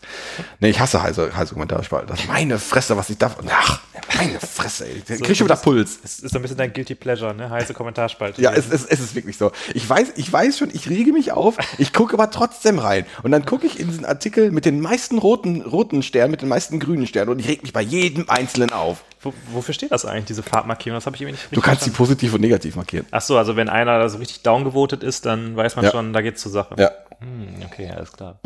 Nee, 0.59 0.69
ich 0.69 0.79
hasse 0.79 1.01
heiße, 1.03 1.35
heiße 1.35 1.53
Kommentarspalte. 1.53 2.07
Das 2.07 2.27
meine 2.27 2.57
Fresse, 2.57 2.95
was 2.95 3.09
ich 3.09 3.17
da, 3.17 3.35
ach, 3.51 3.81
meine 4.17 4.39
Fresse, 4.39 4.85
ey. 4.85 5.03
Ich 5.07 5.21
krieg 5.21 5.35
schon 5.35 5.47
wieder 5.47 5.57
Puls. 5.57 5.99
Es 6.03 6.19
ist 6.19 6.31
so 6.31 6.39
ein 6.39 6.41
bisschen 6.41 6.57
dein 6.57 6.71
Guilty 6.71 6.95
Pleasure, 6.95 7.33
ne? 7.33 7.49
Heiße 7.49 7.73
Kommentarspalte. 7.73 8.41
Ja, 8.41 8.51
es, 8.53 8.69
es, 8.71 8.85
es 8.85 8.99
ist 8.99 9.15
wirklich 9.15 9.37
so. 9.37 9.51
Ich 9.73 9.87
weiß, 9.89 10.13
ich 10.15 10.31
weiß 10.31 10.57
schon, 10.57 10.69
ich 10.73 10.89
rege 10.89 11.11
mich 11.11 11.31
auf, 11.33 11.57
ich 11.77 11.91
gucke 11.93 12.13
aber 12.13 12.31
trotzdem 12.31 12.79
rein. 12.79 13.05
Und 13.23 13.31
dann 13.31 13.45
gucke 13.45 13.67
ich 13.67 13.79
in 13.79 13.89
diesen 13.89 14.05
Artikel 14.05 14.51
mit 14.51 14.65
den 14.65 14.79
meisten 14.79 15.17
roten, 15.17 15.61
roten 15.61 16.03
Sternen, 16.03 16.31
mit 16.31 16.41
den 16.41 16.49
meisten 16.49 16.79
grünen 16.79 17.05
Sternen 17.07 17.31
und 17.31 17.39
ich 17.39 17.47
reg 17.49 17.63
mich 17.63 17.73
bei 17.73 17.81
jedem 17.81 18.29
einzelnen 18.29 18.71
auf. 18.71 19.03
Wo, 19.21 19.33
wofür 19.53 19.73
steht 19.73 19.91
das 19.93 20.05
eigentlich, 20.05 20.25
diese 20.25 20.43
Farbmarkierung? 20.43 20.97
Das 20.97 21.05
habe 21.05 21.15
ich 21.15 21.21
irgendwie 21.21 21.39
nicht 21.41 21.47
Du 21.55 21.61
kannst 21.61 21.85
die 21.85 21.89
verstanden. 21.91 21.97
positiv 21.97 22.33
und 22.33 22.41
negativ 22.41 22.75
markieren. 22.75 23.05
Ach 23.11 23.21
so, 23.21 23.37
also 23.37 23.55
wenn 23.55 23.69
einer 23.69 23.97
da 23.99 24.09
so 24.09 24.17
richtig 24.17 24.41
downgevotet 24.41 25.01
ist, 25.01 25.25
dann 25.25 25.55
weiß 25.55 25.77
man 25.77 25.85
Ja. 25.85 25.91
schon, 25.91 26.11
da 26.11 26.21
geht's 26.21 26.41
zur 26.41 26.51
Sache. 26.51 26.75
Ja. 26.77 26.91
Hm, 27.23 27.63
okay, 27.65 27.89
alles 27.89 28.11
klar. 28.11 28.39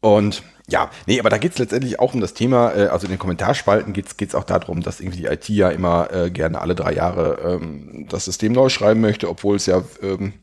Und 0.00 0.42
ja, 0.68 0.90
nee, 1.06 1.18
aber 1.18 1.30
da 1.30 1.38
geht's 1.38 1.58
letztendlich 1.58 1.98
auch 1.98 2.14
um 2.14 2.20
das 2.20 2.34
Thema, 2.34 2.72
äh, 2.74 2.86
also 2.86 3.06
in 3.06 3.12
den 3.12 3.18
Kommentarspalten 3.18 3.92
geht's 3.92 4.16
geht's 4.16 4.34
auch 4.34 4.44
darum, 4.44 4.82
dass 4.82 5.00
irgendwie 5.00 5.18
die 5.18 5.26
IT 5.26 5.48
ja 5.48 5.70
immer 5.70 6.12
äh, 6.12 6.30
gerne 6.30 6.60
alle 6.60 6.74
drei 6.74 6.92
Jahre 6.92 7.58
ähm, 7.60 8.06
das 8.08 8.24
System 8.24 8.52
neu 8.52 8.68
schreiben 8.68 9.00
möchte, 9.00 9.28
obwohl 9.28 9.56
es 9.56 9.66
ja 9.66 9.82
ähm, 10.02 10.34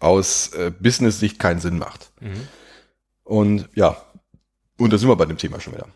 aus 0.00 0.48
äh, 0.54 0.70
Business-Sicht 0.78 1.38
keinen 1.38 1.60
Sinn 1.60 1.78
macht. 1.78 2.12
Und 3.24 3.68
ja, 3.74 3.96
und 4.78 4.92
da 4.92 4.98
sind 4.98 5.08
wir 5.08 5.16
bei 5.16 5.24
dem 5.24 5.38
Thema 5.38 5.60
schon 5.60 5.74
wieder. 5.74 5.86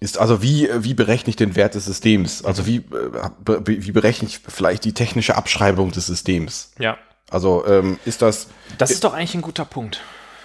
Ist 0.00 0.18
also 0.18 0.42
wie, 0.42 0.68
wie 0.78 0.92
berechne 0.92 1.30
ich 1.30 1.36
den 1.36 1.56
Wert 1.56 1.74
des 1.74 1.86
Systems? 1.86 2.44
Also 2.44 2.66
wie, 2.66 2.76
äh, 2.76 3.60
wie 3.64 3.92
berechne 3.92 4.28
ich 4.28 4.40
vielleicht 4.46 4.84
die 4.84 4.92
technische 4.92 5.36
Abschreibung 5.36 5.92
des 5.92 6.06
Systems? 6.06 6.72
Ja. 6.78 6.98
Also 7.30 7.66
ähm, 7.66 7.98
ist 8.04 8.22
das 8.22 8.48
Das 8.78 8.90
ist 8.90 9.04
doch 9.04 9.14
eigentlich 9.14 9.34
ein 9.34 9.42
guter 9.42 9.64
Punkt. 9.64 10.00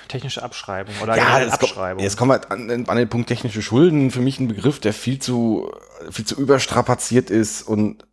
Technische 0.08 0.44
Abschreibung 0.44 0.94
oder 1.02 1.16
ja, 1.16 1.40
kommt, 1.40 1.54
Abschreibung. 1.54 2.04
jetzt 2.04 2.18
kommen 2.18 2.32
wir 2.32 2.52
an, 2.52 2.86
an 2.88 2.98
den 2.98 3.08
Punkt 3.08 3.30
technische 3.30 3.62
Schulden. 3.62 4.12
Für 4.12 4.20
mich 4.20 4.40
ein 4.40 4.48
Begriff, 4.48 4.80
der 4.80 4.94
viel 4.94 5.20
zu, 5.20 5.72
viel 6.10 6.26
zu 6.26 6.36
überstrapaziert 6.36 7.30
ist 7.30 7.62
und 7.62 8.06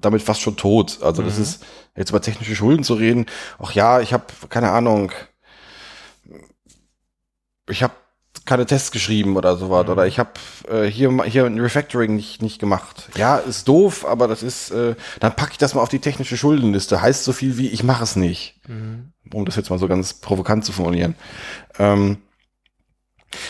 damit 0.00 0.22
fast 0.22 0.40
schon 0.40 0.56
tot. 0.56 1.00
Also 1.02 1.22
das 1.22 1.38
ist, 1.38 1.64
jetzt 1.96 2.10
über 2.10 2.20
technische 2.20 2.54
Schulden 2.54 2.84
zu 2.84 2.94
reden, 2.94 3.26
ach 3.58 3.72
ja, 3.72 4.00
ich 4.00 4.12
habe 4.12 4.24
keine 4.48 4.70
Ahnung, 4.70 5.10
ich 7.68 7.82
habe 7.82 7.94
keine 8.46 8.66
Tests 8.66 8.90
geschrieben 8.90 9.36
oder 9.36 9.56
sowas 9.56 9.88
oder 9.88 10.06
ich 10.06 10.18
habe 10.18 10.32
äh, 10.68 10.84
hier 10.84 11.10
hier 11.24 11.46
ein 11.46 11.58
Refactoring 11.58 12.16
nicht 12.16 12.42
nicht 12.42 12.58
gemacht. 12.58 13.08
Ja, 13.16 13.36
ist 13.36 13.68
doof, 13.68 14.06
aber 14.06 14.28
das 14.28 14.42
ist 14.42 14.70
äh, 14.70 14.94
dann 15.20 15.36
packe 15.36 15.52
ich 15.52 15.58
das 15.58 15.74
mal 15.74 15.82
auf 15.82 15.88
die 15.88 16.00
technische 16.00 16.36
Schuldenliste. 16.36 17.00
Heißt 17.00 17.24
so 17.24 17.32
viel 17.32 17.58
wie 17.58 17.68
ich 17.68 17.82
mache 17.82 18.04
es 18.04 18.16
nicht. 18.16 18.60
Um 19.32 19.44
das 19.44 19.56
jetzt 19.56 19.70
mal 19.70 19.78
so 19.78 19.88
ganz 19.88 20.14
provokant 20.14 20.64
zu 20.64 20.72
formulieren. 20.72 21.14
Ähm, 21.78 22.18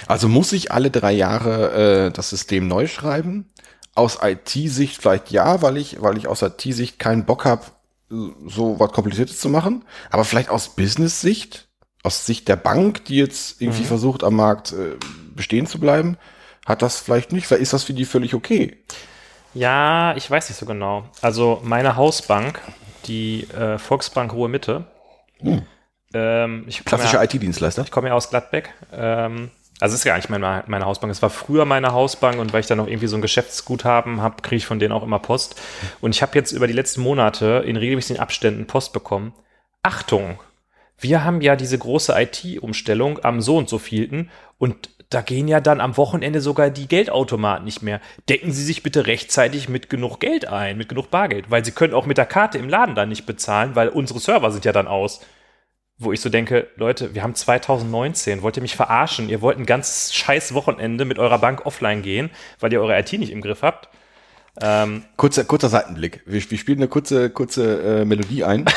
also 0.07 0.29
muss 0.29 0.53
ich 0.53 0.73
alle 0.73 0.91
drei 0.91 1.13
Jahre 1.13 2.07
äh, 2.07 2.13
das 2.13 2.31
System 2.31 2.69
neu 2.69 2.87
schreiben? 2.87 3.51
Aus 3.95 4.19
IT-Sicht 4.23 5.01
vielleicht 5.01 5.31
ja, 5.31 5.61
weil 5.63 5.77
ich, 5.77 6.01
weil 6.01 6.17
ich 6.17 6.27
aus 6.27 6.43
IT-Sicht 6.43 6.99
keinen 6.99 7.25
Bock 7.25 7.45
habe, 7.45 7.65
so 8.09 8.79
was 8.79 8.93
Kompliziertes 8.93 9.39
zu 9.39 9.49
machen. 9.49 9.85
Aber 10.11 10.25
vielleicht 10.25 10.49
aus 10.49 10.71
Business-Sicht, 10.77 11.69
aus 12.03 12.27
Sicht 12.27 12.49
der 12.49 12.57
Bank, 12.57 13.05
die 13.05 13.17
jetzt 13.17 13.61
irgendwie 13.61 13.85
versucht, 13.85 14.25
am 14.25 14.37
Markt 14.37 14.73
äh, 14.73 14.97
bestehen 15.35 15.67
zu 15.67 15.79
bleiben, 15.79 16.17
hat 16.67 16.83
das 16.83 17.01
vielleicht 17.01 17.33
nicht. 17.33 17.47
Vielleicht 17.47 17.63
ist 17.63 17.73
das 17.73 17.85
für 17.85 17.95
die 17.95 18.05
völlig 18.05 18.35
okay. 18.35 18.77
Ja, 19.55 20.15
ich 20.17 20.31
weiß 20.31 20.49
nicht 20.49 20.59
so 20.59 20.67
genau. 20.67 21.05
Also 21.21 21.61
meine 21.63 21.97
Hausbank, 21.97 22.61
die 23.07 23.45
äh, 23.51 23.79
Volksbank 23.79 24.33
Ruhe 24.33 24.49
Mitte, 24.49 24.85
ähm, 26.15 26.65
ich 26.67 26.79
komme 26.79 26.85
Klassischer 26.85 27.19
ja, 27.19 27.25
IT-Dienstleister. 27.25 27.83
ich 27.83 27.91
komme 27.91 28.09
ja 28.09 28.15
aus 28.15 28.31
Gladbeck. 28.31 28.71
Ähm, 28.93 29.51
also 29.81 29.95
es 29.95 30.01
ist 30.01 30.05
ja 30.05 30.15
eigentlich 30.15 30.29
meine, 30.29 30.65
meine 30.67 30.85
Hausbank. 30.85 31.11
Es 31.11 31.23
war 31.23 31.31
früher 31.31 31.65
meine 31.65 31.93
Hausbank 31.93 32.39
und 32.39 32.53
weil 32.53 32.61
ich 32.61 32.67
da 32.67 32.77
noch 32.77 32.87
irgendwie 32.87 33.09
so 33.09 33.17
ein 33.17 33.23
Geschäftsguthaben 33.23 34.21
habe, 34.23 34.43
kriege 34.43 34.57
ich 34.57 34.67
von 34.67 34.79
denen 34.79 34.93
auch 34.93 35.03
immer 35.03 35.19
Post. 35.19 35.61
Und 36.01 36.15
ich 36.15 36.23
habe 36.23 36.39
jetzt 36.39 36.53
über 36.53 36.67
die 36.67 36.73
letzten 36.73 37.01
Monate 37.01 37.65
in 37.67 37.77
regelmäßigen 37.77 38.21
Abständen 38.21 38.67
Post 38.67 38.93
bekommen. 38.93 39.35
Achtung! 39.83 40.39
Wir 41.03 41.25
haben 41.25 41.41
ja 41.41 41.57
diese 41.57 41.77
große 41.77 42.15
IT-Umstellung 42.17 43.23
am 43.25 43.41
so 43.41 43.57
und 43.57 43.69
so 43.69 43.79
vielten 43.79 44.31
und 44.59 44.89
da 45.11 45.21
gehen 45.21 45.49
ja 45.49 45.61
dann 45.61 45.81
am 45.81 45.97
Wochenende 45.97 46.41
sogar 46.41 46.71
die 46.71 46.89
Geldautomaten 46.89 47.65
nicht 47.65 47.83
mehr. 47.83 48.01
Decken 48.29 48.53
Sie 48.53 48.65
sich 48.65 48.83
bitte 48.83 49.07
rechtzeitig 49.07 49.69
mit 49.69 49.91
genug 49.91 50.21
Geld 50.21 50.47
ein, 50.47 50.79
mit 50.79 50.89
genug 50.89 51.11
Bargeld, 51.11 51.51
weil 51.51 51.65
Sie 51.65 51.73
können 51.73 51.93
auch 51.93 52.07
mit 52.07 52.19
der 52.19 52.27
Karte 52.27 52.57
im 52.57 52.69
Laden 52.69 52.95
dann 52.95 53.09
nicht 53.09 53.27
bezahlen, 53.27 53.75
weil 53.75 53.89
unsere 53.89 54.21
Server 54.21 54.51
sind 54.53 54.65
ja 54.65 54.73
dann 54.73 54.87
aus. 54.87 55.21
Wo 55.99 56.13
ich 56.13 56.21
so 56.21 56.31
denke, 56.31 56.69
Leute, 56.77 57.15
wir 57.15 57.23
haben 57.23 57.35
2019, 57.35 58.43
wollt 58.43 58.57
ihr 58.57 58.63
mich 58.63 58.77
verarschen? 58.77 59.29
Ihr 59.29 59.43
wollt 59.43 59.59
ein 59.59 59.67
ganzes 59.67 60.15
scheiß 60.15 60.55
Wochenende 60.55 61.05
mit 61.05 61.19
eurer 61.19 61.39
Bank 61.39 61.67
offline 61.67 62.03
gehen, 62.03 62.31
weil 62.61 62.73
ihr 62.73 62.81
eure 62.81 62.99
IT 62.99 63.13
nicht 63.13 63.33
im 63.33 63.43
Griff 63.43 63.63
habt. 63.63 63.89
Ähm, 64.61 65.05
Kurzer, 65.17 65.45
kurzer 65.45 65.69
Seitenblick. 65.69 66.23
Wir, 66.27 66.43
wir 66.51 66.59
spielen 66.59 66.79
eine 66.79 66.89
kurze, 66.89 67.29
kurze 67.29 68.01
äh, 68.01 68.05
Melodie 68.05 68.45
ein. 68.45 68.65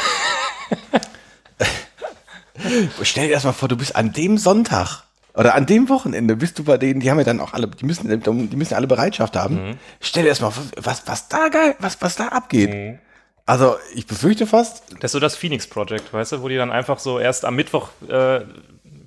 Stell 3.01 3.27
dir 3.27 3.33
das 3.33 3.43
mal 3.43 3.53
vor, 3.53 3.67
du 3.67 3.77
bist 3.77 3.95
an 3.95 4.13
dem 4.13 4.37
Sonntag 4.37 5.03
oder 5.33 5.55
an 5.55 5.65
dem 5.65 5.89
Wochenende 5.89 6.35
bist 6.37 6.57
du 6.59 6.63
bei 6.63 6.77
denen, 6.77 7.01
die 7.01 7.11
haben 7.11 7.17
ja 7.17 7.25
dann 7.25 7.39
auch 7.41 7.53
alle, 7.53 7.67
die 7.67 7.85
müssen, 7.85 8.07
die 8.09 8.55
müssen 8.55 8.71
ja 8.71 8.77
alle 8.77 8.87
Bereitschaft 8.87 9.35
haben. 9.35 9.77
Stell 9.99 10.23
dir 10.23 10.29
das 10.29 10.39
mal 10.41 10.51
vor, 10.51 10.63
was, 10.77 11.03
was 11.07 11.27
da 11.27 11.49
geil, 11.49 11.75
was, 11.79 12.01
was 12.01 12.15
da 12.15 12.29
abgeht. 12.29 12.99
Also, 13.45 13.75
ich 13.93 14.07
befürchte 14.07 14.47
fast, 14.47 14.83
Das 15.01 15.09
ist 15.09 15.11
so 15.11 15.19
das 15.19 15.35
Phoenix 15.35 15.67
Project, 15.67 16.11
weißt 16.13 16.31
du, 16.31 16.41
wo 16.41 16.47
die 16.47 16.55
dann 16.55 16.71
einfach 16.71 16.97
so 16.97 17.19
erst 17.19 17.45
am 17.45 17.55
Mittwoch 17.55 17.89
äh, 18.07 18.41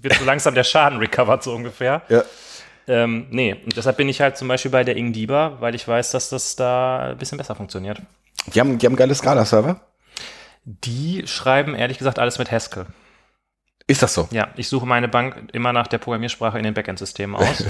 wird 0.01 0.15
so 0.17 0.25
langsam 0.25 0.55
der 0.55 0.65
Schaden 0.65 0.99
recovered, 1.01 1.43
so 1.43 1.53
ungefähr. 1.55 2.03
ja, 2.09 2.23
Ähm, 2.87 3.27
nee, 3.31 3.57
und 3.65 3.77
deshalb 3.77 3.97
bin 3.97 4.09
ich 4.09 4.21
halt 4.21 4.37
zum 4.37 4.47
Beispiel 4.47 4.71
bei 4.71 4.85
der 4.85 4.97
Ingdiba, 4.97 5.57
weil 5.61 5.75
ich 5.75 5.89
weiß, 5.89 6.13
dass 6.13 6.29
das 6.29 6.55
da 6.55 7.11
ein 7.11 7.19
bisschen 7.19 7.39
besser 7.39 7.55
funktioniert. 7.57 8.01
die 8.55 8.61
haben, 8.61 8.79
die 8.79 8.87
haben 8.87 8.95
geile 8.97 9.15
Scala-Server. 9.15 9.81
Die 10.65 11.27
schreiben 11.27 11.75
ehrlich 11.75 11.99
gesagt 11.99 12.19
alles 12.19 12.39
mit 12.39 12.53
Haskell. 12.53 12.87
Ist 13.89 14.03
das 14.03 14.13
so? 14.13 14.29
Ja, 14.33 14.49
ich 14.55 14.69
suche 14.69 14.85
meine 14.87 15.09
Bank 15.09 15.49
immer 15.53 15.73
nach 15.73 15.87
der 15.87 15.97
Programmiersprache 15.97 16.59
in 16.59 16.65
den 16.65 16.75
Backend-Systemen 16.75 17.35
aus. 17.41 17.65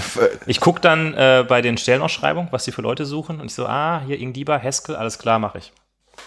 Ich 0.45 0.59
gucke 0.59 0.81
dann 0.81 1.13
äh, 1.13 1.45
bei 1.47 1.61
den 1.61 1.77
Stellenausschreibungen, 1.77 2.51
was 2.51 2.65
die 2.65 2.73
für 2.73 2.81
Leute 2.81 3.05
suchen 3.05 3.39
und 3.39 3.47
ich 3.47 3.53
so, 3.53 3.65
ah, 3.65 4.01
hier 4.05 4.19
Ingdiba, 4.19 4.61
Haskell, 4.61 4.97
alles 4.97 5.17
klar, 5.17 5.39
mache 5.39 5.59
ich. 5.59 5.71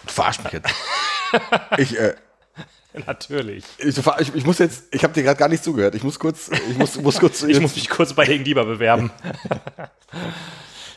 Du 0.07 0.13
verarsch 0.13 0.43
mich 0.43 0.53
jetzt. 0.55 0.71
ich, 1.77 1.99
äh, 1.99 2.15
Natürlich. 3.07 3.65
Ich, 3.79 3.97
ich, 3.99 4.35
ich 4.35 4.45
muss 4.45 4.59
jetzt, 4.59 4.85
ich 4.91 5.03
habe 5.03 5.15
dir 5.15 5.23
gerade 5.23 5.39
gar 5.39 5.49
nicht 5.49 5.65
zugehört. 5.65 5.95
Ich 5.95 6.03
muss 6.03 6.19
kurz, 6.19 6.51
ich 6.71 6.77
muss, 6.77 6.97
muss 7.01 7.19
kurz. 7.19 7.43
Ich 7.49 7.61
muss 7.61 7.75
mich 7.75 7.89
kurz 7.89 8.13
bei 8.13 8.25
Lieber 8.25 8.65
bewerben. 8.65 9.11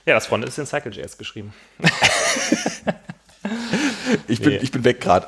ja, 0.05 0.13
das 0.13 0.27
Frontend 0.27 0.49
ist 0.49 0.57
in 0.57 0.65
Cycle.js 0.65 1.17
geschrieben. 1.17 1.53
ich, 4.27 4.41
bin, 4.41 4.49
Nee. 4.53 4.57
ich 4.57 4.71
bin 4.71 4.83
weg 4.83 4.99
gerade. 4.99 5.27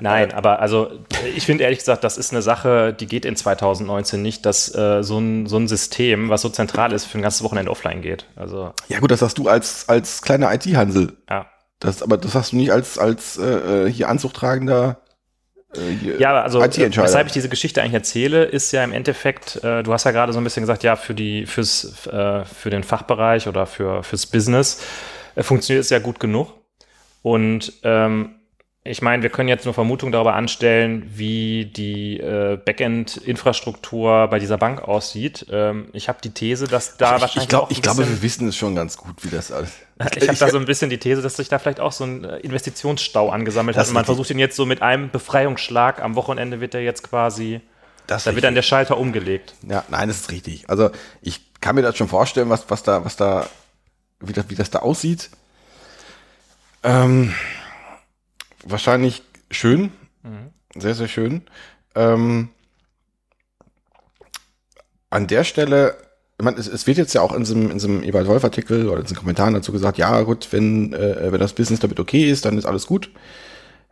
Nein, 0.00 0.32
aber 0.32 0.60
also 0.60 0.90
ich 1.34 1.46
finde 1.46 1.64
ehrlich 1.64 1.78
gesagt, 1.78 2.04
das 2.04 2.18
ist 2.18 2.32
eine 2.32 2.42
Sache, 2.42 2.92
die 2.92 3.06
geht 3.06 3.24
in 3.24 3.36
2019 3.36 4.20
nicht, 4.20 4.44
dass 4.46 4.74
äh, 4.74 5.02
so, 5.02 5.18
ein, 5.18 5.46
so 5.46 5.56
ein 5.56 5.68
System, 5.68 6.28
was 6.28 6.42
so 6.42 6.48
zentral 6.48 6.92
ist, 6.92 7.04
für 7.06 7.18
ein 7.18 7.22
ganzes 7.22 7.42
Wochenende 7.42 7.70
offline 7.70 8.02
geht. 8.02 8.26
Also, 8.36 8.72
Ja 8.88 9.00
gut, 9.00 9.10
das 9.10 9.22
hast 9.22 9.38
du 9.38 9.48
als, 9.48 9.88
als 9.88 10.22
kleiner 10.22 10.52
IT-Hansel. 10.54 11.16
ja. 11.28 11.46
Das, 11.80 12.02
aber 12.02 12.16
das 12.16 12.34
hast 12.34 12.52
du 12.52 12.56
nicht 12.56 12.72
als, 12.72 12.98
als 12.98 13.36
äh, 13.36 13.90
hier 13.90 14.08
anzugtragender 14.08 15.02
äh, 15.76 16.16
Ja, 16.18 16.42
also 16.42 16.62
äh, 16.62 16.96
weshalb 16.96 17.26
ich 17.26 17.32
diese 17.32 17.48
Geschichte 17.48 17.82
eigentlich 17.82 17.94
erzähle, 17.94 18.44
ist 18.44 18.72
ja 18.72 18.82
im 18.82 18.92
Endeffekt, 18.92 19.62
äh, 19.62 19.82
du 19.82 19.92
hast 19.92 20.04
ja 20.04 20.10
gerade 20.10 20.32
so 20.32 20.38
ein 20.38 20.44
bisschen 20.44 20.62
gesagt, 20.62 20.82
ja, 20.82 20.96
für 20.96 21.14
die, 21.14 21.46
fürs, 21.46 22.06
äh, 22.06 22.44
für 22.44 22.70
den 22.70 22.84
Fachbereich 22.84 23.48
oder 23.48 23.66
für, 23.66 24.02
fürs 24.02 24.26
Business 24.26 24.80
äh, 25.34 25.42
funktioniert 25.42 25.84
es 25.84 25.90
ja 25.90 25.98
gut 25.98 26.20
genug. 26.20 26.54
Und 27.22 27.72
ähm, 27.82 28.36
ich 28.86 29.00
meine, 29.00 29.22
wir 29.22 29.30
können 29.30 29.48
jetzt 29.48 29.64
nur 29.64 29.72
Vermutungen 29.72 30.12
darüber 30.12 30.34
anstellen, 30.34 31.10
wie 31.14 31.64
die 31.64 32.20
äh, 32.20 32.58
Backend-Infrastruktur 32.62 34.28
bei 34.28 34.38
dieser 34.38 34.58
Bank 34.58 34.82
aussieht. 34.82 35.46
Ähm, 35.50 35.88
ich 35.94 36.10
habe 36.10 36.18
die 36.22 36.32
These, 36.32 36.68
dass 36.68 36.98
da 36.98 37.16
ich, 37.16 37.22
wahrscheinlich 37.22 37.44
ich, 37.44 37.48
glaub, 37.48 37.62
auch 37.62 37.70
ich 37.70 37.80
glaube, 37.80 38.06
wir 38.06 38.20
wissen 38.20 38.46
es 38.46 38.58
schon 38.58 38.74
ganz 38.74 38.98
gut, 38.98 39.14
wie 39.22 39.30
das 39.30 39.50
alles. 39.50 39.70
ich 40.16 40.28
habe 40.28 40.36
da 40.38 40.50
so 40.50 40.58
ein 40.58 40.66
bisschen 40.66 40.90
die 40.90 40.98
These, 40.98 41.22
dass 41.22 41.36
sich 41.36 41.48
da 41.48 41.58
vielleicht 41.58 41.80
auch 41.80 41.92
so 41.92 42.04
ein 42.04 42.24
äh, 42.24 42.36
Investitionsstau 42.40 43.30
angesammelt 43.30 43.74
Das 43.74 43.84
hat. 43.84 43.88
Und 43.88 43.94
man 43.94 44.02
richtig. 44.02 44.16
versucht 44.16 44.30
ihn 44.30 44.38
jetzt 44.38 44.54
so 44.54 44.66
mit 44.66 44.82
einem 44.82 45.08
Befreiungsschlag. 45.08 46.02
Am 46.02 46.14
Wochenende 46.14 46.60
wird 46.60 46.74
er 46.74 46.82
jetzt 46.82 47.04
quasi, 47.04 47.62
das 48.06 48.24
da 48.24 48.34
wird 48.34 48.44
dann 48.44 48.54
der 48.54 48.60
Schalter 48.60 48.98
umgelegt. 48.98 49.54
Ja, 49.66 49.82
nein, 49.88 50.08
das 50.08 50.18
ist 50.18 50.30
richtig. 50.30 50.68
Also 50.68 50.90
ich 51.22 51.40
kann 51.62 51.74
mir 51.74 51.80
das 51.82 51.96
schon 51.96 52.08
vorstellen, 52.08 52.50
was, 52.50 52.68
was 52.68 52.82
da, 52.82 53.02
was 53.02 53.16
da, 53.16 53.46
wie 54.20 54.34
das, 54.34 54.44
wie 54.50 54.56
das 54.56 54.68
da 54.68 54.80
aussieht. 54.80 55.30
Ähm, 56.82 57.32
wahrscheinlich 58.64 59.22
schön, 59.50 59.92
sehr, 60.76 60.94
sehr 60.94 61.08
schön. 61.08 61.42
Ähm, 61.94 62.48
an 65.10 65.26
der 65.26 65.44
Stelle, 65.44 65.96
ich 66.38 66.44
meine, 66.44 66.58
es, 66.58 66.66
es 66.66 66.86
wird 66.86 66.98
jetzt 66.98 67.14
ja 67.14 67.20
auch 67.20 67.32
in 67.32 67.46
einem, 67.46 67.70
in 67.70 67.80
einem 67.80 68.02
Ewald 68.02 68.26
Wolf 68.26 68.42
Artikel 68.44 68.88
oder 68.88 69.00
in 69.00 69.06
so 69.06 69.14
einem 69.14 69.20
Kommentar 69.20 69.50
dazu 69.52 69.72
gesagt, 69.72 69.98
ja 69.98 70.22
gut, 70.22 70.48
wenn, 70.50 70.92
äh, 70.92 71.30
wenn 71.30 71.40
das 71.40 71.52
Business 71.52 71.80
damit 71.80 72.00
okay 72.00 72.28
ist, 72.28 72.44
dann 72.44 72.58
ist 72.58 72.64
alles 72.64 72.86
gut. 72.86 73.10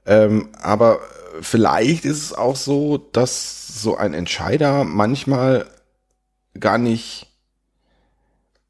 Ähm, 0.05 0.49
aber 0.61 1.01
vielleicht 1.41 2.05
ist 2.05 2.23
es 2.23 2.33
auch 2.33 2.57
so, 2.57 2.99
dass 2.99 3.81
so 3.81 3.97
ein 3.97 4.15
Entscheider 4.15 4.85
manchmal 4.85 5.67
gar 6.59 6.79
nicht 6.79 7.29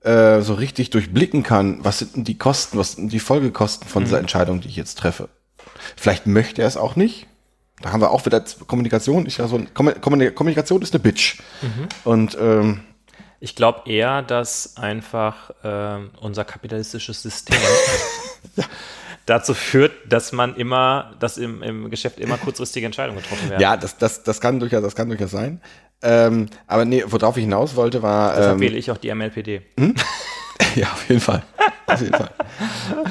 äh, 0.00 0.40
so 0.42 0.54
richtig 0.54 0.90
durchblicken 0.90 1.42
kann, 1.42 1.84
was 1.84 2.00
sind 2.00 2.16
denn 2.16 2.24
die 2.24 2.38
Kosten, 2.38 2.76
was 2.76 2.92
sind 2.92 3.12
die 3.12 3.20
Folgekosten 3.20 3.88
von 3.88 4.04
dieser 4.04 4.18
Entscheidung, 4.18 4.60
die 4.60 4.68
ich 4.68 4.76
jetzt 4.76 4.98
treffe. 4.98 5.28
Vielleicht 5.96 6.26
möchte 6.26 6.62
er 6.62 6.68
es 6.68 6.76
auch 6.76 6.96
nicht. 6.96 7.26
Da 7.80 7.92
haben 7.92 8.00
wir 8.00 8.10
auch 8.10 8.24
wieder 8.26 8.42
Kommunikation. 8.66 9.26
Ist 9.26 9.38
ja 9.38 9.48
so 9.48 9.56
ein, 9.56 9.68
Kommu- 9.74 9.98
Kommu- 10.00 10.30
Kommunikation 10.30 10.82
ist 10.82 10.94
eine 10.94 11.02
Bitch. 11.02 11.38
Und 12.04 12.36
ähm, 12.40 12.80
Ich 13.40 13.56
glaube 13.56 13.90
eher, 13.90 14.22
dass 14.22 14.76
einfach 14.76 15.50
ähm, 15.64 16.10
unser 16.20 16.44
kapitalistisches 16.44 17.22
System 17.22 17.56
dazu 19.26 19.54
führt, 19.54 19.92
dass 20.08 20.32
man 20.32 20.56
immer, 20.56 21.14
dass 21.20 21.38
im, 21.38 21.62
im 21.62 21.90
Geschäft 21.90 22.18
immer 22.20 22.38
kurzfristige 22.38 22.86
Entscheidungen 22.86 23.20
getroffen 23.20 23.50
werden. 23.50 23.60
ja, 23.60 23.76
das, 23.76 23.96
das, 23.98 24.22
das 24.22 24.40
kann 24.40 24.60
durchaus, 24.60 24.82
das 24.82 24.94
kann 24.94 25.08
durchaus 25.08 25.30
sein. 25.30 25.60
Ähm, 26.02 26.48
aber 26.66 26.84
nee, 26.84 27.04
worauf 27.06 27.36
ich 27.36 27.44
hinaus 27.44 27.76
wollte, 27.76 28.02
war. 28.02 28.34
Deshalb 28.34 28.54
ähm, 28.54 28.60
wähle 28.60 28.76
ich 28.76 28.90
auch 28.90 28.98
die 28.98 29.12
MLPD. 29.14 29.62
Ja, 30.76 30.86
auf 30.92 31.06
jeden 31.08 31.20
Fall. 31.20 31.42
Auf 31.86 32.00
jeden 32.00 32.14
Fall. 32.14 32.30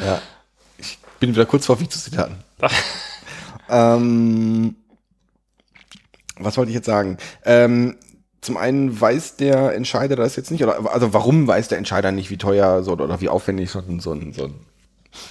Ja. 0.06 0.22
Ich 0.78 0.98
bin 1.20 1.32
wieder 1.36 1.46
kurz 1.46 1.66
vor 1.66 1.78
Vize-Zitaten. 1.80 2.38
ähm, 3.70 4.76
was 6.38 6.58
wollte 6.58 6.70
ich 6.70 6.76
jetzt 6.76 6.86
sagen? 6.86 7.18
Ähm, 7.46 7.98
zum 8.42 8.58
einen 8.58 9.00
weiß 9.00 9.36
der 9.38 9.76
Entscheider 9.76 10.16
das 10.16 10.36
jetzt 10.36 10.52
nicht, 10.52 10.64
oder 10.64 10.92
also 10.92 11.14
warum 11.14 11.48
weiß 11.48 11.68
der 11.68 11.78
Entscheider 11.78 12.12
nicht, 12.12 12.30
wie 12.32 12.38
teuer 12.38 12.84
so 12.84 12.94
oder 12.94 13.22
wie 13.22 13.30
aufwendig 13.30 13.70
so 13.70 13.80
ein, 13.80 14.00
so 14.00 14.14
ein, 14.14 14.34
so 14.34 14.46
ein, 14.46 14.56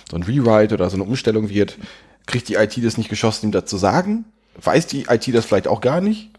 so 0.09 0.17
ein 0.17 0.23
Rewrite 0.23 0.75
oder 0.75 0.89
so 0.91 0.97
eine 0.97 1.05
Umstellung 1.05 1.49
wird? 1.49 1.77
Kriegt 2.27 2.49
die 2.49 2.55
IT 2.55 2.83
das 2.85 2.99
nicht 2.99 3.11
geschossen, 3.11 3.47
ihm 3.47 3.53
das 3.53 3.67
zu 3.67 3.77
sagen? 3.77 4.25
Weiß 4.63 4.87
die 4.87 5.07
IT 5.09 5.35
das 5.35 5.47
vielleicht 5.47 5.67
auch 5.67 5.81
gar 5.81 6.01
nicht? 6.01 6.31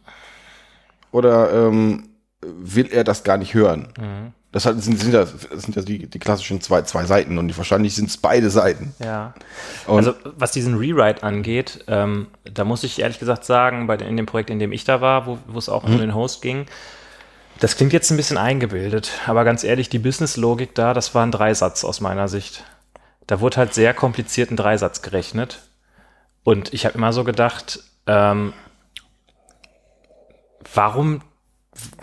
Oder 1.12 1.68
ähm, 1.68 2.10
will 2.42 2.88
er 2.92 3.04
das 3.04 3.24
gar 3.24 3.38
nicht 3.38 3.54
hören? 3.54 3.90
Das 4.54 4.64
sind, 4.64 4.82
sind 4.82 5.14
ja, 5.14 5.22
das 5.24 5.62
sind 5.64 5.76
ja 5.78 5.82
die, 5.82 6.08
die 6.08 6.20
klassischen 6.20 6.60
zwei, 6.60 6.82
zwei 6.82 7.06
Seiten 7.06 7.38
und 7.38 7.58
wahrscheinlich 7.58 7.96
sind 7.96 8.10
es 8.10 8.18
beide 8.18 8.50
Seiten. 8.50 8.94
Ja. 9.00 9.34
Und- 9.88 9.98
also 9.98 10.14
was 10.36 10.52
diesen 10.52 10.76
Rewrite 10.78 11.24
angeht, 11.24 11.86
ähm, 11.88 12.28
da 12.44 12.66
muss 12.66 12.84
ich 12.84 13.00
ehrlich 13.00 13.20
gesagt 13.20 13.46
sagen, 13.46 13.88
bei 13.88 13.96
den, 13.96 14.10
in 14.10 14.18
dem 14.18 14.26
Projekt, 14.26 14.50
in 14.50 14.60
dem 14.60 14.74
ich 14.74 14.84
da 14.84 15.00
war, 15.00 15.26
wo, 15.26 15.38
wo 15.48 15.58
es 15.58 15.70
auch 15.70 15.84
Mhm. 15.84 15.94
um 15.94 15.98
den 16.00 16.16
Host 16.16 16.42
ging, 16.42 16.66
das 17.60 17.78
klingt 17.78 17.94
jetzt 17.94 18.10
ein 18.12 18.18
bisschen 18.18 18.38
eingebildet, 18.38 19.12
aber 19.26 19.46
ganz 19.46 19.64
ehrlich, 19.64 19.88
die 19.88 20.00
Business-Logik 20.00 20.76
da, 20.76 20.94
das 20.94 21.16
war 21.16 21.24
ein 21.26 21.32
Dreisatz 21.32 21.84
aus 21.86 22.02
meiner 22.02 22.28
Sicht. 22.28 22.64
Da 23.28 23.40
wurde 23.40 23.56
halt 23.58 23.74
sehr 23.74 23.94
kompliziert 23.94 24.52
ein 24.52 24.58
Dreisatz 24.58 25.02
gerechnet. 25.02 25.60
Und 26.44 26.74
ich 26.74 26.86
habe 26.86 26.98
immer 26.98 27.14
so 27.14 27.24
gedacht, 27.24 27.80
ähm, 28.08 28.52
warum, 30.74 31.22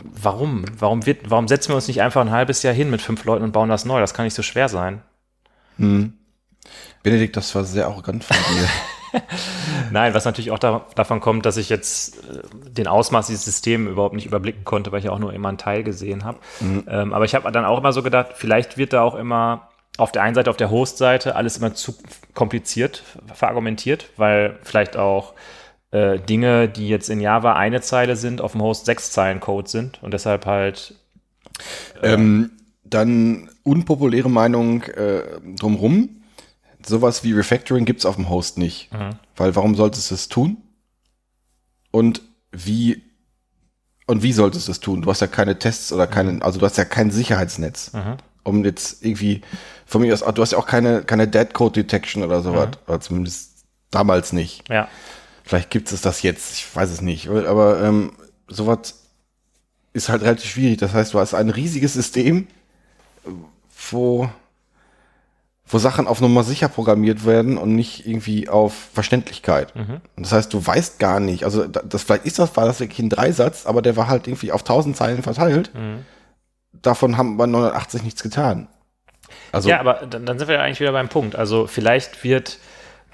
warum, 0.02 0.64
warum 0.78 1.06
wird, 1.06 1.30
warum 1.30 1.48
setzen 1.48 1.70
wir 1.70 1.76
uns 1.76 1.88
nicht 1.88 2.02
einfach 2.02 2.20
ein 2.20 2.30
halbes 2.30 2.62
Jahr 2.62 2.74
hin 2.74 2.90
mit 2.90 3.02
fünf 3.02 3.24
Leuten 3.24 3.44
und 3.44 3.52
bauen 3.52 3.68
das 3.68 3.84
neu? 3.84 4.00
Das 4.00 4.14
kann 4.14 4.24
nicht 4.24 4.34
so 4.34 4.42
schwer 4.42 4.68
sein. 4.68 5.02
Benedikt, 7.02 7.36
das 7.36 7.54
war 7.54 7.64
sehr 7.64 7.86
arrogant 7.86 8.24
von 8.24 8.36
dir. 8.36 8.68
Nein, 9.90 10.14
was 10.14 10.24
natürlich 10.24 10.50
auch 10.50 10.58
da, 10.58 10.86
davon 10.94 11.20
kommt, 11.20 11.46
dass 11.46 11.56
ich 11.56 11.68
jetzt 11.68 12.18
äh, 12.18 12.42
den 12.70 12.86
Ausmaß 12.86 13.26
dieses 13.26 13.44
Systems 13.44 13.90
überhaupt 13.90 14.14
nicht 14.14 14.26
überblicken 14.26 14.64
konnte, 14.64 14.92
weil 14.92 15.00
ich 15.00 15.06
ja 15.06 15.12
auch 15.12 15.18
nur 15.18 15.32
immer 15.32 15.48
einen 15.48 15.58
Teil 15.58 15.82
gesehen 15.82 16.24
habe. 16.24 16.38
Ähm, 16.60 17.12
aber 17.12 17.24
ich 17.24 17.34
habe 17.34 17.50
dann 17.50 17.64
auch 17.64 17.78
immer 17.78 17.92
so 17.92 18.02
gedacht, 18.02 18.32
vielleicht 18.34 18.76
wird 18.76 18.92
da 18.92 19.02
auch 19.02 19.14
immer 19.14 19.68
auf 19.96 20.12
der 20.12 20.22
einen 20.22 20.34
Seite, 20.34 20.50
auf 20.50 20.56
der 20.56 20.70
Host-Seite 20.70 21.34
alles 21.34 21.56
immer 21.56 21.74
zu 21.74 21.94
kompliziert 22.34 23.02
verargumentiert, 23.34 24.10
weil 24.16 24.58
vielleicht 24.62 24.96
auch 24.96 25.34
äh, 25.91 26.18
Dinge, 26.18 26.68
die 26.68 26.89
jetzt 26.89 27.09
in 27.09 27.20
Java 27.20 27.55
eine 27.55 27.80
Zeile 27.80 28.16
sind, 28.16 28.41
auf 28.41 28.53
dem 28.53 28.62
Host 28.62 28.86
sechs 28.86 29.11
Zeilen 29.11 29.41
Code 29.41 29.68
sind 29.68 30.03
und 30.03 30.12
deshalb 30.12 30.47
halt 30.47 30.95
ähm, 32.03 32.51
dann 32.84 33.51
unpopuläre 33.62 34.30
Meinung 34.30 34.82
äh, 34.82 35.22
drumrum. 35.57 36.22
Sowas 36.84 37.24
wie 37.24 37.32
Refactoring 37.32 37.84
gibt's 37.84 38.07
auf 38.07 38.16
dem 38.16 38.28
Host 38.28 38.59
nicht. 38.59 38.91
Weil 39.36 39.57
warum 39.57 39.74
solltest 39.74 40.11
du 40.11 40.14
es 40.14 40.28
tun? 40.28 40.59
Und 41.91 42.22
wie 42.53 43.03
und 44.07 44.22
wie 44.22 44.32
solltest 44.32 44.68
du 44.68 44.72
es 44.72 44.80
tun? 44.80 45.03
Du 45.03 45.11
hast 45.11 45.20
ja 45.20 45.26
keine 45.26 45.59
Tests 45.59 45.93
oder 45.93 46.07
keinen, 46.07 46.41
also 46.41 46.59
du 46.59 46.64
hast 46.64 46.78
ja 46.78 46.86
kein 46.86 47.11
Sicherheitsnetz. 47.11 47.93
Um 48.43 48.64
jetzt 48.64 49.05
irgendwie, 49.05 49.43
von 49.84 50.01
mir 50.01 50.14
aus, 50.14 50.20
du 50.20 50.41
hast 50.41 50.53
ja 50.53 50.59
auch 50.59 50.66
keine, 50.66 51.03
keine 51.03 51.28
Dead 51.28 51.53
Code 51.53 51.82
Detection 51.82 52.22
oder 52.22 52.41
sowas. 52.41 52.70
Oder 52.86 53.01
zumindest 53.01 53.66
damals 53.91 54.32
nicht. 54.32 54.68
ja. 54.70 54.89
Vielleicht 55.49 55.70
gibt 55.70 55.90
es 55.90 56.03
das 56.03 56.20
jetzt, 56.20 56.53
ich 56.53 56.76
weiß 56.76 56.90
es 56.90 57.01
nicht. 57.01 57.28
Aber 57.28 57.82
ähm, 57.82 58.12
sowas 58.49 59.01
ist 59.94 60.11
halt 60.11 60.20
relativ 60.20 60.51
schwierig. 60.51 60.76
Das 60.76 60.92
heißt, 60.92 61.14
du 61.14 61.18
hast 61.20 61.32
ein 61.32 61.49
riesiges 61.49 61.94
System, 61.94 62.46
wo, 63.90 64.28
wo 65.66 65.78
Sachen 65.78 66.07
auf 66.07 66.20
Nummer 66.20 66.44
sicher 66.44 66.68
programmiert 66.68 67.24
werden 67.24 67.57
und 67.57 67.74
nicht 67.74 68.07
irgendwie 68.07 68.51
auf 68.51 68.74
Verständlichkeit. 68.92 69.74
Und 70.16 70.26
das 70.26 70.32
heißt, 70.32 70.53
du 70.53 70.64
weißt 70.66 70.99
gar 70.99 71.18
nicht, 71.18 71.44
also 71.44 71.66
da- 71.66 71.80
das 71.82 72.03
vielleicht 72.03 72.26
ist 72.26 72.38
das, 72.38 72.55
war 72.59 72.66
das 72.66 72.80
wirklich 72.80 72.99
ein 73.01 73.09
Dreisatz, 73.11 73.64
aber 73.64 73.80
der 73.80 73.96
war 73.96 74.07
halt 74.09 74.26
irgendwie 74.28 74.53
auf 74.53 74.62
tausend 74.64 74.99
Zeilen 74.99 75.22
verteilt. 75.22 75.70
Davon 76.82 77.16
haben 77.16 77.36
wir 77.38 77.46
980 77.46 78.03
nichts 78.03 78.22
getan. 78.22 78.68
Also, 79.53 79.70
ja, 79.70 79.80
aber 79.80 80.07
dann, 80.07 80.26
dann 80.26 80.38
sind 80.38 80.49
wir 80.49 80.57
ja 80.57 80.62
eigentlich 80.62 80.80
wieder 80.80 80.92
beim 80.92 81.09
Punkt. 81.09 81.36
Also 81.36 81.66
vielleicht 81.66 82.22
wird, 82.22 82.59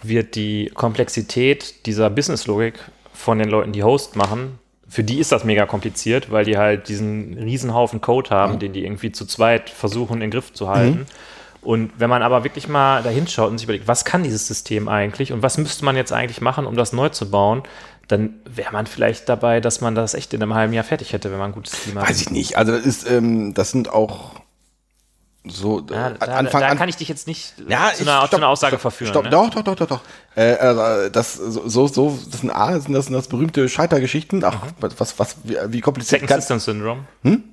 wird 0.08 0.34
die 0.34 0.70
Komplexität 0.74 1.86
dieser 1.86 2.10
Business-Logik 2.10 2.74
von 3.12 3.38
den 3.38 3.48
Leuten, 3.48 3.72
die 3.72 3.82
Host 3.82 4.16
machen, 4.16 4.58
für 4.88 5.02
die 5.02 5.18
ist 5.18 5.32
das 5.32 5.44
mega 5.44 5.66
kompliziert, 5.66 6.30
weil 6.30 6.44
die 6.44 6.56
halt 6.56 6.88
diesen 6.88 7.36
Riesenhaufen 7.38 8.00
Code 8.00 8.30
haben, 8.30 8.58
den 8.58 8.72
die 8.72 8.84
irgendwie 8.84 9.10
zu 9.10 9.26
zweit 9.26 9.70
versuchen, 9.70 10.14
in 10.14 10.20
den 10.20 10.30
Griff 10.30 10.52
zu 10.52 10.68
halten. 10.68 11.06
Und 11.62 11.90
wenn 11.96 12.10
man 12.10 12.22
aber 12.22 12.44
wirklich 12.44 12.68
mal 12.68 13.02
dahin 13.02 13.26
schaut 13.26 13.50
und 13.50 13.58
sich 13.58 13.64
überlegt, 13.64 13.88
was 13.88 14.04
kann 14.04 14.22
dieses 14.22 14.46
System 14.46 14.86
eigentlich 14.86 15.32
und 15.32 15.42
was 15.42 15.56
müsste 15.58 15.84
man 15.84 15.96
jetzt 15.96 16.12
eigentlich 16.12 16.42
machen, 16.42 16.66
um 16.66 16.76
das 16.76 16.92
neu 16.92 17.08
zu 17.08 17.30
bauen, 17.30 17.62
dann 18.06 18.34
wäre 18.44 18.70
man 18.72 18.86
vielleicht 18.86 19.28
dabei, 19.28 19.60
dass 19.60 19.80
man 19.80 19.94
das 19.94 20.12
echt 20.12 20.34
in 20.34 20.42
einem 20.42 20.54
halben 20.54 20.74
Jahr 20.74 20.84
fertig 20.84 21.12
hätte, 21.14 21.32
wenn 21.32 21.38
man 21.38 21.50
ein 21.50 21.54
gutes 21.54 21.82
Team 21.82 21.98
hat. 21.98 22.08
Weiß 22.08 22.20
ich 22.20 22.30
nicht. 22.30 22.56
Also 22.58 22.72
das 22.72 22.84
ist, 22.84 23.10
ähm, 23.10 23.54
das 23.54 23.70
sind 23.70 23.88
auch, 23.88 24.32
so 25.46 25.80
äh, 25.90 25.92
Ja, 25.92 26.10
da, 26.10 26.26
Anfang 26.36 26.60
da 26.62 26.68
an. 26.68 26.78
kann 26.78 26.88
ich 26.88 26.96
dich 26.96 27.08
jetzt 27.08 27.26
nicht 27.26 27.54
Ja, 27.68 27.90
zu, 27.94 28.02
ich- 28.02 28.08
einer, 28.08 28.20
zu 28.22 28.26
stopp, 28.28 28.38
einer 28.40 28.48
Aussage 28.48 28.70
stopp, 28.72 28.80
verführen. 28.80 29.10
Stopp, 29.10 29.24
ne? 29.24 29.30
doch, 29.30 29.50
doch, 29.50 29.62
doch, 29.62 29.74
doch, 29.76 29.86
doch. 29.86 30.00
Äh, 30.36 30.52
äh, 30.52 31.10
das 31.10 31.34
so, 31.34 31.86
so, 31.86 32.18
das 32.30 32.40
sind 32.40 32.50
A, 32.50 32.80
sind 32.80 32.92
das, 32.94 33.04
sind 33.06 33.14
das 33.14 33.28
berühmte 33.28 33.68
Scheitergeschichten. 33.68 34.42
Ach, 34.44 34.56
was, 34.80 35.18
was, 35.18 35.36
wie, 35.44 35.56
wie 35.68 35.80
kompliziert 35.80 36.20
Second 36.22 36.28
kann, 36.30 36.40
System 36.40 36.58
Syndrome. 36.60 37.04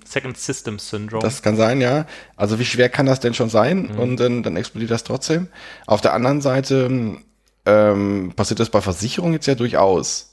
Second 0.05 0.37
System 0.37 0.79
Syndrome. 0.79 1.21
das 1.21 1.41
kann 1.41 1.57
sein, 1.57 1.81
ja. 1.81 2.05
Also 2.37 2.59
wie 2.59 2.65
schwer 2.65 2.89
kann 2.89 3.05
das 3.05 3.19
denn 3.19 3.33
schon 3.33 3.49
sein? 3.49 3.89
Mhm. 3.93 3.99
Und 3.99 4.17
dann, 4.19 4.41
dann 4.43 4.55
explodiert 4.55 4.91
das 4.91 5.03
trotzdem. 5.03 5.47
Auf 5.85 5.99
der 6.01 6.13
anderen 6.13 6.41
Seite 6.41 7.17
ähm, 7.65 8.33
passiert 8.35 8.59
das 8.59 8.69
bei 8.69 8.81
Versicherungen 8.81 9.33
jetzt 9.33 9.45
ja 9.47 9.55
durchaus. 9.55 10.30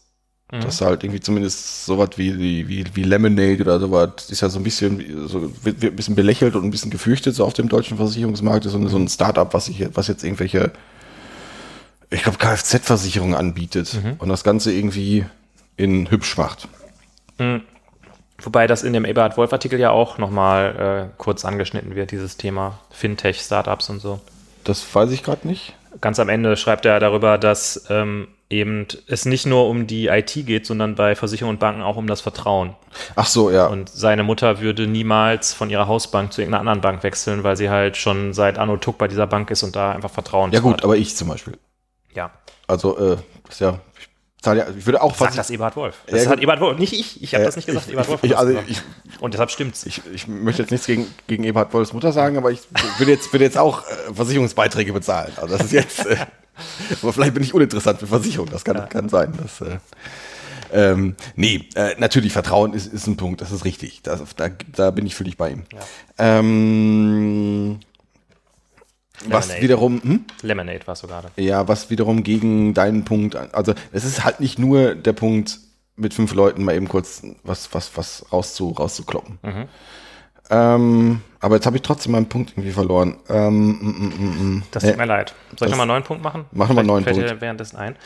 Mhm. 0.51 0.61
Das 0.63 0.75
ist 0.77 0.81
halt 0.81 1.05
irgendwie 1.05 1.21
zumindest 1.21 1.85
sowas 1.85 2.11
wie, 2.17 2.39
wie, 2.39 2.67
wie, 2.69 2.85
wie 2.95 3.03
Lemonade 3.03 3.61
oder 3.63 3.79
sowas, 3.81 4.31
ist 4.31 4.41
ja 4.41 4.49
so 4.49 4.59
ein 4.59 4.63
bisschen, 4.65 5.29
so, 5.29 5.43
wird, 5.65 5.83
wird 5.83 5.93
ein 5.93 5.97
bisschen 5.97 6.15
belächelt 6.15 6.55
und 6.57 6.65
ein 6.65 6.71
bisschen 6.71 6.91
gefürchtet 6.91 7.35
so 7.35 7.45
auf 7.45 7.53
dem 7.53 7.69
deutschen 7.69 7.97
Versicherungsmarkt. 7.99 8.65
Das 8.65 8.73
ist 8.73 8.79
so, 8.79 8.85
ein- 8.85 8.89
so 8.89 8.97
ein 8.99 9.09
Startup, 9.09 9.53
was 9.53 9.67
sich, 9.67 9.87
was 9.95 10.09
jetzt 10.09 10.25
irgendwelche, 10.25 10.73
ich 12.11 12.23
glaube, 12.23 12.39
Kfz-Versicherungen 12.39 13.35
anbietet 13.35 13.93
Mhm. 14.03 14.15
und 14.19 14.29
das 14.31 14.43
Ganze 14.43 14.73
irgendwie 14.73 15.27
in 15.77 16.11
hübsch 16.11 16.37
macht. 16.39 16.67
Wobei 18.41 18.67
das 18.67 18.83
in 18.85 18.93
dem 18.93 19.05
Eberhard 19.05 19.37
Wolf-Artikel 19.37 19.79
ja 19.79 19.91
auch 19.91 20.19
nochmal 20.19 21.11
äh, 21.11 21.15
kurz 21.19 21.45
angeschnitten 21.45 21.95
wird, 21.95 22.11
dieses 22.13 22.37
Thema 22.37 22.79
Fintech, 22.91 23.41
Startups 23.41 23.91
und 23.91 24.01
so. 24.01 24.21
Das 24.65 24.95
weiß 24.95 25.11
ich 25.11 25.23
gerade 25.23 25.47
nicht. 25.47 25.75
Ganz 26.01 26.19
am 26.21 26.29
Ende 26.29 26.57
schreibt 26.57 26.85
er 26.87 27.01
darüber, 27.01 27.37
dass 27.39 27.85
ähm, 27.91 28.29
eben 28.51 28.87
es 29.07 29.27
nicht 29.27 29.45
nur 29.47 29.69
um 29.69 29.87
die 29.87 30.07
IT 30.07 30.33
geht, 30.47 30.65
sondern 30.67 30.95
bei 30.95 31.15
Versicherungen 31.15 31.57
und 31.57 31.61
Banken 31.61 31.83
auch 31.83 31.97
um 31.97 32.07
das 32.07 32.21
Vertrauen. 32.23 32.75
Ach 33.15 33.27
so, 33.27 33.51
ja. 33.51 33.67
Und 33.67 33.91
seine 33.91 34.23
Mutter 34.23 34.61
würde 34.61 34.87
niemals 34.87 35.53
von 35.53 35.69
ihrer 35.69 35.87
Hausbank 35.87 36.33
zu 36.33 36.41
irgendeiner 36.41 36.61
anderen 36.63 36.81
Bank 36.81 37.03
wechseln, 37.03 37.45
weil 37.45 37.57
sie 37.57 37.69
halt 37.69 37.97
schon 37.99 38.33
seit 38.33 38.59
Anno 38.59 38.77
Tuck 38.79 38.97
bei 38.97 39.07
dieser 39.09 39.27
Bank 39.27 39.51
ist 39.51 39.63
und 39.63 39.77
da 39.77 39.93
einfach 39.93 40.11
Vertrauen 40.11 40.51
ja 40.53 40.61
gut, 40.61 40.75
hat. 40.79 40.85
aber 40.85 40.97
ich 40.97 41.15
zum 41.15 41.29
Beispiel. 41.29 41.59
Ja, 42.15 42.31
Also, 42.67 42.99
äh, 42.99 43.17
ist 43.51 43.61
ja, 43.61 43.79
ich, 44.01 44.09
zahle 44.43 44.61
ja, 44.61 44.67
ich 44.77 44.87
würde 44.87 45.03
auch 45.03 45.15
sagt 45.15 45.33
Versich- 45.33 45.37
das 45.37 45.51
Eberhard 45.51 45.77
Wolf. 45.77 45.97
Das 46.07 46.25
Ja, 46.25 46.31
hat. 46.31 46.41
Eberhard 46.41 46.61
Wolf, 46.63 46.79
nicht 46.79 46.95
ich. 46.95 47.23
Ich 47.23 47.35
habe 47.35 47.43
Äh, 47.43 47.47
das 47.47 47.57
nicht 47.57 47.67
gesagt, 47.67 47.85
ich- 47.87 47.93
Eberhard 47.93 48.09
Wolf 48.09 48.25
ich- 48.25 48.37
also 48.37 48.59
ich- 48.67 48.81
Und 49.21 49.35
deshalb 49.35 49.51
stimmt's. 49.51 49.85
Ich, 49.85 50.01
ich 50.15 50.27
möchte 50.27 50.63
jetzt 50.63 50.71
nichts 50.71 50.87
gegen, 50.87 51.07
gegen 51.27 51.45
Eberhard 51.45 51.73
Wolfs 51.75 51.93
Mutter 51.93 52.13
sagen, 52.13 52.39
aber 52.39 52.51
ich 52.51 52.61
würde 52.99 53.13
jetzt, 53.13 53.31
würde 53.33 53.45
jetzt 53.45 53.59
auch 53.59 53.83
äh, 53.87 54.15
Versicherungsbeiträge 54.15 54.93
bezahlen. 54.95 55.33
Also 55.37 55.55
das 55.57 55.67
ist 55.67 55.73
jetzt, 55.73 56.07
äh, 56.07 56.17
aber 57.03 57.13
vielleicht 57.13 57.35
bin 57.35 57.43
ich 57.43 57.55
uninteressant 57.55 58.01
für 58.01 58.07
Versicherung, 58.07 58.49
das 58.51 58.65
kann, 58.65 58.89
kann 58.89 59.09
sein. 59.09 59.33
Das, 59.41 59.61
äh, 59.61 59.79
ähm, 60.73 61.17
nee, 61.35 61.69
äh, 61.75 61.95
natürlich, 61.99 62.33
Vertrauen 62.33 62.73
ist, 62.73 62.93
ist 62.93 63.07
ein 63.07 63.17
Punkt, 63.17 63.41
das 63.41 63.53
ist 63.53 63.65
richtig. 63.65 64.03
Das, 64.03 64.23
da, 64.37 64.49
da 64.73 64.91
bin 64.91 65.07
ich 65.07 65.15
völlig 65.15 65.37
bei 65.37 65.51
ihm. 65.51 65.63
Ähm, 66.19 67.81
was 69.27 69.47
Lemonade. 69.47 69.63
wiederum, 69.63 70.03
hm? 70.03 70.25
Lemonade 70.43 70.87
warst 70.87 71.03
du 71.03 71.07
gerade. 71.07 71.31
Ja, 71.37 71.67
was 71.69 71.91
wiederum 71.91 72.23
gegen 72.23 72.75
deinen 72.75 73.05
Punkt, 73.05 73.35
also 73.35 73.75
es 73.93 74.05
ist 74.05 74.25
halt 74.25 74.41
nicht 74.41 74.59
nur 74.59 74.95
der 74.95 75.13
Punkt, 75.13 75.59
mit 75.97 76.15
fünf 76.15 76.33
Leuten 76.33 76.63
mal 76.63 76.77
eben 76.77 76.87
kurz 76.89 77.23
was, 77.43 77.75
was, 77.75 77.97
was 77.97 78.25
rauszu, 78.33 78.71
rauszukloppen. 78.71 79.39
Ähm, 80.51 81.21
aber 81.41 81.57
jetzt 81.57 81.67
habe 81.67 81.77
ich 81.77 81.83
trotzdem 81.83 82.13
meinen 82.13 82.29
Punkt 82.29 82.53
irgendwie 82.53 82.73
verloren. 82.73 83.17
Ähm, 83.29 83.69
mm, 83.69 83.71
mm, 83.71 84.13
mm, 84.19 84.57
mm. 84.57 84.63
Das 84.71 84.85
Äh, 84.85 84.89
tut 84.91 84.97
mir 84.99 85.05
leid. 85.07 85.35
Soll 85.57 85.69
ich 85.69 85.73
nochmal 85.73 85.85
einen 85.85 85.89
neuen 85.93 86.05
Punkt 86.05 86.23
machen? 86.23 86.45
Mach 86.53 86.69
noch 86.69 86.75
mal 86.75 86.81
einen 86.81 86.89
neuen 86.89 87.05
Fällt 87.05 87.17
Punkt. 87.17 87.31
dir 87.31 87.41
währenddessen 87.41 87.77
ein. 87.77 87.97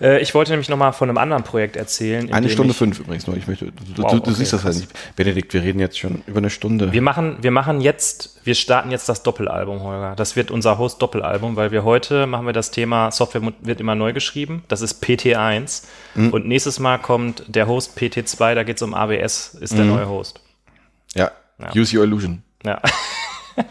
Äh, 0.00 0.20
ich 0.22 0.34
wollte 0.34 0.50
nämlich 0.50 0.68
nochmal 0.68 0.92
von 0.92 1.08
einem 1.08 1.18
anderen 1.18 1.44
Projekt 1.44 1.76
erzählen. 1.76 2.26
in 2.26 2.34
Eine 2.34 2.48
Stunde 2.50 2.72
ich, 2.72 2.76
fünf 2.76 2.98
übrigens 2.98 3.28
nur. 3.28 3.36
Ich 3.36 3.46
möchte, 3.46 3.66
du, 3.66 4.02
Wow, 4.02 4.10
du, 4.10 4.16
du 4.18 4.22
okay, 4.22 4.32
siehst 4.32 4.52
das 4.52 4.62
krass. 4.62 4.76
nicht. 4.80 4.90
Benedikt, 5.14 5.54
wir 5.54 5.62
reden 5.62 5.78
jetzt 5.78 5.98
schon 6.00 6.24
über 6.26 6.38
eine 6.38 6.50
Stunde. 6.50 6.92
Wir 6.92 7.00
machen, 7.00 7.36
wir 7.42 7.52
machen 7.52 7.80
jetzt, 7.80 8.40
wir 8.42 8.56
starten 8.56 8.90
jetzt 8.90 9.08
das 9.08 9.22
Doppelalbum, 9.22 9.80
Holger. 9.82 10.14
Das 10.16 10.34
wird 10.34 10.50
unser 10.50 10.78
Host-Doppelalbum, 10.78 11.54
weil 11.54 11.70
wir 11.70 11.84
heute 11.84 12.26
machen 12.26 12.44
wir 12.46 12.52
das 12.52 12.72
Thema 12.72 13.12
Software 13.12 13.42
wird 13.60 13.80
immer 13.80 13.94
neu 13.94 14.12
geschrieben. 14.12 14.64
Das 14.66 14.80
ist 14.80 15.00
PT1. 15.04 15.84
Mhm. 16.16 16.30
Und 16.30 16.46
nächstes 16.48 16.80
Mal 16.80 16.98
kommt 16.98 17.44
der 17.46 17.68
Host 17.68 17.96
PT2, 17.96 18.54
da 18.56 18.64
geht 18.64 18.76
es 18.78 18.82
um 18.82 18.94
AWS, 18.94 19.54
ist 19.60 19.74
Mhm. 19.74 19.76
der 19.76 19.86
neue 19.86 20.08
Host. 20.08 20.40
ja. 21.14 21.30
Ja. 21.56 21.70
Use 21.80 21.96
your 21.96 22.02
illusion. 22.02 22.42
Ja. 22.64 22.80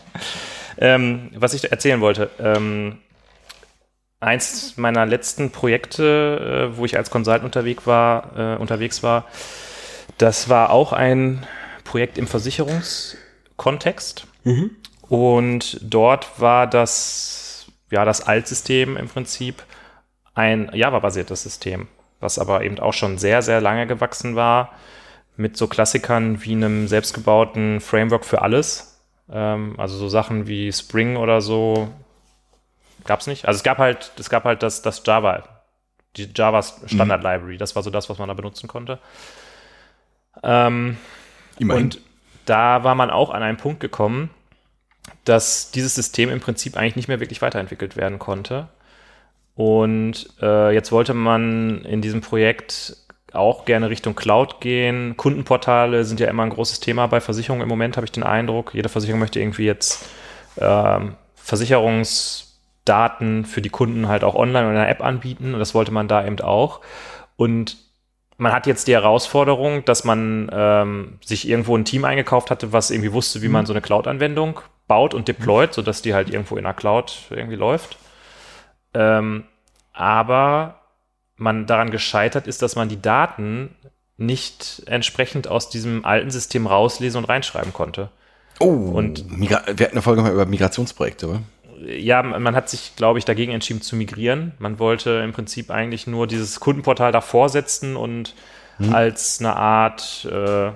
ähm, 0.77 1.31
was 1.35 1.53
ich 1.53 1.71
erzählen 1.71 2.01
wollte, 2.01 2.29
ähm, 2.39 2.99
eins 4.19 4.77
meiner 4.77 5.05
letzten 5.05 5.51
Projekte, 5.51 6.71
äh, 6.73 6.77
wo 6.77 6.85
ich 6.85 6.97
als 6.97 7.09
Consultant 7.09 7.43
unterwegs 7.43 7.85
war, 7.85 8.55
äh, 8.55 8.57
unterwegs 8.59 9.03
war, 9.03 9.25
das 10.17 10.49
war 10.49 10.69
auch 10.69 10.93
ein 10.93 11.45
Projekt 11.83 12.17
im 12.17 12.27
Versicherungskontext. 12.27 14.27
Und 15.09 15.79
dort 15.81 16.39
war 16.39 16.67
das, 16.67 17.65
ja, 17.91 18.05
das 18.05 18.21
Altsystem 18.21 18.97
im 18.97 19.09
Prinzip 19.09 19.63
ein 20.33 20.71
Java-basiertes 20.73 21.43
System, 21.43 21.87
was 22.19 22.39
aber 22.39 22.63
eben 22.63 22.79
auch 22.79 22.93
schon 22.93 23.17
sehr, 23.17 23.41
sehr 23.41 23.61
lange 23.61 23.85
gewachsen 23.85 24.35
war, 24.35 24.73
mit 25.35 25.57
so 25.57 25.67
Klassikern 25.67 26.43
wie 26.43 26.51
einem 26.51 26.87
selbstgebauten 26.87 27.81
Framework 27.81 28.25
für 28.25 28.41
alles. 28.41 29.01
Ähm, 29.31 29.75
also 29.79 29.97
so 29.97 30.09
Sachen 30.09 30.47
wie 30.47 30.71
Spring 30.71 31.17
oder 31.17 31.41
so 31.41 31.89
gab 33.05 33.19
es 33.19 33.27
nicht. 33.27 33.45
Also 33.47 33.57
es 33.57 33.63
gab 33.63 33.77
halt, 33.77 34.11
es 34.19 34.29
gab 34.29 34.43
halt 34.43 34.63
das, 34.63 34.81
das 34.81 35.01
Java, 35.05 35.43
die 36.15 36.29
Java 36.33 36.61
Standard 36.61 37.23
Library. 37.23 37.57
Das 37.57 37.75
war 37.75 37.83
so 37.83 37.89
das, 37.89 38.09
was 38.09 38.17
man 38.17 38.27
da 38.27 38.33
benutzen 38.33 38.67
konnte. 38.67 38.99
Ähm, 40.41 40.97
Immerhin. 41.59 41.83
und 41.83 42.01
da 42.45 42.83
war 42.83 42.95
man 42.95 43.09
auch 43.09 43.29
an 43.29 43.43
einen 43.43 43.57
Punkt 43.57 43.79
gekommen, 43.79 44.29
dass 45.25 45.71
dieses 45.71 45.95
System 45.95 46.29
im 46.29 46.39
Prinzip 46.39 46.77
eigentlich 46.77 46.95
nicht 46.95 47.07
mehr 47.07 47.19
wirklich 47.19 47.41
weiterentwickelt 47.41 47.95
werden 47.95 48.19
konnte. 48.19 48.67
Und 49.55 50.29
äh, 50.41 50.73
jetzt 50.73 50.91
wollte 50.91 51.13
man 51.13 51.85
in 51.85 52.01
diesem 52.01 52.21
Projekt 52.21 52.97
auch 53.33 53.65
gerne 53.65 53.89
Richtung 53.89 54.15
Cloud 54.15 54.61
gehen. 54.61 55.17
Kundenportale 55.17 56.05
sind 56.05 56.19
ja 56.19 56.27
immer 56.27 56.43
ein 56.43 56.49
großes 56.49 56.79
Thema 56.79 57.07
bei 57.07 57.19
Versicherungen 57.19 57.63
im 57.63 57.69
Moment, 57.69 57.97
habe 57.97 58.05
ich 58.05 58.11
den 58.11 58.23
Eindruck. 58.23 58.73
Jede 58.73 58.89
Versicherung 58.89 59.19
möchte 59.19 59.39
irgendwie 59.39 59.65
jetzt 59.65 60.05
ähm, 60.57 61.15
Versicherungsdaten 61.35 63.45
für 63.45 63.61
die 63.61 63.69
Kunden 63.69 64.07
halt 64.07 64.23
auch 64.23 64.35
online 64.35 64.67
oder 64.67 64.75
in 64.75 64.77
einer 64.77 64.89
App 64.89 65.03
anbieten. 65.03 65.53
Und 65.53 65.59
das 65.59 65.73
wollte 65.73 65.91
man 65.91 66.07
da 66.07 66.25
eben 66.25 66.39
auch. 66.41 66.81
Und 67.35 67.77
man 68.37 68.51
hat 68.51 68.67
jetzt 68.67 68.87
die 68.87 68.93
Herausforderung, 68.93 69.85
dass 69.85 70.03
man 70.03 70.49
ähm, 70.53 71.19
sich 71.23 71.47
irgendwo 71.47 71.75
ein 71.75 71.85
Team 71.85 72.05
eingekauft 72.05 72.51
hatte, 72.51 72.73
was 72.73 72.91
irgendwie 72.91 73.13
wusste, 73.13 73.41
wie 73.41 73.47
man 73.47 73.65
so 73.65 73.73
eine 73.73 73.81
Cloud-Anwendung 73.81 74.59
baut 74.87 75.13
und 75.13 75.27
deployt, 75.27 75.73
sodass 75.73 76.01
die 76.01 76.13
halt 76.13 76.29
irgendwo 76.29 76.57
in 76.57 76.63
der 76.63 76.73
Cloud 76.73 77.27
irgendwie 77.29 77.55
läuft. 77.55 77.97
Ähm, 78.93 79.45
aber 79.93 80.82
man 81.43 81.67
daran 81.67 81.91
gescheitert 81.91 82.47
ist, 82.47 82.61
dass 82.61 82.75
man 82.75 82.89
die 82.89 83.01
Daten 83.01 83.75
nicht 84.17 84.83
entsprechend 84.85 85.47
aus 85.47 85.69
diesem 85.69 86.05
alten 86.05 86.31
System 86.31 86.65
rauslesen 86.65 87.19
und 87.19 87.25
reinschreiben 87.25 87.73
konnte. 87.73 88.09
Oh, 88.59 88.67
und- 88.67 89.29
Migra 89.29 89.63
wir 89.65 89.85
hatten 89.85 89.95
eine 89.95 90.01
Folge 90.01 90.21
mal 90.21 90.31
über 90.31 90.45
Migrationsprojekte, 90.45 91.27
oder? 91.27 91.41
Ja, 91.85 92.23
man 92.23 92.55
hat 92.55 92.69
sich, 92.69 92.95
glaube 92.95 93.19
ich, 93.19 93.25
dagegen 93.25 93.51
entschieden 93.51 93.81
zu 93.81 93.95
migrieren. 93.97 94.53
Man 94.57 94.79
wollte 94.79 95.21
im 95.23 95.33
Prinzip 95.33 95.69
eigentlich 95.69 96.07
nur 96.07 96.27
dieses 96.27 96.59
Kundenportal 96.59 97.11
davor 97.11 97.49
setzen 97.49 97.95
und 97.97 98.35
als 98.91 99.39
eine 99.39 99.55
Art 99.55 100.27
äh, 100.31 100.71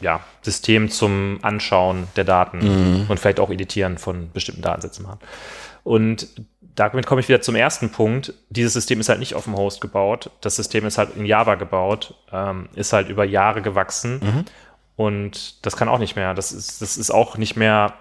ja, 0.00 0.20
System 0.42 0.90
zum 0.90 1.38
Anschauen 1.42 2.08
der 2.16 2.24
Daten 2.24 3.06
und 3.08 3.20
vielleicht 3.20 3.40
auch 3.40 3.50
Editieren 3.50 3.96
von 3.96 4.30
bestimmten 4.32 4.62
Datensätzen 4.62 5.06
machen. 5.06 5.20
Und 5.84 6.28
damit 6.74 7.06
komme 7.06 7.20
ich 7.20 7.28
wieder 7.28 7.40
zum 7.40 7.54
ersten 7.54 7.90
Punkt. 7.90 8.34
Dieses 8.48 8.72
System 8.72 9.00
ist 9.00 9.08
halt 9.08 9.18
nicht 9.18 9.34
auf 9.34 9.44
dem 9.44 9.56
Host 9.56 9.80
gebaut. 9.80 10.30
Das 10.40 10.56
System 10.56 10.86
ist 10.86 10.98
halt 10.98 11.16
in 11.16 11.26
Java 11.26 11.56
gebaut, 11.56 12.14
ähm, 12.32 12.68
ist 12.74 12.92
halt 12.92 13.08
über 13.08 13.24
Jahre 13.24 13.62
gewachsen. 13.62 14.46
Und 14.96 15.64
das 15.66 15.76
kann 15.76 15.88
auch 15.88 15.98
nicht 15.98 16.16
mehr. 16.16 16.34
Das 16.34 16.52
ist, 16.52 16.80
das 16.80 16.96
ist 16.96 17.10
auch 17.10 17.36
nicht 17.36 17.56
mehr 17.56 17.94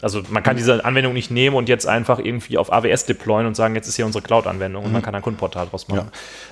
also 0.00 0.22
man 0.30 0.42
kann 0.42 0.56
diese 0.56 0.84
Anwendung 0.84 1.12
nicht 1.12 1.30
nehmen 1.30 1.56
und 1.56 1.68
jetzt 1.68 1.86
einfach 1.86 2.18
irgendwie 2.18 2.56
auf 2.56 2.72
AWS 2.72 3.06
deployen 3.06 3.46
und 3.46 3.56
sagen, 3.56 3.74
jetzt 3.74 3.88
ist 3.88 3.96
hier 3.96 4.06
unsere 4.06 4.22
Cloud-Anwendung 4.22 4.84
und 4.84 4.92
man 4.92 5.02
kann 5.02 5.14
ein 5.14 5.22
Kundenportal 5.22 5.66
draus 5.66 5.88
machen. 5.88 6.10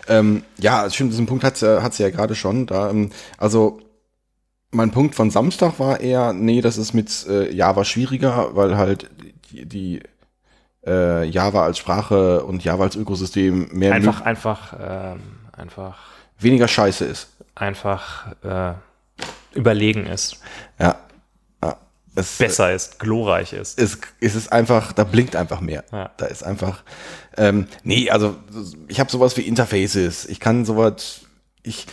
Ja, 0.09 0.19
ähm, 0.19 0.43
ja 0.59 0.91
stimmt, 0.91 1.13
diesen 1.13 1.27
Punkt 1.27 1.45
hat 1.45 1.57
sie, 1.57 1.83
hat 1.83 1.95
sie 1.95 2.03
ja 2.03 2.11
gerade 2.11 2.35
schon. 2.35 2.67
Da, 2.67 2.91
ähm, 2.91 3.11
also 3.39 3.81
mein 4.73 4.91
Punkt 4.91 5.15
von 5.15 5.31
Samstag 5.31 5.79
war 5.79 6.01
eher, 6.01 6.33
nee, 6.33 6.61
das 6.61 6.77
ist 6.77 6.93
mit 6.93 7.25
äh, 7.29 7.53
Java 7.55 7.85
schwieriger, 7.85 8.57
weil 8.57 8.77
halt 8.77 9.09
die, 9.53 9.65
die 9.65 10.03
äh, 10.87 11.25
Java 11.25 11.65
als 11.65 11.79
Sprache 11.79 12.45
und 12.45 12.63
Java 12.65 12.85
als 12.85 12.97
Ökosystem 12.97 13.69
mehr 13.73 13.93
Einfach, 13.93 14.21
einfach, 14.23 14.75
ähm, 14.81 15.21
einfach, 15.53 15.99
weniger 16.39 16.69
scheiße 16.69 17.05
ist. 17.05 17.29
einfach 17.55 18.27
äh, 18.43 18.75
überlegen 19.55 20.07
ist, 20.07 20.39
Ja. 20.79 20.97
ja. 21.63 21.77
Es, 22.15 22.39
besser 22.39 22.73
ist, 22.73 22.99
glorreich 22.99 23.53
ist. 23.53 23.79
es, 23.79 23.99
es 24.21 24.35
ist 24.35 24.53
einfach, 24.53 24.93
da 24.93 25.05
blinkt 25.05 25.37
einfach 25.37 25.61
mehr. 25.61 25.85
Ja. 25.93 26.11
Da 26.17 26.27
ist 26.27 26.45
einfach, 26.45 26.83
ähm, 27.37 27.67
nee, 27.83 28.11
also 28.11 28.37
ich 28.89 29.01
habe 29.01 29.11
sowas 29.11 29.37
wie 29.37 29.43
Interfaces. 29.43 30.27
Ich 30.27 30.41
kann 30.41 30.65
sowas, 30.65 31.23
ich, 31.63 31.87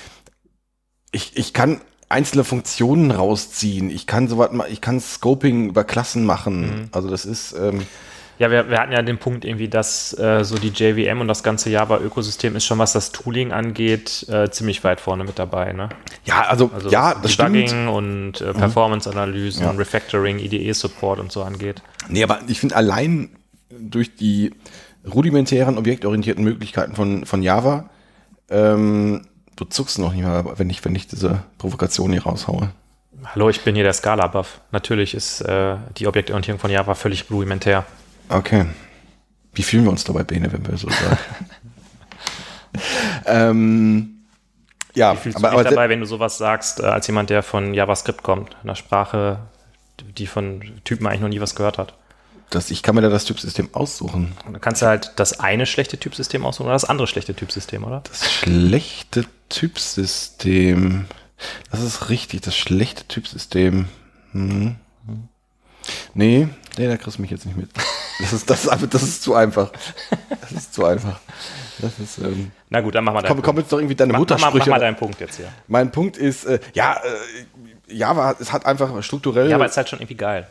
ich, 1.12 1.36
ich 1.36 1.54
kann 1.54 1.82
einzelne 2.10 2.44
Funktionen 2.44 3.12
rausziehen. 3.12 3.90
Ich 3.90 4.08
kann 4.08 4.28
sowas 4.28 4.52
ich 4.70 4.82
kann 4.82 5.00
Scoping 5.00 5.70
über 5.70 5.84
Klassen 5.84 6.26
machen. 6.26 6.90
Also 6.92 7.10
das 7.10 7.26
ist, 7.26 7.54
ähm, 7.54 7.86
Ja, 8.40 8.50
wir, 8.50 8.70
wir 8.70 8.80
hatten 8.80 8.92
ja 8.92 9.02
den 9.02 9.18
Punkt 9.18 9.46
irgendwie, 9.46 9.68
dass 9.68 10.18
äh, 10.18 10.44
so 10.44 10.58
die 10.58 10.70
JVM 10.70 11.22
und 11.22 11.28
das 11.28 11.44
ganze 11.44 11.70
Java-Ökosystem 11.70 12.56
ist 12.56 12.66
schon, 12.66 12.80
was 12.80 12.94
das 12.94 13.12
Tooling 13.12 13.52
angeht, 13.52 14.26
äh, 14.30 14.50
ziemlich 14.50 14.84
weit 14.84 15.00
vorne 15.00 15.24
mit 15.24 15.38
dabei. 15.38 15.72
Ne? 15.74 15.90
ja, 16.26 16.42
also, 16.42 16.72
Also 16.74 16.90
ja, 16.90 17.14
das 17.16 17.32
stimmt. 17.34 17.56
Debugging 17.56 17.88
und 17.88 18.42
äh, 18.42 18.54
Performance-Analysen, 18.54 19.64
Ja. 19.64 19.72
Refactoring, 19.72 20.40
IDE-Support 20.40 21.20
und 21.20 21.32
so 21.32 21.44
angeht. 21.44 21.82
Nee, 22.10 22.24
aber 22.24 22.40
ich 22.48 22.60
finde 22.60 22.76
allein 22.76 23.30
durch 23.70 24.16
die 24.16 24.52
rudimentären 25.12 25.78
objektorientierten 25.78 26.44
Möglichkeiten 26.44 26.96
von, 26.96 27.26
von 27.26 27.44
Java, 27.44 27.90
ähm, 28.50 29.22
du 29.56 29.66
zuckst 29.66 30.00
noch 30.00 30.14
nicht 30.14 30.24
mal, 30.24 30.46
wenn 30.58 30.70
ich, 30.70 30.84
wenn 30.84 30.96
ich 30.96 31.08
diese 31.08 31.44
Provokation 31.58 32.12
hier 32.12 32.24
raushaue. 32.24 32.70
Hallo, 33.26 33.50
ich 33.50 33.62
bin 33.62 33.76
hier 33.76 33.84
der 33.84 33.94
Scala-Buff. 33.94 34.60
Natürlich 34.72 35.14
ist 35.14 35.42
äh, 35.42 35.76
die 35.98 36.08
Objektorientierung 36.08 36.60
von 36.60 36.72
Java 36.72 36.94
völlig 36.94 37.30
rudimentär. 37.32 37.86
Okay. 38.34 38.66
Wie 39.54 39.64
fühlen 39.64 39.84
wir 39.84 39.92
uns 39.92 40.04
dabei, 40.04 40.24
Bene, 40.24 40.52
wenn 40.52 40.66
wir 40.68 40.78
so 40.78 40.90
sagen? 40.90 41.18
ähm, 43.26 44.10
ja, 44.96 45.14
Wie 45.14 45.18
fühlst 45.18 45.38
aber, 45.38 45.50
du 45.50 45.58
dich 45.58 45.68
aber 45.68 45.70
dabei, 45.70 45.90
wenn 45.90 46.00
du 46.00 46.06
sowas 46.06 46.38
sagst, 46.38 46.80
äh, 46.80 46.84
als 46.84 47.08
jemand, 47.08 47.30
der 47.30 47.44
von 47.44 47.74
JavaScript 47.74 48.24
kommt, 48.24 48.56
einer 48.64 48.76
Sprache, 48.76 49.40
die 50.18 50.28
von 50.28 50.62
Typen 50.84 51.06
eigentlich 51.08 51.22
noch 51.22 51.30
nie 51.30 51.42
was 51.42 51.56
gehört 51.56 51.78
hat? 51.78 51.94
das, 52.54 52.72
ich 52.72 52.84
kann 52.84 52.96
mir 52.96 53.02
da 53.02 53.10
das 53.10 53.26
Typsystem 53.26 53.70
aussuchen. 53.74 54.34
Und 54.46 54.54
dann 54.54 54.62
kannst 54.62 54.82
du 54.82 54.86
halt 54.86 55.14
das 55.16 55.40
eine 55.40 55.66
schlechte 55.66 55.98
Typsystem 55.98 56.46
aussuchen 56.46 56.66
oder 56.66 56.74
das 56.74 56.86
andere 56.86 57.08
schlechte 57.08 57.34
Typsystem, 57.34 57.84
oder? 57.84 58.02
Das 58.08 58.32
schlechte 58.32 59.26
Typsystem. 59.50 61.06
Das 61.72 61.82
ist 61.82 62.10
richtig, 62.10 62.42
das 62.42 62.56
schlechte 62.56 63.08
Typsystem. 63.08 63.88
Hm. 64.32 64.76
Nee, 66.14 66.48
nee, 66.78 66.88
da 66.88 66.98
kriegst 66.98 67.18
du 67.18 67.22
mich 67.22 67.32
jetzt 67.32 67.46
nicht 67.46 67.58
mit. 67.58 67.70
Das 68.20 68.32
ist, 68.34 68.50
das 68.50 68.64
ist, 68.66 68.70
einfach, 68.70 68.88
das 68.90 69.04
ist 69.04 69.24
zu 69.24 69.34
einfach. 69.36 69.72
Das 70.42 70.52
ist 70.52 70.74
zu 70.74 70.86
einfach. 70.86 71.20
Das 71.80 71.98
ist, 72.00 72.20
ähm, 72.20 72.52
Na 72.70 72.82
gut, 72.82 72.94
dann 72.96 73.04
mach 73.04 73.14
mal 73.14 73.22
deinen 73.22 73.34
komm, 73.36 73.42
komm 73.42 73.58
jetzt 73.58 73.72
doch 73.72 73.80
irgendwie 73.80 73.96
deine 73.96 74.14
Mach, 74.14 74.20
mach, 74.20 74.30
mal- 74.30 74.36
mach 74.36 74.40
Muttersprüche. 74.54 74.70
mal 74.70 74.80
deinen 74.80 74.96
Punkt 74.96 75.20
jetzt 75.20 75.38
hier. 75.38 75.48
mein 75.68 75.92
Punkt 75.92 76.18
ist, 76.18 76.46
äh, 76.46 76.60
ja, 76.74 76.94
äh, 76.94 77.94
Java, 77.94 78.36
es 78.40 78.52
hat 78.54 78.66
einfach 78.66 79.02
strukturell, 79.04 79.50
Ja, 79.50 79.56
aber 79.58 79.66
ist 79.66 79.76
halt 79.78 79.90
schon 79.90 80.00
irgendwie 80.00 80.16
geil. 80.16 80.48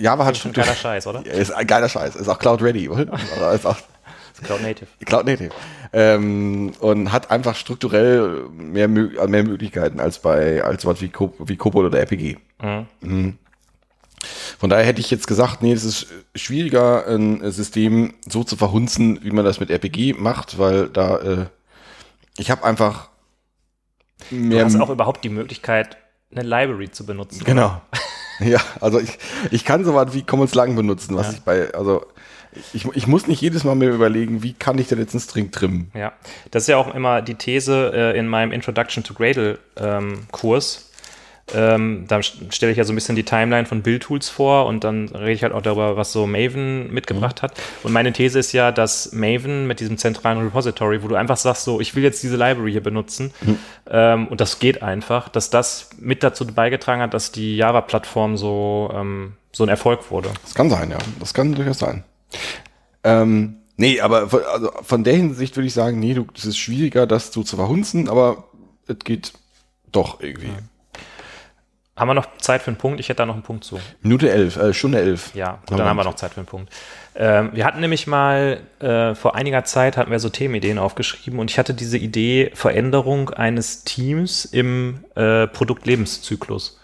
Java 0.00 0.24
hat 0.24 0.36
Schon 0.36 0.50
ein 0.50 0.54
geiler 0.54 0.66
strukturell, 0.74 1.00
Scheiß, 1.02 1.06
oder? 1.06 1.26
Ist 1.26 1.50
ein 1.52 1.66
geiler 1.66 1.88
Scheiß, 1.88 2.16
ist 2.16 2.28
auch 2.28 2.38
Cloud 2.38 2.62
Ready, 2.62 2.88
oder? 2.88 3.12
Ist 3.54 3.66
auch, 3.66 3.76
Cloud 4.42 4.62
Native. 4.62 4.86
Cloud 5.04 5.26
Native. 5.26 5.50
Ähm, 5.92 6.72
und 6.80 7.12
hat 7.12 7.30
einfach 7.30 7.54
strukturell 7.54 8.46
mehr, 8.52 8.86
äh, 8.86 8.88
mehr 9.28 9.44
Möglichkeiten 9.44 10.00
als 10.00 10.18
bei 10.18 10.62
als 10.64 10.84
was 10.84 11.00
wie, 11.00 11.08
Co 11.08 11.32
wie 11.38 11.56
Cobol 11.56 11.86
oder 11.86 12.00
RPG. 12.00 12.36
Mhm. 13.00 13.38
Von 14.58 14.70
daher 14.70 14.84
hätte 14.84 15.00
ich 15.00 15.10
jetzt 15.10 15.26
gesagt, 15.26 15.62
nee, 15.62 15.72
es 15.72 15.84
ist 15.84 16.06
schwieriger, 16.34 17.06
ein 17.06 17.50
System 17.52 18.14
so 18.28 18.44
zu 18.44 18.56
verhunzen, 18.56 19.18
wie 19.22 19.30
man 19.30 19.44
das 19.44 19.60
mit 19.60 19.70
RPG 19.70 20.14
macht, 20.14 20.58
weil 20.58 20.88
da 20.88 21.16
äh, 21.18 21.46
ich 22.38 22.50
habe 22.50 22.64
einfach 22.64 23.08
Du 24.30 24.36
mehr 24.36 24.64
hast 24.64 24.76
auch 24.80 24.90
überhaupt 24.90 25.24
die 25.24 25.28
Möglichkeit, 25.28 25.96
eine 26.34 26.42
Library 26.42 26.90
zu 26.90 27.04
benutzen. 27.06 27.44
Genau. 27.44 27.80
Ja, 28.40 28.58
also 28.80 28.98
ich, 28.98 29.16
ich 29.52 29.64
kann 29.64 29.84
sowas 29.84 30.08
wie 30.12 30.24
Commons 30.24 30.56
Lang 30.56 30.74
benutzen, 30.74 31.14
was 31.14 31.28
Ja. 31.28 31.32
ich 31.34 31.40
bei, 31.42 31.72
also 31.72 32.04
ich, 32.72 32.84
ich 32.92 33.06
muss 33.06 33.28
nicht 33.28 33.40
jedes 33.40 33.62
Mal 33.62 33.76
mir 33.76 33.90
überlegen, 33.90 34.42
wie 34.42 34.54
kann 34.54 34.76
ich 34.76 34.88
denn 34.88 34.98
jetzt 34.98 35.14
einen 35.14 35.20
String 35.20 35.52
trimmen. 35.52 35.92
Ja, 35.94 36.12
das 36.50 36.64
ist 36.64 36.66
ja 36.66 36.76
auch 36.76 36.92
immer 36.92 37.22
die 37.22 37.36
These 37.36 37.92
äh, 37.94 38.18
in 38.18 38.26
meinem 38.26 38.50
Introduction 38.50 39.04
to 39.04 39.14
Gradle 39.14 39.60
ähm, 39.76 40.26
Kurs. 40.32 40.90
Ähm, 41.52 42.06
da 42.08 42.16
st- 42.20 42.52
stelle 42.54 42.72
ich 42.72 42.78
ja 42.78 42.84
so 42.84 42.92
ein 42.92 42.94
bisschen 42.94 43.16
die 43.16 43.22
Timeline 43.22 43.66
von 43.66 43.82
Build-Tools 43.82 44.30
vor 44.30 44.64
und 44.64 44.82
dann 44.82 45.08
rede 45.08 45.32
ich 45.32 45.42
halt 45.42 45.52
auch 45.52 45.60
darüber, 45.60 45.94
was 45.94 46.10
so 46.10 46.26
Maven 46.26 46.90
mitgebracht 46.90 47.42
hat. 47.42 47.52
Und 47.82 47.92
meine 47.92 48.14
These 48.14 48.38
ist 48.38 48.52
ja, 48.52 48.72
dass 48.72 49.12
Maven 49.12 49.66
mit 49.66 49.78
diesem 49.78 49.98
zentralen 49.98 50.38
Repository, 50.38 51.02
wo 51.02 51.08
du 51.08 51.16
einfach 51.16 51.36
sagst, 51.36 51.64
so, 51.64 51.82
ich 51.82 51.94
will 51.94 52.02
jetzt 52.02 52.22
diese 52.22 52.36
Library 52.36 52.72
hier 52.72 52.82
benutzen 52.82 53.30
ähm, 53.90 54.28
und 54.28 54.40
das 54.40 54.58
geht 54.58 54.82
einfach, 54.82 55.28
dass 55.28 55.50
das 55.50 55.90
mit 55.98 56.22
dazu 56.22 56.46
beigetragen 56.46 57.02
hat, 57.02 57.12
dass 57.12 57.30
die 57.30 57.56
Java-Plattform 57.56 58.38
so, 58.38 58.90
ähm, 58.94 59.34
so 59.52 59.64
ein 59.64 59.68
Erfolg 59.68 60.10
wurde. 60.10 60.30
Das 60.44 60.54
kann 60.54 60.70
sein, 60.70 60.90
ja. 60.90 60.98
Das 61.20 61.34
kann 61.34 61.54
durchaus 61.54 61.78
sein. 61.78 62.04
Ähm, 63.04 63.56
nee, 63.76 64.00
aber 64.00 64.30
von, 64.30 64.40
also 64.50 64.70
von 64.80 65.04
der 65.04 65.14
Hinsicht 65.14 65.56
würde 65.56 65.66
ich 65.66 65.74
sagen, 65.74 66.00
nee, 66.00 66.14
du, 66.14 66.26
es 66.34 66.46
ist 66.46 66.56
schwieriger, 66.56 67.06
das 67.06 67.34
so 67.34 67.42
zu 67.42 67.56
verhunzen, 67.56 68.08
aber 68.08 68.44
es 68.86 68.96
geht 69.04 69.34
doch 69.92 70.20
irgendwie. 70.20 70.48
Haben 71.96 72.08
wir 72.08 72.14
noch 72.14 72.26
Zeit 72.38 72.62
für 72.62 72.68
einen 72.68 72.76
Punkt? 72.76 72.98
Ich 72.98 73.08
hätte 73.08 73.18
da 73.18 73.26
noch 73.26 73.34
einen 73.34 73.44
Punkt 73.44 73.62
zu. 73.62 73.78
Minute 74.02 74.28
elf, 74.30 74.56
äh, 74.56 74.74
Stunde 74.74 74.98
elf. 74.98 75.32
Ja, 75.34 75.58
gut, 75.66 75.78
dann 75.78 75.86
haben 75.86 75.96
wir 75.96 76.04
noch 76.04 76.16
Zeit 76.16 76.32
für 76.32 76.38
einen 76.38 76.46
Punkt. 76.46 76.72
Ähm, 77.14 77.50
wir 77.52 77.64
hatten 77.64 77.80
nämlich 77.80 78.08
mal, 78.08 78.60
äh, 78.80 79.14
vor 79.14 79.36
einiger 79.36 79.64
Zeit 79.64 79.96
hatten 79.96 80.10
wir 80.10 80.18
so 80.18 80.28
Themenideen 80.28 80.78
aufgeschrieben 80.78 81.38
und 81.38 81.50
ich 81.52 81.58
hatte 81.58 81.72
diese 81.72 81.96
Idee 81.96 82.50
Veränderung 82.54 83.30
eines 83.30 83.84
Teams 83.84 84.44
im 84.44 85.04
äh, 85.14 85.46
Produktlebenszyklus. 85.46 86.80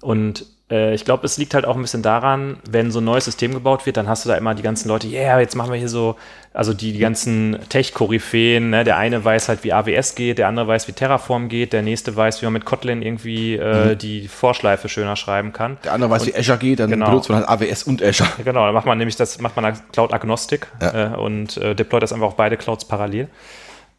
Und 0.00 0.46
äh, 0.70 0.94
ich 0.94 1.04
glaube, 1.04 1.26
es 1.26 1.36
liegt 1.38 1.54
halt 1.54 1.66
auch 1.66 1.76
ein 1.76 1.82
bisschen 1.82 2.02
daran, 2.02 2.58
wenn 2.70 2.90
so 2.90 3.00
ein 3.00 3.04
neues 3.04 3.24
System 3.24 3.52
gebaut 3.52 3.86
wird, 3.86 3.96
dann 3.96 4.08
hast 4.08 4.24
du 4.24 4.28
da 4.28 4.36
immer 4.36 4.54
die 4.54 4.62
ganzen 4.62 4.88
Leute, 4.88 5.08
yeah, 5.08 5.40
jetzt 5.40 5.56
machen 5.56 5.72
wir 5.72 5.78
hier 5.78 5.88
so, 5.88 6.16
also 6.58 6.74
die, 6.74 6.92
die 6.92 6.98
ganzen 6.98 7.56
Tech-Koryphäen, 7.68 8.70
ne? 8.70 8.82
der 8.82 8.96
eine 8.96 9.24
weiß 9.24 9.48
halt, 9.48 9.62
wie 9.62 9.72
AWS 9.72 10.16
geht, 10.16 10.38
der 10.38 10.48
andere 10.48 10.66
weiß, 10.66 10.88
wie 10.88 10.92
Terraform 10.92 11.48
geht, 11.48 11.72
der 11.72 11.82
nächste 11.82 12.16
weiß, 12.16 12.42
wie 12.42 12.46
man 12.46 12.54
mit 12.54 12.64
Kotlin 12.64 13.00
irgendwie 13.00 13.54
äh, 13.54 13.94
die 13.94 14.26
Vorschleife 14.26 14.88
schöner 14.88 15.14
schreiben 15.14 15.52
kann. 15.52 15.78
Der 15.84 15.92
andere 15.92 16.10
weiß, 16.10 16.26
wie 16.26 16.34
Azure 16.34 16.58
geht, 16.58 16.80
dann 16.80 16.90
Genau. 16.90 17.06
benutzt 17.06 17.28
man 17.28 17.46
halt 17.46 17.48
AWS 17.48 17.84
und 17.84 18.02
Azure. 18.02 18.28
Genau, 18.44 18.66
da 18.66 18.72
macht 18.72 18.86
man 18.86 18.98
nämlich 18.98 19.14
das, 19.14 19.40
macht 19.40 19.54
man 19.54 19.72
Cloud-Agnostik 19.92 20.66
Ja. 20.82 21.14
äh, 21.14 21.16
und 21.16 21.58
äh, 21.58 21.76
deployt 21.76 22.02
das 22.02 22.12
einfach 22.12 22.26
auf 22.26 22.36
beide 22.36 22.56
Clouds 22.56 22.86
parallel. 22.86 23.28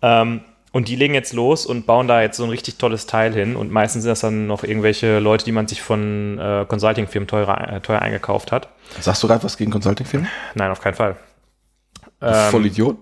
Ähm, 0.01 0.41
und 0.73 0.89
die 0.89 0.97
legen 0.97 1.13
jetzt 1.13 1.31
los 1.31 1.65
und 1.65 1.85
bauen 1.85 2.09
da 2.09 2.21
jetzt 2.21 2.35
so 2.35 2.43
ein 2.43 2.49
richtig 2.49 2.75
tolles 2.77 3.05
Teil 3.07 3.33
hin. 3.33 3.55
Und 3.55 3.71
meistens 3.71 4.03
sind 4.03 4.09
das 4.11 4.19
dann 4.19 4.47
noch 4.47 4.65
irgendwelche 4.65 5.19
Leute, 5.19 5.45
die 5.45 5.53
man 5.53 5.67
sich 5.69 5.81
von 5.81 6.37
äh, 6.37 6.65
Consulting-Firmen 6.67 7.27
teurer, 7.27 7.73
äh, 7.75 7.79
teuer 7.79 8.01
eingekauft 8.01 8.51
hat. 8.51 8.67
Sagst 8.99 9.23
du 9.23 9.27
gerade 9.27 9.43
was 9.45 9.55
gegen 9.57 9.71
Consulting-Firmen? 9.71 10.27
Nein, 10.55 10.69
auf 10.71 10.81
keinen 10.81 10.93
Fall. 10.95 11.15
Voll 12.19 12.65
Idiot. 12.65 12.97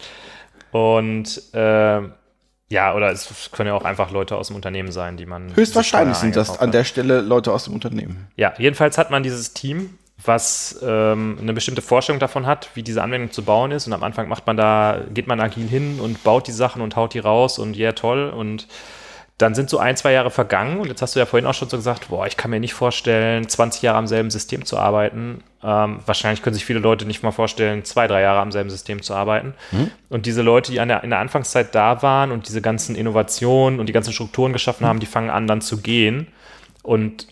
Und 0.72 1.54
äh, 1.54 2.00
ja, 2.72 2.94
oder 2.94 3.10
es 3.10 3.50
können 3.52 3.68
ja 3.68 3.74
auch 3.74 3.84
einfach 3.84 4.12
Leute 4.12 4.36
aus 4.36 4.46
dem 4.46 4.56
Unternehmen 4.56 4.92
sein, 4.92 5.16
die 5.16 5.26
man. 5.26 5.54
Höchstwahrscheinlich 5.54 6.16
sind 6.16 6.36
das 6.36 6.60
an 6.60 6.70
der 6.70 6.84
Stelle 6.84 7.20
Leute 7.20 7.52
aus 7.52 7.64
dem 7.64 7.74
Unternehmen. 7.74 8.28
Ja, 8.36 8.54
jedenfalls 8.58 8.96
hat 8.96 9.10
man 9.10 9.24
dieses 9.24 9.54
Team, 9.54 9.98
was 10.24 10.78
ähm, 10.82 11.38
eine 11.40 11.52
bestimmte 11.52 11.82
Vorstellung 11.82 12.20
davon 12.20 12.46
hat, 12.46 12.70
wie 12.74 12.84
diese 12.84 13.02
Anwendung 13.02 13.32
zu 13.32 13.42
bauen 13.42 13.72
ist. 13.72 13.88
Und 13.88 13.92
am 13.92 14.04
Anfang 14.04 14.28
macht 14.28 14.46
man 14.46 14.56
da, 14.56 15.00
geht 15.12 15.26
man 15.26 15.40
agil 15.40 15.66
hin 15.66 15.98
und 15.98 16.22
baut 16.22 16.46
die 16.46 16.52
Sachen 16.52 16.80
und 16.80 16.94
haut 16.94 17.14
die 17.14 17.18
raus 17.18 17.58
und 17.58 17.76
ja, 17.76 17.90
toll. 17.90 18.30
Und 18.30 18.68
dann 19.40 19.54
sind 19.54 19.70
so 19.70 19.78
ein, 19.78 19.96
zwei 19.96 20.12
Jahre 20.12 20.30
vergangen 20.30 20.80
und 20.80 20.88
jetzt 20.88 21.00
hast 21.02 21.14
du 21.14 21.20
ja 21.20 21.26
vorhin 21.26 21.46
auch 21.46 21.54
schon 21.54 21.68
so 21.68 21.76
gesagt, 21.76 22.08
boah, 22.08 22.26
ich 22.26 22.36
kann 22.36 22.50
mir 22.50 22.60
nicht 22.60 22.74
vorstellen, 22.74 23.48
20 23.48 23.82
Jahre 23.82 23.98
am 23.98 24.06
selben 24.06 24.30
System 24.30 24.64
zu 24.64 24.76
arbeiten. 24.76 25.42
Ähm, 25.62 26.00
wahrscheinlich 26.04 26.42
können 26.42 26.54
sich 26.54 26.64
viele 26.64 26.78
Leute 26.78 27.06
nicht 27.06 27.22
mal 27.22 27.30
vorstellen, 27.30 27.84
zwei, 27.84 28.06
drei 28.06 28.20
Jahre 28.22 28.40
am 28.40 28.52
selben 28.52 28.70
System 28.70 29.02
zu 29.02 29.14
arbeiten. 29.14 29.54
Und 30.08 30.26
diese 30.26 30.42
Leute, 30.42 30.72
die 30.72 30.76
der, 30.76 31.02
in 31.02 31.10
der 31.10 31.18
Anfangszeit 31.18 31.74
da 31.74 32.02
waren 32.02 32.32
und 32.32 32.48
diese 32.48 32.60
ganzen 32.60 32.96
Innovationen 32.96 33.80
und 33.80 33.86
die 33.86 33.92
ganzen 33.92 34.12
Strukturen 34.12 34.52
geschaffen 34.52 34.86
haben, 34.86 35.00
die 35.00 35.06
fangen 35.06 35.30
an 35.30 35.46
dann 35.46 35.60
zu 35.60 35.80
gehen. 35.80 36.26
Und 36.82 37.26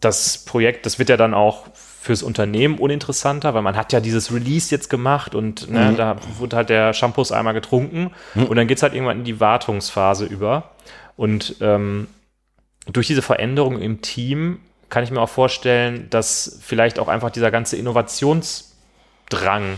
das 0.00 0.38
Projekt, 0.38 0.86
das 0.86 0.98
wird 0.98 1.08
ja 1.08 1.16
dann 1.16 1.34
auch 1.34 1.66
fürs 2.00 2.22
Unternehmen 2.22 2.78
uninteressanter, 2.78 3.52
weil 3.52 3.60
man 3.60 3.76
hat 3.76 3.92
ja 3.92 4.00
dieses 4.00 4.32
Release 4.32 4.74
jetzt 4.74 4.88
gemacht 4.88 5.34
und 5.34 5.70
ne, 5.70 5.92
da 5.94 6.16
wurde 6.38 6.56
halt 6.56 6.70
der 6.70 6.94
Shampoos 6.94 7.30
einmal 7.30 7.52
getrunken 7.52 8.12
und 8.34 8.56
dann 8.56 8.66
geht's 8.66 8.82
halt 8.82 8.94
irgendwann 8.94 9.18
in 9.18 9.24
die 9.24 9.38
Wartungsphase 9.38 10.24
über. 10.24 10.70
Und 11.16 11.56
ähm, 11.60 12.06
durch 12.90 13.06
diese 13.06 13.20
Veränderung 13.20 13.78
im 13.78 14.00
Team 14.00 14.60
kann 14.88 15.04
ich 15.04 15.10
mir 15.10 15.20
auch 15.20 15.28
vorstellen, 15.28 16.06
dass 16.08 16.60
vielleicht 16.62 16.98
auch 16.98 17.08
einfach 17.08 17.28
dieser 17.28 17.50
ganze 17.50 17.76
Innovationsdrang 17.76 19.76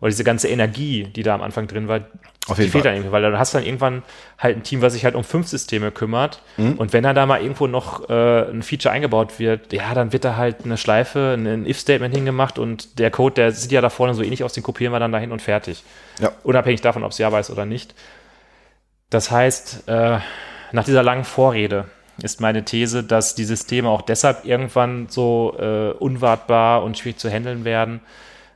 oder 0.00 0.10
diese 0.10 0.24
ganze 0.24 0.48
Energie, 0.48 1.04
die 1.04 1.22
da 1.22 1.36
am 1.36 1.42
Anfang 1.42 1.68
drin 1.68 1.86
war, 1.86 2.00
Auf 2.46 2.56
die 2.56 2.62
jeden 2.62 2.72
fehlt 2.72 2.84
Fall. 2.84 2.90
dann 2.90 2.96
irgendwie, 2.96 3.12
weil 3.12 3.22
dann 3.22 3.38
hast 3.38 3.54
du 3.54 3.58
dann 3.58 3.66
irgendwann 3.66 4.02
halt 4.38 4.56
ein 4.56 4.62
Team, 4.62 4.82
was 4.82 4.92
sich 4.92 5.04
halt 5.04 5.14
um 5.14 5.24
fünf 5.24 5.48
Systeme 5.48 5.90
kümmert. 5.90 6.42
Mhm. 6.58 6.74
Und 6.74 6.92
wenn 6.92 7.02
dann 7.02 7.16
da 7.16 7.24
mal 7.24 7.40
irgendwo 7.40 7.66
noch 7.66 8.08
äh, 8.10 8.50
ein 8.50 8.62
Feature 8.62 8.92
eingebaut 8.92 9.38
wird, 9.38 9.72
ja, 9.72 9.94
dann 9.94 10.12
wird 10.12 10.26
da 10.26 10.36
halt 10.36 10.64
eine 10.64 10.76
Schleife, 10.76 11.34
ein, 11.38 11.66
If-Statement 11.66 12.14
hingemacht 12.14 12.58
und 12.58 12.98
der 12.98 13.10
Code, 13.10 13.34
der 13.36 13.52
sieht 13.52 13.72
ja 13.72 13.80
da 13.80 13.88
vorne 13.88 14.12
so 14.14 14.22
ähnlich 14.22 14.44
aus, 14.44 14.52
den 14.52 14.62
kopieren 14.62 14.92
wir 14.92 15.00
dann 15.00 15.12
dahin 15.12 15.32
und 15.32 15.40
fertig. 15.40 15.84
Ja. 16.20 16.32
Unabhängig 16.42 16.82
davon, 16.82 17.02
ob 17.02 17.12
es 17.12 17.18
Java 17.18 17.38
ist 17.38 17.48
oder 17.48 17.64
nicht. 17.64 17.94
Das 19.08 19.30
heißt, 19.30 19.88
äh, 19.88 20.18
nach 20.72 20.84
dieser 20.84 21.02
langen 21.02 21.24
Vorrede 21.24 21.86
ist 22.22 22.42
meine 22.42 22.64
These, 22.64 23.04
dass 23.04 23.34
die 23.34 23.44
Systeme 23.44 23.88
auch 23.88 24.02
deshalb 24.02 24.44
irgendwann 24.44 25.08
so 25.08 25.56
äh, 25.58 25.92
unwartbar 25.92 26.82
und 26.82 26.98
schwierig 26.98 27.18
zu 27.18 27.30
handeln 27.30 27.64
werden. 27.64 28.00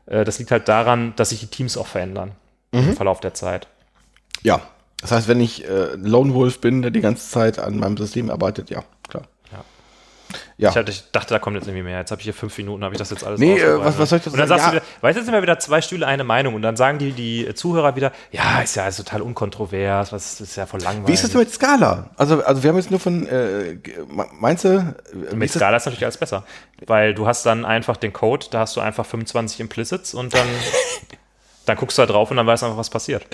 Äh, 0.04 0.24
das 0.24 0.38
liegt 0.38 0.50
halt 0.50 0.68
daran, 0.68 1.14
dass 1.16 1.30
sich 1.30 1.40
die 1.40 1.46
Teams 1.46 1.78
auch 1.78 1.86
verändern 1.86 2.32
im 2.70 2.94
Verlauf 2.94 3.20
der 3.20 3.32
Zeit. 3.32 3.66
Ja, 4.42 4.60
Das 5.00 5.12
heißt, 5.12 5.28
wenn 5.28 5.40
ich 5.40 5.64
äh, 5.68 5.94
Lone 5.96 6.34
Wolf 6.34 6.60
bin, 6.60 6.82
der 6.82 6.90
die 6.90 7.00
ganze 7.00 7.28
Zeit 7.30 7.58
an 7.58 7.78
meinem 7.78 7.96
System 7.96 8.30
arbeitet, 8.30 8.70
ja, 8.70 8.82
klar. 9.08 9.24
Ja. 9.52 9.58
Ja. 10.58 10.70
Ich, 10.70 10.76
hatte, 10.76 10.90
ich 10.90 11.04
dachte, 11.12 11.32
da 11.34 11.38
kommt 11.38 11.56
jetzt 11.56 11.66
irgendwie 11.68 11.84
mehr. 11.84 11.98
Jetzt 12.00 12.10
habe 12.10 12.20
ich 12.20 12.24
hier 12.24 12.34
fünf 12.34 12.58
Minuten, 12.58 12.82
habe 12.84 12.94
ich 12.94 12.98
das 12.98 13.10
jetzt 13.10 13.24
alles 13.24 13.38
Nee, 13.40 13.58
äh, 13.58 13.78
was- 13.78 13.96
was 13.98 14.10
soll 14.10 14.18
ich 14.18 14.24
dazu 14.24 14.34
Und 14.34 14.40
dann 14.40 14.48
sagen? 14.48 14.60
sagst 14.60 14.74
Ja. 14.74 14.80
du 14.80 14.84
wieder, 14.86 15.02
weißt 15.02 15.16
du, 15.16 15.20
jetzt 15.20 15.24
sind 15.26 15.34
wir 15.34 15.42
wieder 15.42 15.58
zwei 15.60 15.80
Stühle, 15.80 16.06
eine 16.06 16.24
Meinung. 16.24 16.54
Und 16.54 16.62
dann 16.62 16.76
sagen 16.76 16.98
die, 16.98 17.12
die 17.12 17.54
Zuhörer 17.54 17.94
wieder, 17.96 18.12
ja, 18.32 18.60
ist 18.60 18.74
ja 18.76 18.82
alles 18.84 18.96
total 18.96 19.22
unkontrovers, 19.22 20.12
was 20.12 20.40
ist 20.40 20.56
ja 20.56 20.66
voll 20.66 20.80
langweilig. 20.80 21.08
Wie 21.08 21.12
ist 21.14 21.22
das 21.24 21.30
denn 21.30 21.40
mit 21.40 21.52
Skala? 21.52 22.10
Also, 22.16 22.42
also 22.44 22.62
wir 22.62 22.70
haben 22.70 22.76
jetzt 22.76 22.90
nur 22.90 23.00
von, 23.00 23.26
äh, 23.26 23.78
meinst 24.40 24.64
du? 24.64 24.68
äh, 24.68 25.34
Mit 25.34 25.44
ist 25.46 25.54
das- 25.54 25.60
Scala 25.60 25.76
ist 25.76 25.86
natürlich 25.86 26.04
alles 26.04 26.18
besser. 26.18 26.44
Weil 26.86 27.14
du 27.14 27.26
hast 27.26 27.46
dann 27.46 27.64
einfach 27.64 27.96
den 27.96 28.12
Code, 28.12 28.46
da 28.50 28.60
hast 28.60 28.76
du 28.76 28.80
einfach 28.80 29.06
25 29.06 29.60
Implicits 29.60 30.12
und 30.12 30.34
dann, 30.34 30.46
dann 31.68 31.76
guckst 31.76 31.98
du 31.98 32.02
da 32.02 32.06
drauf 32.12 32.30
und 32.30 32.36
dann 32.36 32.46
weißt 32.46 32.62
du 32.62 32.66
einfach, 32.66 32.78
was 32.78 32.90
passiert. 32.90 33.26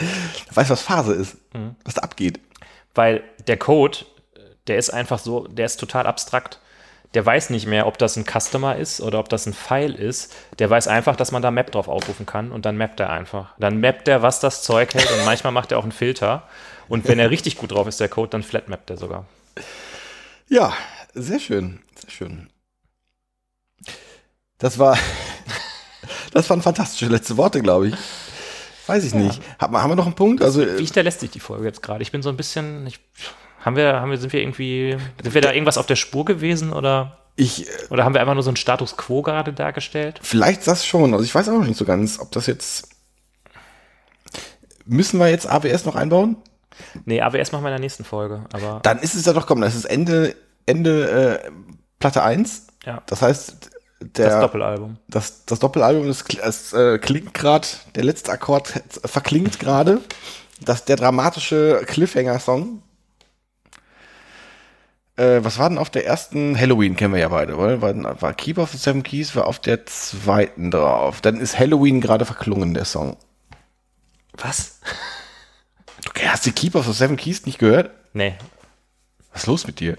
Weißt 0.52 0.70
du, 0.70 0.72
was 0.72 0.82
Phase 0.82 1.14
ist? 1.14 1.36
Mhm. 1.54 1.76
Was 1.84 1.94
da 1.94 2.02
abgeht? 2.02 2.40
Weil 2.94 3.22
der 3.46 3.56
Code, 3.56 3.98
der 4.66 4.78
ist 4.78 4.90
einfach 4.90 5.18
so, 5.18 5.46
der 5.46 5.66
ist 5.66 5.78
total 5.78 6.06
abstrakt. 6.06 6.60
Der 7.14 7.24
weiß 7.24 7.50
nicht 7.50 7.66
mehr, 7.66 7.86
ob 7.86 7.96
das 7.98 8.16
ein 8.16 8.24
Customer 8.24 8.76
ist 8.76 9.00
oder 9.00 9.20
ob 9.20 9.28
das 9.28 9.46
ein 9.46 9.54
File 9.54 9.94
ist. 9.94 10.34
Der 10.58 10.68
weiß 10.68 10.88
einfach, 10.88 11.14
dass 11.14 11.30
man 11.30 11.42
da 11.42 11.52
Map 11.52 11.70
drauf 11.70 11.86
aufrufen 11.86 12.26
kann 12.26 12.50
und 12.50 12.66
dann 12.66 12.76
mappt 12.76 12.98
er 12.98 13.10
einfach. 13.10 13.54
Dann 13.58 13.80
mappt 13.80 14.08
er, 14.08 14.22
was 14.22 14.40
das 14.40 14.64
Zeug 14.64 14.94
hält 14.94 15.10
und 15.12 15.24
manchmal 15.24 15.52
macht 15.52 15.70
er 15.70 15.78
auch 15.78 15.84
einen 15.84 15.92
Filter. 15.92 16.42
Und 16.88 17.06
wenn 17.06 17.20
er 17.20 17.30
richtig 17.30 17.56
gut 17.56 17.70
drauf 17.70 17.86
ist, 17.86 18.00
der 18.00 18.08
Code, 18.08 18.30
dann 18.30 18.42
flatmappt 18.42 18.90
er 18.90 18.96
sogar. 18.96 19.26
Ja, 20.48 20.72
sehr 21.14 21.38
schön, 21.38 21.80
sehr 21.94 22.10
schön. 22.10 22.50
Das 24.58 24.78
war, 24.78 24.98
das 26.32 26.50
waren 26.50 26.62
fantastische 26.62 27.06
letzte 27.06 27.36
Worte, 27.36 27.62
glaube 27.62 27.88
ich. 27.88 27.94
Weiß 28.86 29.04
ich 29.04 29.14
nicht. 29.14 29.40
Haben, 29.58 29.72
wir- 29.72 29.82
haben 29.82 29.90
wir 29.90 29.96
noch 29.96 30.06
einen 30.06 30.14
Punkt? 30.14 30.42
Also, 30.42 30.60
Wie 30.66 30.84
hinterlässt 30.84 31.20
sich 31.20 31.30
die 31.30 31.40
Folge 31.40 31.64
jetzt 31.64 31.82
gerade? 31.82 32.02
Ich 32.02 32.12
bin 32.12 32.22
so 32.22 32.28
ein 32.28 32.36
bisschen. 32.36 32.86
Ich, 32.86 33.00
haben 33.64 33.76
wir, 33.76 34.00
haben 34.00 34.10
wir, 34.10 34.18
sind 34.18 34.32
wir 34.32 34.40
irgendwie, 34.40 34.96
sind 35.22 35.34
wir 35.34 35.40
da 35.40 35.52
irgendwas 35.52 35.78
auf 35.78 35.86
der 35.86 35.96
Spur 35.96 36.24
gewesen 36.26 36.72
oder, 36.72 37.18
ich, 37.36 37.66
äh, 37.66 37.70
oder 37.90 38.04
haben 38.04 38.12
wir 38.14 38.20
einfach 38.20 38.34
nur 38.34 38.42
so 38.42 38.50
einen 38.50 38.56
Status 38.58 38.96
quo 38.96 39.22
gerade 39.22 39.52
dargestellt? 39.54 40.20
vielleicht 40.22 40.66
das 40.66 40.84
schon. 40.84 41.12
Also 41.14 41.24
ich 41.24 41.34
weiß 41.34 41.48
auch 41.48 41.54
noch 41.58 41.66
nicht 41.66 41.78
so 41.78 41.84
ganz, 41.86 42.18
ob 42.20 42.30
das 42.32 42.46
jetzt. 42.46 42.88
Müssen 44.86 45.18
wir 45.18 45.28
jetzt 45.30 45.48
AWS 45.48 45.86
noch 45.86 45.96
einbauen? 45.96 46.36
Nee, 47.06 47.22
AWS 47.22 47.52
machen 47.52 47.62
wir 47.64 47.68
in 47.68 47.74
der 47.74 47.80
nächsten 47.80 48.04
Folge. 48.04 48.44
Aber 48.52 48.80
Dann 48.82 48.98
ist 48.98 49.14
es 49.14 49.24
ja 49.24 49.32
doch, 49.32 49.46
komm, 49.46 49.60
das 49.62 49.74
ist 49.74 49.84
Ende, 49.86 50.34
Ende 50.66 51.40
äh, 51.44 51.50
Platte 52.00 52.22
1. 52.22 52.66
ja, 52.84 53.02
Das 53.06 53.22
heißt, 53.22 53.70
der, 54.00 54.28
das 54.28 54.40
Doppelalbum. 54.40 54.96
das, 55.08 55.44
das 55.46 55.58
Doppelalbum, 55.58 56.06
das, 56.06 56.24
es, 56.42 56.72
äh, 56.72 56.98
klingt 56.98 57.34
gerade, 57.34 57.66
der 57.94 58.04
letzte 58.04 58.32
Akkord 58.32 58.82
verklingt 59.04 59.58
gerade. 59.58 60.00
Das 60.60 60.84
der 60.84 60.96
dramatische 60.96 61.82
Cliffhanger-Song. 61.86 62.82
Äh, 65.16 65.44
was 65.44 65.58
war 65.58 65.68
denn 65.68 65.78
auf 65.78 65.90
der 65.90 66.06
ersten 66.06 66.58
Halloween, 66.58 66.96
kennen 66.96 67.14
wir 67.14 67.20
ja 67.20 67.28
beide, 67.28 67.56
oder? 67.56 67.80
War, 67.80 68.22
war 68.22 68.34
Keep 68.34 68.58
of 68.58 68.70
the 68.70 68.78
Seven 68.78 69.02
Keys, 69.02 69.36
war 69.36 69.46
auf 69.46 69.58
der 69.58 69.86
zweiten 69.86 70.70
drauf. 70.70 71.20
Dann 71.20 71.40
ist 71.40 71.58
Halloween 71.58 72.00
gerade 72.00 72.24
verklungen, 72.24 72.74
der 72.74 72.84
Song. 72.84 73.16
Was? 74.36 74.80
Okay, 76.08 76.28
hast 76.28 76.46
du 76.46 76.52
Keep 76.52 76.74
of 76.74 76.86
the 76.86 76.92
Seven 76.92 77.16
Keys 77.16 77.46
nicht 77.46 77.58
gehört? 77.58 77.90
Nee. 78.12 78.34
Was 79.32 79.42
ist 79.42 79.46
los 79.46 79.66
mit 79.66 79.80
dir? 79.80 79.96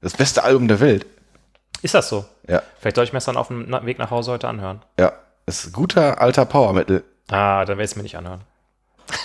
Das 0.00 0.14
beste 0.14 0.44
Album 0.44 0.68
der 0.68 0.80
Welt. 0.80 1.06
Ist 1.82 1.94
das 1.94 2.08
so? 2.08 2.24
Ja, 2.48 2.62
Vielleicht 2.80 2.96
soll 2.96 3.04
ich 3.04 3.12
mir 3.12 3.16
das 3.18 3.24
dann 3.26 3.36
auf 3.36 3.48
dem 3.48 3.70
Weg 3.84 3.98
nach 3.98 4.10
Hause 4.10 4.32
heute 4.32 4.48
anhören. 4.48 4.82
ja. 4.98 5.12
Ist 5.46 5.72
guter 5.72 6.20
alter 6.20 6.44
Power 6.44 6.72
Metal. 6.74 7.02
Ah, 7.28 7.64
dann 7.64 7.76
werde 7.78 7.82
ich 7.84 7.90
es 7.90 7.96
mir 7.96 8.02
nicht 8.04 8.16
anhören. 8.16 8.42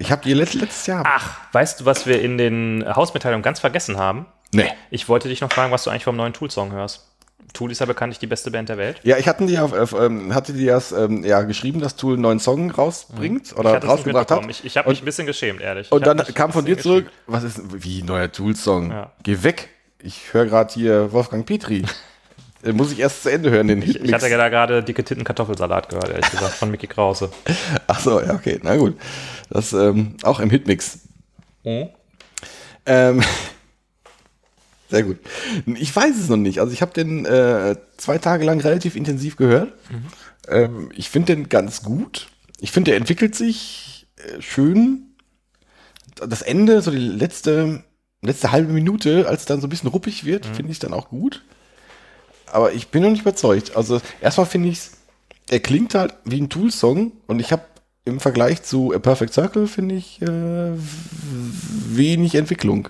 Ich 0.00 0.12
habe 0.12 0.22
die 0.22 0.32
letzt, 0.34 0.54
letztes 0.54 0.86
Jahr. 0.86 1.02
Ach, 1.06 1.38
weißt 1.52 1.80
du, 1.80 1.84
was 1.84 2.06
wir 2.06 2.20
in 2.22 2.38
den 2.38 2.84
Hausmitteilungen 2.86 3.42
ganz 3.42 3.58
vergessen 3.58 3.96
haben? 3.96 4.26
Nee. 4.52 4.70
Ich 4.90 5.08
wollte 5.08 5.28
dich 5.28 5.40
noch 5.40 5.50
fragen, 5.52 5.72
was 5.72 5.82
du 5.84 5.90
eigentlich 5.90 6.04
vom 6.04 6.16
neuen 6.16 6.32
Tool-Song 6.32 6.70
hörst. 6.70 7.04
Tool 7.52 7.72
ist 7.72 7.80
ja 7.80 7.86
bekanntlich 7.86 8.18
die 8.20 8.26
beste 8.28 8.50
Band 8.50 8.68
der 8.68 8.76
Welt. 8.78 9.00
Ja, 9.02 9.16
ich 9.16 9.26
hatte 9.26 9.46
die 9.46 9.58
auf, 9.58 9.72
auf 9.72 9.94
ähm, 9.98 10.34
hatte 10.34 10.52
das 10.52 10.92
ähm, 10.92 11.24
ja 11.24 11.42
geschrieben, 11.42 11.80
dass 11.80 11.96
Tool 11.96 12.12
einen 12.12 12.22
neuen 12.22 12.38
Song 12.40 12.70
rausbringt 12.70 13.56
oder 13.56 13.70
Mhm. 13.70 13.74
nicht 13.76 13.88
rausgebracht 13.88 14.30
hat. 14.30 14.46
Ich, 14.50 14.64
ich 14.64 14.76
habe 14.76 14.88
mich 14.90 15.00
ein 15.02 15.04
bisschen 15.04 15.26
geschämt, 15.26 15.60
ehrlich. 15.62 15.90
Und 15.90 16.06
dann 16.06 16.18
kam 16.34 16.52
von 16.52 16.64
dir 16.64 16.78
zurück, 16.78 17.10
was 17.26 17.42
ist 17.42 17.60
wie 17.82 18.02
neuer 18.02 18.30
Tool 18.30 18.54
Song? 18.54 18.90
Ja. 18.92 19.12
Geh 19.22 19.42
weg. 19.42 19.70
Ich 20.00 20.32
höre 20.32 20.46
gerade 20.46 20.72
hier 20.72 21.12
Wolfgang 21.12 21.44
Petri. 21.44 21.84
Den 22.64 22.76
muss 22.76 22.92
ich 22.92 22.98
erst 22.98 23.22
zu 23.22 23.30
Ende 23.30 23.50
hören, 23.50 23.68
den 23.68 23.82
Ich 23.82 24.12
hatte 24.12 24.28
ja 24.28 24.36
da 24.36 24.48
gerade 24.48 24.82
dicke 24.82 25.04
Titten 25.04 25.24
Kartoffelsalat 25.24 25.88
gehört, 25.88 26.10
ehrlich 26.10 26.30
gesagt, 26.30 26.54
von 26.54 26.70
Mickey 26.70 26.86
Krause. 26.86 27.30
Ach 27.86 28.00
so, 28.00 28.20
ja, 28.20 28.34
okay, 28.34 28.58
na 28.62 28.76
gut. 28.76 28.96
Das 29.50 29.72
ähm, 29.72 30.16
auch 30.22 30.40
im 30.40 30.50
Hitmix. 30.50 31.00
Mhm. 31.64 31.88
Ähm, 32.86 33.22
sehr 34.90 35.04
gut. 35.04 35.18
Ich 35.76 35.94
weiß 35.94 36.16
es 36.16 36.28
noch 36.28 36.36
nicht. 36.36 36.60
Also 36.60 36.72
ich 36.72 36.82
habe 36.82 36.92
den 36.92 37.26
äh, 37.26 37.76
zwei 37.96 38.18
Tage 38.18 38.44
lang 38.44 38.60
relativ 38.60 38.96
intensiv 38.96 39.36
gehört. 39.36 39.72
Ähm, 40.48 40.90
ich 40.96 41.10
finde 41.10 41.36
den 41.36 41.48
ganz 41.48 41.82
gut. 41.82 42.28
Ich 42.60 42.72
finde, 42.72 42.90
der 42.90 42.98
entwickelt 42.98 43.34
sich 43.34 44.08
äh, 44.16 44.42
schön. 44.42 45.14
Das 46.16 46.42
Ende, 46.42 46.82
so 46.82 46.90
die 46.90 46.98
letzte, 46.98 47.84
letzte 48.22 48.52
halbe 48.52 48.72
Minute, 48.72 49.28
als 49.28 49.40
es 49.40 49.46
dann 49.46 49.60
so 49.60 49.66
ein 49.66 49.70
bisschen 49.70 49.90
ruppig 49.90 50.24
wird, 50.24 50.46
finde 50.46 50.72
ich 50.72 50.78
dann 50.78 50.92
auch 50.92 51.08
gut. 51.08 51.44
Aber 52.46 52.72
ich 52.72 52.88
bin 52.88 53.02
noch 53.02 53.10
nicht 53.10 53.22
überzeugt. 53.22 53.76
Also 53.76 54.00
erstmal 54.20 54.46
finde 54.46 54.70
ich 54.70 54.80
er 55.50 55.60
klingt 55.60 55.94
halt 55.94 56.14
wie 56.24 56.40
ein 56.40 56.48
Tool-Song 56.48 57.12
und 57.26 57.40
ich 57.40 57.52
habe 57.52 57.62
im 58.04 58.20
Vergleich 58.20 58.62
zu 58.62 58.94
A 58.94 58.98
Perfect 58.98 59.34
Circle, 59.34 59.66
finde 59.66 59.94
ich, 59.94 60.22
äh, 60.22 60.26
wenig 61.90 62.34
Entwicklung. 62.34 62.88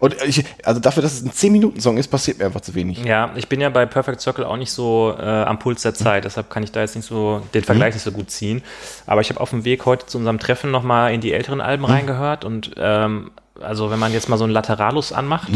Und 0.00 0.14
ich, 0.22 0.44
also 0.64 0.78
dafür, 0.78 1.02
dass 1.02 1.14
es 1.14 1.24
ein 1.24 1.32
10-Minuten-Song 1.32 1.98
ist, 1.98 2.06
passiert 2.06 2.38
mir 2.38 2.46
einfach 2.46 2.60
zu 2.60 2.76
wenig. 2.76 3.04
Ja, 3.04 3.32
ich 3.34 3.48
bin 3.48 3.60
ja 3.60 3.68
bei 3.68 3.84
Perfect 3.86 4.20
Circle 4.20 4.44
auch 4.44 4.56
nicht 4.56 4.70
so 4.70 5.12
äh, 5.18 5.22
am 5.22 5.58
Puls 5.58 5.82
der 5.82 5.94
Zeit, 5.94 6.24
deshalb 6.24 6.50
kann 6.50 6.62
ich 6.62 6.70
da 6.70 6.80
jetzt 6.80 6.94
nicht 6.94 7.06
so 7.06 7.42
den 7.54 7.64
Vergleich 7.64 7.94
nicht 7.94 8.04
so 8.04 8.12
gut 8.12 8.30
ziehen. 8.30 8.62
Aber 9.06 9.20
ich 9.20 9.30
habe 9.30 9.40
auf 9.40 9.50
dem 9.50 9.64
Weg 9.64 9.86
heute 9.86 10.06
zu 10.06 10.18
unserem 10.18 10.38
Treffen 10.38 10.70
nochmal 10.70 11.12
in 11.12 11.20
die 11.20 11.32
älteren 11.32 11.60
Alben 11.60 11.84
reingehört 11.84 12.44
und 12.44 12.72
ähm, 12.76 13.32
also 13.60 13.90
wenn 13.90 13.98
man 13.98 14.12
jetzt 14.12 14.28
mal 14.28 14.36
so 14.36 14.44
einen 14.44 14.52
Lateralus 14.52 15.12
anmacht, 15.12 15.48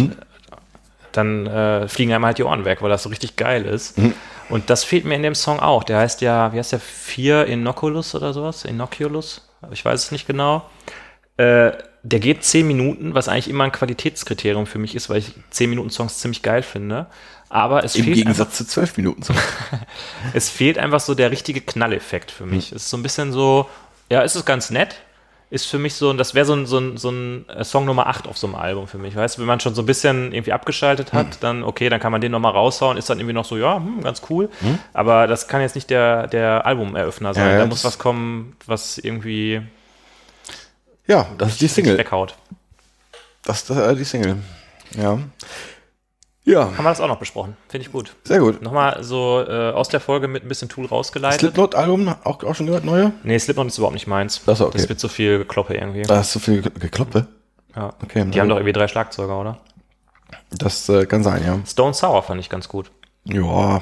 dann 1.12 1.46
äh, 1.46 1.88
fliegen 1.88 2.12
einem 2.12 2.24
halt 2.24 2.38
die 2.38 2.44
Ohren 2.44 2.64
weg, 2.64 2.82
weil 2.82 2.90
das 2.90 3.02
so 3.02 3.08
richtig 3.08 3.36
geil 3.36 3.64
ist. 3.64 3.98
Und 4.48 4.70
das 4.70 4.84
fehlt 4.84 5.04
mir 5.04 5.14
in 5.14 5.22
dem 5.22 5.34
Song 5.34 5.60
auch. 5.60 5.84
Der 5.84 5.98
heißt 5.98 6.20
ja, 6.20 6.52
wie 6.52 6.58
heißt 6.58 6.72
der? 6.72 6.80
Vier 6.80 7.46
Inoculus 7.46 8.14
oder 8.14 8.32
sowas? 8.32 8.64
Inoculus? 8.64 9.48
Ich 9.70 9.84
weiß 9.84 10.04
es 10.04 10.12
nicht 10.12 10.26
genau. 10.26 10.68
Äh, 11.36 11.72
der 12.02 12.18
geht 12.20 12.44
zehn 12.44 12.66
Minuten, 12.66 13.14
was 13.14 13.28
eigentlich 13.28 13.48
immer 13.48 13.64
ein 13.64 13.72
Qualitätskriterium 13.72 14.66
für 14.66 14.78
mich 14.78 14.94
ist, 14.94 15.08
weil 15.08 15.18
ich 15.18 15.32
zehn 15.50 15.70
Minuten 15.70 15.90
Songs 15.90 16.18
ziemlich 16.18 16.42
geil 16.42 16.62
finde. 16.62 17.06
Aber 17.48 17.84
es 17.84 17.94
Im 17.94 18.04
fehlt 18.04 18.16
einfach, 18.16 18.32
Gegensatz 18.32 18.56
zu 18.56 18.66
12 18.66 18.96
Minuten. 18.96 19.22
Song. 19.22 19.36
es 20.32 20.48
fehlt 20.48 20.78
einfach 20.78 21.00
so 21.00 21.14
der 21.14 21.30
richtige 21.30 21.60
Knalleffekt 21.60 22.30
für 22.30 22.46
mich. 22.46 22.72
Es 22.72 22.84
ist 22.84 22.90
so 22.90 22.96
ein 22.96 23.02
bisschen 23.02 23.32
so, 23.32 23.68
ja, 24.10 24.22
es 24.22 24.34
ist 24.34 24.44
ganz 24.44 24.70
nett. 24.70 24.96
Ist 25.52 25.66
für 25.66 25.78
mich 25.78 25.96
so, 25.96 26.08
und 26.08 26.16
das 26.16 26.32
wäre 26.34 26.46
so 26.46 26.54
ein, 26.54 26.64
so, 26.64 26.78
ein, 26.78 26.96
so 26.96 27.10
ein 27.10 27.46
äh, 27.50 27.62
Song 27.62 27.84
Nummer 27.84 28.06
8 28.06 28.26
auf 28.26 28.38
so 28.38 28.46
einem 28.46 28.56
Album 28.56 28.88
für 28.88 28.96
mich. 28.96 29.14
Weißt 29.14 29.36
du, 29.36 29.40
wenn 29.42 29.46
man 29.46 29.60
schon 29.60 29.74
so 29.74 29.82
ein 29.82 29.86
bisschen 29.86 30.32
irgendwie 30.32 30.52
abgeschaltet 30.52 31.12
hat, 31.12 31.42
dann 31.42 31.62
okay, 31.62 31.90
dann 31.90 32.00
kann 32.00 32.10
man 32.10 32.22
den 32.22 32.32
nochmal 32.32 32.52
raushauen, 32.52 32.96
ist 32.96 33.10
dann 33.10 33.18
irgendwie 33.18 33.34
noch 33.34 33.44
so, 33.44 33.58
ja, 33.58 33.76
hm, 33.76 34.02
ganz 34.02 34.22
cool. 34.30 34.48
Aber 34.94 35.26
das 35.26 35.48
kann 35.48 35.60
jetzt 35.60 35.74
nicht 35.74 35.90
der, 35.90 36.26
der 36.26 36.64
Albumeröffner 36.64 37.34
sein. 37.34 37.50
Ja, 37.50 37.58
da 37.58 37.66
muss 37.66 37.84
was 37.84 37.98
kommen, 37.98 38.56
was 38.64 38.96
irgendwie 38.96 39.60
Ja, 41.06 41.26
das 41.36 41.50
ist 41.50 41.60
die 41.60 41.68
Single. 41.68 41.98
weghaut. 41.98 42.34
Das 43.44 43.62
ist 43.62 43.70
äh, 43.76 43.94
die 43.94 44.04
Single. 44.04 44.36
Ja. 44.96 45.18
Ja, 46.44 46.62
Haben 46.76 46.76
wir 46.84 46.90
das 46.90 47.00
auch 47.00 47.06
noch 47.06 47.18
besprochen. 47.20 47.56
Finde 47.68 47.86
ich 47.86 47.92
gut. 47.92 48.16
sehr 48.24 48.40
gut. 48.40 48.62
Nochmal 48.62 49.04
so 49.04 49.44
äh, 49.46 49.70
aus 49.70 49.88
der 49.88 50.00
Folge 50.00 50.26
mit 50.26 50.44
ein 50.44 50.48
bisschen 50.48 50.68
Tool 50.68 50.86
rausgeleitet. 50.86 51.38
Slipknot-Album, 51.38 52.12
auch, 52.24 52.42
auch 52.42 52.54
schon 52.56 52.66
gehört, 52.66 52.84
neue? 52.84 53.12
nee, 53.22 53.38
Slipknot 53.38 53.68
ist 53.68 53.78
überhaupt 53.78 53.94
nicht 53.94 54.08
meins. 54.08 54.40
Ach 54.46 54.56
so, 54.56 54.66
okay. 54.66 54.78
Das 54.78 54.88
wird 54.88 54.98
so 54.98 55.06
viel 55.06 55.38
Gekloppe 55.38 55.74
irgendwie. 55.74 56.02
Da 56.02 56.20
ist 56.20 56.32
so 56.32 56.40
viel 56.40 56.62
Ge- 56.62 56.72
Gekloppe. 56.80 57.28
Ja. 57.76 57.94
Okay, 58.02 58.24
Die 58.28 58.40
haben 58.40 58.48
doch 58.48 58.56
irgendwie 58.56 58.72
drei 58.72 58.88
Schlagzeuger, 58.88 59.38
oder? 59.40 59.58
Das 60.50 60.88
äh, 60.88 61.06
kann 61.06 61.22
sein, 61.22 61.44
ja. 61.46 61.60
Stone 61.64 61.94
Sour 61.94 62.22
fand 62.24 62.40
ich 62.40 62.48
ganz 62.50 62.68
gut. 62.68 62.90
Ja, 63.24 63.80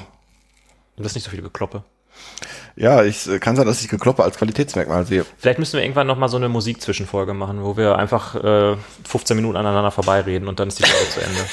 das 0.97 1.07
ist 1.07 1.15
nicht 1.15 1.23
so 1.23 1.31
viel 1.31 1.41
Gekloppe. 1.41 1.83
ja, 2.75 3.03
ich 3.03 3.27
äh, 3.27 3.39
kann 3.39 3.55
sein, 3.55 3.65
dass 3.65 3.81
ich 3.81 3.89
Gekloppe 3.89 4.23
als 4.23 4.37
Qualitätsmerkmal 4.37 5.05
sehe. 5.07 5.25
Vielleicht 5.39 5.57
müssen 5.57 5.73
wir 5.77 5.81
irgendwann 5.83 6.05
nochmal 6.05 6.29
so 6.29 6.37
eine 6.37 6.47
Musikzwischenfolge 6.47 7.33
machen, 7.33 7.63
wo 7.63 7.75
wir 7.75 7.97
einfach 7.97 8.35
äh, 8.35 8.77
15 9.05 9.35
Minuten 9.35 9.57
aneinander 9.57 9.89
vorbeireden 9.91 10.47
und 10.47 10.59
dann 10.59 10.67
ist 10.67 10.77
die 10.77 10.83
Folge 10.83 11.09
zu 11.09 11.21
Ende. 11.21 11.39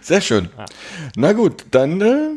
Sehr 0.00 0.20
schön. 0.20 0.48
Na 1.16 1.32
gut, 1.32 1.64
dann 1.70 2.00
äh, 2.00 2.28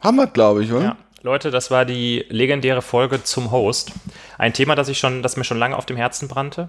haben 0.00 0.16
wir 0.16 0.26
glaube 0.26 0.64
ich, 0.64 0.72
oder? 0.72 0.84
Ja. 0.84 0.96
Leute, 1.22 1.50
das 1.50 1.70
war 1.70 1.84
die 1.84 2.24
legendäre 2.28 2.80
Folge 2.82 3.22
zum 3.24 3.50
Host. 3.50 3.90
Ein 4.38 4.52
Thema, 4.52 4.74
das 4.76 4.88
ich 4.88 4.98
schon, 4.98 5.22
das 5.22 5.36
mir 5.36 5.44
schon 5.44 5.58
lange 5.58 5.76
auf 5.76 5.84
dem 5.86 5.96
Herzen 5.96 6.28
brannte. 6.28 6.68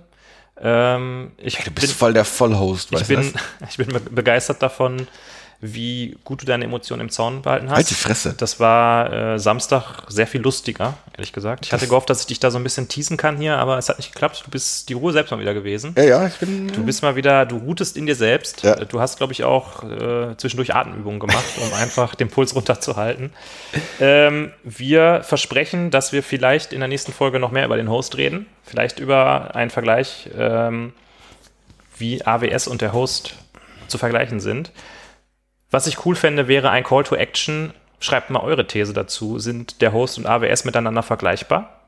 Ähm, 0.60 1.32
ich 1.38 1.56
Du 1.58 1.64
bin, 1.66 1.76
bist 1.76 1.94
voll 1.94 2.14
der 2.14 2.26
Vollhost, 2.26 2.90
ich 2.92 3.00
weißt 3.00 3.10
du 3.10 3.16
bin, 3.16 3.34
das? 3.34 3.70
ich 3.70 3.78
bin 3.78 3.88
be- 3.88 4.00
begeistert 4.12 4.62
davon, 4.62 5.08
wie 5.62 6.18
gut 6.24 6.42
du 6.42 6.46
deine 6.46 6.64
Emotionen 6.64 7.02
im 7.02 7.10
Zaun 7.10 7.42
behalten 7.42 7.70
hast. 7.70 7.76
Halt 7.76 7.90
die 7.90 7.94
Fresse. 7.96 8.34
Das 8.38 8.62
war 8.62 9.12
äh, 9.34 9.40
Samstag 9.40 10.04
sehr 10.08 10.26
viel 10.26 10.40
lustiger, 10.42 10.94
ehrlich 11.18 11.34
gesagt. 11.34 11.66
Ich 11.66 11.74
hatte 11.74 11.82
Das- 11.82 11.90
gehofft, 11.90 12.10
dass 12.10 12.22
ich 12.22 12.28
dich 12.28 12.40
da 12.40 12.50
so 12.50 12.58
ein 12.58 12.64
bisschen 12.64 12.88
teasen 12.88 13.18
kann 13.18 13.36
hier, 13.36 13.58
aber 13.58 13.78
es 13.78 13.90
hat 13.90 13.98
nicht 13.98 14.14
geklappt. 14.14 14.44
Du 14.46 14.52
bist 14.52 14.88
die 14.88 14.94
Ruhe 14.94 15.12
selbst 15.12 15.32
mal 15.32 15.40
wieder 15.42 15.54
gewesen. 15.54 15.94
Ja, 15.98 16.04
ja, 16.06 16.28
ich 16.28 16.36
bin. 16.36 16.70
Du 16.72 16.84
bist 16.86 17.04
mal 17.04 17.18
wieder, 17.18 17.46
du 17.46 17.58
ruhtest 17.58 17.98
in 17.98 18.06
dir 18.06 18.16
selbst. 18.16 18.64
Ja. 18.64 18.76
Du 18.76 19.02
hast, 19.02 19.18
glaube 19.18 19.34
ich, 19.34 19.44
auch 19.44 19.84
äh, 19.84 20.38
zwischendurch 20.38 20.74
Atemübungen 20.74 21.20
gemacht, 21.20 21.44
um 21.58 21.74
einfach 21.78 22.16
den 22.16 22.30
Puls 22.30 22.56
runterzuhalten. 22.56 23.32
Ähm, 24.00 24.54
wir 24.64 25.24
versprechen, 25.24 25.92
dass 25.92 26.14
wir 26.14 26.24
vielleicht 26.24 26.72
in 26.72 26.80
der 26.80 26.88
nächsten 26.88 27.12
Folge 27.12 27.38
noch 27.38 27.52
mehr 27.52 27.66
über 27.66 27.76
den 27.76 27.90
Host 27.90 28.16
reden. 28.16 28.46
Vielleicht 28.64 29.00
über 29.00 29.56
einen 29.56 29.72
Vergleich, 29.72 30.30
ähm, 30.38 30.94
wie 31.98 32.26
AWS 32.26 32.68
und 32.70 32.80
der 32.80 32.94
Host 32.94 33.34
zu 33.90 33.98
vergleichen 33.98 34.40
sind. 34.40 34.72
Was 35.72 35.88
ich 35.88 36.06
cool 36.06 36.16
fände, 36.16 36.48
wäre 36.48 36.70
ein 36.72 36.84
Call 36.84 37.04
to 37.04 37.16
Action. 37.16 37.74
Schreibt 38.00 38.30
mal 38.30 38.40
eure 38.42 38.66
These 38.66 38.94
dazu. 38.94 39.40
Sind 39.40 39.82
der 39.82 39.92
Host 39.94 40.18
und 40.18 40.26
AWS 40.26 40.66
miteinander 40.66 41.04
vergleichbar? 41.04 41.80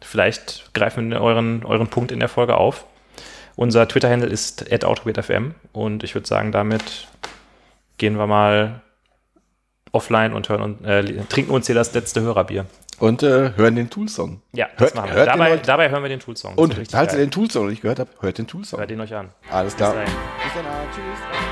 Vielleicht 0.00 0.70
greifen 0.74 1.10
wir 1.10 1.20
euren, 1.20 1.64
euren 1.64 1.88
Punkt 1.88 2.12
in 2.12 2.20
der 2.20 2.28
Folge 2.28 2.56
auf. 2.56 2.84
Unser 3.56 3.88
Twitter-Handle 3.88 4.28
ist 4.28 4.70
@autoweirdfm 4.84 5.52
und 5.72 6.04
ich 6.04 6.14
würde 6.14 6.26
sagen, 6.28 6.52
damit 6.52 7.08
gehen 7.96 8.18
wir 8.18 8.26
mal 8.26 8.82
offline 9.92 10.34
und 10.34 10.48
hören 10.50 10.60
und 10.62 10.84
äh, 10.84 11.24
trinken 11.30 11.52
uns 11.52 11.64
hier 11.66 11.74
das 11.74 11.94
letzte 11.94 12.20
Hörerbier. 12.20 12.66
Und 12.98 13.22
äh, 13.22 13.52
hören 13.56 13.76
den 13.76 13.88
Tool-Song. 13.88 14.42
Ja, 14.52 14.66
das 14.76 14.80
Hört- 14.88 14.94
machen 14.94 15.08
wir. 15.10 15.14
hört 15.16 15.28
den 15.34 15.38
Dabei, 15.38 15.56
dabei 15.56 15.90
hören 15.90 16.02
wir 16.02 16.08
den 16.10 16.20
Tool-Song. 16.20 16.54
Und 16.54 16.74
falls 16.90 17.14
ihr 17.14 17.18
den 17.18 17.30
Tool-Song 17.30 17.68
nicht 17.68 17.80
gehört 17.80 17.98
habt, 17.98 18.20
hört 18.22 18.36
den 18.36 18.46
Tool-Song. 18.46 18.78
Hört 18.78 18.90
ihn 18.90 19.00
euch 19.00 19.14
an. 19.14 19.30
Alles 19.50 19.74
klar. 19.74 19.94
Bis 19.94 20.04
dahin. 20.04 20.14
Bis 20.44 20.54
dann. 20.54 20.64
Tschüss. 20.94 21.45